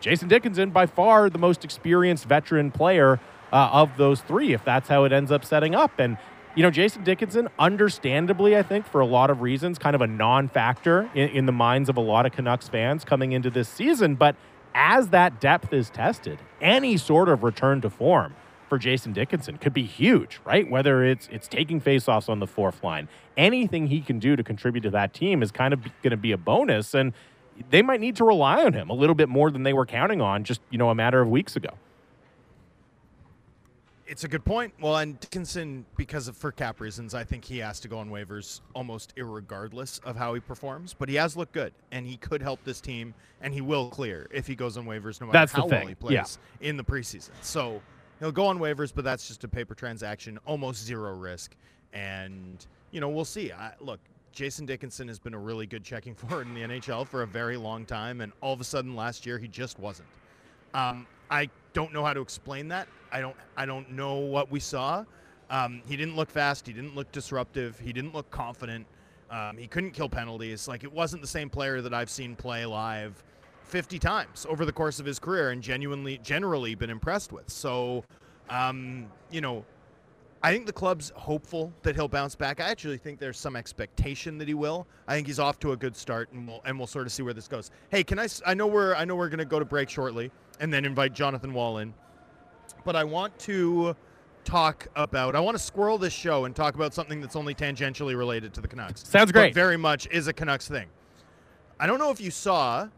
Jason 0.00 0.28
Dickinson, 0.28 0.70
by 0.70 0.86
far 0.86 1.28
the 1.28 1.38
most 1.38 1.64
experienced 1.64 2.26
veteran 2.26 2.70
player 2.70 3.20
uh, 3.52 3.70
of 3.72 3.96
those 3.96 4.20
three, 4.20 4.52
if 4.52 4.64
that's 4.64 4.88
how 4.88 5.04
it 5.04 5.12
ends 5.12 5.32
up 5.32 5.44
setting 5.44 5.74
up. 5.74 5.98
And, 5.98 6.16
you 6.54 6.62
know, 6.62 6.70
Jason 6.70 7.02
Dickinson, 7.04 7.48
understandably, 7.58 8.56
I 8.56 8.62
think, 8.62 8.86
for 8.86 9.00
a 9.00 9.06
lot 9.06 9.30
of 9.30 9.40
reasons, 9.40 9.78
kind 9.78 9.94
of 9.94 10.02
a 10.02 10.06
non 10.06 10.48
factor 10.48 11.10
in, 11.14 11.28
in 11.30 11.46
the 11.46 11.52
minds 11.52 11.88
of 11.88 11.96
a 11.96 12.00
lot 12.00 12.26
of 12.26 12.32
Canucks 12.32 12.68
fans 12.68 13.04
coming 13.04 13.32
into 13.32 13.50
this 13.50 13.68
season. 13.68 14.14
But 14.14 14.36
as 14.74 15.08
that 15.08 15.40
depth 15.40 15.72
is 15.72 15.90
tested, 15.90 16.38
any 16.60 16.96
sort 16.96 17.28
of 17.28 17.42
return 17.42 17.80
to 17.82 17.90
form 17.90 18.34
for 18.68 18.78
Jason 18.78 19.12
Dickinson 19.12 19.56
could 19.58 19.72
be 19.72 19.84
huge, 19.84 20.40
right? 20.44 20.68
Whether 20.68 21.04
it's 21.04 21.28
it's 21.32 21.48
taking 21.48 21.80
faceoffs 21.80 22.28
on 22.28 22.38
the 22.38 22.46
fourth 22.46 22.84
line, 22.84 23.08
anything 23.36 23.86
he 23.86 24.00
can 24.00 24.18
do 24.18 24.36
to 24.36 24.44
contribute 24.44 24.82
to 24.82 24.90
that 24.90 25.14
team 25.14 25.42
is 25.42 25.50
kind 25.50 25.72
of 25.72 25.82
going 26.02 26.10
to 26.10 26.16
be 26.16 26.32
a 26.32 26.36
bonus, 26.36 26.94
and 26.94 27.12
they 27.70 27.82
might 27.82 28.00
need 28.00 28.16
to 28.16 28.24
rely 28.24 28.64
on 28.64 28.74
him 28.74 28.90
a 28.90 28.94
little 28.94 29.14
bit 29.14 29.28
more 29.28 29.50
than 29.50 29.62
they 29.62 29.72
were 29.72 29.86
counting 29.86 30.20
on 30.20 30.44
just 30.44 30.60
you 30.70 30.78
know 30.78 30.90
a 30.90 30.94
matter 30.94 31.20
of 31.20 31.28
weeks 31.28 31.56
ago. 31.56 31.70
It's 34.08 34.24
a 34.24 34.28
good 34.28 34.44
point. 34.44 34.72
Well, 34.80 34.96
and 34.96 35.20
Dickinson, 35.20 35.84
because 35.96 36.28
of 36.28 36.36
for 36.36 36.50
cap 36.50 36.80
reasons, 36.80 37.14
I 37.14 37.24
think 37.24 37.44
he 37.44 37.58
has 37.58 37.78
to 37.80 37.88
go 37.88 37.98
on 37.98 38.08
waivers 38.08 38.62
almost 38.74 39.12
regardless 39.16 39.98
of 40.02 40.16
how 40.16 40.32
he 40.32 40.40
performs. 40.40 40.94
But 40.98 41.10
he 41.10 41.16
has 41.16 41.36
looked 41.36 41.52
good, 41.52 41.74
and 41.92 42.06
he 42.06 42.16
could 42.16 42.40
help 42.40 42.64
this 42.64 42.80
team, 42.80 43.12
and 43.42 43.52
he 43.52 43.60
will 43.60 43.90
clear 43.90 44.26
if 44.32 44.46
he 44.46 44.54
goes 44.54 44.78
on 44.78 44.86
waivers, 44.86 45.20
no 45.20 45.26
matter 45.26 45.38
That's 45.38 45.52
how 45.52 45.66
well 45.66 45.86
he 45.86 45.94
plays 45.94 46.38
Yeah. 46.62 46.68
in 46.68 46.78
the 46.78 46.84
preseason. 46.84 47.30
So 47.42 47.82
he'll 48.18 48.32
go 48.32 48.46
on 48.46 48.58
waivers, 48.58 48.92
but 48.94 49.04
that's 49.04 49.28
just 49.28 49.44
a 49.44 49.48
paper 49.48 49.74
transaction, 49.74 50.38
almost 50.46 50.82
zero 50.84 51.12
risk. 51.14 51.54
And 51.92 52.64
you 52.90 53.00
know, 53.02 53.10
we'll 53.10 53.26
see. 53.26 53.52
I, 53.52 53.72
look, 53.80 54.00
Jason 54.32 54.64
Dickinson 54.64 55.06
has 55.08 55.18
been 55.18 55.34
a 55.34 55.38
really 55.38 55.66
good 55.66 55.84
checking 55.84 56.14
forward 56.14 56.46
in 56.46 56.54
the 56.54 56.62
NHL 56.62 57.06
for 57.06 57.22
a 57.22 57.26
very 57.26 57.58
long 57.58 57.84
time, 57.84 58.22
and 58.22 58.32
all 58.40 58.54
of 58.54 58.60
a 58.62 58.64
sudden 58.64 58.96
last 58.96 59.26
year 59.26 59.38
he 59.38 59.48
just 59.48 59.78
wasn't. 59.78 60.08
Um, 60.72 61.06
I 61.30 61.50
don't 61.78 61.92
know 61.92 62.04
how 62.04 62.12
to 62.12 62.20
explain 62.20 62.66
that. 62.66 62.88
I 63.12 63.20
don't. 63.20 63.36
I 63.56 63.64
don't 63.64 63.92
know 63.92 64.16
what 64.16 64.50
we 64.50 64.58
saw. 64.58 65.04
Um, 65.48 65.80
he 65.86 65.96
didn't 65.96 66.16
look 66.16 66.28
fast. 66.28 66.66
He 66.66 66.72
didn't 66.72 66.96
look 66.96 67.12
disruptive. 67.12 67.78
He 67.78 67.92
didn't 67.92 68.12
look 68.12 68.28
confident. 68.32 68.84
Um, 69.30 69.56
he 69.56 69.68
couldn't 69.68 69.92
kill 69.92 70.08
penalties. 70.08 70.66
Like 70.66 70.82
it 70.82 70.92
wasn't 70.92 71.22
the 71.22 71.28
same 71.28 71.48
player 71.48 71.80
that 71.80 71.94
I've 71.94 72.10
seen 72.10 72.34
play 72.34 72.66
live 72.66 73.22
50 73.62 74.00
times 74.00 74.44
over 74.48 74.64
the 74.64 74.72
course 74.72 74.98
of 74.98 75.06
his 75.06 75.20
career 75.20 75.50
and 75.50 75.62
genuinely, 75.62 76.18
generally 76.18 76.74
been 76.74 76.90
impressed 76.90 77.30
with. 77.30 77.48
So, 77.48 78.02
um, 78.50 79.06
you 79.30 79.40
know, 79.40 79.64
I 80.42 80.52
think 80.52 80.66
the 80.66 80.72
club's 80.72 81.12
hopeful 81.14 81.72
that 81.82 81.94
he'll 81.94 82.08
bounce 82.08 82.34
back. 82.34 82.60
I 82.60 82.70
actually 82.70 82.98
think 82.98 83.20
there's 83.20 83.38
some 83.38 83.54
expectation 83.54 84.36
that 84.38 84.48
he 84.48 84.54
will. 84.54 84.88
I 85.06 85.14
think 85.14 85.28
he's 85.28 85.38
off 85.38 85.60
to 85.60 85.72
a 85.72 85.76
good 85.76 85.94
start, 85.94 86.32
and 86.32 86.48
we'll 86.48 86.60
and 86.64 86.76
we'll 86.76 86.88
sort 86.88 87.06
of 87.06 87.12
see 87.12 87.22
where 87.22 87.34
this 87.34 87.46
goes. 87.46 87.70
Hey, 87.90 88.02
can 88.02 88.18
I? 88.18 88.26
I 88.44 88.54
know 88.54 88.66
we're 88.66 88.96
I 88.96 89.04
know 89.04 89.14
we're 89.14 89.28
going 89.28 89.38
to 89.38 89.44
go 89.44 89.58
to 89.58 89.64
break 89.64 89.88
shortly, 89.88 90.30
and 90.60 90.72
then 90.72 90.84
invite 90.84 91.12
Jonathan 91.12 91.52
Wall 91.54 91.78
in, 91.78 91.94
but 92.84 92.96
I 92.96 93.04
want 93.04 93.38
to 93.40 93.94
talk 94.44 94.88
about. 94.96 95.36
I 95.36 95.40
want 95.40 95.56
to 95.56 95.62
squirrel 95.62 95.98
this 95.98 96.12
show 96.12 96.44
and 96.44 96.54
talk 96.56 96.74
about 96.74 96.94
something 96.94 97.20
that's 97.20 97.36
only 97.36 97.54
tangentially 97.54 98.16
related 98.16 98.54
to 98.54 98.60
the 98.60 98.68
Canucks. 98.68 99.06
Sounds 99.06 99.32
but 99.32 99.40
great. 99.40 99.54
very 99.54 99.76
much 99.76 100.06
is 100.10 100.26
a 100.26 100.32
Canucks 100.32 100.68
thing. 100.68 100.86
I 101.80 101.86
don't 101.86 101.98
know 101.98 102.10
if 102.10 102.20
you 102.20 102.30
saw, 102.30 102.88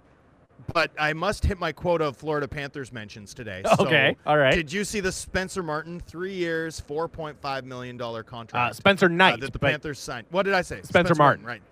but 0.73 0.91
I 0.99 1.13
must 1.13 1.45
hit 1.45 1.59
my 1.59 1.73
quota 1.73 2.05
of 2.07 2.17
Florida 2.17 2.47
Panthers 2.49 2.93
mentions 2.93 3.35
today. 3.35 3.63
Okay, 3.79 4.17
So, 4.25 4.31
all 4.31 4.39
right. 4.39 4.55
Did 4.55 4.73
you 4.73 4.85
see 4.85 5.01
the 5.01 5.13
Spencer 5.13 5.63
Martin 5.63 6.01
three 6.01 6.35
years, 6.35 6.81
four 6.81 7.09
point 7.09 7.41
five 7.41 7.65
million 7.65 7.97
dollar 7.97 8.23
contract? 8.23 8.71
Uh, 8.71 8.75
Spencer 8.75 9.07
uh, 9.07 9.11
Knight, 9.11 9.41
that 9.41 9.53
the 9.53 9.59
Panthers 9.59 9.99
signed. 9.99 10.27
What 10.31 10.45
did 10.45 10.55
I 10.55 10.63
say? 10.63 10.81
Spencer 10.83 11.15
Martin. 11.15 11.45
right? 11.45 11.63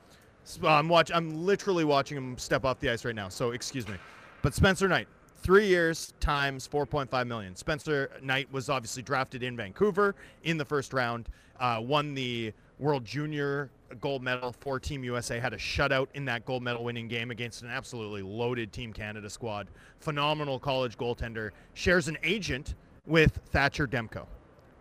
S- 0.45 0.59
uh, 0.63 0.69
I'm 0.69 0.89
watch. 0.89 1.11
I'm 1.15 1.45
literally 1.45 1.85
watching 1.85 2.17
him 2.17 2.37
step 2.39 2.65
off 2.65 2.81
the 2.81 2.91
ice 2.91 3.05
right 3.05 3.15
now. 3.15 3.29
So 3.29 3.51
excuse 3.53 3.87
me, 3.87 3.95
but 4.43 4.55
Spencer 4.55 4.89
Knight, 4.89 5.07
three 5.49 5.67
years 5.67 6.13
times 6.21 6.69
4.5 6.69 7.27
million. 7.27 7.57
Spencer 7.57 8.11
Knight 8.21 8.53
was 8.53 8.69
obviously 8.69 9.03
drafted 9.03 9.43
in 9.43 9.57
Vancouver 9.57 10.15
in 10.43 10.59
the 10.59 10.65
first 10.65 10.93
round. 10.93 11.31
Uh, 11.59 11.81
won 11.83 12.13
the 12.13 12.53
World 12.79 13.03
Junior 13.03 13.71
gold 13.99 14.23
medal 14.23 14.55
for 14.61 14.79
Team 14.79 15.03
USA. 15.05 15.39
Had 15.39 15.55
a 15.55 15.57
shutout 15.57 16.09
in 16.13 16.27
that 16.27 16.45
gold 16.45 16.63
medal 16.63 16.85
winning 16.85 17.09
game 17.09 17.31
against 17.31 17.63
an 17.63 17.71
absolutely 17.71 18.21
loaded 18.21 18.75
Team 18.75 18.93
Canada 18.93 19.31
squad. 19.31 19.69
Phenomenal 20.01 20.59
college 20.59 20.99
goaltender. 20.99 21.53
Shares 21.73 22.09
an 22.09 22.19
agent 22.23 22.75
with 23.07 23.41
Thatcher 23.47 23.87
Demko. 23.87 24.27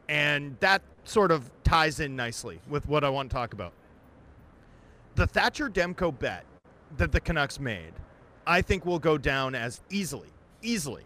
And 0.09 0.57
that 0.59 0.82
sort 1.05 1.32
of 1.32 1.49
ties 1.63 2.01
in 2.01 2.13
nicely 2.13 2.59
with 2.68 2.86
what 2.89 3.05
I 3.05 3.09
want 3.09 3.30
to 3.30 3.34
talk 3.34 3.53
about. 3.53 3.72
The 5.15 5.28
Thatcher 5.28 5.70
Demko 5.70 6.20
bet 6.20 6.43
that 6.97 7.13
the 7.13 7.22
Canucks 7.22 7.57
made, 7.57 7.93
I 8.45 8.61
think 8.61 8.86
will 8.86 8.99
go 8.99 9.18
down 9.18 9.55
as 9.55 9.80
easily, 9.89 10.28
easily, 10.62 11.03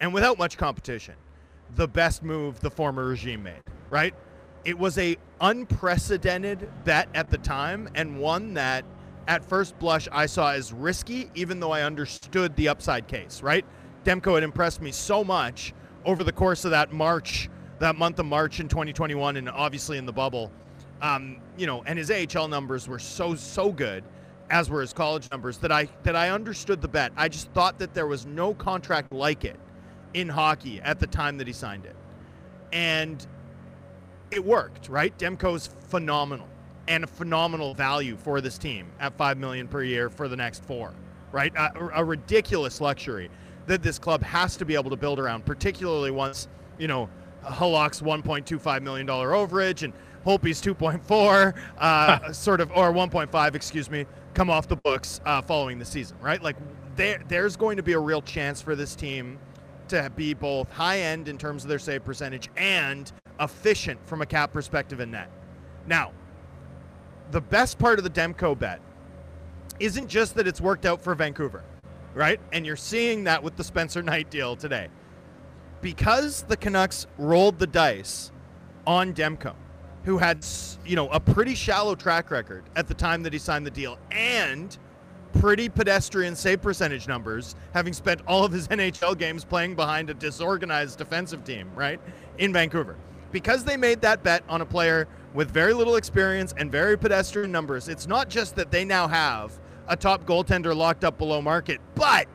and 0.00 0.12
without 0.12 0.38
much 0.38 0.56
competition, 0.56 1.14
the 1.74 1.88
best 1.88 2.22
move 2.22 2.60
the 2.60 2.70
former 2.70 3.06
regime 3.06 3.42
made, 3.42 3.62
right? 3.90 4.14
It 4.64 4.78
was 4.78 4.98
a 4.98 5.16
unprecedented 5.40 6.68
bet 6.84 7.08
at 7.14 7.30
the 7.30 7.38
time 7.38 7.88
and 7.94 8.18
one 8.18 8.54
that 8.54 8.84
at 9.26 9.44
first 9.44 9.78
blush 9.78 10.08
I 10.10 10.26
saw 10.26 10.52
as 10.52 10.72
risky 10.72 11.30
even 11.34 11.60
though 11.60 11.70
I 11.70 11.82
understood 11.82 12.56
the 12.56 12.68
upside 12.68 13.06
case, 13.06 13.42
right? 13.42 13.64
Demko 14.04 14.34
had 14.34 14.42
impressed 14.42 14.80
me 14.80 14.90
so 14.90 15.22
much 15.22 15.74
over 16.04 16.24
the 16.24 16.32
course 16.32 16.64
of 16.64 16.70
that 16.70 16.92
March, 16.92 17.48
that 17.78 17.96
month 17.96 18.18
of 18.18 18.26
March 18.26 18.60
in 18.60 18.68
2021 18.68 19.36
and 19.36 19.48
obviously 19.48 19.98
in 19.98 20.06
the 20.06 20.12
bubble. 20.12 20.50
Um, 21.02 21.40
you 21.56 21.66
know, 21.66 21.82
and 21.86 21.98
his 21.98 22.10
AHL 22.10 22.48
numbers 22.48 22.88
were 22.88 22.98
so 22.98 23.34
so 23.34 23.70
good 23.70 24.02
as 24.50 24.70
were 24.70 24.80
his 24.80 24.92
college 24.92 25.30
numbers 25.30 25.58
that 25.58 25.72
I 25.72 25.88
that 26.04 26.16
I 26.16 26.30
understood 26.30 26.80
the 26.80 26.88
bet. 26.88 27.12
I 27.16 27.28
just 27.28 27.50
thought 27.52 27.78
that 27.78 27.94
there 27.94 28.06
was 28.06 28.26
no 28.26 28.54
contract 28.54 29.12
like 29.12 29.44
it 29.44 29.58
in 30.14 30.28
hockey 30.28 30.80
at 30.80 30.98
the 30.98 31.06
time 31.06 31.38
that 31.38 31.46
he 31.46 31.52
signed 31.52 31.84
it. 31.84 31.96
And 32.72 33.26
it 34.30 34.44
worked, 34.44 34.88
right? 34.88 35.16
Demko's 35.18 35.70
phenomenal 35.88 36.48
and 36.86 37.04
a 37.04 37.06
phenomenal 37.06 37.74
value 37.74 38.16
for 38.16 38.40
this 38.40 38.56
team 38.58 38.86
at 38.98 39.16
5 39.16 39.36
million 39.38 39.68
per 39.68 39.82
year 39.82 40.08
for 40.08 40.26
the 40.26 40.36
next 40.36 40.64
4, 40.64 40.94
right? 41.32 41.54
A, 41.54 41.90
a 41.96 42.04
ridiculous 42.04 42.80
luxury 42.80 43.30
that 43.66 43.82
this 43.82 43.98
club 43.98 44.22
has 44.22 44.56
to 44.56 44.64
be 44.64 44.74
able 44.74 44.90
to 44.90 44.96
build 44.96 45.18
around, 45.18 45.44
particularly 45.44 46.10
once, 46.10 46.48
you 46.78 46.88
know, 46.88 47.08
Halak's 47.44 48.00
1.25 48.00 48.82
million 48.82 49.06
dollar 49.06 49.30
overage 49.30 49.82
and 49.82 49.92
Holtby's 50.26 50.60
2.4 50.60 51.54
uh, 51.78 52.32
sort 52.32 52.60
of 52.60 52.70
or 52.72 52.92
1.5, 52.92 53.54
excuse 53.54 53.90
me, 53.90 54.06
come 54.38 54.50
off 54.50 54.68
the 54.68 54.76
books 54.76 55.20
uh, 55.26 55.42
following 55.42 55.80
the 55.80 55.84
season, 55.84 56.16
right? 56.20 56.40
Like 56.40 56.54
there 56.94 57.20
there's 57.26 57.56
going 57.56 57.76
to 57.76 57.82
be 57.82 57.94
a 57.94 57.98
real 57.98 58.22
chance 58.22 58.62
for 58.62 58.76
this 58.76 58.94
team 58.94 59.36
to 59.88 60.12
be 60.14 60.32
both 60.32 60.70
high 60.70 61.00
end 61.00 61.26
in 61.26 61.36
terms 61.36 61.64
of 61.64 61.68
their 61.68 61.80
save 61.80 62.04
percentage 62.04 62.48
and 62.56 63.10
efficient 63.40 63.98
from 64.06 64.22
a 64.22 64.26
cap 64.26 64.52
perspective 64.52 65.00
in 65.00 65.10
net. 65.10 65.28
Now, 65.88 66.12
the 67.32 67.40
best 67.40 67.80
part 67.80 67.98
of 67.98 68.04
the 68.04 68.10
Demko 68.10 68.56
bet 68.56 68.80
isn't 69.80 70.06
just 70.06 70.36
that 70.36 70.46
it's 70.46 70.60
worked 70.60 70.86
out 70.86 71.02
for 71.02 71.16
Vancouver, 71.16 71.64
right? 72.14 72.38
And 72.52 72.64
you're 72.64 72.76
seeing 72.76 73.24
that 73.24 73.42
with 73.42 73.56
the 73.56 73.64
Spencer 73.64 74.04
Knight 74.04 74.30
deal 74.30 74.54
today. 74.54 74.86
Because 75.80 76.42
the 76.42 76.56
Canucks 76.56 77.08
rolled 77.18 77.58
the 77.58 77.66
dice 77.66 78.30
on 78.86 79.14
Demko, 79.14 79.54
who 80.08 80.16
had, 80.16 80.42
you 80.86 80.96
know, 80.96 81.06
a 81.10 81.20
pretty 81.20 81.54
shallow 81.54 81.94
track 81.94 82.30
record 82.30 82.64
at 82.76 82.88
the 82.88 82.94
time 82.94 83.22
that 83.22 83.30
he 83.30 83.38
signed 83.38 83.66
the 83.66 83.70
deal 83.70 83.98
and 84.10 84.78
pretty 85.34 85.68
pedestrian 85.68 86.34
save 86.34 86.62
percentage 86.62 87.06
numbers, 87.06 87.54
having 87.74 87.92
spent 87.92 88.22
all 88.26 88.42
of 88.42 88.50
his 88.50 88.68
NHL 88.68 89.18
games 89.18 89.44
playing 89.44 89.74
behind 89.74 90.08
a 90.08 90.14
disorganized 90.14 90.96
defensive 90.96 91.44
team, 91.44 91.70
right, 91.74 92.00
in 92.38 92.54
Vancouver. 92.54 92.96
Because 93.32 93.64
they 93.64 93.76
made 93.76 94.00
that 94.00 94.22
bet 94.22 94.42
on 94.48 94.62
a 94.62 94.64
player 94.64 95.06
with 95.34 95.50
very 95.50 95.74
little 95.74 95.96
experience 95.96 96.54
and 96.56 96.72
very 96.72 96.96
pedestrian 96.96 97.52
numbers, 97.52 97.90
it's 97.90 98.06
not 98.06 98.30
just 98.30 98.56
that 98.56 98.70
they 98.70 98.86
now 98.86 99.06
have 99.08 99.60
a 99.88 99.96
top 99.96 100.24
goaltender 100.24 100.74
locked 100.74 101.04
up 101.04 101.18
below 101.18 101.42
market, 101.42 101.82
but 101.94 102.26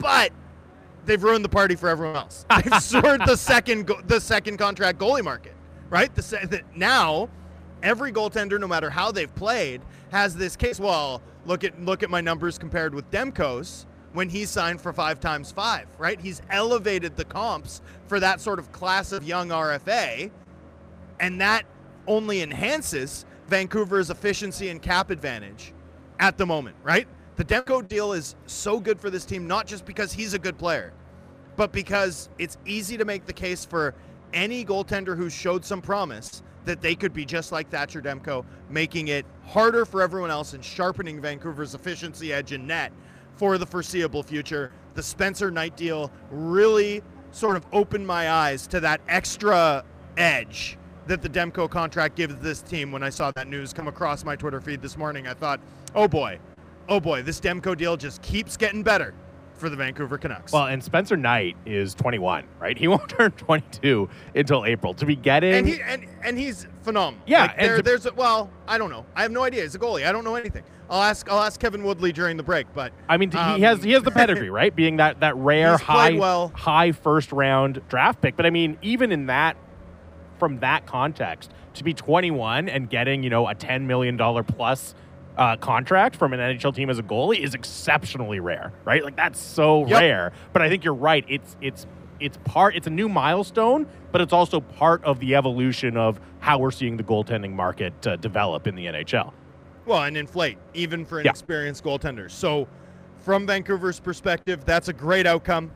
but 0.00 0.32
they've 1.04 1.22
ruined 1.22 1.44
the 1.44 1.48
party 1.48 1.76
for 1.76 1.88
everyone 1.88 2.16
else. 2.16 2.44
They've 2.50 2.74
soared 2.82 3.20
the 3.24 3.36
second 3.36 3.86
go- 3.86 4.02
the 4.04 4.20
second 4.20 4.56
contract 4.56 4.98
goalie 4.98 5.22
market, 5.22 5.53
right? 5.94 6.12
The, 6.12 6.22
the 6.22 6.62
now 6.74 7.28
every 7.80 8.10
goaltender, 8.10 8.58
no 8.58 8.66
matter 8.66 8.90
how 8.90 9.12
they've 9.12 9.32
played, 9.36 9.80
has 10.10 10.34
this 10.34 10.56
case. 10.56 10.80
Well, 10.80 11.22
look 11.46 11.62
at 11.62 11.80
look 11.80 12.02
at 12.02 12.10
my 12.10 12.20
numbers 12.20 12.58
compared 12.58 12.92
with 12.96 13.08
Demko's 13.12 13.86
when 14.12 14.28
he 14.28 14.44
signed 14.44 14.80
for 14.80 14.92
five 14.92 15.20
times 15.20 15.52
five, 15.52 15.86
right? 15.96 16.20
He's 16.20 16.42
elevated 16.50 17.16
the 17.16 17.24
comps 17.24 17.80
for 18.08 18.18
that 18.18 18.40
sort 18.40 18.58
of 18.58 18.72
class 18.72 19.12
of 19.12 19.22
young 19.22 19.50
RFA, 19.50 20.32
and 21.20 21.40
that 21.40 21.64
only 22.08 22.42
enhances 22.42 23.24
Vancouver's 23.46 24.10
efficiency 24.10 24.70
and 24.70 24.82
cap 24.82 25.10
advantage 25.10 25.72
at 26.18 26.36
the 26.36 26.44
moment, 26.44 26.74
right? 26.82 27.06
The 27.36 27.44
Demko 27.44 27.86
deal 27.86 28.12
is 28.14 28.34
so 28.46 28.80
good 28.80 29.00
for 29.00 29.10
this 29.10 29.24
team, 29.24 29.46
not 29.46 29.68
just 29.68 29.84
because 29.84 30.12
he's 30.12 30.34
a 30.34 30.40
good 30.40 30.58
player, 30.58 30.92
but 31.54 31.70
because 31.70 32.30
it's 32.36 32.58
easy 32.66 32.96
to 32.96 33.04
make 33.04 33.26
the 33.26 33.32
case 33.32 33.64
for 33.64 33.94
any 34.34 34.64
goaltender 34.64 35.16
who 35.16 35.30
showed 35.30 35.64
some 35.64 35.80
promise 35.80 36.42
that 36.66 36.80
they 36.80 36.94
could 36.94 37.12
be 37.12 37.24
just 37.24 37.52
like 37.52 37.70
Thatcher 37.70 38.02
Demko, 38.02 38.44
making 38.68 39.08
it 39.08 39.24
harder 39.46 39.84
for 39.84 40.02
everyone 40.02 40.30
else 40.30 40.52
and 40.52 40.64
sharpening 40.64 41.20
Vancouver's 41.20 41.74
efficiency 41.74 42.32
edge 42.32 42.52
in 42.52 42.66
net 42.66 42.92
for 43.36 43.58
the 43.58 43.66
foreseeable 43.66 44.22
future. 44.22 44.72
The 44.94 45.02
Spencer 45.02 45.50
Knight 45.50 45.76
deal 45.76 46.10
really 46.30 47.02
sort 47.30 47.56
of 47.56 47.66
opened 47.72 48.06
my 48.06 48.30
eyes 48.30 48.66
to 48.68 48.80
that 48.80 49.00
extra 49.08 49.84
edge 50.16 50.78
that 51.06 51.20
the 51.20 51.28
Demko 51.28 51.68
contract 51.68 52.16
gives 52.16 52.36
this 52.36 52.62
team 52.62 52.90
when 52.90 53.02
I 53.02 53.10
saw 53.10 53.30
that 53.32 53.48
news 53.48 53.72
come 53.72 53.88
across 53.88 54.24
my 54.24 54.36
Twitter 54.36 54.60
feed 54.60 54.80
this 54.80 54.96
morning. 54.96 55.26
I 55.26 55.34
thought, 55.34 55.60
oh 55.94 56.08
boy, 56.08 56.38
oh 56.88 57.00
boy, 57.00 57.22
this 57.22 57.40
Demko 57.40 57.76
deal 57.76 57.96
just 57.96 58.22
keeps 58.22 58.56
getting 58.56 58.82
better 58.82 59.14
for 59.64 59.70
the 59.70 59.76
Vancouver 59.76 60.18
Canucks. 60.18 60.52
Well, 60.52 60.66
and 60.66 60.84
Spencer 60.84 61.16
Knight 61.16 61.56
is 61.64 61.94
21, 61.94 62.44
right? 62.60 62.76
He 62.76 62.86
won't 62.88 63.08
turn 63.08 63.30
22 63.32 64.10
until 64.34 64.66
April. 64.66 64.92
To 64.94 65.06
be 65.06 65.16
getting 65.16 65.54
and 65.54 65.66
he 65.66 65.80
and, 65.80 66.06
and 66.22 66.38
he's 66.38 66.66
phenomenal. 66.82 67.24
Yeah, 67.26 67.42
like 67.42 67.54
and 67.56 67.66
there, 67.66 67.76
to- 67.78 67.82
there's 67.82 68.04
a, 68.04 68.12
well, 68.12 68.50
I 68.68 68.76
don't 68.76 68.90
know. 68.90 69.06
I 69.16 69.22
have 69.22 69.32
no 69.32 69.42
idea. 69.42 69.62
He's 69.62 69.74
a 69.74 69.78
goalie. 69.78 70.06
I 70.06 70.12
don't 70.12 70.24
know 70.24 70.34
anything. 70.34 70.64
I'll 70.90 71.02
ask 71.02 71.30
I'll 71.30 71.40
ask 71.42 71.58
Kevin 71.58 71.82
Woodley 71.82 72.12
during 72.12 72.36
the 72.36 72.42
break, 72.42 72.66
but 72.74 72.92
I 73.08 73.16
mean, 73.16 73.34
um, 73.34 73.56
he 73.56 73.62
has 73.62 73.82
he 73.82 73.92
has 73.92 74.02
the 74.02 74.10
pedigree, 74.10 74.50
right? 74.50 74.74
Being 74.74 74.98
that 74.98 75.20
that 75.20 75.34
rare 75.36 75.78
high 75.78 76.12
well. 76.12 76.52
high 76.54 76.92
first 76.92 77.32
round 77.32 77.80
draft 77.88 78.20
pick. 78.20 78.36
But 78.36 78.44
I 78.44 78.50
mean, 78.50 78.76
even 78.82 79.10
in 79.12 79.26
that 79.26 79.56
from 80.38 80.58
that 80.60 80.84
context, 80.84 81.50
to 81.74 81.84
be 81.84 81.94
21 81.94 82.68
and 82.68 82.90
getting 82.90 83.22
you 83.22 83.30
know 83.30 83.48
a 83.48 83.54
10 83.54 83.86
million 83.86 84.18
dollar 84.18 84.42
plus 84.42 84.94
uh, 85.36 85.56
contract 85.56 86.16
from 86.16 86.32
an 86.32 86.40
NHL 86.40 86.74
team 86.74 86.90
as 86.90 86.98
a 86.98 87.02
goalie 87.02 87.38
is 87.40 87.54
exceptionally 87.54 88.40
rare, 88.40 88.72
right? 88.84 89.02
Like 89.04 89.16
that's 89.16 89.38
so 89.40 89.86
Yep. 89.86 90.00
rare. 90.00 90.32
But 90.52 90.62
I 90.62 90.68
think 90.68 90.84
you're 90.84 90.94
right. 90.94 91.24
It's 91.28 91.56
it's 91.60 91.86
it's 92.20 92.36
part. 92.44 92.76
It's 92.76 92.86
a 92.86 92.90
new 92.90 93.08
milestone, 93.08 93.86
but 94.12 94.20
it's 94.20 94.32
also 94.32 94.60
part 94.60 95.02
of 95.04 95.18
the 95.18 95.34
evolution 95.34 95.96
of 95.96 96.20
how 96.38 96.58
we're 96.58 96.70
seeing 96.70 96.96
the 96.96 97.02
goaltending 97.02 97.52
market 97.52 98.06
uh, 98.06 98.16
develop 98.16 98.66
in 98.66 98.74
the 98.76 98.86
NHL. 98.86 99.32
well, 99.86 100.04
and 100.04 100.16
inflate 100.16 100.56
even 100.72 101.04
for 101.04 101.16
Yeah. 101.18 101.22
inexperienced 101.22 101.84
goaltenders. 101.84 102.30
So, 102.30 102.66
from 103.18 103.46
Vancouver's 103.46 104.00
perspective, 104.00 104.64
that's 104.64 104.88
a 104.88 104.92
great 104.94 105.26
outcome. 105.26 105.70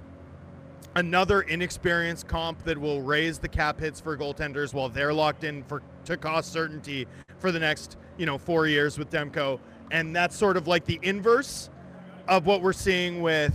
Another 0.95 1.43
inexperienced 1.43 2.27
comp 2.27 2.63
that 2.65 2.79
will 2.79 3.03
raise 3.03 3.39
the 3.39 3.49
cap 3.49 3.79
hits 3.79 4.01
for 4.01 4.17
goaltenders 4.17 4.73
while 4.73 4.89
they're 4.89 5.13
locked 5.13 5.45
in 5.45 5.63
for 5.65 5.83
to 6.07 6.17
cost 6.17 6.53
certainty 6.53 7.07
for 7.39 7.53
the 7.53 7.59
next, 7.59 7.97
you 8.19 8.27
know, 8.27 8.37
four 8.37 8.67
years 8.67 8.99
with 8.99 9.11
Demko, 9.11 9.59
and 9.91 10.15
that's 10.15 10.37
sort 10.37 10.57
of 10.57 10.67
like 10.67 10.85
the 10.85 10.99
inverse 11.03 11.71
of 12.27 12.45
what 12.45 12.61
we're 12.61 12.75
seeing 12.75 13.23
with 13.23 13.55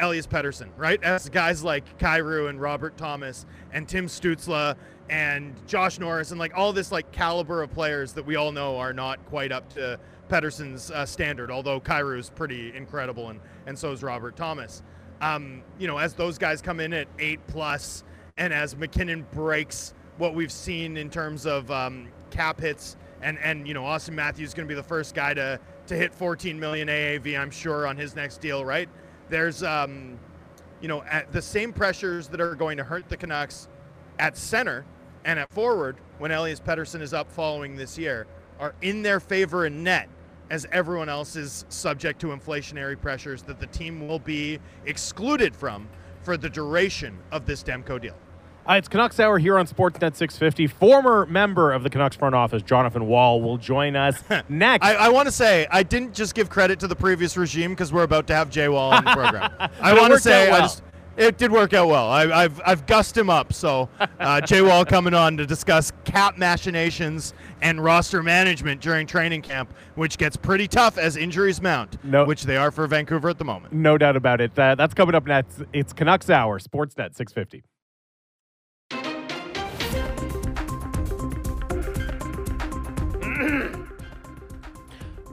Elias 0.00 0.26
Pettersson, 0.26 0.68
right? 0.76 1.02
As 1.02 1.28
guys 1.28 1.62
like 1.62 1.98
Kyrou 1.98 2.48
and 2.48 2.60
Robert 2.60 2.96
Thomas 2.96 3.46
and 3.72 3.88
Tim 3.88 4.06
Stützle 4.06 4.76
and 5.08 5.54
Josh 5.66 5.98
Norris 5.98 6.30
and 6.30 6.38
like 6.38 6.56
all 6.56 6.72
this 6.72 6.92
like 6.92 7.10
caliber 7.12 7.62
of 7.62 7.72
players 7.72 8.12
that 8.14 8.24
we 8.24 8.36
all 8.36 8.52
know 8.52 8.78
are 8.78 8.92
not 8.92 9.24
quite 9.26 9.52
up 9.52 9.68
to 9.74 9.98
Pettersson's 10.28 10.90
uh, 10.90 11.04
standard, 11.04 11.50
although 11.50 11.80
Kyrou 11.80 12.18
is 12.18 12.30
pretty 12.30 12.74
incredible 12.74 13.28
and, 13.30 13.40
and 13.66 13.78
so 13.78 13.92
is 13.92 14.02
Robert 14.02 14.36
Thomas. 14.36 14.82
Um, 15.20 15.62
you 15.78 15.86
know, 15.86 15.98
as 15.98 16.14
those 16.14 16.38
guys 16.38 16.62
come 16.62 16.80
in 16.80 16.92
at 16.92 17.08
eight 17.18 17.40
plus 17.46 18.04
and 18.36 18.52
as 18.52 18.76
MacKinnon 18.76 19.26
breaks 19.32 19.92
what 20.16 20.34
we've 20.34 20.52
seen 20.52 20.96
in 20.96 21.10
terms 21.10 21.46
of 21.46 21.70
um, 21.70 22.08
cap 22.30 22.60
hits 22.60 22.96
and, 23.22 23.38
and, 23.38 23.66
you 23.68 23.74
know, 23.74 23.82
Auston 23.82 24.14
Matthews 24.14 24.48
is 24.48 24.54
going 24.54 24.66
to 24.66 24.72
be 24.72 24.76
the 24.76 24.82
first 24.82 25.14
guy 25.14 25.34
to, 25.34 25.60
to 25.86 25.96
hit 25.96 26.14
14 26.14 26.58
million 26.58 26.88
AAV, 26.88 27.38
I'm 27.38 27.50
sure, 27.50 27.86
on 27.86 27.96
his 27.96 28.16
next 28.16 28.40
deal, 28.40 28.64
right? 28.64 28.88
There's, 29.28 29.62
um, 29.62 30.18
you 30.80 30.88
know, 30.88 31.04
the 31.32 31.42
same 31.42 31.72
pressures 31.72 32.28
that 32.28 32.40
are 32.40 32.54
going 32.54 32.76
to 32.78 32.84
hurt 32.84 33.08
the 33.08 33.16
Canucks 33.16 33.68
at 34.18 34.36
center 34.36 34.84
and 35.24 35.38
at 35.38 35.52
forward 35.52 35.96
when 36.18 36.30
Elias 36.30 36.60
Pettersson 36.60 37.00
is 37.00 37.12
up 37.12 37.30
following 37.30 37.76
this 37.76 37.98
year 37.98 38.26
are 38.58 38.74
in 38.82 39.02
their 39.02 39.20
favor 39.20 39.66
in 39.66 39.82
net 39.82 40.08
as 40.50 40.66
everyone 40.72 41.08
else 41.08 41.36
is 41.36 41.64
subject 41.68 42.20
to 42.20 42.28
inflationary 42.28 43.00
pressures 43.00 43.42
that 43.42 43.60
the 43.60 43.66
team 43.68 44.06
will 44.06 44.18
be 44.18 44.58
excluded 44.84 45.54
from 45.54 45.88
for 46.22 46.36
the 46.36 46.50
duration 46.50 47.18
of 47.30 47.46
this 47.46 47.62
Demko 47.62 48.00
deal. 48.00 48.16
Uh, 48.68 48.74
it's 48.74 48.88
Canucks 48.88 49.18
Hour 49.18 49.38
here 49.38 49.58
on 49.58 49.66
Sportsnet 49.66 50.14
650. 50.14 50.68
Former 50.68 51.26
member 51.26 51.72
of 51.72 51.82
the 51.82 51.90
Canucks 51.90 52.14
front 52.14 52.34
office, 52.34 52.62
Jonathan 52.62 53.06
Wall, 53.06 53.40
will 53.42 53.56
join 53.56 53.96
us 53.96 54.22
next. 54.48 54.84
I, 54.86 54.94
I 54.94 55.08
want 55.08 55.26
to 55.26 55.32
say 55.32 55.66
I 55.70 55.82
didn't 55.82 56.14
just 56.14 56.34
give 56.34 56.50
credit 56.50 56.78
to 56.80 56.86
the 56.86 56.94
previous 56.94 57.36
regime 57.36 57.70
because 57.72 57.92
we're 57.92 58.04
about 58.04 58.26
to 58.28 58.34
have 58.34 58.48
Jay 58.50 58.68
Wall 58.68 58.92
on 58.92 59.04
the 59.04 59.12
program. 59.12 59.50
I 59.80 59.94
want 59.98 60.12
to 60.12 60.20
say 60.20 60.50
well. 60.50 60.58
I 60.58 60.60
just 60.62 60.82
it 61.16 61.36
did 61.36 61.50
work 61.50 61.72
out 61.74 61.88
well. 61.88 62.08
I, 62.08 62.22
I've 62.44 62.60
I've 62.64 62.86
gussed 62.86 63.16
him 63.16 63.28
up. 63.28 63.52
So 63.52 63.88
uh, 64.20 64.40
Jay 64.42 64.62
Wall 64.62 64.84
coming 64.84 65.14
on 65.14 65.36
to 65.38 65.46
discuss 65.46 65.90
cap 66.04 66.38
machinations 66.38 67.34
and 67.62 67.82
roster 67.82 68.22
management 68.22 68.80
during 68.80 69.06
training 69.06 69.42
camp, 69.42 69.74
which 69.96 70.16
gets 70.16 70.36
pretty 70.36 70.68
tough 70.68 70.96
as 70.96 71.16
injuries 71.16 71.60
mount, 71.60 72.02
No- 72.04 72.24
which 72.24 72.44
they 72.44 72.56
are 72.56 72.70
for 72.70 72.86
Vancouver 72.86 73.30
at 73.30 73.38
the 73.38 73.44
moment. 73.44 73.72
no 73.74 73.98
doubt 73.98 74.16
about 74.16 74.40
it. 74.40 74.56
Uh, 74.56 74.76
that's 74.76 74.94
coming 74.94 75.14
up 75.16 75.26
next. 75.26 75.62
It's 75.72 75.92
Canucks 75.92 76.30
Hour, 76.30 76.60
Sportsnet 76.60 77.16
650. 77.16 77.64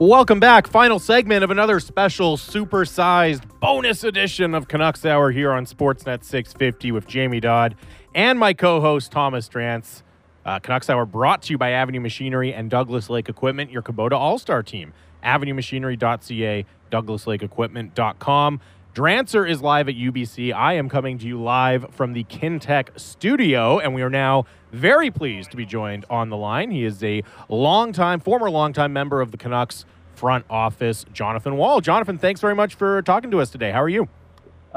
Welcome 0.00 0.38
back. 0.38 0.68
Final 0.68 1.00
segment 1.00 1.42
of 1.42 1.50
another 1.50 1.80
special 1.80 2.36
supersized 2.36 3.42
bonus 3.58 4.04
edition 4.04 4.54
of 4.54 4.68
Canucks 4.68 5.04
Hour 5.04 5.32
here 5.32 5.50
on 5.50 5.66
Sportsnet 5.66 6.22
650 6.22 6.92
with 6.92 7.08
Jamie 7.08 7.40
Dodd 7.40 7.74
and 8.14 8.38
my 8.38 8.54
co 8.54 8.80
host 8.80 9.10
Thomas 9.10 9.48
Drance. 9.48 10.04
Uh, 10.46 10.60
Canucks 10.60 10.88
Hour 10.88 11.04
brought 11.04 11.42
to 11.42 11.52
you 11.52 11.58
by 11.58 11.70
Avenue 11.72 11.98
Machinery 11.98 12.54
and 12.54 12.70
Douglas 12.70 13.10
Lake 13.10 13.28
Equipment, 13.28 13.72
your 13.72 13.82
Kubota 13.82 14.12
All 14.12 14.38
Star 14.38 14.62
team. 14.62 14.92
AvenueMachinery.ca, 15.24 16.64
DouglasLakeEquipment.com. 16.92 18.60
Drancer 18.94 19.48
is 19.48 19.62
live 19.62 19.88
at 19.88 19.94
UBC. 19.94 20.52
I 20.52 20.72
am 20.72 20.88
coming 20.88 21.18
to 21.18 21.26
you 21.26 21.40
live 21.40 21.86
from 21.92 22.14
the 22.14 22.24
Kintech 22.24 22.98
studio, 22.98 23.78
and 23.78 23.94
we 23.94 24.02
are 24.02 24.10
now 24.10 24.46
very 24.72 25.10
pleased 25.10 25.50
to 25.52 25.56
be 25.56 25.64
joined 25.64 26.04
on 26.10 26.30
the 26.30 26.36
line. 26.36 26.70
He 26.70 26.84
is 26.84 27.02
a 27.04 27.22
longtime, 27.48 28.20
former 28.20 28.50
longtime 28.50 28.92
member 28.92 29.20
of 29.20 29.30
the 29.30 29.36
Canucks 29.36 29.84
front 30.14 30.44
office, 30.50 31.04
Jonathan 31.12 31.56
Wall. 31.56 31.80
Jonathan, 31.80 32.18
thanks 32.18 32.40
very 32.40 32.54
much 32.54 32.74
for 32.74 33.00
talking 33.02 33.30
to 33.30 33.40
us 33.40 33.50
today. 33.50 33.70
How 33.70 33.82
are 33.82 33.88
you? 33.88 34.08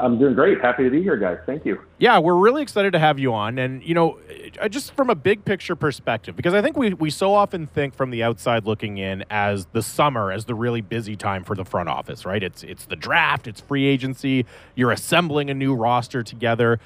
I'm 0.02 0.18
doing 0.18 0.34
great. 0.34 0.60
Happy 0.60 0.82
to 0.82 0.90
be 0.90 1.00
here, 1.00 1.16
guys. 1.16 1.38
Thank 1.46 1.64
you. 1.64 1.80
Yeah, 1.98 2.18
we're 2.18 2.36
really 2.36 2.60
excited 2.60 2.92
to 2.92 2.98
have 2.98 3.20
you 3.20 3.32
on. 3.32 3.56
And, 3.56 3.84
you 3.84 3.94
know, 3.94 4.18
uh, 4.60 4.68
just 4.68 4.96
from 4.96 5.10
a 5.10 5.14
big 5.14 5.44
picture 5.44 5.76
perspective, 5.76 6.34
because 6.34 6.54
I 6.54 6.60
think 6.60 6.76
we, 6.76 6.92
we 6.94 7.08
so 7.08 7.32
often 7.32 7.68
think 7.68 7.94
from 7.94 8.10
the 8.10 8.24
outside 8.24 8.66
looking 8.66 8.98
in 8.98 9.24
as 9.30 9.66
the 9.66 9.80
summer, 9.80 10.32
as 10.32 10.46
the 10.46 10.56
really 10.56 10.80
busy 10.80 11.14
time 11.14 11.44
for 11.44 11.54
the 11.54 11.64
front 11.64 11.88
office, 11.88 12.24
right? 12.26 12.42
It's, 12.42 12.64
it's 12.64 12.86
the 12.86 12.96
draft, 12.96 13.46
it's 13.46 13.60
free 13.60 13.86
agency, 13.86 14.44
you're 14.74 14.90
assembling 14.90 15.50
a 15.50 15.54
new 15.54 15.72
roster 15.72 16.24
together. 16.24 16.80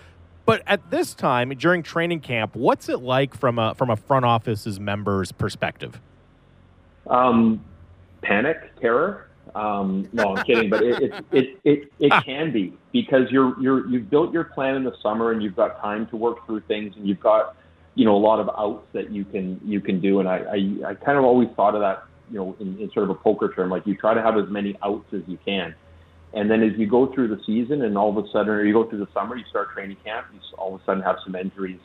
But 0.44 0.62
at 0.66 0.90
this 0.90 1.14
time, 1.14 1.48
during 1.56 1.82
training 1.82 2.20
camp, 2.20 2.54
what's 2.54 2.90
it 2.90 3.00
like 3.00 3.34
from 3.34 3.58
a, 3.58 3.74
from 3.76 3.88
a 3.88 3.96
front 3.96 4.26
office's 4.26 4.78
member's 4.78 5.32
perspective? 5.32 5.98
Um, 7.06 7.64
panic, 8.20 8.78
terror. 8.78 9.28
Um, 9.56 10.06
no, 10.12 10.36
I'm 10.36 10.44
kidding, 10.44 10.68
but 10.68 10.82
it, 10.82 11.02
it, 11.02 11.24
it, 11.32 11.60
it, 11.64 11.92
it 11.98 12.24
can 12.24 12.52
be 12.52 12.76
because 12.92 13.30
you're, 13.30 13.58
you're, 13.58 13.88
you've 13.88 14.10
built 14.10 14.30
your 14.30 14.44
plan 14.44 14.76
in 14.76 14.84
the 14.84 14.94
summer 15.02 15.32
and 15.32 15.42
you've 15.42 15.56
got 15.56 15.80
time 15.80 16.06
to 16.08 16.16
work 16.16 16.44
through 16.44 16.60
things 16.60 16.94
and 16.94 17.08
you've 17.08 17.20
got, 17.20 17.56
you 17.94 18.04
know, 18.04 18.14
a 18.14 18.18
lot 18.18 18.38
of 18.38 18.50
outs 18.50 18.86
that 18.92 19.10
you 19.10 19.24
can, 19.24 19.58
you 19.64 19.80
can 19.80 19.98
do. 19.98 20.20
And 20.20 20.28
I, 20.28 20.36
I, 20.36 20.90
I 20.90 20.94
kind 20.94 21.16
of 21.16 21.24
always 21.24 21.48
thought 21.56 21.74
of 21.74 21.80
that, 21.80 22.04
you 22.30 22.36
know, 22.36 22.54
in, 22.60 22.78
in 22.78 22.90
sort 22.92 23.04
of 23.04 23.10
a 23.10 23.14
poker 23.14 23.50
term, 23.54 23.70
like 23.70 23.86
you 23.86 23.96
try 23.96 24.12
to 24.12 24.20
have 24.20 24.36
as 24.36 24.46
many 24.50 24.76
outs 24.84 25.08
as 25.14 25.22
you 25.26 25.38
can. 25.42 25.74
And 26.34 26.50
then 26.50 26.62
as 26.62 26.72
you 26.76 26.86
go 26.86 27.10
through 27.14 27.28
the 27.28 27.40
season 27.46 27.80
and 27.80 27.96
all 27.96 28.10
of 28.10 28.22
a 28.22 28.28
sudden, 28.28 28.50
or 28.50 28.62
you 28.62 28.74
go 28.74 28.84
through 28.84 28.98
the 28.98 29.08
summer, 29.14 29.36
you 29.36 29.44
start 29.48 29.72
training 29.72 29.96
camp, 30.04 30.26
you 30.34 30.40
all 30.58 30.74
of 30.74 30.82
a 30.82 30.84
sudden 30.84 31.02
have 31.02 31.16
some 31.24 31.34
injuries. 31.34 31.80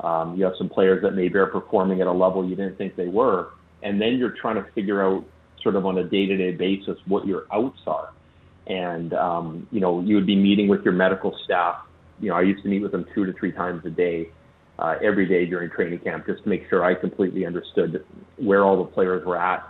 Um, 0.00 0.36
you 0.36 0.44
have 0.44 0.54
some 0.56 0.70
players 0.70 1.02
that 1.02 1.10
maybe 1.10 1.36
are 1.36 1.46
performing 1.46 2.00
at 2.00 2.06
a 2.06 2.12
level 2.12 2.48
you 2.48 2.56
didn't 2.56 2.78
think 2.78 2.96
they 2.96 3.08
were. 3.08 3.50
And 3.82 4.00
then 4.00 4.16
you're 4.16 4.30
trying 4.30 4.56
to 4.56 4.64
figure 4.72 5.04
out 5.04 5.26
sort 5.64 5.74
of 5.74 5.84
on 5.84 5.98
a 5.98 6.04
day 6.04 6.26
to 6.26 6.36
day 6.36 6.52
basis 6.52 6.96
what 7.06 7.26
your 7.26 7.46
outs 7.52 7.80
are. 7.88 8.10
And, 8.66 9.12
um, 9.12 9.66
you 9.72 9.80
know, 9.80 10.00
you 10.00 10.14
would 10.14 10.26
be 10.26 10.36
meeting 10.36 10.68
with 10.68 10.82
your 10.84 10.94
medical 10.94 11.36
staff. 11.44 11.76
You 12.20 12.30
know, 12.30 12.36
I 12.36 12.42
used 12.42 12.62
to 12.62 12.68
meet 12.68 12.82
with 12.82 12.92
them 12.92 13.04
two 13.14 13.26
to 13.26 13.32
three 13.32 13.50
times 13.50 13.84
a 13.84 13.90
day, 13.90 14.28
uh, 14.78 14.94
every 15.02 15.26
day 15.26 15.44
during 15.44 15.70
training 15.70 15.98
camp, 15.98 16.26
just 16.26 16.44
to 16.44 16.48
make 16.48 16.68
sure 16.70 16.84
I 16.84 16.94
completely 16.94 17.44
understood 17.44 18.04
where 18.36 18.64
all 18.64 18.78
the 18.78 18.90
players 18.90 19.26
were 19.26 19.36
at, 19.36 19.68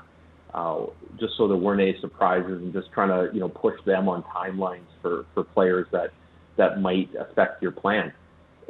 uh, 0.52 0.86
just 1.18 1.32
so 1.36 1.48
there 1.48 1.56
weren't 1.56 1.80
any 1.80 1.96
surprises 2.00 2.60
and 2.62 2.72
just 2.72 2.92
trying 2.92 3.08
to, 3.08 3.34
you 3.34 3.40
know, 3.40 3.48
push 3.48 3.74
them 3.86 4.08
on 4.08 4.22
timelines 4.24 4.86
for, 5.02 5.24
for 5.34 5.42
players 5.42 5.86
that, 5.90 6.12
that 6.56 6.80
might 6.80 7.08
affect 7.18 7.62
your 7.62 7.72
plan. 7.72 8.12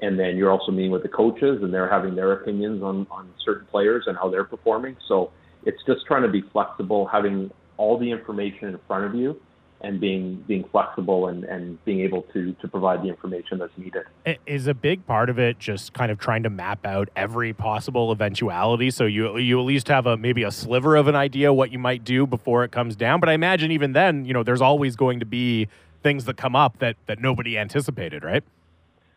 And 0.01 0.19
then 0.19 0.37
you're 0.37 0.51
also 0.51 0.73
meeting 0.73 0.91
with 0.91 1.03
the 1.03 1.09
coaches 1.09 1.63
and 1.63 1.73
they're 1.73 1.91
having 1.91 2.15
their 2.15 2.33
opinions 2.33 2.83
on, 2.83 3.07
on 3.11 3.31
certain 3.45 3.67
players 3.67 4.05
and 4.07 4.17
how 4.17 4.29
they're 4.31 4.45
performing. 4.45 4.97
So, 5.07 5.31
it's 5.67 5.83
just 5.87 6.07
trying 6.07 6.23
to 6.23 6.29
be 6.29 6.43
flexible, 6.53 7.07
having 7.07 7.51
all 7.77 7.99
the 7.99 8.11
information 8.11 8.69
in 8.69 8.79
front 8.87 9.05
of 9.05 9.15
you 9.15 9.41
and 9.81 10.01
being 10.01 10.43
being 10.47 10.65
flexible 10.71 11.29
and, 11.29 11.45
and 11.45 11.83
being 11.85 12.01
able 12.01 12.23
to 12.33 12.53
to 12.55 12.69
provide 12.69 13.03
the 13.03 13.09
information 13.09 13.59
that's 13.59 13.77
needed. 13.77 14.05
Is 14.47 14.67
a 14.67 14.75
big 14.75 15.07
part 15.07 15.29
of 15.29 15.39
it 15.39 15.59
just 15.59 15.93
kind 15.93 16.11
of 16.11 16.19
trying 16.19 16.43
to 16.45 16.51
map 16.51 16.87
out 16.87 17.09
every 17.15 17.53
possible 17.53 18.11
eventuality 18.11 18.91
so 18.91 19.05
you 19.05 19.37
you 19.37 19.59
at 19.59 19.65
least 19.65 19.89
have 19.89 20.07
a 20.07 20.17
maybe 20.17 20.43
a 20.43 20.51
sliver 20.51 20.97
of 20.97 21.07
an 21.07 21.15
idea 21.15 21.53
what 21.53 21.71
you 21.71 21.79
might 21.79 22.05
do 22.05 22.27
before 22.27 22.65
it 22.65 22.73
comes 22.73 22.97
down. 22.97 23.21
But 23.21 23.29
I 23.29 23.33
imagine 23.33 23.71
even 23.71 23.93
then, 23.93 24.25
you 24.25 24.33
know, 24.33 24.43
there's 24.43 24.63
always 24.63 24.97
going 24.97 25.21
to 25.21 25.27
be 25.27 25.69
things 26.03 26.25
that 26.25 26.37
come 26.37 26.57
up 26.57 26.79
that 26.79 26.97
that 27.07 27.21
nobody 27.21 27.59
anticipated, 27.59 28.25
right? 28.25 28.45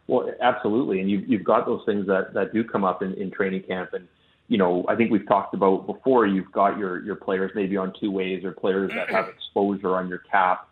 Well, 0.08 0.32
absolutely. 0.42 1.00
And 1.00 1.10
you've 1.10 1.28
you've 1.30 1.44
got 1.44 1.66
those 1.66 1.84
things 1.86 2.08
that, 2.08 2.34
that 2.34 2.54
do 2.54 2.64
come 2.64 2.84
up 2.84 3.02
in, 3.02 3.14
in 3.14 3.32
training 3.32 3.64
camp 3.64 3.94
and 3.94 4.08
you 4.48 4.58
know, 4.58 4.86
I 4.88 4.96
think 4.96 5.12
we've 5.12 5.28
talked 5.28 5.54
about 5.54 5.86
before. 5.86 6.26
You've 6.26 6.52
got 6.52 6.78
your 6.78 7.04
your 7.04 7.16
players 7.16 7.52
maybe 7.54 7.76
on 7.78 7.94
two 8.00 8.12
ways, 8.12 8.44
or 8.44 8.52
players 8.52 8.92
that 8.96 9.10
have 9.10 9.28
exposure 9.28 9.96
on 9.96 10.08
your 10.08 10.20
cap, 10.20 10.70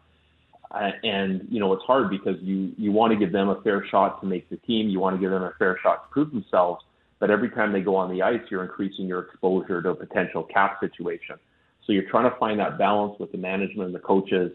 uh, 0.71 0.91
and 1.03 1.45
you 1.49 1.59
know 1.59 1.73
it's 1.73 1.83
hard 1.83 2.09
because 2.09 2.35
you 2.41 2.73
you 2.77 2.91
want 2.91 3.11
to 3.11 3.19
give 3.19 3.31
them 3.31 3.49
a 3.49 3.61
fair 3.61 3.85
shot 3.87 4.21
to 4.21 4.27
make 4.27 4.49
the 4.49 4.57
team. 4.57 4.87
You 4.87 4.99
want 4.99 5.15
to 5.15 5.19
give 5.19 5.31
them 5.31 5.43
a 5.43 5.53
fair 5.59 5.77
shot 5.83 6.07
to 6.07 6.13
prove 6.13 6.31
themselves. 6.31 6.83
But 7.19 7.31
every 7.31 7.49
time 7.49 7.71
they 7.71 7.81
go 7.81 7.95
on 7.95 8.11
the 8.11 8.21
ice, 8.21 8.41
you're 8.49 8.63
increasing 8.63 9.07
your 9.07 9.21
exposure 9.21 9.81
to 9.81 9.89
a 9.89 9.95
potential 9.95 10.43
cap 10.43 10.79
situation. 10.79 11.37
So 11.85 11.93
you're 11.93 12.09
trying 12.09 12.29
to 12.29 12.37
find 12.37 12.59
that 12.59 12.77
balance 12.77 13.17
with 13.19 13.31
the 13.31 13.37
management 13.37 13.87
and 13.87 13.95
the 13.95 13.99
coaches 13.99 14.51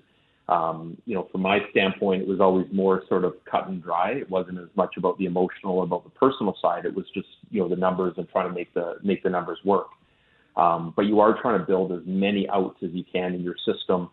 um, 0.50 0.96
you 1.06 1.14
know, 1.14 1.28
from 1.30 1.42
my 1.42 1.60
standpoint, 1.70 2.22
it 2.22 2.28
was 2.28 2.40
always 2.40 2.66
more 2.72 3.04
sort 3.08 3.24
of 3.24 3.34
cut 3.48 3.68
and 3.68 3.80
dry. 3.80 4.10
It 4.10 4.28
wasn't 4.28 4.58
as 4.58 4.68
much 4.74 4.96
about 4.96 5.16
the 5.16 5.26
emotional, 5.26 5.84
about 5.84 6.02
the 6.02 6.10
personal 6.10 6.56
side. 6.60 6.84
It 6.84 6.94
was 6.94 7.06
just, 7.14 7.28
you 7.50 7.60
know, 7.62 7.68
the 7.68 7.76
numbers 7.76 8.14
and 8.16 8.28
trying 8.28 8.48
to 8.48 8.54
make 8.54 8.74
the 8.74 8.96
make 9.04 9.22
the 9.22 9.30
numbers 9.30 9.60
work. 9.64 9.86
Um, 10.56 10.92
but 10.96 11.02
you 11.02 11.20
are 11.20 11.40
trying 11.40 11.60
to 11.60 11.64
build 11.64 11.92
as 11.92 12.00
many 12.04 12.48
outs 12.48 12.78
as 12.82 12.90
you 12.90 13.04
can 13.04 13.32
in 13.34 13.42
your 13.42 13.54
system. 13.64 14.10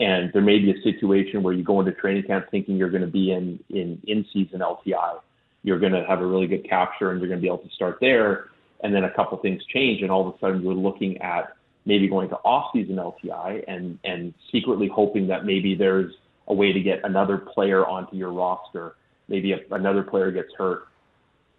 And 0.00 0.32
there 0.32 0.40
may 0.40 0.58
be 0.58 0.70
a 0.70 0.82
situation 0.82 1.42
where 1.42 1.52
you 1.52 1.62
go 1.62 1.80
into 1.80 1.92
training 1.92 2.24
camp 2.24 2.46
thinking 2.50 2.76
you're 2.76 2.90
going 2.90 3.02
to 3.02 3.06
be 3.06 3.32
in 3.32 3.60
in 3.68 4.00
in 4.06 4.24
season 4.32 4.60
LTI. 4.60 5.20
You're 5.64 5.78
going 5.78 5.92
to 5.92 6.04
have 6.08 6.22
a 6.22 6.26
really 6.26 6.46
good 6.46 6.66
capture 6.66 7.10
and 7.10 7.20
you're 7.20 7.28
going 7.28 7.40
to 7.40 7.42
be 7.42 7.48
able 7.48 7.58
to 7.58 7.74
start 7.74 7.98
there. 8.00 8.46
And 8.82 8.94
then 8.94 9.04
a 9.04 9.10
couple 9.10 9.36
things 9.38 9.62
change, 9.72 10.02
and 10.02 10.10
all 10.10 10.26
of 10.26 10.34
a 10.34 10.38
sudden 10.38 10.62
you're 10.62 10.74
looking 10.74 11.20
at 11.22 11.54
maybe 11.86 12.08
going 12.08 12.28
to 12.30 12.36
off-season 12.36 12.96
LTI 12.96 13.64
and 13.68 13.98
and 14.04 14.34
secretly 14.50 14.88
hoping 14.88 15.26
that 15.28 15.44
maybe 15.44 15.74
there's 15.74 16.14
a 16.48 16.54
way 16.54 16.72
to 16.72 16.80
get 16.80 17.00
another 17.04 17.38
player 17.38 17.86
onto 17.86 18.16
your 18.16 18.32
roster. 18.32 18.96
Maybe 19.28 19.54
another 19.70 20.02
player 20.02 20.30
gets 20.30 20.52
hurt, 20.56 20.88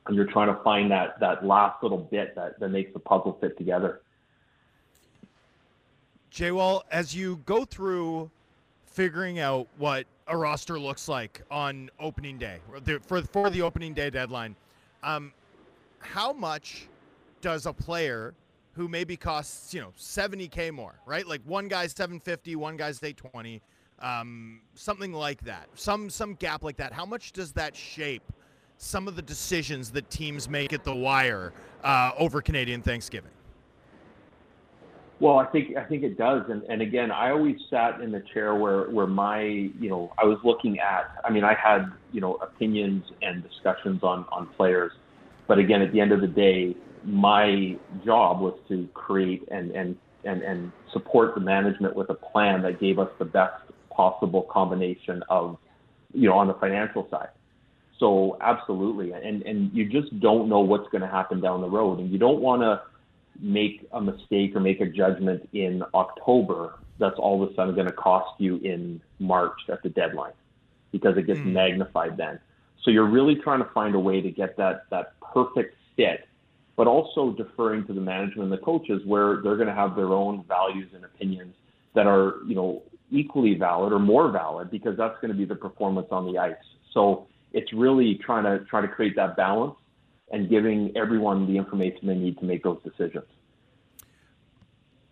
and 0.06 0.16
you're 0.16 0.32
trying 0.32 0.56
to 0.56 0.62
find 0.64 0.92
that 0.92 1.20
that 1.20 1.46
last 1.46 1.82
little 1.82 1.98
bit 1.98 2.36
that 2.36 2.60
that 2.60 2.70
makes 2.70 2.94
the 2.94 3.00
puzzle 3.00 3.38
fit 3.42 3.58
together. 3.58 4.02
Jay 6.30 6.52
Wall, 6.52 6.84
as 6.92 7.16
you 7.16 7.42
go 7.46 7.66
through 7.66 8.30
figuring 8.86 9.40
out 9.40 9.68
what 9.78 10.06
a 10.28 10.36
roster 10.38 10.80
looks 10.80 11.08
like 11.08 11.42
on 11.50 11.90
opening 12.00 12.38
day 12.38 12.60
for 13.08 13.22
for 13.22 13.50
the 13.50 13.62
opening 13.62 13.94
day 13.94 14.10
deadline, 14.10 14.56
um, 15.04 15.32
how 16.00 16.34
much 16.34 16.88
does 17.42 17.66
a 17.66 17.74
player 17.74 18.34
who 18.76 18.88
maybe 18.88 19.16
costs 19.16 19.74
you 19.74 19.82
know 19.82 19.94
70k 19.98 20.72
more, 20.72 21.00
right? 21.06 21.26
Like 21.26 21.42
one 21.46 21.68
guy's 21.68 21.92
750, 21.94 22.56
one 22.56 22.78
guy's 22.78 23.02
820, 23.02 23.62
um, 24.00 24.62
something 24.74 25.14
like 25.14 25.42
that. 25.42 25.68
Some 25.76 26.10
some 26.10 26.36
gap 26.36 26.64
like 26.64 26.78
that. 26.78 26.94
How 26.94 27.06
much 27.06 27.32
does 27.32 27.52
that 27.54 27.76
shape 27.76 28.24
some 28.78 29.08
of 29.08 29.16
the 29.16 29.22
decisions 29.22 29.92
that 29.92 30.10
teams 30.10 30.50
make 30.50 30.74
at 30.74 30.84
the 30.84 30.94
wire 30.94 31.54
uh, 31.84 32.12
over 32.18 32.42
Canadian 32.42 32.82
Thanksgiving? 32.82 33.32
Well, 35.22 35.40
I 35.40 35.46
think 35.46 35.78
I 35.78 35.84
think 35.86 36.04
it 36.04 36.18
does, 36.18 36.44
and 36.50 36.62
and 36.64 36.82
again, 36.82 37.10
I 37.10 37.32
always 37.32 37.56
sat 37.70 38.02
in 38.02 38.12
the 38.12 38.22
chair 38.34 38.56
where 38.56 38.90
where 38.90 39.08
my 39.08 39.42
you 39.44 39.90
know 39.90 40.12
I 40.18 40.26
was 40.26 40.38
looking 40.44 40.80
at. 40.80 41.10
I 41.24 41.32
mean, 41.32 41.46
I 41.46 41.54
had 41.54 41.86
you 42.12 42.20
know 42.20 42.36
opinions 42.36 43.06
and 43.22 43.42
discussions 43.42 44.04
on 44.04 44.26
on 44.30 44.48
players, 44.58 44.92
but 45.48 45.58
again, 45.58 45.82
at 45.82 45.94
the 45.94 46.02
end 46.02 46.12
of 46.12 46.20
the 46.20 46.28
day, 46.28 46.76
my 47.06 47.78
job 48.04 48.42
was 48.42 48.58
to 48.68 48.88
create 48.94 49.48
and, 49.50 49.72
and, 49.72 49.98
and, 50.24 50.42
and 50.42 50.72
support 50.92 51.36
the 51.36 51.42
management 51.42 51.96
with 51.96 52.10
a 52.10 52.14
plan 52.14 52.62
that 52.64 52.80
gave 52.80 53.00
us 53.00 53.10
the 53.20 53.26
best 53.26 53.54
possible 53.90 54.44
combination 54.44 55.24
of, 55.30 55.58
you 56.14 56.30
know, 56.30 56.38
on 56.38 56.48
the 56.48 56.54
financial 56.56 57.08
side. 57.10 57.30
So 58.00 58.38
absolutely. 58.42 59.14
And, 59.14 59.44
and 59.44 59.72
you 59.74 59.86
just 59.86 60.20
don't 60.20 60.50
know 60.50 60.60
what's 60.60 60.90
going 60.90 61.02
to 61.02 61.08
happen 61.08 61.40
down 61.40 61.62
the 61.62 61.70
road. 61.70 62.00
And 62.00 62.12
you 62.12 62.18
don't 62.18 62.42
want 62.42 62.62
to 62.62 62.82
make 63.40 63.88
a 63.92 64.02
mistake 64.02 64.56
or 64.56 64.60
make 64.60 64.82
a 64.82 64.86
judgment 64.86 65.48
in 65.54 65.84
October 65.94 66.80
that's 67.00 67.18
all 67.18 67.44
of 67.44 67.52
a 67.52 67.56
sudden 67.56 67.76
going 67.76 67.88
to 67.88 67.94
cost 67.94 68.40
you 68.40 68.58
in 68.58 69.02
March 69.20 69.58
at 69.72 69.84
the 69.84 69.90
deadline 69.90 70.34
because 70.92 71.18
it 71.18 71.28
gets 71.28 71.40
mm. 71.40 71.52
magnified 71.52 72.18
then. 72.18 72.40
So 72.84 72.92
you're 72.92 73.10
really 73.10 73.36
trying 73.36 73.60
to 73.60 73.70
find 73.74 73.96
a 73.96 74.00
way 74.00 74.22
to 74.22 74.32
get 74.32 74.56
that, 74.58 74.86
that 74.92 75.14
perfect 75.20 75.76
fit 75.96 76.28
but 76.76 76.88
also 76.88 77.32
deferring 77.32 77.86
to 77.88 77.94
the 77.94 78.02
management 78.02 78.44
and 78.44 78.52
the 78.52 78.64
coaches 78.64 79.02
where 79.06 79.42
they're 79.42 79.56
going 79.56 79.68
to 79.68 79.74
have 79.74 79.96
their 79.96 80.14
own 80.14 80.44
values 80.48 80.90
and 80.94 81.06
opinions 81.06 81.56
that 81.94 82.06
are, 82.06 82.36
you 82.46 82.56
know, 82.56 82.84
equally 83.12 83.56
valid 83.56 83.94
or 83.94 84.00
more 84.00 84.32
valid 84.32 84.70
because 84.70 84.98
that's 84.98 85.16
going 85.22 85.32
to 85.32 85.38
be 85.38 85.46
the 85.46 85.56
performance 85.56 86.08
on 86.12 86.32
the 86.32 86.38
ice. 86.38 86.56
So 86.94 87.28
it's 87.54 87.72
really 87.72 88.20
trying 88.26 88.44
to 88.44 88.66
try 88.66 88.82
to 88.82 88.88
create 88.88 89.16
that 89.16 89.38
balance 89.38 89.76
and 90.32 90.50
giving 90.50 90.92
everyone 90.98 91.48
the 91.48 91.58
information 91.58 92.08
they 92.08 92.16
need 92.16 92.38
to 92.40 92.46
make 92.46 92.64
those 92.64 92.82
decisions. 92.84 93.26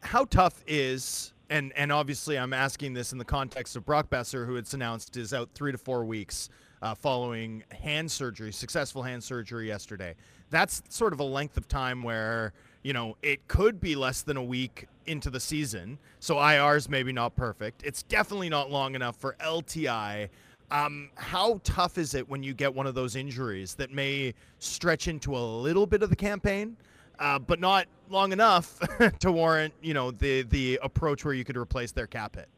How 0.02 0.26
tough 0.26 0.64
is 0.68 1.34
and 1.50 1.72
and 1.76 1.92
obviously 1.92 2.38
I'm 2.38 2.54
asking 2.54 2.94
this 2.94 3.12
in 3.12 3.20
the 3.20 3.26
context 3.26 3.76
of 3.76 3.86
Brock 3.86 4.10
Boeser, 4.10 4.46
who 4.46 4.56
it's 4.56 4.74
announced 4.74 5.16
is 5.16 5.34
out 5.34 5.50
three 5.54 5.72
to 5.72 5.78
four 5.78 6.04
weeks 6.04 6.50
uh, 6.84 6.94
following 6.94 7.64
hand 7.72 8.12
surgery, 8.12 8.52
successful 8.52 9.02
hand 9.02 9.24
surgery 9.24 9.68
yesterday. 9.68 10.14
That's 10.50 10.84
sort 10.90 11.14
of 11.14 11.22
a 11.22 11.24
length 11.24 11.56
of 11.56 11.68
time 11.68 12.04
where, 12.04 12.52
you 12.84 12.92
know, 12.92 13.16
it 13.24 13.48
could 13.48 13.80
be 13.80 13.96
less 13.96 14.22
than 14.22 14.36
a 14.36 14.44
week 14.44 14.88
into 15.08 15.30
the 15.30 15.40
season. 15.40 15.98
So 16.20 16.40
IR 16.40 16.76
is 16.76 16.90
maybe 16.90 17.14
not 17.14 17.36
perfect. 17.38 17.84
It's 17.84 18.04
definitely 18.04 18.50
not 18.50 18.70
long 18.70 18.96
enough 18.96 19.16
for 19.16 19.38
LTI. 19.40 20.28
Um, 20.72 21.10
how 21.16 21.62
tough 21.64 21.98
is 21.98 22.16
it 22.16 22.28
when 22.28 22.44
you 22.44 22.54
get 22.54 22.74
one 22.74 22.86
of 22.86 22.96
those 22.96 23.16
injuries 23.16 23.76
that 23.76 23.92
may 23.92 24.34
stretch 24.60 25.08
into 25.08 25.38
a 25.38 25.40
little 25.40 25.86
bit 25.86 26.04
of 26.04 26.10
the 26.10 26.16
campaign, 26.18 26.76
uh, 27.18 27.40
but 27.40 27.62
not 27.62 27.88
long 28.10 28.34
enough 28.34 28.78
to 29.20 29.32
warrant, 29.32 29.74
you 29.82 29.94
know, 29.94 30.12
the 30.12 30.42
the 30.44 30.80
approach 30.84 31.24
where 31.24 31.34
you 31.34 31.46
could 31.46 31.58
replace 31.58 31.92
their 31.92 32.08
cap 32.08 32.36
hit? 32.36 32.50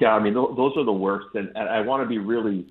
Yeah, 0.00 0.12
I 0.12 0.22
mean, 0.22 0.34
those 0.34 0.72
are 0.76 0.84
the 0.84 0.92
worst, 0.92 1.28
and, 1.34 1.48
and 1.54 1.70
I 1.70 1.80
want 1.80 2.02
to 2.02 2.08
be 2.08 2.18
really 2.18 2.66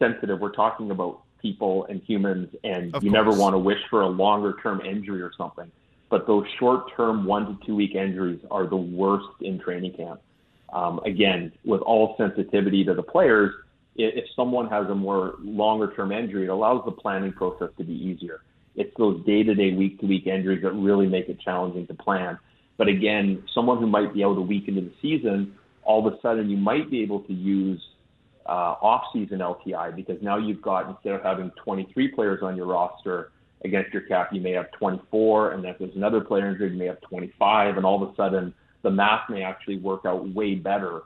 sensitive. 0.00 0.40
We're 0.40 0.50
talking 0.50 0.90
about 0.90 1.20
people 1.40 1.86
and 1.86 2.02
humans, 2.02 2.48
and 2.64 2.92
of 2.94 3.04
you 3.04 3.10
course. 3.10 3.24
never 3.24 3.38
want 3.38 3.54
to 3.54 3.58
wish 3.58 3.78
for 3.88 4.02
a 4.02 4.08
longer 4.08 4.56
term 4.60 4.80
injury 4.80 5.22
or 5.22 5.30
something. 5.38 5.70
But 6.08 6.26
those 6.26 6.44
short 6.58 6.94
term 6.96 7.24
one 7.24 7.46
to 7.46 7.66
two 7.66 7.76
week 7.76 7.94
injuries 7.94 8.40
are 8.50 8.66
the 8.66 8.76
worst 8.76 9.28
in 9.40 9.60
training 9.60 9.92
camp. 9.94 10.20
Um, 10.72 11.00
again, 11.04 11.52
with 11.64 11.80
all 11.82 12.16
sensitivity 12.16 12.84
to 12.84 12.94
the 12.94 13.02
players, 13.02 13.54
if 13.96 14.24
someone 14.34 14.68
has 14.68 14.88
a 14.88 14.94
more 14.94 15.36
longer 15.40 15.92
term 15.94 16.10
injury, 16.10 16.44
it 16.44 16.48
allows 16.48 16.84
the 16.84 16.92
planning 16.92 17.32
process 17.32 17.68
to 17.78 17.84
be 17.84 17.92
easier. 17.92 18.42
It's 18.74 18.92
those 18.98 19.24
day 19.24 19.44
to 19.44 19.54
day, 19.54 19.72
week 19.72 20.00
to 20.00 20.06
week 20.06 20.26
injuries 20.26 20.62
that 20.62 20.72
really 20.72 21.06
make 21.06 21.28
it 21.28 21.40
challenging 21.40 21.86
to 21.86 21.94
plan. 21.94 22.38
But 22.76 22.88
again, 22.88 23.44
someone 23.54 23.78
who 23.78 23.86
might 23.86 24.14
be 24.14 24.24
out 24.24 24.38
a 24.38 24.40
week 24.40 24.68
into 24.68 24.80
the 24.80 24.92
season 25.02 25.54
all 25.82 26.06
of 26.06 26.12
a 26.12 26.20
sudden 26.20 26.48
you 26.48 26.56
might 26.56 26.90
be 26.90 27.02
able 27.02 27.20
to 27.20 27.32
use 27.32 27.82
uh, 28.50 28.74
off-season 28.82 29.38
LTI 29.38 29.94
because 29.94 30.20
now 30.20 30.36
you've 30.36 30.60
got 30.60 30.88
instead 30.90 31.12
of 31.12 31.22
having 31.22 31.52
23 31.62 32.08
players 32.08 32.42
on 32.42 32.56
your 32.56 32.66
roster 32.66 33.30
against 33.64 33.92
your 33.92 34.02
cap, 34.02 34.30
you 34.32 34.40
may 34.40 34.50
have 34.52 34.70
24, 34.72 35.52
and 35.52 35.62
then 35.62 35.70
if 35.70 35.78
there's 35.78 35.94
another 35.94 36.20
player 36.20 36.50
injured, 36.50 36.72
you 36.72 36.78
may 36.78 36.86
have 36.86 37.00
25, 37.02 37.76
and 37.76 37.86
all 37.86 38.02
of 38.02 38.10
a 38.10 38.14
sudden 38.16 38.52
the 38.82 38.90
math 38.90 39.30
may 39.30 39.42
actually 39.42 39.78
work 39.78 40.04
out 40.04 40.28
way 40.30 40.54
better 40.56 41.02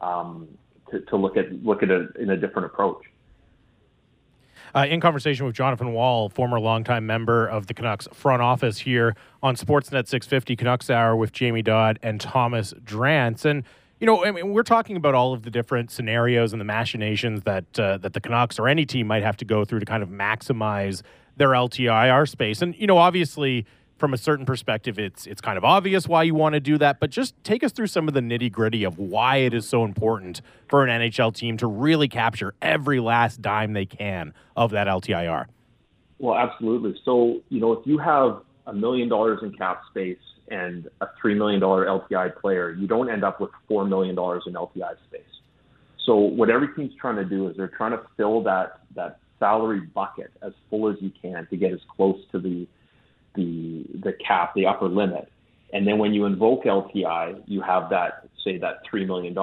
um, 0.00 0.48
to, 0.90 1.00
to 1.00 1.16
look 1.16 1.36
at 1.36 1.52
look 1.64 1.82
at 1.82 1.90
it 1.90 2.16
in 2.16 2.30
a 2.30 2.36
different 2.36 2.66
approach. 2.66 3.02
Uh, 4.74 4.86
in 4.86 5.00
conversation 5.00 5.46
with 5.46 5.54
Jonathan 5.54 5.92
Wall, 5.92 6.28
former 6.28 6.58
longtime 6.58 7.06
member 7.06 7.46
of 7.46 7.66
the 7.66 7.74
Canucks 7.74 8.08
front 8.12 8.42
office 8.42 8.78
here 8.78 9.14
on 9.42 9.54
Sportsnet 9.54 10.08
650 10.08 10.56
Canucks 10.56 10.90
Hour 10.90 11.16
with 11.16 11.32
Jamie 11.32 11.62
Dodd 11.62 11.98
and 12.02 12.20
Thomas 12.20 12.72
Drance. 12.84 13.44
And 13.44 13.64
you 14.00 14.06
know, 14.06 14.24
I 14.24 14.30
mean, 14.30 14.52
we're 14.52 14.62
talking 14.62 14.96
about 14.96 15.14
all 15.14 15.32
of 15.32 15.42
the 15.42 15.50
different 15.50 15.90
scenarios 15.90 16.52
and 16.52 16.60
the 16.60 16.64
machinations 16.64 17.42
that 17.42 17.78
uh, 17.78 17.98
that 17.98 18.12
the 18.12 18.20
Canucks 18.20 18.58
or 18.58 18.68
any 18.68 18.84
team 18.84 19.06
might 19.06 19.22
have 19.22 19.36
to 19.38 19.44
go 19.44 19.64
through 19.64 19.80
to 19.80 19.86
kind 19.86 20.02
of 20.02 20.10
maximize 20.10 21.02
their 21.36 21.50
LTIR 21.50 22.28
space. 22.28 22.60
And 22.60 22.74
you 22.76 22.86
know, 22.86 22.98
obviously, 22.98 23.64
from 23.96 24.12
a 24.12 24.18
certain 24.18 24.44
perspective, 24.44 24.98
it's 24.98 25.26
it's 25.26 25.40
kind 25.40 25.56
of 25.56 25.64
obvious 25.64 26.06
why 26.06 26.24
you 26.24 26.34
want 26.34 26.52
to 26.52 26.60
do 26.60 26.76
that. 26.78 27.00
But 27.00 27.10
just 27.10 27.34
take 27.42 27.64
us 27.64 27.72
through 27.72 27.86
some 27.86 28.06
of 28.06 28.12
the 28.12 28.20
nitty 28.20 28.52
gritty 28.52 28.84
of 28.84 28.98
why 28.98 29.36
it 29.36 29.54
is 29.54 29.66
so 29.66 29.84
important 29.84 30.42
for 30.68 30.84
an 30.84 31.00
NHL 31.00 31.34
team 31.34 31.56
to 31.56 31.66
really 31.66 32.08
capture 32.08 32.54
every 32.60 33.00
last 33.00 33.40
dime 33.40 33.72
they 33.72 33.86
can 33.86 34.34
of 34.56 34.72
that 34.72 34.88
LTIR. 34.88 35.46
Well, 36.18 36.36
absolutely. 36.36 37.00
So 37.02 37.40
you 37.48 37.60
know, 37.60 37.72
if 37.72 37.86
you 37.86 37.96
have 37.96 38.42
a 38.66 38.74
million 38.74 39.08
dollars 39.08 39.38
in 39.42 39.52
cap 39.56 39.80
space 39.88 40.18
and 40.48 40.88
a 41.00 41.06
$3 41.22 41.36
million 41.36 41.60
LTI 41.60 42.36
player, 42.36 42.72
you 42.72 42.86
don't 42.86 43.10
end 43.10 43.24
up 43.24 43.40
with 43.40 43.50
$4 43.70 43.88
million 43.88 44.12
in 44.12 44.16
LTI 44.54 44.94
space. 45.08 45.22
So 46.04 46.16
what 46.16 46.50
every 46.50 46.68
team's 46.74 46.94
trying 47.00 47.16
to 47.16 47.24
do 47.24 47.48
is 47.48 47.56
they're 47.56 47.68
trying 47.68 47.92
to 47.92 48.02
fill 48.16 48.42
that, 48.44 48.80
that 48.94 49.18
salary 49.38 49.80
bucket 49.80 50.30
as 50.42 50.52
full 50.70 50.88
as 50.88 50.96
you 51.00 51.10
can 51.20 51.46
to 51.50 51.56
get 51.56 51.72
as 51.72 51.80
close 51.96 52.18
to 52.32 52.38
the, 52.38 52.66
the, 53.34 53.84
the 54.02 54.12
cap, 54.26 54.54
the 54.54 54.66
upper 54.66 54.88
limit. 54.88 55.30
And 55.72 55.86
then 55.86 55.98
when 55.98 56.14
you 56.14 56.26
invoke 56.26 56.64
LTI, 56.64 57.42
you 57.46 57.60
have 57.60 57.90
that, 57.90 58.28
say 58.44 58.56
that 58.58 58.82
$3 58.92 59.06
million. 59.06 59.34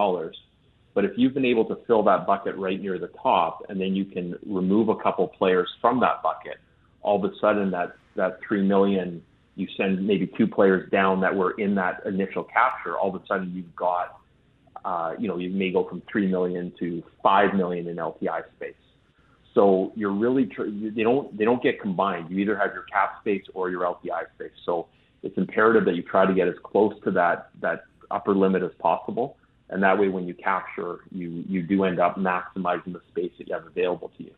But 0.94 1.06
if 1.06 1.12
you've 1.18 1.34
been 1.34 1.46
able 1.46 1.66
to 1.66 1.78
fill 1.86 2.04
that 2.04 2.26
bucket 2.26 2.56
right 2.56 2.80
near 2.82 2.98
the 2.98 3.10
top, 3.22 3.66
and 3.68 3.80
then 3.80 3.96
you 3.96 4.06
can 4.06 4.36
remove 4.46 4.90
a 4.90 4.96
couple 4.96 5.28
players 5.28 5.70
from 5.82 6.00
that 6.00 6.24
bucket, 6.24 6.58
all 7.02 7.24
of 7.24 7.30
a 7.30 7.36
sudden 7.42 7.72
that, 7.72 7.96
that 8.16 8.40
$3 8.50 8.66
million 8.66 9.22
you 9.56 9.68
send 9.78 10.06
maybe 10.06 10.32
two 10.38 10.48
players 10.48 10.90
down 10.92 11.22
that 11.22 11.36
were 11.36 11.52
in 11.52 11.76
that 11.76 12.02
initial 12.06 12.44
capture, 12.44 12.98
all 12.98 13.16
of 13.16 13.22
a 13.22 13.26
sudden 13.28 13.52
you've 13.54 13.76
got, 13.76 14.20
uh, 14.84 15.14
you 15.20 15.28
know, 15.28 15.38
you 15.38 15.50
may 15.50 15.72
go 15.72 15.88
from 15.88 16.02
three 16.12 16.28
million 16.28 16.74
to 16.80 17.04
five 17.22 17.54
million 17.54 17.88
in 17.88 17.98
LTI 17.98 18.44
space. 18.56 18.76
So 19.54 19.92
you're 19.96 20.12
really 20.12 20.48
tr- 20.48 20.64
they 20.66 21.04
don't 21.04 21.38
they 21.38 21.46
don't 21.46 21.62
get 21.62 21.80
combined. 21.80 22.32
You 22.32 22.40
either 22.40 22.58
have 22.58 22.74
your 22.74 22.84
cap 22.84 23.20
space 23.22 23.44
or 23.54 23.70
your 23.70 23.82
LTI 23.82 24.24
space. 24.36 24.52
So 24.66 24.88
it's 25.22 25.38
imperative 25.38 25.86
that 25.86 25.96
you 25.96 26.02
try 26.02 26.26
to 26.26 26.34
get 26.34 26.48
as 26.48 26.56
close 26.64 26.94
to 27.04 27.12
that 27.12 27.50
that 27.62 27.84
upper 28.10 28.34
limit 28.34 28.64
as 28.64 28.72
possible, 28.80 29.38
and 29.70 29.82
that 29.84 29.98
way 29.98 30.10
when 30.10 30.28
you 30.28 30.34
capture, 30.34 31.02
you 31.12 31.44
you 31.48 31.62
do 31.62 31.84
end 31.84 32.00
up 32.00 32.18
maximizing 32.18 32.94
the 32.94 33.02
space 33.10 33.32
that 33.38 33.48
you 33.48 33.54
have 33.54 33.68
available 33.68 34.12
to 34.18 34.24
you. 34.24 34.32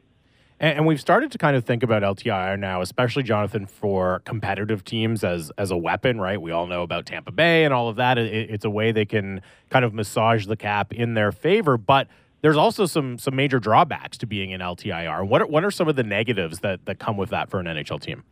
And, 0.60 0.78
and, 0.78 0.86
we've 0.86 1.02
started 1.02 1.32
to 1.34 1.38
kind 1.38 1.58
of 1.58 1.66
think 1.66 1.84
about 1.84 2.02
LTIR 2.02 2.58
now, 2.58 2.82
especially 2.82 3.24
Jonathan 3.24 3.66
for 3.66 4.22
competitive 4.26 4.86
teams 4.86 5.24
as 5.24 5.52
as 5.58 5.72
a 5.72 5.78
weapon, 5.78 6.20
right? 6.20 6.42
We 6.42 6.52
all 6.52 6.66
know 6.68 6.82
about 6.82 7.06
Tampa 7.06 7.32
Bay 7.32 7.66
and 7.66 7.74
all 7.74 7.90
of 7.90 7.98
that. 7.98 8.18
It, 8.18 8.50
it's 8.50 8.64
a 8.64 8.70
way 8.70 8.92
they 8.92 9.06
can 9.06 9.42
kind 9.70 9.84
of 9.84 9.94
massage 9.94 10.46
the 10.46 10.56
cap 10.56 10.94
in 10.94 11.14
their 11.14 11.32
favor, 11.32 11.78
but 11.78 12.08
there's 12.42 12.56
also 12.56 12.86
some 12.86 13.18
some 13.18 13.36
major 13.36 13.60
drawbacks 13.60 14.18
to 14.20 14.26
being 14.26 14.54
an 14.54 14.62
LTIR. 14.62 15.28
What 15.28 15.42
are, 15.42 15.48
what 15.48 15.66
are 15.66 15.72
some 15.72 15.90
of 15.90 15.98
the 15.98 16.04
negatives 16.04 16.60
that 16.60 16.86
that 16.86 17.00
come 17.00 17.18
with 17.18 17.32
that 17.32 17.50
for 17.50 17.60
an 17.60 17.66
NHL 17.66 18.00
team? 18.00 18.24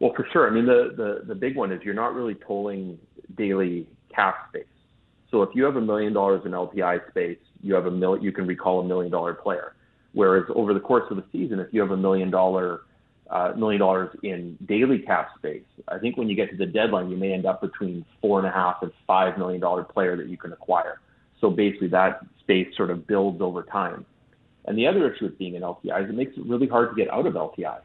Well, 0.00 0.12
for 0.14 0.26
sure. 0.32 0.48
I 0.48 0.50
mean, 0.50 0.66
the 0.66 0.92
the 0.96 1.24
the 1.24 1.34
big 1.36 1.56
one 1.56 1.70
is 1.70 1.82
you're 1.84 1.94
not 1.94 2.14
really 2.14 2.34
tolling 2.34 2.98
daily 3.36 3.86
cap 4.12 4.48
space. 4.48 4.64
So 5.30 5.42
if 5.42 5.50
you 5.54 5.64
have 5.64 5.76
a 5.76 5.80
million 5.80 6.12
dollars 6.12 6.42
in 6.44 6.50
LTI 6.50 7.08
space, 7.10 7.38
you 7.60 7.74
have 7.74 7.86
a 7.86 7.90
mil- 7.92 8.22
you 8.22 8.32
can 8.32 8.46
recall 8.46 8.80
a 8.80 8.84
million 8.84 9.12
dollar 9.12 9.34
player 9.34 9.74
Whereas 10.14 10.44
over 10.54 10.72
the 10.72 10.80
course 10.80 11.04
of 11.10 11.16
the 11.16 11.24
season, 11.32 11.58
if 11.58 11.68
you 11.72 11.80
have 11.80 11.90
a 11.90 11.96
million 11.96 12.30
dollar 12.30 12.82
uh, 13.30 13.52
million 13.56 13.80
dollars 13.80 14.16
in 14.22 14.56
daily 14.66 15.00
cap 15.00 15.30
space, 15.36 15.64
I 15.88 15.98
think 15.98 16.16
when 16.16 16.28
you 16.28 16.36
get 16.36 16.50
to 16.50 16.56
the 16.56 16.66
deadline, 16.66 17.10
you 17.10 17.16
may 17.16 17.32
end 17.32 17.46
up 17.46 17.60
between 17.60 18.04
four 18.20 18.38
and 18.38 18.46
a 18.46 18.50
half 18.50 18.76
and 18.82 18.92
five 19.06 19.36
million 19.36 19.60
dollar 19.60 19.82
player 19.82 20.16
that 20.16 20.28
you 20.28 20.36
can 20.36 20.52
acquire. 20.52 21.00
So 21.40 21.50
basically, 21.50 21.88
that 21.88 22.20
space 22.40 22.68
sort 22.76 22.90
of 22.90 23.06
builds 23.06 23.40
over 23.40 23.62
time. 23.64 24.06
And 24.66 24.78
the 24.78 24.86
other 24.86 25.12
issue 25.12 25.24
with 25.24 25.36
being 25.36 25.56
an 25.56 25.62
LTI 25.62 26.04
is 26.04 26.10
it 26.10 26.14
makes 26.14 26.36
it 26.36 26.46
really 26.46 26.68
hard 26.68 26.90
to 26.90 26.96
get 26.96 27.12
out 27.12 27.26
of 27.26 27.34
LTI 27.34 27.80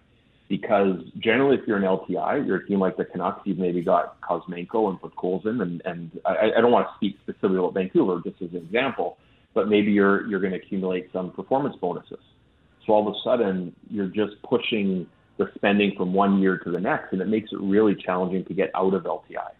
because 0.50 0.98
generally, 1.18 1.58
if 1.58 1.68
you're 1.68 1.78
an 1.78 1.84
LTI, 1.84 2.46
you're 2.46 2.58
a 2.58 2.68
team 2.68 2.80
like 2.80 2.98
the 2.98 3.06
Canucks, 3.06 3.42
you've 3.46 3.58
maybe 3.58 3.82
got 3.82 4.22
Kuzmenko 4.22 4.90
and 4.90 5.02
Podkolzin, 5.02 5.62
and 5.62 5.82
and 5.86 6.20
I, 6.26 6.52
I 6.58 6.62
don't 6.62 6.72
want 6.72 6.88
to 6.88 6.94
speak 6.96 7.18
specifically 7.24 7.58
about 7.58 7.74
Vancouver 7.74 8.22
just 8.24 8.42
as 8.42 8.52
an 8.52 8.58
example 8.58 9.18
but 9.54 9.68
maybe 9.68 9.92
you're 9.92 10.28
you're 10.28 10.40
going 10.40 10.54
to 10.54 10.58
accumulate 10.58 11.10
some 11.12 11.32
performance 11.32 11.76
bonuses. 11.82 12.20
So 12.86 12.94
all 12.94 13.08
of 13.08 13.14
a 13.14 13.18
sudden, 13.24 13.76
you're 13.90 14.08
just 14.08 14.42
pushing 14.44 15.08
the 15.38 15.50
spending 15.56 15.94
from 15.96 16.14
one 16.14 16.40
year 16.40 16.58
to 16.58 16.72
the 16.72 16.80
next, 16.80 17.14
and 17.14 17.22
it 17.22 17.28
makes 17.28 17.52
it 17.52 17.60
really 17.60 17.96
challenging 17.96 18.46
to 18.46 18.54
get 18.54 18.72
out 18.76 18.94
of 18.94 19.04
LTI. 19.04 19.52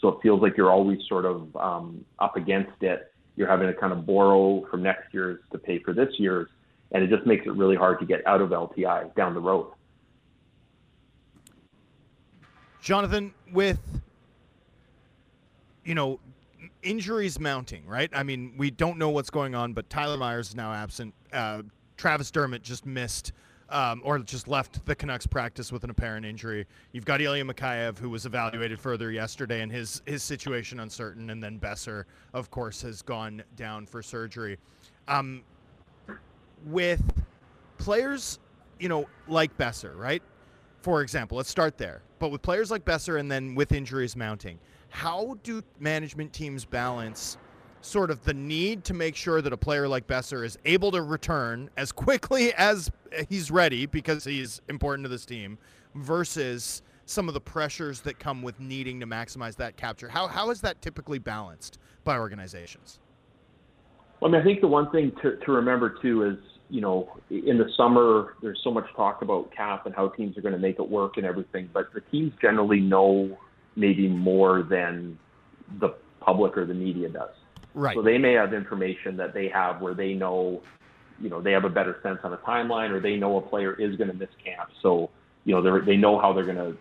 So 0.00 0.08
it 0.08 0.18
feels 0.22 0.42
like 0.42 0.56
you're 0.56 0.70
always 0.70 0.98
sort 1.08 1.24
of 1.24 1.54
um, 1.56 2.04
up 2.18 2.36
against 2.36 2.82
it. 2.82 3.12
You're 3.36 3.48
having 3.48 3.68
to 3.68 3.74
kind 3.74 3.92
of 3.92 4.04
borrow 4.04 4.66
from 4.70 4.82
next 4.82 5.14
year's 5.14 5.40
to 5.52 5.58
pay 5.58 5.78
for 5.78 5.94
this 5.94 6.08
year's, 6.18 6.48
and 6.90 7.02
it 7.02 7.08
just 7.08 7.26
makes 7.26 7.46
it 7.46 7.52
really 7.52 7.76
hard 7.76 7.98
to 8.00 8.06
get 8.06 8.26
out 8.26 8.40
of 8.40 8.50
LTI 8.50 9.14
down 9.14 9.32
the 9.34 9.40
road. 9.40 9.72
Jonathan, 12.82 13.32
with 13.52 13.78
you 15.84 15.94
know 15.94 16.18
injuries 16.82 17.38
mounting, 17.38 17.86
right? 17.86 18.10
I 18.12 18.22
mean, 18.22 18.54
we 18.56 18.70
don't 18.70 18.98
know 18.98 19.10
what's 19.10 19.30
going 19.30 19.54
on, 19.54 19.72
but 19.72 19.88
Tyler 19.88 20.16
Myers 20.16 20.50
is 20.50 20.56
now 20.56 20.72
absent. 20.72 21.14
Uh, 21.32 21.62
Travis 21.96 22.30
Dermott 22.30 22.62
just 22.62 22.86
missed 22.86 23.32
um, 23.72 24.02
or 24.04 24.18
just 24.18 24.48
left 24.48 24.84
the 24.84 24.94
Canucks 24.94 25.26
practice 25.26 25.72
with 25.72 25.82
an 25.82 25.90
apparent 25.90 26.26
injury. 26.26 26.66
You've 26.92 27.06
got 27.06 27.22
Ilya 27.22 27.44
Mikheyev, 27.44 27.98
who 27.98 28.10
was 28.10 28.26
evaluated 28.26 28.78
further 28.78 29.10
yesterday, 29.10 29.62
and 29.62 29.72
his 29.72 30.02
his 30.04 30.22
situation 30.22 30.80
uncertain. 30.80 31.30
And 31.30 31.42
then 31.42 31.58
Boeser, 31.58 32.04
of 32.34 32.50
course, 32.50 32.82
has 32.82 33.00
gone 33.00 33.42
down 33.56 33.86
for 33.86 34.02
surgery. 34.02 34.58
Um, 35.08 35.42
with 36.66 37.02
players, 37.78 38.38
you 38.78 38.88
know, 38.88 39.06
like 39.26 39.56
Boeser, 39.56 39.96
right? 39.96 40.22
For 40.82 41.00
example, 41.00 41.36
let's 41.36 41.50
start 41.50 41.78
there. 41.78 42.02
But 42.18 42.28
with 42.30 42.42
players 42.42 42.70
like 42.70 42.84
Boeser, 42.84 43.18
and 43.18 43.30
then 43.30 43.54
with 43.54 43.72
injuries 43.72 44.16
mounting, 44.16 44.58
how 44.92 45.38
do 45.42 45.62
management 45.80 46.32
teams 46.34 46.66
balance 46.66 47.38
sort 47.80 48.10
of 48.10 48.22
the 48.24 48.34
need 48.34 48.84
to 48.84 48.94
make 48.94 49.16
sure 49.16 49.40
that 49.40 49.52
a 49.52 49.56
player 49.56 49.88
like 49.88 50.06
Boeser 50.06 50.44
is 50.44 50.58
able 50.66 50.92
to 50.92 51.02
return 51.02 51.70
as 51.78 51.90
quickly 51.90 52.52
as 52.58 52.90
he's 53.28 53.50
ready 53.50 53.86
because 53.86 54.24
he's 54.24 54.60
important 54.68 55.04
to 55.04 55.08
this 55.08 55.24
team 55.24 55.58
versus 55.94 56.82
some 57.06 57.26
of 57.26 57.34
the 57.34 57.40
pressures 57.40 58.02
that 58.02 58.18
come 58.18 58.42
with 58.42 58.60
needing 58.60 59.00
to 59.00 59.06
maximize 59.06 59.56
that 59.56 59.76
capture? 59.76 60.08
How, 60.08 60.28
how 60.28 60.50
is 60.50 60.60
that 60.60 60.80
typically 60.82 61.18
balanced 61.18 61.78
by 62.04 62.18
organizations? 62.18 63.00
Well, 64.20 64.30
I 64.30 64.32
mean, 64.32 64.42
I 64.42 64.44
think 64.44 64.60
the 64.60 64.68
one 64.68 64.90
thing 64.90 65.10
to, 65.22 65.36
to 65.36 65.52
remember 65.52 65.96
too 66.02 66.24
is, 66.24 66.36
you 66.68 66.82
know, 66.82 67.10
in 67.30 67.56
the 67.58 67.70
summer, 67.78 68.34
there's 68.42 68.60
so 68.62 68.70
much 68.70 68.84
talk 68.94 69.22
about 69.22 69.50
cap 69.56 69.86
and 69.86 69.94
how 69.94 70.08
teams 70.08 70.36
are 70.36 70.42
going 70.42 70.54
to 70.54 70.60
make 70.60 70.78
it 70.78 70.88
work 70.88 71.16
and 71.16 71.24
everything, 71.24 71.70
but 71.72 71.92
the 71.94 72.02
teams 72.02 72.32
generally 72.40 72.80
know 72.80 73.38
maybe 73.76 74.08
more 74.08 74.62
than 74.62 75.18
the 75.80 75.94
public 76.20 76.56
or 76.56 76.66
the 76.66 76.74
media 76.74 77.08
does. 77.08 77.30
Right. 77.74 77.94
So 77.94 78.02
they 78.02 78.18
may 78.18 78.34
have 78.34 78.52
information 78.52 79.16
that 79.16 79.32
they 79.34 79.48
have 79.48 79.80
where 79.80 79.94
they 79.94 80.12
know, 80.14 80.62
you 81.20 81.30
know, 81.30 81.40
they 81.40 81.52
have 81.52 81.64
a 81.64 81.70
better 81.70 81.98
sense 82.02 82.18
on 82.22 82.32
a 82.32 82.38
timeline, 82.38 82.90
or 82.90 83.00
they 83.00 83.16
know 83.16 83.38
a 83.38 83.40
player 83.40 83.72
is 83.74 83.96
going 83.96 84.10
to 84.10 84.16
miss 84.16 84.28
camp. 84.44 84.70
So 84.82 85.10
you 85.44 85.54
know, 85.54 85.62
they 85.62 85.92
they 85.92 85.96
know 85.96 86.20
how 86.20 86.32
they're 86.32 86.44
going 86.44 86.56
to 86.56 86.76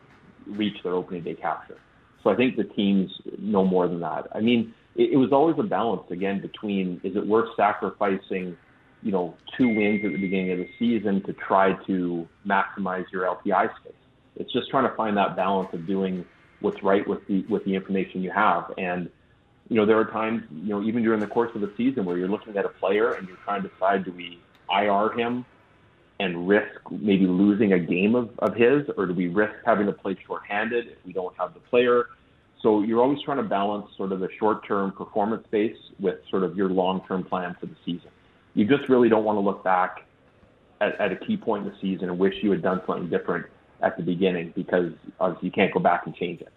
reach 0.45 0.77
their 0.83 0.93
opening 0.93 1.23
day 1.23 1.35
capture. 1.35 1.77
So 2.23 2.29
I 2.29 2.35
think 2.35 2.55
the 2.55 2.63
teams 2.63 3.09
know 3.39 3.65
more 3.65 3.87
than 3.87 3.99
that. 4.01 4.27
I 4.33 4.41
mean, 4.41 4.73
it, 4.95 5.13
it 5.13 5.17
was 5.17 5.31
always 5.31 5.55
a 5.59 5.63
balance 5.63 6.03
again 6.11 6.41
between 6.41 7.01
is 7.03 7.15
it 7.15 7.25
worth 7.25 7.49
sacrificing, 7.55 8.55
you 9.01 9.11
know, 9.11 9.35
two 9.57 9.67
wins 9.67 10.05
at 10.05 10.11
the 10.11 10.17
beginning 10.17 10.51
of 10.51 10.57
the 10.59 10.69
season 10.77 11.23
to 11.23 11.33
try 11.33 11.73
to 11.87 12.27
maximize 12.45 13.05
your 13.11 13.23
LTI 13.23 13.75
space. 13.79 13.93
It's 14.35 14.51
just 14.53 14.69
trying 14.69 14.89
to 14.89 14.95
find 14.95 15.17
that 15.17 15.35
balance 15.35 15.69
of 15.73 15.87
doing 15.87 16.25
what's 16.61 16.81
right 16.83 17.07
with 17.07 17.25
the 17.27 17.41
with 17.49 17.65
the 17.65 17.75
information 17.75 18.21
you 18.21 18.31
have. 18.31 18.71
And 18.77 19.09
you 19.69 19.77
know, 19.77 19.85
there 19.85 19.97
are 19.97 20.05
times, 20.05 20.43
you 20.51 20.69
know, 20.69 20.83
even 20.83 21.01
during 21.01 21.19
the 21.19 21.27
course 21.27 21.51
of 21.55 21.61
the 21.61 21.71
season 21.77 22.03
where 22.05 22.17
you're 22.17 22.27
looking 22.27 22.57
at 22.57 22.65
a 22.65 22.69
player 22.69 23.13
and 23.13 23.27
you're 23.27 23.37
trying 23.37 23.63
to 23.63 23.69
decide 23.69 24.03
do 24.03 24.11
we 24.11 24.39
IR 24.69 25.17
him 25.17 25.45
and 26.19 26.47
risk 26.47 26.79
maybe 26.91 27.25
losing 27.25 27.73
a 27.73 27.79
game 27.79 28.13
of, 28.13 28.29
of 28.39 28.53
his, 28.53 28.83
or 28.97 29.05
do 29.05 29.13
we 29.13 29.27
risk 29.27 29.53
having 29.65 29.87
to 29.87 29.93
play 29.93 30.15
shorthanded 30.27 30.87
if 30.87 30.97
we 31.05 31.13
don't 31.13 31.35
have 31.37 31.53
the 31.53 31.59
player? 31.61 32.09
So 32.61 32.83
you're 32.83 33.01
always 33.01 33.21
trying 33.23 33.37
to 33.37 33.43
balance 33.43 33.87
sort 33.97 34.11
of 34.11 34.19
the 34.19 34.29
short-term 34.37 34.91
performance 34.91 35.47
base 35.49 35.77
with 35.99 36.19
sort 36.29 36.43
of 36.43 36.55
your 36.55 36.69
long-term 36.69 37.23
plan 37.23 37.55
for 37.59 37.65
the 37.65 37.75
season. 37.85 38.11
You 38.53 38.65
just 38.65 38.87
really 38.87 39.09
don't 39.09 39.23
want 39.23 39.37
to 39.37 39.39
look 39.39 39.63
back 39.63 40.05
at, 40.79 40.99
at 40.99 41.11
a 41.11 41.15
key 41.15 41.37
point 41.37 41.65
in 41.65 41.71
the 41.71 41.77
season 41.81 42.09
and 42.09 42.19
wish 42.19 42.35
you 42.43 42.51
had 42.51 42.61
done 42.61 42.81
something 42.85 43.09
different 43.09 43.47
at 43.81 43.97
the 43.97 44.03
beginning 44.03 44.53
because 44.55 44.91
obviously 45.19 45.47
you 45.47 45.51
can't 45.51 45.73
go 45.73 45.79
back 45.79 46.05
and 46.05 46.15
change 46.15 46.41
it. 46.41 46.51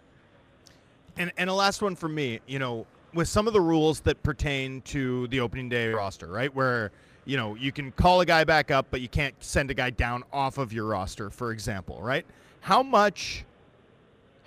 And 1.17 1.31
and 1.37 1.49
a 1.49 1.53
last 1.53 1.81
one 1.81 1.95
for 1.95 2.09
me, 2.09 2.39
you 2.47 2.59
know, 2.59 2.85
with 3.13 3.27
some 3.27 3.47
of 3.47 3.53
the 3.53 3.61
rules 3.61 4.01
that 4.01 4.21
pertain 4.23 4.81
to 4.81 5.27
the 5.27 5.39
opening 5.39 5.69
day 5.69 5.87
roster, 5.89 6.27
right? 6.27 6.53
Where 6.53 6.91
you 7.25 7.37
know 7.37 7.55
you 7.55 7.71
can 7.71 7.91
call 7.91 8.21
a 8.21 8.25
guy 8.25 8.43
back 8.43 8.69
up, 8.71 8.87
but 8.91 9.01
you 9.01 9.07
can't 9.07 9.35
send 9.39 9.71
a 9.71 9.73
guy 9.73 9.89
down 9.89 10.23
off 10.33 10.57
of 10.57 10.73
your 10.73 10.85
roster, 10.85 11.29
for 11.29 11.51
example, 11.51 11.99
right? 12.01 12.25
How 12.61 12.83
much 12.83 13.45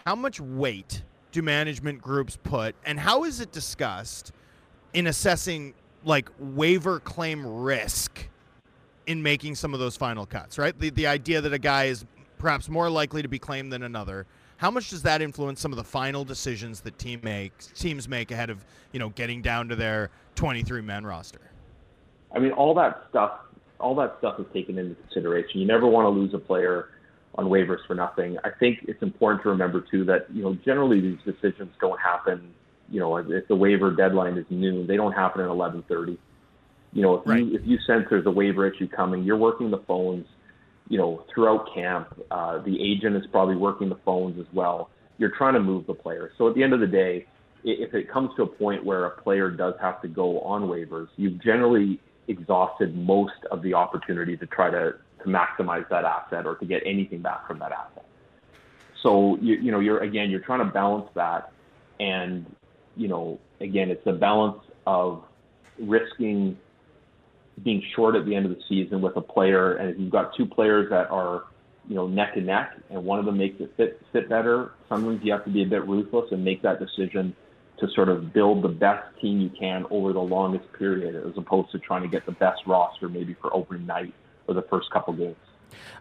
how 0.07 0.15
much 0.15 0.41
weight 0.41 1.03
do 1.33 1.43
management 1.43 2.01
groups 2.01 2.39
put, 2.43 2.75
and 2.85 2.99
how 2.99 3.25
is 3.25 3.41
it 3.41 3.53
discussed 3.53 4.33
in 4.93 5.07
assessing 5.07 5.75
like 6.05 6.31
waiver 6.39 7.01
claim 7.01 7.45
risk 7.47 8.29
in 9.07 9.23
making 9.23 9.55
some 9.55 9.75
of 9.75 9.81
those 9.81 9.97
final 9.97 10.27
cuts? 10.27 10.59
Right, 10.59 10.79
the 10.79 10.91
the 10.91 11.07
idea 11.07 11.41
that 11.41 11.53
a 11.53 11.59
guy 11.59 11.85
is 11.85 12.05
perhaps 12.39 12.69
more 12.69 12.89
likely 12.89 13.23
to 13.23 13.29
be 13.29 13.39
claimed 13.39 13.73
than 13.73 13.83
another 13.83 14.27
how 14.59 14.73
much 14.73 14.91
does 14.91 15.03
that 15.03 15.23
influence 15.23 15.61
some 15.61 15.73
of 15.73 15.77
the 15.77 15.85
final 15.85 16.25
decisions 16.25 16.81
that 16.81 16.99
team 16.99 17.21
makes, 17.23 17.69
teams 17.69 18.09
make 18.09 18.31
ahead 18.31 18.51
of 18.51 18.65
you 18.93 18.99
know 18.99 19.09
getting 19.11 19.41
down 19.41 19.69
to 19.69 19.77
their 19.77 20.11
23 20.35 20.83
man 20.83 21.07
roster? 21.07 21.41
I 22.35 22.41
mean, 22.41 22.53
all 22.53 22.75
that 22.75 23.05
stuff, 23.09 23.39
all 23.79 23.95
that 23.97 24.17
stuff 24.19 24.39
is 24.39 24.47
taken 24.53 24.77
into 24.77 24.97
consideration. 24.97 25.61
You 25.61 25.67
never 25.67 25.87
want 25.87 26.05
to 26.07 26.09
lose 26.11 26.35
a 26.35 26.39
player 26.39 26.91
on 27.37 27.47
waivers 27.47 27.87
for 27.87 27.95
nothing. 27.95 28.37
I 28.45 28.51
think 28.51 28.81
it's 28.89 29.01
important 29.01 29.45
to 29.45 29.49
remember 29.51 29.85
too 29.89 30.05
that 30.07 30.27
you 30.35 30.43
know 30.43 30.59
generally 30.65 31.01
these 31.01 31.19
decisions 31.25 31.71
don't 31.81 31.99
happen. 32.01 32.53
You 32.91 32.99
know, 32.99 33.17
if 33.17 33.47
the 33.47 33.55
waiver 33.55 33.93
deadline 33.93 34.37
is 34.39 34.47
noon, 34.51 34.89
they 34.89 34.97
don't 34.97 35.13
happen 35.13 35.41
at 35.41 35.49
11:30. 35.49 36.19
You 36.93 37.03
know, 37.03 37.19
if 37.19 37.29
right. 37.29 37.45
you 37.45 37.55
if 37.55 37.61
you 37.65 37.79
sense 37.87 38.07
there's 38.11 38.27
a 38.27 38.31
waiver 38.31 38.69
issue 38.69 38.89
coming, 38.89 39.23
you're 39.23 39.37
working 39.37 39.71
the 39.71 39.83
phones 39.87 40.27
you 40.89 40.99
know, 40.99 41.25
throughout 41.33 41.73
camp. 41.75 42.09
Uh, 42.31 42.59
the 42.59 42.81
agent 42.83 43.17
is 43.17 43.25
probably 43.31 43.57
working 43.57 43.89
the 43.89 43.99
phones 44.05 44.39
as 44.39 44.47
well. 44.53 44.91
You're 45.19 45.37
trying 45.37 45.55
to 45.55 45.61
move 45.61 45.87
the 45.87 45.95
player. 45.95 46.33
So 46.39 46.49
at 46.49 46.55
the 46.55 46.63
end 46.63 46.73
of 46.73 46.81
the 46.81 46.87
day, 46.87 47.27
if 47.65 47.93
it 47.95 48.11
comes 48.11 48.31
to 48.37 48.43
a 48.43 48.47
point 48.47 48.85
where 48.85 49.07
a 49.07 49.11
player 49.23 49.51
does 49.51 49.75
have 49.81 50.01
to 50.03 50.09
go 50.09 50.41
on 50.41 50.63
waivers, 50.63 51.09
you've 51.17 51.43
generally 51.43 52.01
exhausted 52.29 52.97
most 52.97 53.35
of 53.51 53.63
the 53.63 53.75
opportunity 53.75 54.37
to 54.37 54.47
try 54.47 54.71
to, 54.71 54.95
to 55.23 55.25
maximize 55.25 55.89
that 55.89 56.05
asset 56.05 56.47
or 56.47 56.55
to 56.57 56.65
get 56.65 56.83
anything 56.87 57.21
back 57.21 57.47
from 57.47 57.59
that 57.59 57.73
asset. 57.73 58.05
So 59.03 59.37
you, 59.41 59.57
you 59.57 59.73
know, 59.73 59.81
you're 59.81 59.99
again, 59.99 60.31
you're 60.31 60.41
trying 60.41 60.61
to 60.61 60.73
balance 60.73 61.09
that, 61.15 61.53
and 62.01 62.47
you 62.97 63.09
know, 63.09 63.39
again, 63.61 63.91
it's 63.91 64.07
a 64.07 64.13
balance 64.13 64.61
of 64.87 65.23
risking 65.79 66.59
being 67.63 67.83
short 67.95 68.15
at 68.15 68.25
the 68.25 68.35
end 68.35 68.47
of 68.47 68.53
the 68.53 68.63
season 68.69 69.01
with 69.01 69.17
a 69.17 69.21
player, 69.21 69.75
and 69.75 69.91
if 69.91 69.99
you've 69.99 70.11
got 70.11 70.35
two 70.37 70.47
players 70.47 70.89
that 70.91 71.11
are, 71.11 71.45
you 71.89 71.95
know, 71.95 72.07
neck 72.07 72.33
and 72.37 72.47
neck, 72.47 72.77
and 72.91 73.05
one 73.05 73.19
of 73.19 73.25
them 73.25 73.39
makes 73.39 73.61
it 73.61 73.73
fit 73.77 74.01
fit 74.13 74.29
better, 74.29 74.73
sometimes 74.89 75.21
you 75.23 75.33
have 75.33 75.45
to 75.45 75.51
be 75.51 75.63
a 75.63 75.67
bit 75.67 75.87
ruthless 75.87 76.31
and 76.31 76.45
make 76.45 76.63
that 76.63 76.79
decision 76.79 77.35
to 77.79 77.89
sort 77.95 78.09
of 78.09 78.33
build 78.33 78.63
the 78.63 78.69
best 78.69 79.07
team 79.21 79.41
you 79.41 79.51
can 79.51 79.87
over 79.91 80.13
the 80.13 80.21
longest 80.21 80.67
period, 80.79 81.15
as 81.15 81.37
opposed 81.37 81.71
to 81.71 81.79
trying 81.79 82.03
to 82.03 82.09
get 82.09 82.27
the 82.27 82.33
best 82.33 82.63
roster 82.67 83.09
maybe 83.09 83.35
for 83.41 83.55
opening 83.55 83.87
night 83.87 84.13
or 84.47 84.55
the 84.55 84.63
first 84.63 84.91
couple 84.91 85.13
games. 85.13 85.37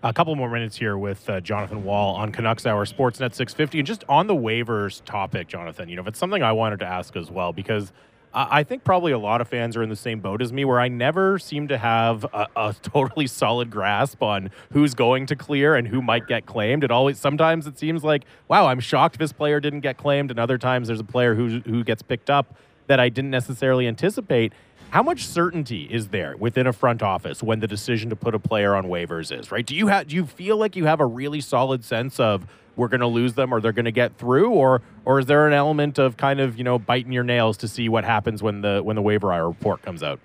A 0.04 0.14
couple 0.14 0.36
more 0.36 0.50
minutes 0.50 0.78
here 0.78 0.98
with 0.98 1.30
uh, 1.30 1.42
Jonathan 1.42 1.84
Wall 1.84 2.16
on 2.16 2.32
Canucks 2.32 2.66
Hour 2.66 2.86
Sportsnet 2.86 3.34
650. 3.34 3.80
And 3.80 3.88
just 3.88 4.04
on 4.08 4.28
the 4.28 4.36
waivers 4.36 5.04
topic, 5.04 5.48
Jonathan, 5.48 5.90
you 5.90 5.96
know, 5.96 6.04
it's 6.06 6.20
something 6.20 6.42
I 6.42 6.54
wanted 6.54 6.80
to 6.80 6.86
ask 6.86 7.16
as 7.16 7.30
well 7.30 7.52
because 7.52 7.92
I 8.38 8.64
think 8.64 8.84
probably 8.84 9.12
a 9.12 9.18
lot 9.18 9.42
of 9.42 9.48
fans 9.48 9.76
are 9.76 9.82
in 9.82 9.90
the 9.90 9.96
same 9.96 10.20
boat 10.20 10.44
as 10.44 10.54
me, 10.54 10.64
where 10.64 10.80
I 10.80 10.90
never 10.90 11.40
seem 11.40 11.68
to 11.70 11.78
have 11.78 12.24
a, 12.26 12.48
a, 12.56 12.76
totally 12.84 13.26
solid 13.26 13.72
grasp 13.72 14.22
on 14.22 14.52
who's 14.72 14.94
going 14.94 15.26
to 15.28 15.36
clear 15.36 15.76
and 15.76 15.88
who 15.88 16.04
might 16.04 16.28
get 16.28 16.46
claimed. 16.46 16.84
It 16.84 16.92
always 16.92 17.20
sometimes 17.20 17.66
it 17.66 17.80
seems 17.80 18.04
like, 18.04 18.26
wow, 18.48 18.68
I'm 18.68 18.80
shocked 18.80 19.18
this 19.18 19.34
player 19.34 19.60
didn't 19.60 19.80
get 19.80 19.98
claimed, 19.98 20.30
and 20.30 20.40
other 20.40 20.60
times 20.60 20.88
there's 20.88 21.00
a 21.00 21.06
player 21.06 21.34
who 21.34 21.62
who 21.62 21.84
gets 21.84 22.04
picked 22.04 22.30
up 22.30 22.56
that 22.86 23.00
I 23.00 23.10
didn't 23.10 23.32
necessarily 23.32 23.88
anticipate. 23.88 24.54
How 24.92 25.04
much 25.04 25.26
certainty 25.26 25.84
is 25.84 26.10
there 26.10 26.38
within 26.38 26.66
a 26.68 26.72
front 26.72 27.02
office 27.02 27.44
when 27.44 27.60
the 27.60 27.68
decision 27.68 28.10
to 28.12 28.16
put 28.16 28.34
a 28.34 28.40
player 28.40 28.76
on 28.76 28.86
waivers 28.86 29.38
is 29.38 29.52
right? 29.52 29.66
Do 29.66 29.76
you 29.76 29.88
have 29.88 30.08
do 30.08 30.16
you 30.16 30.26
feel 30.26 30.58
like 30.58 30.76
you 30.76 30.86
have 30.86 31.00
a 31.00 31.06
really 31.06 31.42
solid 31.42 31.84
sense 31.84 32.20
of 32.20 32.46
we're 32.78 32.88
going 32.88 33.02
to 33.02 33.08
lose 33.08 33.34
them 33.34 33.54
or 33.54 33.60
they're 33.60 33.74
going 33.74 33.86
to 33.86 33.92
get 33.92 34.18
through? 34.18 34.52
Or 34.52 34.82
or 35.04 35.20
is 35.20 35.26
there 35.26 35.48
an 35.48 35.54
element 35.54 36.00
of 36.00 36.16
kind 36.16 36.40
of 36.40 36.58
you 36.58 36.64
know 36.64 36.80
biting 36.80 37.12
your 37.12 37.24
nails 37.24 37.58
to 37.58 37.68
see 37.68 37.90
what 37.90 38.06
happens 38.06 38.42
when 38.42 38.62
the 38.62 38.82
when 38.82 38.96
the 38.96 39.02
waiver 39.02 39.28
report 39.28 39.82
comes 39.82 40.04
out? 40.04 40.20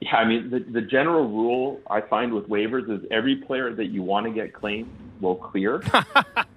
Yeah 0.00 0.16
i 0.16 0.24
mean 0.24 0.48
the, 0.48 0.60
the 0.60 0.80
general 0.80 1.28
rule 1.28 1.78
i 1.90 2.00
find 2.00 2.32
with 2.32 2.48
waivers 2.48 2.88
is 2.90 3.04
every 3.10 3.36
player 3.36 3.74
that 3.74 3.88
you 3.88 4.02
want 4.02 4.24
to 4.24 4.32
get 4.32 4.54
claimed 4.54 4.88
will 5.20 5.36
clear. 5.36 5.82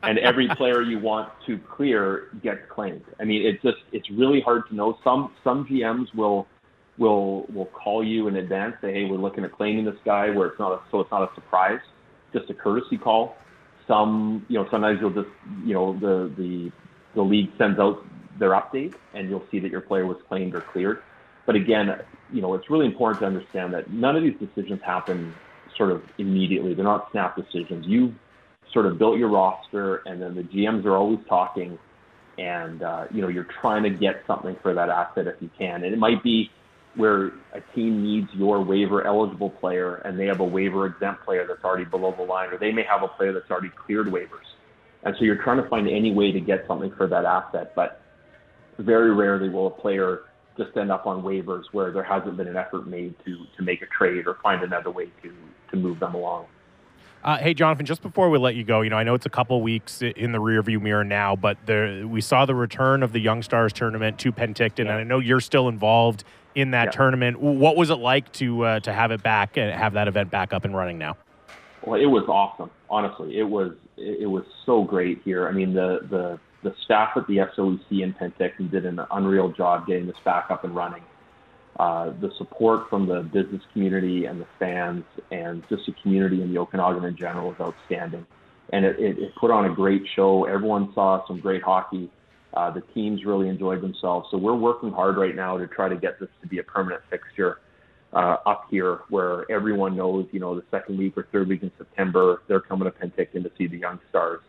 And 0.04 0.20
every 0.20 0.50
player 0.58 0.82
you 0.82 1.00
want 1.00 1.32
to 1.48 1.58
clear 1.60 2.28
gets 2.44 2.60
claimed. 2.70 3.06
I 3.22 3.24
mean 3.24 3.46
it's 3.46 3.64
just 3.64 3.78
it's 3.94 4.10
really 4.12 4.42
hard 4.42 4.68
to 4.68 4.76
know. 4.76 4.98
Some 5.02 5.32
some 5.46 5.66
gms 5.66 6.14
will 6.14 6.46
will 6.98 7.46
will 7.54 7.68
call 7.68 8.04
you 8.04 8.28
in 8.28 8.36
advance 8.36 8.76
say 8.82 8.94
hey 8.94 9.06
we're 9.06 9.18
looking 9.18 9.46
at 9.46 9.54
claiming 9.54 9.86
this 9.86 9.96
guy 10.04 10.30
where 10.30 10.48
it's 10.48 10.60
not 10.60 10.74
a, 10.74 10.82
so 10.92 11.00
it's 11.00 11.10
not 11.10 11.32
a 11.32 11.34
surprise 11.36 11.80
just 12.34 12.50
a 12.50 12.54
courtesy 12.54 12.98
call 12.98 13.36
some, 13.88 14.46
you 14.50 14.58
know, 14.58 14.68
sometimes 14.72 15.00
you'll 15.02 15.14
just, 15.14 15.30
you 15.64 15.74
know, 15.74 15.98
the 16.00 16.34
the 16.38 16.72
the 17.16 17.22
league 17.22 17.50
sends 17.58 17.80
out 17.80 18.06
their 18.40 18.52
update, 18.52 18.96
and 19.14 19.30
you'll 19.30 19.48
see 19.52 19.60
that 19.60 19.72
your 19.72 19.82
player 19.82 20.06
was 20.06 20.18
claimed 20.28 20.56
or 20.56 20.62
cleared. 20.62 21.04
But 21.46 21.56
again, 21.56 21.90
you 22.32 22.42
know, 22.42 22.54
it's 22.54 22.70
really 22.70 22.86
important 22.86 23.20
to 23.22 23.28
understand 23.28 23.74
that 23.74 23.92
none 23.92 24.16
of 24.16 24.24
these 24.24 24.40
decisions 24.40 24.80
happen 24.86 25.36
sort 25.78 25.92
of 25.92 26.04
immediately. 26.18 26.74
They're 26.74 26.84
not 26.86 27.08
snap 27.12 27.36
decisions. 27.36 27.86
You've 27.88 28.14
sort 28.72 28.86
of 28.86 28.98
built 28.98 29.18
your 29.18 29.30
roster, 29.30 30.02
and 30.06 30.22
then 30.22 30.36
the 30.36 30.44
GMs 30.44 30.86
are 30.86 30.96
always 30.96 31.20
talking, 31.28 31.78
and 32.38 32.82
uh, 32.82 33.06
you 33.12 33.22
know, 33.22 33.28
you're 33.28 33.48
trying 33.62 33.84
to 33.84 33.90
get 33.90 34.24
something 34.26 34.56
for 34.62 34.74
that 34.74 34.90
asset 34.90 35.28
if 35.28 35.36
you 35.42 35.50
can. 35.58 35.84
And 35.84 35.94
it 35.94 36.00
might 36.00 36.24
be 36.24 36.50
where 36.96 37.28
a 37.54 37.62
team 37.74 38.04
needs 38.04 38.28
your 38.34 38.64
waiver 38.64 39.06
eligible 39.06 39.50
player 39.50 39.96
and 40.06 40.20
they 40.20 40.26
have 40.26 40.40
a 40.40 40.46
waiver 40.46 40.86
exempt 40.86 41.26
player 41.26 41.46
that's 41.48 41.64
already 41.64 41.86
below 41.86 42.14
the 42.16 42.24
line, 42.24 42.50
or 42.52 42.58
they 42.58 42.72
may 42.72 42.84
have 42.84 43.04
a 43.04 43.08
player 43.08 43.34
that's 43.34 43.50
already 43.50 43.72
cleared 43.86 44.08
waivers. 44.08 44.46
And 45.04 45.16
so 45.18 45.26
you're 45.26 45.42
trying 45.44 45.62
to 45.62 45.68
find 45.70 45.88
any 45.88 46.14
way 46.14 46.32
to 46.32 46.40
get 46.40 46.66
something 46.68 46.94
for 46.96 47.08
that 47.08 47.26
asset, 47.26 47.74
but 47.76 48.02
very 48.78 49.14
rarely 49.14 49.50
will 49.50 49.68
a 49.68 49.72
player 49.72 50.22
just 50.58 50.76
end 50.78 50.92
up 50.92 51.06
on 51.06 51.24
waivers 51.24 51.64
where 51.72 51.92
there 51.92 52.04
hasn't 52.04 52.38
been 52.38 52.48
an 52.48 52.58
effort 52.58 52.88
made 52.88 53.16
to 53.26 53.46
to 53.58 53.64
make 53.64 53.82
a 53.82 53.88
trade 53.88 54.28
or 54.28 54.38
find 54.44 54.64
another 54.64 54.92
way 54.92 55.08
to 55.22 55.34
to 55.72 55.78
move 55.78 56.00
them 56.00 56.14
along. 56.14 56.46
Uh, 57.24 57.38
hey, 57.38 57.54
Jonathan, 57.54 57.86
just 57.86 58.02
before 58.02 58.30
we 58.30 58.38
let 58.38 58.54
you 58.54 58.66
go, 58.66 58.82
you 58.82 58.90
know, 58.90 58.98
I 58.98 59.04
know 59.04 59.14
it's 59.14 59.26
a 59.26 59.30
couple 59.30 59.62
weeks 59.62 60.02
in 60.02 60.34
the 60.34 60.40
rearview 60.40 60.82
mirror 60.82 61.06
now, 61.06 61.38
but 61.38 61.58
there, 61.66 62.06
we 62.06 62.20
saw 62.20 62.46
the 62.46 62.54
return 62.54 63.02
of 63.02 63.14
the 63.14 63.20
Young 63.20 63.42
Stars 63.42 63.72
tournament 63.72 64.20
to 64.20 64.34
Penticton, 64.34 64.86
yeah. 64.86 64.92
and 64.92 65.00
I 65.00 65.04
know 65.04 65.20
you're 65.20 65.40
still 65.40 65.70
involved 65.70 66.26
in 66.56 66.72
that 66.72 66.86
yeah. 66.86 66.92
tournament. 66.92 67.40
What 67.40 67.76
was 67.76 67.90
it 67.90 67.96
like 67.96 68.32
to 68.34 68.64
uh, 68.64 68.80
to 68.82 68.94
have 68.94 69.12
it 69.12 69.24
back 69.24 69.58
and 69.58 69.72
have 69.72 69.94
that 69.94 70.08
event 70.08 70.32
back 70.32 70.54
up 70.54 70.66
and 70.66 70.76
running 70.76 70.98
now? 70.98 71.18
Well, 71.86 72.00
it 72.00 72.06
was 72.06 72.24
awesome. 72.28 72.70
Honestly, 72.90 73.38
it 73.38 73.44
was 73.44 73.74
it 73.98 74.30
was 74.30 74.44
so 74.66 74.84
great 74.84 75.22
here. 75.24 75.48
I 75.48 75.52
mean, 75.52 75.74
the 75.74 76.00
the 76.10 76.40
the 76.64 76.76
staff 76.86 77.12
at 77.16 77.28
the 77.28 77.38
SOEC 77.38 78.02
in 78.02 78.14
Penticton 78.14 78.72
did 78.72 78.86
an 78.86 79.00
unreal 79.12 79.52
job 79.52 79.86
getting 79.86 80.08
this 80.08 80.16
back 80.24 80.46
up 80.50 80.64
and 80.64 80.76
running. 80.76 81.04
Uh, 81.80 82.12
the 82.22 82.32
support 82.38 82.90
from 82.90 83.08
the 83.08 83.22
business 83.22 83.62
community 83.74 84.26
and 84.26 84.40
the 84.40 84.48
fans 84.60 85.04
and 85.32 85.64
just 85.70 85.86
the 85.88 85.94
community 86.04 86.42
in 86.42 86.54
the 86.54 86.60
Okanagan 86.60 87.04
in 87.04 87.18
general 87.18 87.50
was 87.50 87.58
outstanding. 87.60 88.26
And 88.72 88.86
it, 88.86 89.00
it, 89.00 89.18
it 89.18 89.36
put 89.36 89.52
on 89.52 89.66
a 89.66 89.74
great 89.74 90.04
show. 90.16 90.46
Everyone 90.46 90.94
saw 90.94 91.26
some 91.28 91.40
great 91.40 91.64
hockey. 91.64 92.10
Uh, 92.56 92.70
the 92.70 92.82
teams 92.94 93.26
really 93.26 93.50
enjoyed 93.50 93.82
themselves. 93.82 94.28
So 94.30 94.38
we're 94.38 94.56
working 94.56 94.92
hard 94.92 95.18
right 95.18 95.36
now 95.36 95.58
to 95.58 95.68
try 95.68 95.90
to 95.90 95.96
get 95.96 96.20
this 96.20 96.30
to 96.42 96.48
be 96.48 96.60
a 96.60 96.64
permanent 96.64 97.02
fixture 97.10 97.60
uh, 98.14 98.38
up 98.46 98.68
here 98.70 99.00
where 99.10 99.50
everyone 99.52 99.96
knows, 99.96 100.28
you 100.32 100.40
know, 100.40 100.56
the 100.56 100.64
second 100.70 100.98
week 100.98 101.18
or 101.18 101.28
third 101.32 101.48
week 101.48 101.64
in 101.64 101.72
September, 101.78 102.44
they're 102.48 102.62
coming 102.62 102.90
to 102.90 102.92
Penticton 102.92 103.44
to 103.44 103.52
see 103.58 103.68
the 103.68 103.78
Young 103.78 104.00
Stars. 104.10 104.42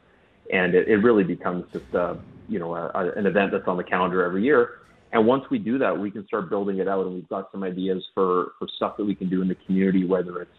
And 0.52 0.74
it, 0.74 0.88
it 0.88 0.96
really 0.96 1.24
becomes 1.24 1.64
just, 1.72 1.86
a, 1.94 2.18
you 2.46 2.58
know, 2.58 2.74
a, 2.74 2.90
a, 2.94 3.12
an 3.16 3.26
event 3.26 3.52
that's 3.52 3.66
on 3.66 3.78
the 3.78 3.84
calendar 3.84 4.22
every 4.22 4.44
year. 4.44 4.80
And 5.12 5.26
once 5.26 5.44
we 5.50 5.58
do 5.58 5.78
that, 5.78 5.98
we 5.98 6.10
can 6.10 6.26
start 6.26 6.50
building 6.50 6.78
it 6.78 6.88
out. 6.88 7.06
And 7.06 7.14
we've 7.14 7.28
got 7.28 7.50
some 7.52 7.62
ideas 7.62 8.04
for, 8.12 8.52
for 8.58 8.68
stuff 8.76 8.98
that 8.98 9.04
we 9.04 9.14
can 9.14 9.30
do 9.30 9.40
in 9.40 9.48
the 9.48 9.54
community, 9.66 10.04
whether 10.04 10.42
it's, 10.42 10.50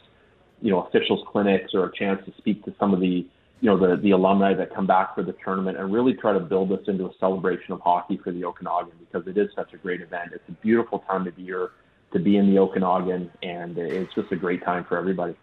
you 0.61 0.71
know, 0.71 0.81
officials 0.83 1.23
clinics 1.31 1.75
or 1.75 1.85
a 1.85 1.91
chance 1.95 2.19
to 2.25 2.33
speak 2.37 2.63
to 2.65 2.73
some 2.79 2.93
of 2.93 2.99
the 2.99 3.27
you 3.61 3.69
know 3.69 3.77
the 3.77 4.01
the 4.01 4.11
alumni 4.11 4.53
that 4.53 4.73
come 4.73 4.85
back 4.85 5.15
for 5.15 5.23
the 5.23 5.33
tournament 5.43 5.77
and 5.77 5.91
really 5.91 6.13
try 6.13 6.33
to 6.33 6.39
build 6.39 6.69
this 6.69 6.87
into 6.87 7.05
a 7.05 7.11
celebration 7.19 7.73
of 7.73 7.81
hockey 7.81 8.17
for 8.23 8.31
the 8.31 8.43
Okanagan 8.43 8.93
because 8.99 9.27
it 9.27 9.37
is 9.37 9.49
such 9.55 9.73
a 9.73 9.77
great 9.77 10.01
event. 10.01 10.31
It's 10.33 10.47
a 10.49 10.53
beautiful 10.53 10.99
time 10.99 11.27
of 11.27 11.37
year 11.39 11.71
to 12.13 12.19
be 12.19 12.37
in 12.37 12.49
the 12.49 12.59
Okanagan, 12.59 13.31
and 13.43 13.77
it's 13.77 14.13
just 14.13 14.31
a 14.31 14.35
great 14.35 14.63
time 14.63 14.85
for 14.85 14.97
everybody. 14.97 15.35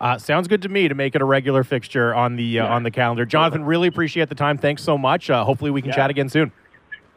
Uh, 0.00 0.18
sounds 0.18 0.48
good 0.48 0.62
to 0.62 0.68
me 0.68 0.86
to 0.88 0.94
make 0.94 1.14
it 1.14 1.22
a 1.22 1.24
regular 1.24 1.64
fixture 1.64 2.14
on 2.14 2.36
the 2.36 2.60
uh, 2.60 2.64
yeah. 2.64 2.72
on 2.72 2.82
the 2.82 2.90
calendar. 2.90 3.24
Jonathan, 3.24 3.64
really 3.64 3.88
appreciate 3.88 4.28
the 4.28 4.34
time. 4.34 4.58
Thanks 4.58 4.82
so 4.82 4.98
much. 4.98 5.30
Uh, 5.30 5.44
hopefully, 5.44 5.70
we 5.70 5.80
can 5.80 5.90
yeah. 5.90 5.96
chat 5.96 6.10
again 6.10 6.28
soon. 6.28 6.52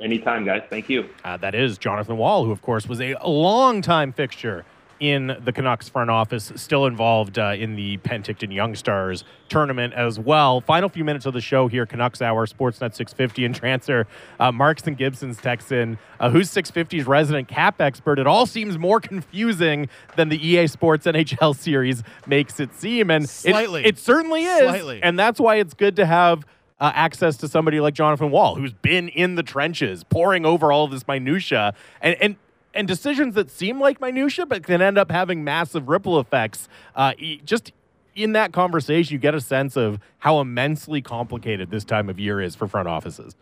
Anytime, 0.01 0.45
guys. 0.45 0.61
Thank 0.69 0.89
you. 0.89 1.09
Uh, 1.23 1.37
that 1.37 1.55
is 1.55 1.77
Jonathan 1.77 2.17
Wall, 2.17 2.43
who, 2.43 2.51
of 2.51 2.61
course, 2.61 2.87
was 2.87 2.99
a 2.99 3.15
long-time 3.25 4.11
fixture 4.11 4.65
in 4.99 5.37
the 5.43 5.51
Canucks 5.51 5.89
front 5.89 6.09
office, 6.09 6.51
still 6.55 6.85
involved 6.85 7.37
uh, 7.37 7.53
in 7.57 7.75
the 7.75 7.97
Penticton 7.97 8.53
Young 8.53 8.75
Stars 8.75 9.23
tournament 9.49 9.93
as 9.93 10.19
well. 10.19 10.61
Final 10.61 10.89
few 10.89 11.03
minutes 11.03 11.25
of 11.25 11.33
the 11.33 11.41
show 11.41 11.67
here, 11.67 11.85
Canucks 11.85 12.21
Hour, 12.21 12.45
Sportsnet 12.45 12.95
650 12.95 13.45
and 13.45 13.55
Drancer. 13.55 14.05
Uh, 14.39 14.51
Marks 14.51 14.87
and 14.87 14.97
Gibson's 14.97 15.37
text 15.37 15.71
in, 15.71 15.97
uh, 16.19 16.29
who's 16.29 16.49
650's 16.49 17.05
resident 17.05 17.47
cap 17.47 17.81
expert? 17.81 18.19
It 18.19 18.27
all 18.27 18.45
seems 18.45 18.77
more 18.77 18.99
confusing 18.99 19.89
than 20.15 20.29
the 20.29 20.47
EA 20.47 20.67
Sports 20.67 21.05
NHL 21.05 21.55
series 21.55 22.03
makes 22.25 22.59
it 22.59 22.73
seem. 22.73 23.11
And 23.11 23.29
Slightly. 23.29 23.81
It, 23.81 23.87
it 23.87 23.99
certainly 23.99 24.43
is. 24.45 24.61
Slightly. 24.61 25.03
And 25.03 25.19
that's 25.19 25.39
why 25.39 25.55
it's 25.55 25.73
good 25.73 25.95
to 25.97 26.05
have 26.05 26.45
uh, 26.79 26.91
access 26.93 27.37
to 27.37 27.47
somebody 27.47 27.79
like 27.79 27.93
Jonathan 27.93 28.31
Wall, 28.31 28.55
who's 28.55 28.73
been 28.73 29.09
in 29.09 29.35
the 29.35 29.43
trenches, 29.43 30.03
poring 30.03 30.45
over 30.45 30.71
all 30.71 30.85
of 30.85 30.91
this 30.91 31.07
minutia, 31.07 31.73
and 32.01 32.15
and 32.21 32.35
and 32.75 32.87
decisions 32.87 33.33
that 33.35 33.49
seem 33.49 33.79
like 33.79 33.99
minutia, 34.01 34.45
but 34.45 34.63
can 34.63 34.81
end 34.81 34.97
up 34.97 35.09
having 35.09 35.43
massive 35.43 35.87
ripple 35.87 36.19
effects. 36.19 36.67
Uh, 36.93 37.13
just 37.43 37.71
in 38.13 38.33
that 38.33 38.51
conversation, 38.51 39.13
you 39.13 39.19
get 39.19 39.33
a 39.33 39.41
sense 39.41 39.75
of 39.75 39.99
how 40.19 40.39
immensely 40.39 41.01
complicated 41.01 41.71
this 41.71 41.85
time 41.85 42.09
of 42.09 42.19
year 42.19 42.41
is 42.41 42.55
for 42.55 42.67
front 42.67 42.87
offices. 42.87 43.35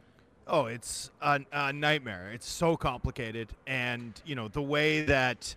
Oh, 0.47 0.67
it's 0.67 1.09
a, 1.21 1.41
a 1.51 1.73
nightmare. 1.73 2.31
It's 2.33 2.47
so 2.47 2.75
complicated, 2.75 3.49
and 3.65 4.13
you 4.25 4.35
know 4.35 4.49
the 4.49 4.61
way 4.61 5.01
that 5.01 5.55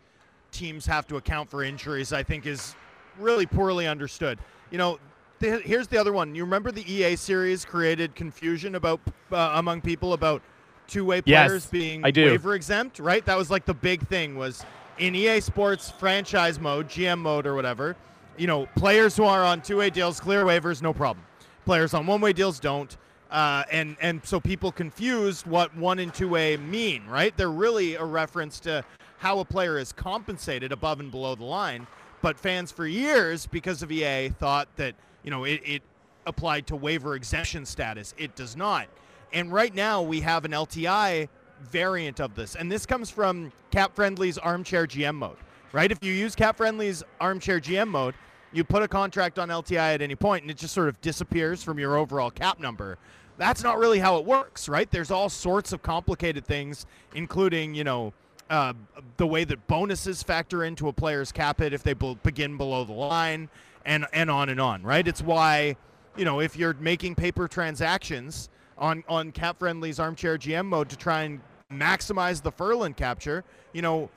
teams 0.53 0.87
have 0.87 1.07
to 1.09 1.17
account 1.17 1.51
for 1.51 1.63
injuries, 1.63 2.13
I 2.13 2.23
think, 2.23 2.47
is 2.47 2.75
really 3.19 3.47
poorly 3.47 3.87
understood. 3.87 4.39
You 4.71 4.79
know, 4.79 4.99
th- 5.41 5.65
here's 5.65 5.89
the 5.89 5.99
other 5.99 6.13
one. 6.13 6.35
You 6.35 6.45
remember 6.45 6.71
the 6.71 6.91
EA 6.91 7.17
series 7.17 7.65
created 7.65 8.15
confusion 8.15 8.77
about 8.77 9.01
uh, 9.33 9.53
among 9.55 9.81
people 9.81 10.13
about 10.13 10.41
two-way 10.89 11.23
Yes, 11.25 11.49
players 11.49 11.67
being 11.67 12.05
I 12.05 12.11
do. 12.11 12.27
waiver 12.27 12.55
exempt, 12.55 12.99
right? 12.99 13.25
That 13.27 13.37
was 13.37 13.51
like 13.51 13.65
the 13.65 13.75
big 13.75 14.07
thing 14.09 14.37
was 14.37 14.65
in 14.99 15.15
EA 15.15 15.41
Sports 15.41 15.91
franchise 15.91 16.59
mode, 16.59 16.89
GM 16.89 17.19
mode, 17.19 17.47
or 17.47 17.55
whatever. 17.55 17.97
You 18.37 18.47
know, 18.47 18.67
players 18.77 19.17
who 19.17 19.25
are 19.25 19.45
on 19.45 19.63
two-way 19.63 19.91
deals 19.91 20.21
clear 20.21 20.45
waivers, 20.45 20.83
no 20.83 20.93
problem. 20.93 21.25
Players 21.65 21.95
on 21.95 22.07
one-way 22.07 22.33
deals 22.33 22.61
don't. 22.61 22.97
Uh, 23.31 23.65
and 23.73 23.97
and 24.01 24.25
so 24.25 24.39
people 24.39 24.71
confused 24.71 25.47
what 25.47 25.75
one 25.77 25.99
and 25.99 26.15
two 26.15 26.29
way 26.29 26.57
mean, 26.57 27.05
right? 27.07 27.37
They're 27.37 27.51
really 27.51 27.97
a 27.97 28.05
reference 28.05 28.61
to 28.61 28.85
how 29.19 29.41
a 29.41 29.45
player 29.45 29.79
is 29.79 29.93
compensated 29.93 30.71
above 30.71 31.01
and 31.01 31.11
below 31.11 31.35
the 31.35 31.45
line. 31.45 31.87
But 32.23 32.39
fans 32.39 32.71
for 32.71 32.87
years, 32.87 33.47
because 33.47 33.83
of 33.83 33.91
EA, 33.91 34.29
thought 34.29 34.69
that 34.77 34.95
you 35.25 35.31
know 35.33 35.43
it, 35.45 35.61
it 35.65 35.83
applied 36.27 36.67
to 36.69 36.77
waiver 36.77 37.17
exemption 37.17 37.67
status. 37.67 38.15
It 38.17 38.37
does 38.37 38.57
not. 38.57 38.87
And 39.33 39.53
right 39.53 39.75
now 39.75 40.03
we 40.03 40.21
have 40.21 40.45
an 40.45 40.53
LTI 40.53 41.29
variant 41.71 42.21
of 42.21 42.35
this, 42.35 42.55
and 42.55 42.71
this 42.71 42.87
comes 42.87 43.11
from 43.11 43.53
Cap 43.71 43.95
Friendly's 43.95 44.39
Armchair 44.39 44.87
GM 44.87 45.17
mode, 45.17 45.37
right? 45.73 45.91
If 45.91 45.99
you 46.03 46.13
use 46.13 46.35
Cap 46.35 46.57
Friendly's 46.57 47.03
Armchair 47.21 47.61
GM 47.61 47.89
mode, 47.89 48.15
you 48.53 48.65
put 48.65 48.83
a 48.83 48.89
contract 48.89 49.39
on 49.39 49.49
LTI 49.49 49.95
at 49.95 50.03
any 50.03 50.15
point, 50.15 50.43
and 50.43 50.51
it 50.51 50.57
just 50.57 50.75
sort 50.75 50.89
of 50.89 51.01
disappears 51.01 51.63
from 51.63 51.79
your 51.79 51.97
overall 51.97 52.31
cap 52.31 52.61
number. 52.61 52.99
That's 53.39 53.63
not 53.63 53.79
really 53.79 53.99
how 53.99 54.17
it 54.17 54.25
works, 54.25 54.69
right? 54.69 54.91
There's 54.91 55.11
all 55.11 55.29
sorts 55.29 55.73
of 55.73 55.83
complicated 55.83 56.47
things, 56.47 56.87
including 57.15 57.75
you 57.75 57.85
know 57.85 58.13
uh, 58.49 58.73
the 59.17 59.27
way 59.27 59.45
that 59.45 59.67
bonuses 59.67 60.23
factor 60.23 60.65
into 60.65 60.89
a 60.89 60.93
player's 60.93 61.33
cap 61.33 61.59
hit 61.61 61.73
if 61.73 61.83
they 61.83 61.93
be- 61.93 62.19
begin 62.23 62.57
below 62.57 62.85
the 62.85 62.93
line, 62.93 63.49
and 63.85 64.07
and 64.13 64.31
on 64.31 64.49
and 64.49 64.61
on, 64.61 64.83
right? 64.83 65.07
It's 65.07 65.23
why 65.23 65.77
you 66.17 66.25
know 66.25 66.41
if 66.41 66.57
you're 66.57 66.75
making 66.75 67.15
paper 67.17 67.49
transactions 67.49 68.49
on 68.79 69.05
on 69.09 69.33
Cap 69.33 69.59
Friendly's 69.59 69.99
Armchair 69.99 70.39
GM 70.39 70.67
mode 70.67 70.89
to 70.91 70.97
try 70.97 71.23
and 71.23 71.41
maximize 71.73 72.43
the 72.43 72.53
Furlan 72.53 72.97
capture, 72.97 73.45
you 73.73 73.83
know. 73.83 74.11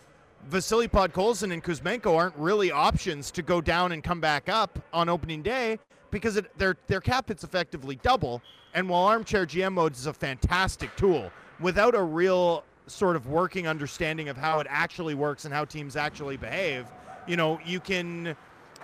Vasily 0.48 0.88
Podkolzin 0.88 1.52
and 1.52 1.62
Kuzmenko 1.62 2.16
aren't 2.16 2.36
really 2.38 2.72
options 2.72 3.30
to 3.30 3.42
go 3.42 3.60
down 3.60 3.92
and 3.92 4.02
come 4.02 4.22
back 4.22 4.48
up 4.48 4.80
on 4.94 5.10
opening 5.10 5.42
day 5.42 5.78
because 6.12 6.38
it, 6.38 6.58
their 6.58 6.78
their 6.88 7.02
cap 7.02 7.28
hits 7.28 7.44
effectively 7.44 8.00
double. 8.04 8.42
And 8.74 8.88
while 8.88 9.04
Armchair 9.04 9.46
GM 9.46 9.74
mode 9.74 9.94
is 9.94 10.06
a 10.06 10.14
fantastic 10.14 10.96
tool, 10.96 11.30
without 11.60 11.96
a 11.96 12.02
real 12.02 12.64
sort 12.88 13.16
of 13.16 13.28
working 13.28 13.68
understanding 13.68 14.30
of 14.30 14.38
how 14.38 14.60
it 14.60 14.68
actually 14.70 15.14
works 15.14 15.46
and 15.46 15.54
how 15.54 15.66
teams 15.66 15.96
actually 15.96 16.38
behave, 16.38 16.88
you 17.28 17.36
know, 17.38 17.60
you 17.66 17.80
can 17.80 18.36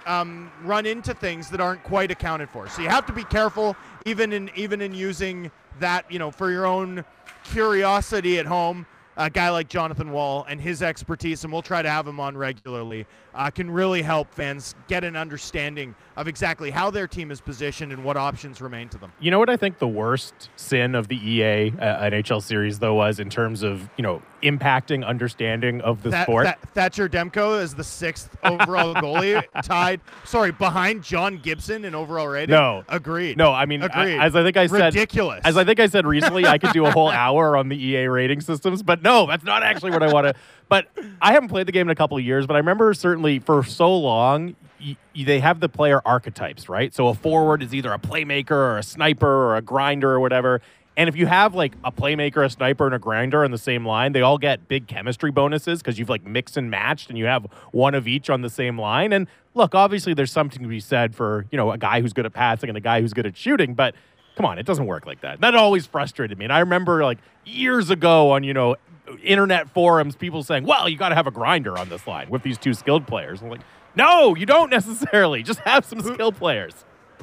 um, 0.06 0.52
run 0.64 0.86
into 0.86 1.14
things 1.14 1.50
that 1.50 1.60
aren't 1.60 1.84
quite 1.84 2.12
accounted 2.12 2.50
for. 2.50 2.68
So 2.70 2.82
you 2.82 2.90
have 2.90 3.06
to 3.08 3.14
be 3.14 3.24
careful, 3.24 3.76
even 4.06 4.34
in 4.34 4.52
even 4.56 4.82
in 4.82 4.94
using 4.94 5.52
that, 5.80 6.12
you 6.12 6.20
know, 6.20 6.32
for 6.32 6.52
your 6.52 6.66
own 6.66 7.04
curiosity 7.44 8.40
at 8.40 8.46
home. 8.46 8.86
A 9.18 9.30
guy 9.30 9.50
like 9.50 9.70
Jonathan 9.70 10.12
Wall 10.12 10.46
and 10.50 10.60
his 10.60 10.82
expertise, 10.82 11.46
and 11.46 11.54
we'll 11.54 11.62
try 11.62 11.82
to 11.82 11.90
have 11.90 12.06
him 12.06 12.20
on 12.20 12.36
regularly, 12.36 13.08
uh, 13.36 13.50
can 13.52 13.70
really 13.70 14.02
help 14.02 14.34
fans 14.34 14.74
get 14.88 15.04
an 15.04 15.16
understanding 15.16 15.94
of 16.16 16.28
exactly 16.28 16.72
how 16.72 16.90
their 16.90 17.08
team 17.08 17.30
is 17.32 17.42
positioned 17.42 17.92
and 17.92 18.04
what 18.04 18.16
options 18.18 18.62
remain 18.62 18.88
to 18.90 18.98
them. 18.98 19.12
You 19.20 19.32
know 19.32 19.40
what 19.40 19.50
I 19.50 19.58
think 19.58 19.80
the 19.80 19.88
worst 19.88 20.50
sin 20.56 20.96
of 20.96 21.10
the 21.10 21.18
EA 21.18 21.72
uh, 21.72 22.10
NHL 22.10 22.42
series 22.42 22.80
though 22.80 22.94
was 22.96 23.20
in 23.20 23.30
terms 23.30 23.64
of 23.64 23.90
you 23.98 24.04
know 24.04 24.22
impacting 24.42 25.06
understanding 25.06 25.82
of 25.82 26.04
the 26.04 26.12
That, 26.12 26.24
sport. 26.24 26.46
that- 26.46 26.60
Thatcher 26.74 27.10
Demko 27.10 27.62
is 27.62 27.74
the 27.76 27.84
sixth 27.84 28.36
overall 28.44 28.94
goalie, 28.96 29.44
tied, 29.64 30.00
sorry, 30.24 30.52
behind 30.52 31.04
John 31.04 31.38
Gibson 31.40 31.84
in 31.86 31.96
overall 31.96 32.28
rating. 32.28 32.54
No. 32.54 32.84
agreed. 32.88 33.38
no, 33.38 33.52
I 33.52 33.66
mean 33.66 33.82
I- 33.82 33.86
Agreed. 33.88 34.20
as 34.20 34.36
I 34.36 34.44
think 34.44 34.56
I 34.58 34.68
said 34.68 34.94
ridiculous. 34.94 35.42
As 35.44 35.58
I 35.58 35.64
think 35.64 35.80
I 35.80 35.88
said 35.88 36.06
recently, 36.06 36.46
I 36.46 36.58
could 36.58 36.72
do 36.74 36.86
a 36.86 36.92
whole 36.92 37.10
hour 37.26 37.58
on 37.58 37.70
the 37.70 37.76
EA 37.84 38.06
rating 38.08 38.40
systems, 38.42 38.84
but 38.84 39.02
no, 39.02 39.26
that's 39.26 39.44
not 39.44 39.64
actually 39.64 39.92
what 39.92 40.04
I 40.04 40.12
want 40.14 40.28
to. 40.28 40.34
But 40.68 40.88
I 41.22 41.34
haven't 41.34 41.50
played 41.50 41.68
the 41.68 41.72
game 41.72 41.88
in 41.88 41.92
a 41.92 41.96
couple 41.96 42.18
of 42.18 42.24
years, 42.24 42.48
but 42.48 42.56
I 42.56 42.58
remember 42.60 42.94
certainly 42.94 43.40
for 43.40 43.64
so 43.64 43.96
long, 43.96 44.56
y- 44.84 44.98
they 45.16 45.40
have 45.40 45.60
the 45.60 45.70
player 45.70 46.02
archetypes, 46.06 46.68
right? 46.68 46.94
So 46.94 47.08
a 47.08 47.14
forward 47.14 47.62
is 47.62 47.74
either 47.74 47.94
a 47.94 48.00
playmaker 48.00 48.52
or 48.52 48.78
a 48.78 48.84
sniper 48.84 49.28
or 49.28 49.56
a 49.58 49.62
grinder 49.62 50.12
or 50.12 50.20
whatever. 50.20 50.62
And 50.98 51.10
if 51.10 51.16
you 51.16 51.26
have 51.28 51.54
like 51.54 51.74
a 51.84 51.92
playmaker, 51.92 52.46
a 52.46 52.50
sniper, 52.50 52.86
and 52.86 52.96
a 52.96 53.00
grinder 53.00 53.44
on 53.44 53.52
the 53.52 53.58
same 53.58 53.86
line, 53.86 54.14
they 54.14 54.22
all 54.22 54.38
get 54.38 54.68
big 54.68 54.88
chemistry 54.88 55.30
bonuses 55.30 55.80
because 55.82 56.00
you've 56.00 56.10
like 56.10 56.26
mixed 56.26 56.56
and 56.56 56.72
matched 56.72 57.10
and 57.10 57.18
you 57.18 57.26
have 57.26 57.46
one 57.72 57.94
of 57.96 58.08
each 58.08 58.30
on 58.30 58.42
the 58.42 58.50
same 58.50 58.80
line. 58.80 59.12
And 59.12 59.28
look, 59.54 59.76
obviously 59.76 60.14
there's 60.14 60.32
something 60.32 60.62
to 60.62 60.70
be 60.70 60.80
said 60.80 61.14
for, 61.14 61.46
you 61.52 61.58
know, 61.58 61.72
a 61.72 61.78
guy 61.78 62.00
who's 62.02 62.14
good 62.14 62.26
at 62.26 62.34
passing 62.34 62.70
and 62.70 62.78
a 62.78 62.82
guy 62.82 63.02
who's 63.02 63.14
good 63.14 63.26
at 63.26 63.36
shooting, 63.36 63.74
but 63.74 63.94
come 64.38 64.46
on, 64.46 64.58
it 64.58 64.66
doesn't 64.66 64.86
work 64.86 65.06
like 65.06 65.22
that. 65.22 65.42
That 65.42 65.54
always 65.54 65.86
frustrated 65.86 66.38
me. 66.38 66.46
And 66.46 66.54
I 66.54 66.60
remember 66.60 67.04
like 67.04 67.18
years 67.46 67.90
ago 67.90 68.32
on, 68.32 68.44
you 68.44 68.54
know, 68.54 68.78
internet 69.24 69.70
forums, 69.70 70.16
people 70.16 70.44
saying, 70.44 70.66
well, 70.66 70.88
you 70.90 70.98
got 70.98 71.10
to 71.10 71.16
have 71.16 71.28
a 71.28 71.32
grinder 71.32 71.78
on 71.78 71.90
this 71.90 72.06
line 72.08 72.30
with 72.30 72.44
these 72.44 72.58
two 72.58 72.74
skilled 72.74 73.08
players. 73.08 73.42
I'm 73.42 73.50
like, 73.50 73.62
no, 73.96 74.36
you 74.36 74.46
don't 74.46 74.70
necessarily. 74.70 75.44
Just 75.44 75.60
have 75.60 75.86
some 75.86 76.02
skilled 76.02 76.36
players. 76.36 76.74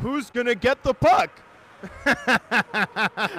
Who's 0.01 0.31
gonna 0.31 0.55
get 0.55 0.83
the 0.83 0.95
puck? 0.95 1.31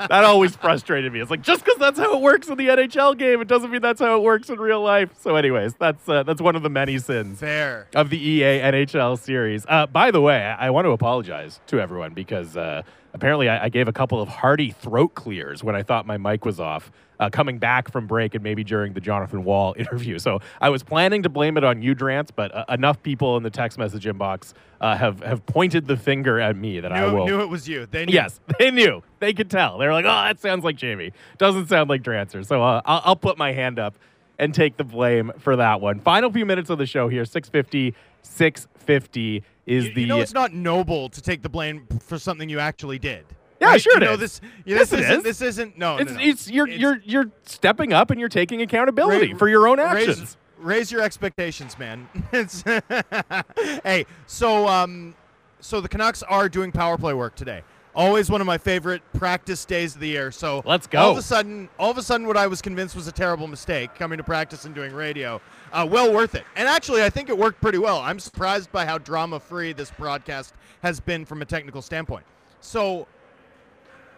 That 0.09 0.23
always 0.25 0.55
frustrated 0.55 1.11
me. 1.11 1.19
It's 1.21 1.31
like 1.31 1.41
just 1.41 1.63
because 1.63 1.79
that's 1.79 1.97
how 1.97 2.15
it 2.15 2.21
works 2.21 2.47
in 2.47 2.57
the 2.57 2.67
NHL 2.67 3.17
game, 3.17 3.41
it 3.41 3.47
doesn't 3.47 3.71
mean 3.71 3.81
that's 3.81 3.99
how 4.01 4.15
it 4.17 4.21
works 4.21 4.49
in 4.49 4.59
real 4.59 4.81
life. 4.81 5.09
So, 5.19 5.35
anyways, 5.35 5.73
that's 5.75 6.07
uh, 6.07 6.23
that's 6.23 6.41
one 6.41 6.55
of 6.55 6.61
the 6.61 6.69
many 6.69 6.99
sins 6.99 7.39
Fair. 7.39 7.87
of 7.95 8.09
the 8.09 8.17
EA 8.17 8.59
NHL 8.59 9.17
series. 9.19 9.65
Uh, 9.67 9.87
by 9.87 10.11
the 10.11 10.21
way, 10.21 10.43
I, 10.43 10.67
I 10.67 10.69
want 10.69 10.85
to 10.85 10.91
apologize 10.91 11.59
to 11.67 11.79
everyone 11.79 12.13
because 12.13 12.55
uh, 12.55 12.83
apparently 13.13 13.49
I, 13.49 13.65
I 13.65 13.69
gave 13.69 13.87
a 13.87 13.93
couple 13.93 14.21
of 14.21 14.27
hearty 14.27 14.71
throat 14.71 15.13
clears 15.15 15.63
when 15.63 15.75
I 15.75 15.83
thought 15.83 16.05
my 16.05 16.17
mic 16.17 16.45
was 16.45 16.59
off. 16.59 16.91
Uh, 17.19 17.29
coming 17.29 17.57
back 17.57 17.89
from 17.89 18.05
break 18.05 18.33
and 18.35 18.43
maybe 18.43 18.65
during 18.65 18.91
the 18.93 18.99
Jonathan 18.99 19.45
Wall 19.45 19.73
interview. 19.77 20.19
So 20.19 20.39
I 20.59 20.69
was 20.69 20.83
planning 20.83 21.23
to 21.23 21.29
blame 21.29 21.55
it 21.57 21.63
on 21.63 21.81
you, 21.81 21.95
Drance, 21.95 22.29
but 22.35 22.53
uh, 22.53 22.65
enough 22.67 23.01
people 23.01 23.37
in 23.37 23.43
the 23.43 23.49
text 23.51 23.77
message 23.77 24.03
inbox 24.05 24.51
uh, 24.81 24.97
have, 24.97 25.21
have 25.21 25.45
pointed 25.45 25.87
the 25.87 25.95
finger 25.95 26.39
at 26.41 26.57
me 26.57 26.81
that 26.81 26.91
I 26.91 27.05
Knew, 27.07 27.15
will. 27.15 27.25
knew 27.27 27.39
it 27.41 27.47
was 27.49 27.69
you. 27.69 27.85
They 27.85 28.05
knew. 28.05 28.13
Yes, 28.13 28.41
they 28.59 28.71
knew. 28.71 29.03
They 29.19 29.31
could 29.33 29.49
tell. 29.49 29.77
They 29.77 29.85
were 29.85 29.93
like, 29.93 30.03
"Oh, 30.05 30.09
that 30.09 30.41
sounds 30.41 30.65
like 30.65 30.75
Jamie. 30.75 31.13
Doesn't 31.37 31.67
sound 31.69 31.87
like 31.89 32.01
Drancer." 32.03 32.43
So 32.45 32.61
uh, 32.61 32.81
I'll, 32.83 33.01
I'll 33.05 33.15
put 33.15 33.37
my 33.37 33.53
hand 33.53 33.79
up 33.79 33.95
and 34.37 34.53
take 34.53 34.75
the 34.75 34.83
blame 34.83 35.31
for 35.37 35.55
that 35.55 35.79
one. 35.79 35.99
Final 36.01 36.29
few 36.31 36.45
minutes 36.45 36.69
of 36.71 36.77
the 36.79 36.85
show 36.87 37.07
here. 37.07 37.23
650, 37.23 37.93
650 38.23 39.43
is 39.65 39.85
You, 39.85 39.93
the. 39.93 40.01
you 40.01 40.07
know 40.07 40.19
it's 40.19 40.33
not 40.33 40.53
noble 40.53 41.09
to 41.09 41.21
take 41.21 41.41
the 41.41 41.49
blame 41.49 41.87
for 42.01 42.17
something 42.19 42.49
you 42.49 42.59
actually 42.59 42.99
did. 42.99 43.25
Yeah, 43.61 43.67
right? 43.69 43.81
sure 43.81 43.93
you 43.93 43.97
it 44.01 44.05
know, 44.05 44.13
is. 44.13 44.19
This, 44.19 44.41
yeah, 44.65 44.75
Yes, 44.77 44.89
this 44.89 44.93
it 44.93 44.99
isn't, 45.03 45.17
is. 45.19 45.23
This 45.23 45.41
isn't. 45.41 45.77
No, 45.77 45.97
it's, 45.97 46.11
no, 46.11 46.17
no. 46.17 46.23
it's 46.23 46.49
you're 46.51 46.67
It's- 46.67 46.81
you're 46.81 46.97
you're 47.05 47.31
stepping 47.43 47.93
up 47.93 48.11
and 48.11 48.19
you're 48.19 48.27
taking 48.29 48.61
accountability 48.61 49.33
for 49.35 49.47
your 49.47 49.67
own 49.67 49.79
actions. 49.79 50.37
Raise, 50.59 50.91
your 50.91 51.01
expectations, 51.01 51.77
man. 51.77 52.07
Hey, 53.83 54.05
so 54.27 54.67
um, 54.67 55.15
so 55.59 55.81
the 55.81 55.89
Canucks 55.89 56.23
are 56.23 56.49
doing 56.49 56.71
power 56.71 56.97
play 56.97 57.13
work 57.13 57.35
today. 57.35 57.63
Always 57.95 58.29
one 58.29 58.41
of 58.41 58.47
my 58.47 58.57
favorite 58.57 59.03
practice 59.13 59.65
days 59.65 59.93
of 59.93 60.01
the 60.01 60.07
year. 60.07 60.31
So 60.31 60.63
Let's 60.65 60.87
go. 60.87 60.99
All 60.99 61.11
of 61.11 61.17
a 61.17 61.21
sudden, 61.21 61.69
all 61.77 61.91
of 61.91 61.97
a 61.97 62.01
sudden, 62.01 62.25
what 62.25 62.37
I 62.37 62.47
was 62.47 62.59
convinced 62.61 62.95
was 62.95 63.07
a 63.07 63.11
terrible 63.11 63.47
mistake 63.47 63.93
coming 63.93 64.17
to 64.17 64.23
practice 64.23 64.65
and 64.65 64.73
doing 64.73 64.93
radio, 64.93 65.39
uh, 65.73 65.87
well 65.89 66.13
worth 66.13 66.35
it. 66.35 66.45
And 66.55 66.67
actually, 66.67 67.03
I 67.03 67.09
think 67.09 67.29
it 67.29 67.37
worked 67.37 67.59
pretty 67.59 67.79
well. 67.79 67.99
I'm 67.99 68.19
surprised 68.19 68.71
by 68.71 68.85
how 68.85 68.97
drama-free 68.97 69.73
this 69.73 69.91
broadcast 69.91 70.53
has 70.81 70.99
been 70.99 71.25
from 71.25 71.41
a 71.41 71.45
technical 71.45 71.81
standpoint. 71.81 72.25
So 72.61 73.07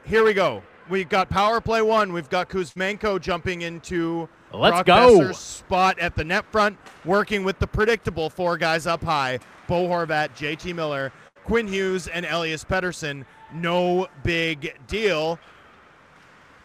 here 0.03 0.23
we 0.23 0.33
go. 0.33 0.61
We've 0.89 1.09
got 1.09 1.29
power 1.29 1.59
play 1.61 1.81
one. 1.81 2.13
We've 2.13 2.29
got 2.29 2.49
Kuzmenko 2.49 3.19
jumping 3.19 3.63
into 3.63 4.29
Let's 4.53 4.83
Brock 4.83 4.85
go. 4.85 5.19
Boeser's 5.19 5.37
spot 5.37 5.97
at 5.97 6.15
the 6.15 6.23
net 6.23 6.45
front, 6.51 6.77
working 7.05 7.43
with 7.43 7.57
the 7.57 7.65
predictable 7.65 8.29
four 8.29 8.57
guys 8.57 8.85
up 8.85 9.03
high: 9.03 9.39
Bo 9.67 9.87
Horvat, 9.87 10.35
JT 10.35 10.75
Miller, 10.75 11.11
Quinn 11.43 11.67
Hughes, 11.67 12.07
and 12.07 12.25
Elias 12.25 12.63
Pettersson. 12.63 13.25
No 13.51 14.07
big 14.23 14.75
deal. 14.85 15.39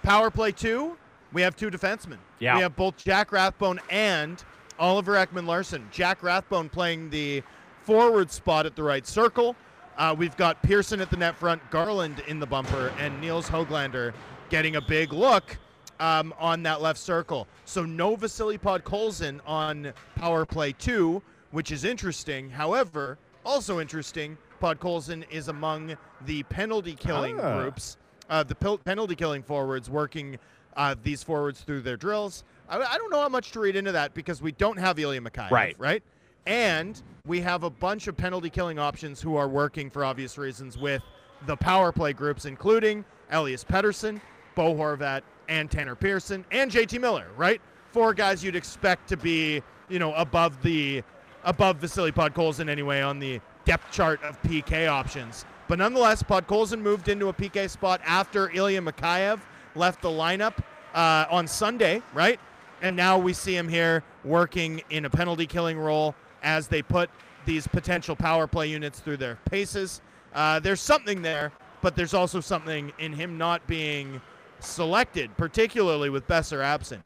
Power 0.02 0.30
play 0.30 0.52
two. 0.52 0.98
We 1.32 1.40
have 1.42 1.56
two 1.56 1.70
defensemen. 1.70 2.18
Yeah. 2.40 2.56
We 2.56 2.62
have 2.62 2.76
both 2.76 2.96
Jack 2.96 3.32
Rathbone 3.32 3.80
and 3.88 4.42
Oliver 4.80 5.12
Ekman-Larsson. 5.14 5.86
Jack 5.92 6.22
Rathbone 6.22 6.68
playing 6.70 7.10
the 7.10 7.42
forward 7.82 8.30
spot 8.30 8.66
at 8.66 8.74
the 8.74 8.82
right 8.82 9.06
circle. 9.06 9.54
Uh, 9.98 10.14
we've 10.16 10.36
got 10.38 10.60
Pearson 10.62 11.00
at 11.00 11.10
the 11.10 11.16
net 11.16 11.36
front, 11.36 11.60
Garland 11.70 12.22
in 12.26 12.40
the 12.40 12.46
bumper, 12.46 12.90
and 12.98 13.20
Nils 13.20 13.48
Hoglander 13.48 14.14
getting 14.48 14.76
a 14.76 14.80
big 14.80 15.12
look 15.12 15.58
um, 16.00 16.32
on 16.38 16.62
that 16.62 16.80
left 16.80 16.98
circle. 16.98 17.46
So 17.66 17.84
no 17.84 18.16
Vasily 18.16 18.56
Podkolzin 18.56 19.40
on 19.46 19.92
power 20.14 20.46
play 20.46 20.72
two, 20.72 21.20
which 21.50 21.70
is 21.70 21.84
interesting. 21.84 22.48
However, 22.48 23.18
also 23.44 23.80
interesting, 23.80 24.38
Podkolzin 24.62 25.24
is 25.30 25.48
among 25.48 25.96
the 26.24 26.42
penalty 26.44 26.94
killing 26.94 27.38
Ah. 27.38 27.60
groups, 27.60 27.98
uh, 28.30 28.42
the 28.42 28.54
pil- 28.54 28.78
penalty 28.78 29.14
killing 29.14 29.42
forwards 29.42 29.90
working 29.90 30.38
uh, 30.76 30.94
these 31.02 31.22
forwards 31.22 31.60
through 31.60 31.80
their 31.82 31.96
drills. 31.96 32.44
I, 32.70 32.78
I 32.94 32.96
don't 32.98 33.10
know 33.10 33.20
how 33.20 33.28
much 33.28 33.50
to 33.52 33.60
read 33.60 33.76
into 33.76 33.92
that 33.92 34.14
because 34.14 34.40
we 34.40 34.52
don't 34.52 34.78
have 34.78 34.98
Ilya 34.98 35.20
Mikheyev, 35.20 35.50
Right. 35.50 35.76
right? 35.78 36.02
And 36.46 37.00
we 37.26 37.40
have 37.40 37.64
a 37.64 37.70
bunch 37.70 38.06
of 38.06 38.16
penalty 38.16 38.48
killing 38.48 38.78
options 38.78 39.20
who 39.20 39.36
are 39.36 39.48
working 39.48 39.90
for 39.90 40.04
obvious 40.04 40.38
reasons 40.38 40.78
with 40.78 41.02
the 41.46 41.56
power 41.56 41.92
play 41.92 42.12
groups, 42.12 42.44
including 42.46 43.04
Elias 43.30 43.64
Pettersson, 43.64 44.20
Bo 44.54 44.74
Horvat, 44.74 45.22
and 45.48 45.70
Tanner 45.70 45.94
Pearson, 45.94 46.44
and 46.50 46.70
JT 46.70 47.00
Miller, 47.00 47.26
right? 47.36 47.60
Four 47.92 48.14
guys 48.14 48.42
you'd 48.42 48.56
expect 48.56 49.08
to 49.08 49.16
be, 49.16 49.62
you 49.88 49.98
know, 49.98 50.14
above 50.14 50.62
the 50.62 51.02
above 51.44 51.76
Vasily 51.78 52.12
Podkolzin 52.12 52.68
anyway 52.68 53.00
on 53.00 53.18
the 53.18 53.40
depth 53.64 53.90
chart 53.92 54.22
of 54.22 54.40
PK 54.42 54.88
options. 54.88 55.44
But 55.68 55.78
nonetheless, 55.78 56.22
Podkolzin 56.22 56.80
moved 56.80 57.08
into 57.08 57.28
a 57.28 57.32
PK 57.32 57.68
spot 57.70 58.00
after 58.04 58.50
Ilya 58.50 58.82
Mikheyev 58.82 59.40
left 59.74 60.02
the 60.02 60.08
lineup 60.08 60.54
uh, 60.94 61.26
on 61.30 61.46
Sunday, 61.46 62.02
right? 62.12 62.38
And 62.82 62.96
now 62.96 63.18
we 63.18 63.32
see 63.32 63.56
him 63.56 63.68
here 63.68 64.02
working 64.24 64.82
in 64.90 65.04
a 65.04 65.10
penalty 65.10 65.46
killing 65.46 65.78
role 65.78 66.14
as 66.42 66.68
they 66.68 66.82
put 66.82 67.10
these 67.44 67.66
potential 67.66 68.16
power 68.16 68.46
play 68.46 68.68
units 68.68 69.00
through 69.00 69.18
their 69.18 69.36
paces. 69.46 70.00
Uh, 70.34 70.60
there's 70.60 70.80
something 70.80 71.22
there, 71.22 71.52
but 71.82 71.96
there's 71.96 72.14
also 72.14 72.40
something 72.40 72.92
in 72.98 73.12
him 73.12 73.36
not 73.36 73.66
being 73.66 74.20
selected, 74.60 75.34
particularly 75.36 76.10
with 76.10 76.26
Boeser 76.26 76.62
absent, 76.62 77.02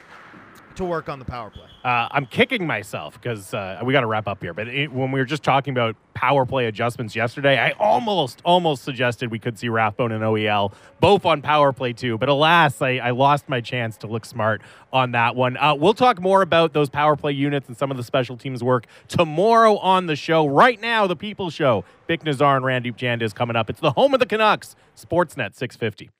to 0.76 0.84
work 0.84 1.08
on 1.08 1.18
the 1.18 1.24
power 1.24 1.50
play. 1.50 1.66
Uh, 1.84 2.08
I'm 2.10 2.26
kicking 2.26 2.66
myself 2.66 3.14
because 3.14 3.52
uh, 3.52 3.80
we 3.84 3.92
got 3.92 4.00
to 4.00 4.06
wrap 4.06 4.26
up 4.26 4.42
here. 4.42 4.54
But 4.54 4.68
it, 4.68 4.92
when 4.92 5.12
we 5.12 5.20
were 5.20 5.26
just 5.26 5.42
talking 5.42 5.72
about 5.72 5.96
power 6.14 6.46
play 6.46 6.66
adjustments 6.66 7.14
yesterday, 7.14 7.58
I 7.58 7.72
almost, 7.72 8.40
almost 8.44 8.84
suggested 8.84 9.30
we 9.30 9.38
could 9.38 9.58
see 9.58 9.68
Rathbone 9.68 10.12
and 10.12 10.22
OEL 10.22 10.72
both 11.00 11.26
on 11.26 11.42
power 11.42 11.72
play 11.72 11.92
too. 11.92 12.16
But 12.16 12.28
alas, 12.28 12.80
I, 12.80 12.96
I 12.96 13.10
lost 13.10 13.48
my 13.48 13.60
chance 13.60 13.96
to 13.98 14.06
look 14.06 14.24
smart 14.24 14.62
on 14.92 15.12
that 15.12 15.36
one. 15.36 15.56
Uh, 15.56 15.74
we'll 15.74 15.94
talk 15.94 16.20
more 16.20 16.42
about 16.42 16.72
those 16.72 16.88
power 16.88 17.16
play 17.16 17.32
units 17.32 17.68
and 17.68 17.76
some 17.76 17.90
of 17.90 17.96
the 17.96 18.04
special 18.04 18.36
teams 18.36 18.62
work 18.64 18.86
tomorrow 19.08 19.76
on 19.78 20.06
the 20.06 20.16
show. 20.16 20.46
Right 20.46 20.80
now, 20.80 21.06
the 21.06 21.16
People 21.16 21.50
Show. 21.50 21.84
Bik 22.08 22.22
Nizzar 22.22 22.56
and 22.56 22.64
Randip 22.64 22.96
Janda 22.96 23.22
is 23.22 23.32
coming 23.32 23.56
up. 23.56 23.70
It's 23.70 23.80
the 23.80 23.92
home 23.92 24.14
of 24.14 24.20
the 24.20 24.26
Canucks, 24.26 24.76
Sportsnet 24.96 25.54
650. 25.54 26.10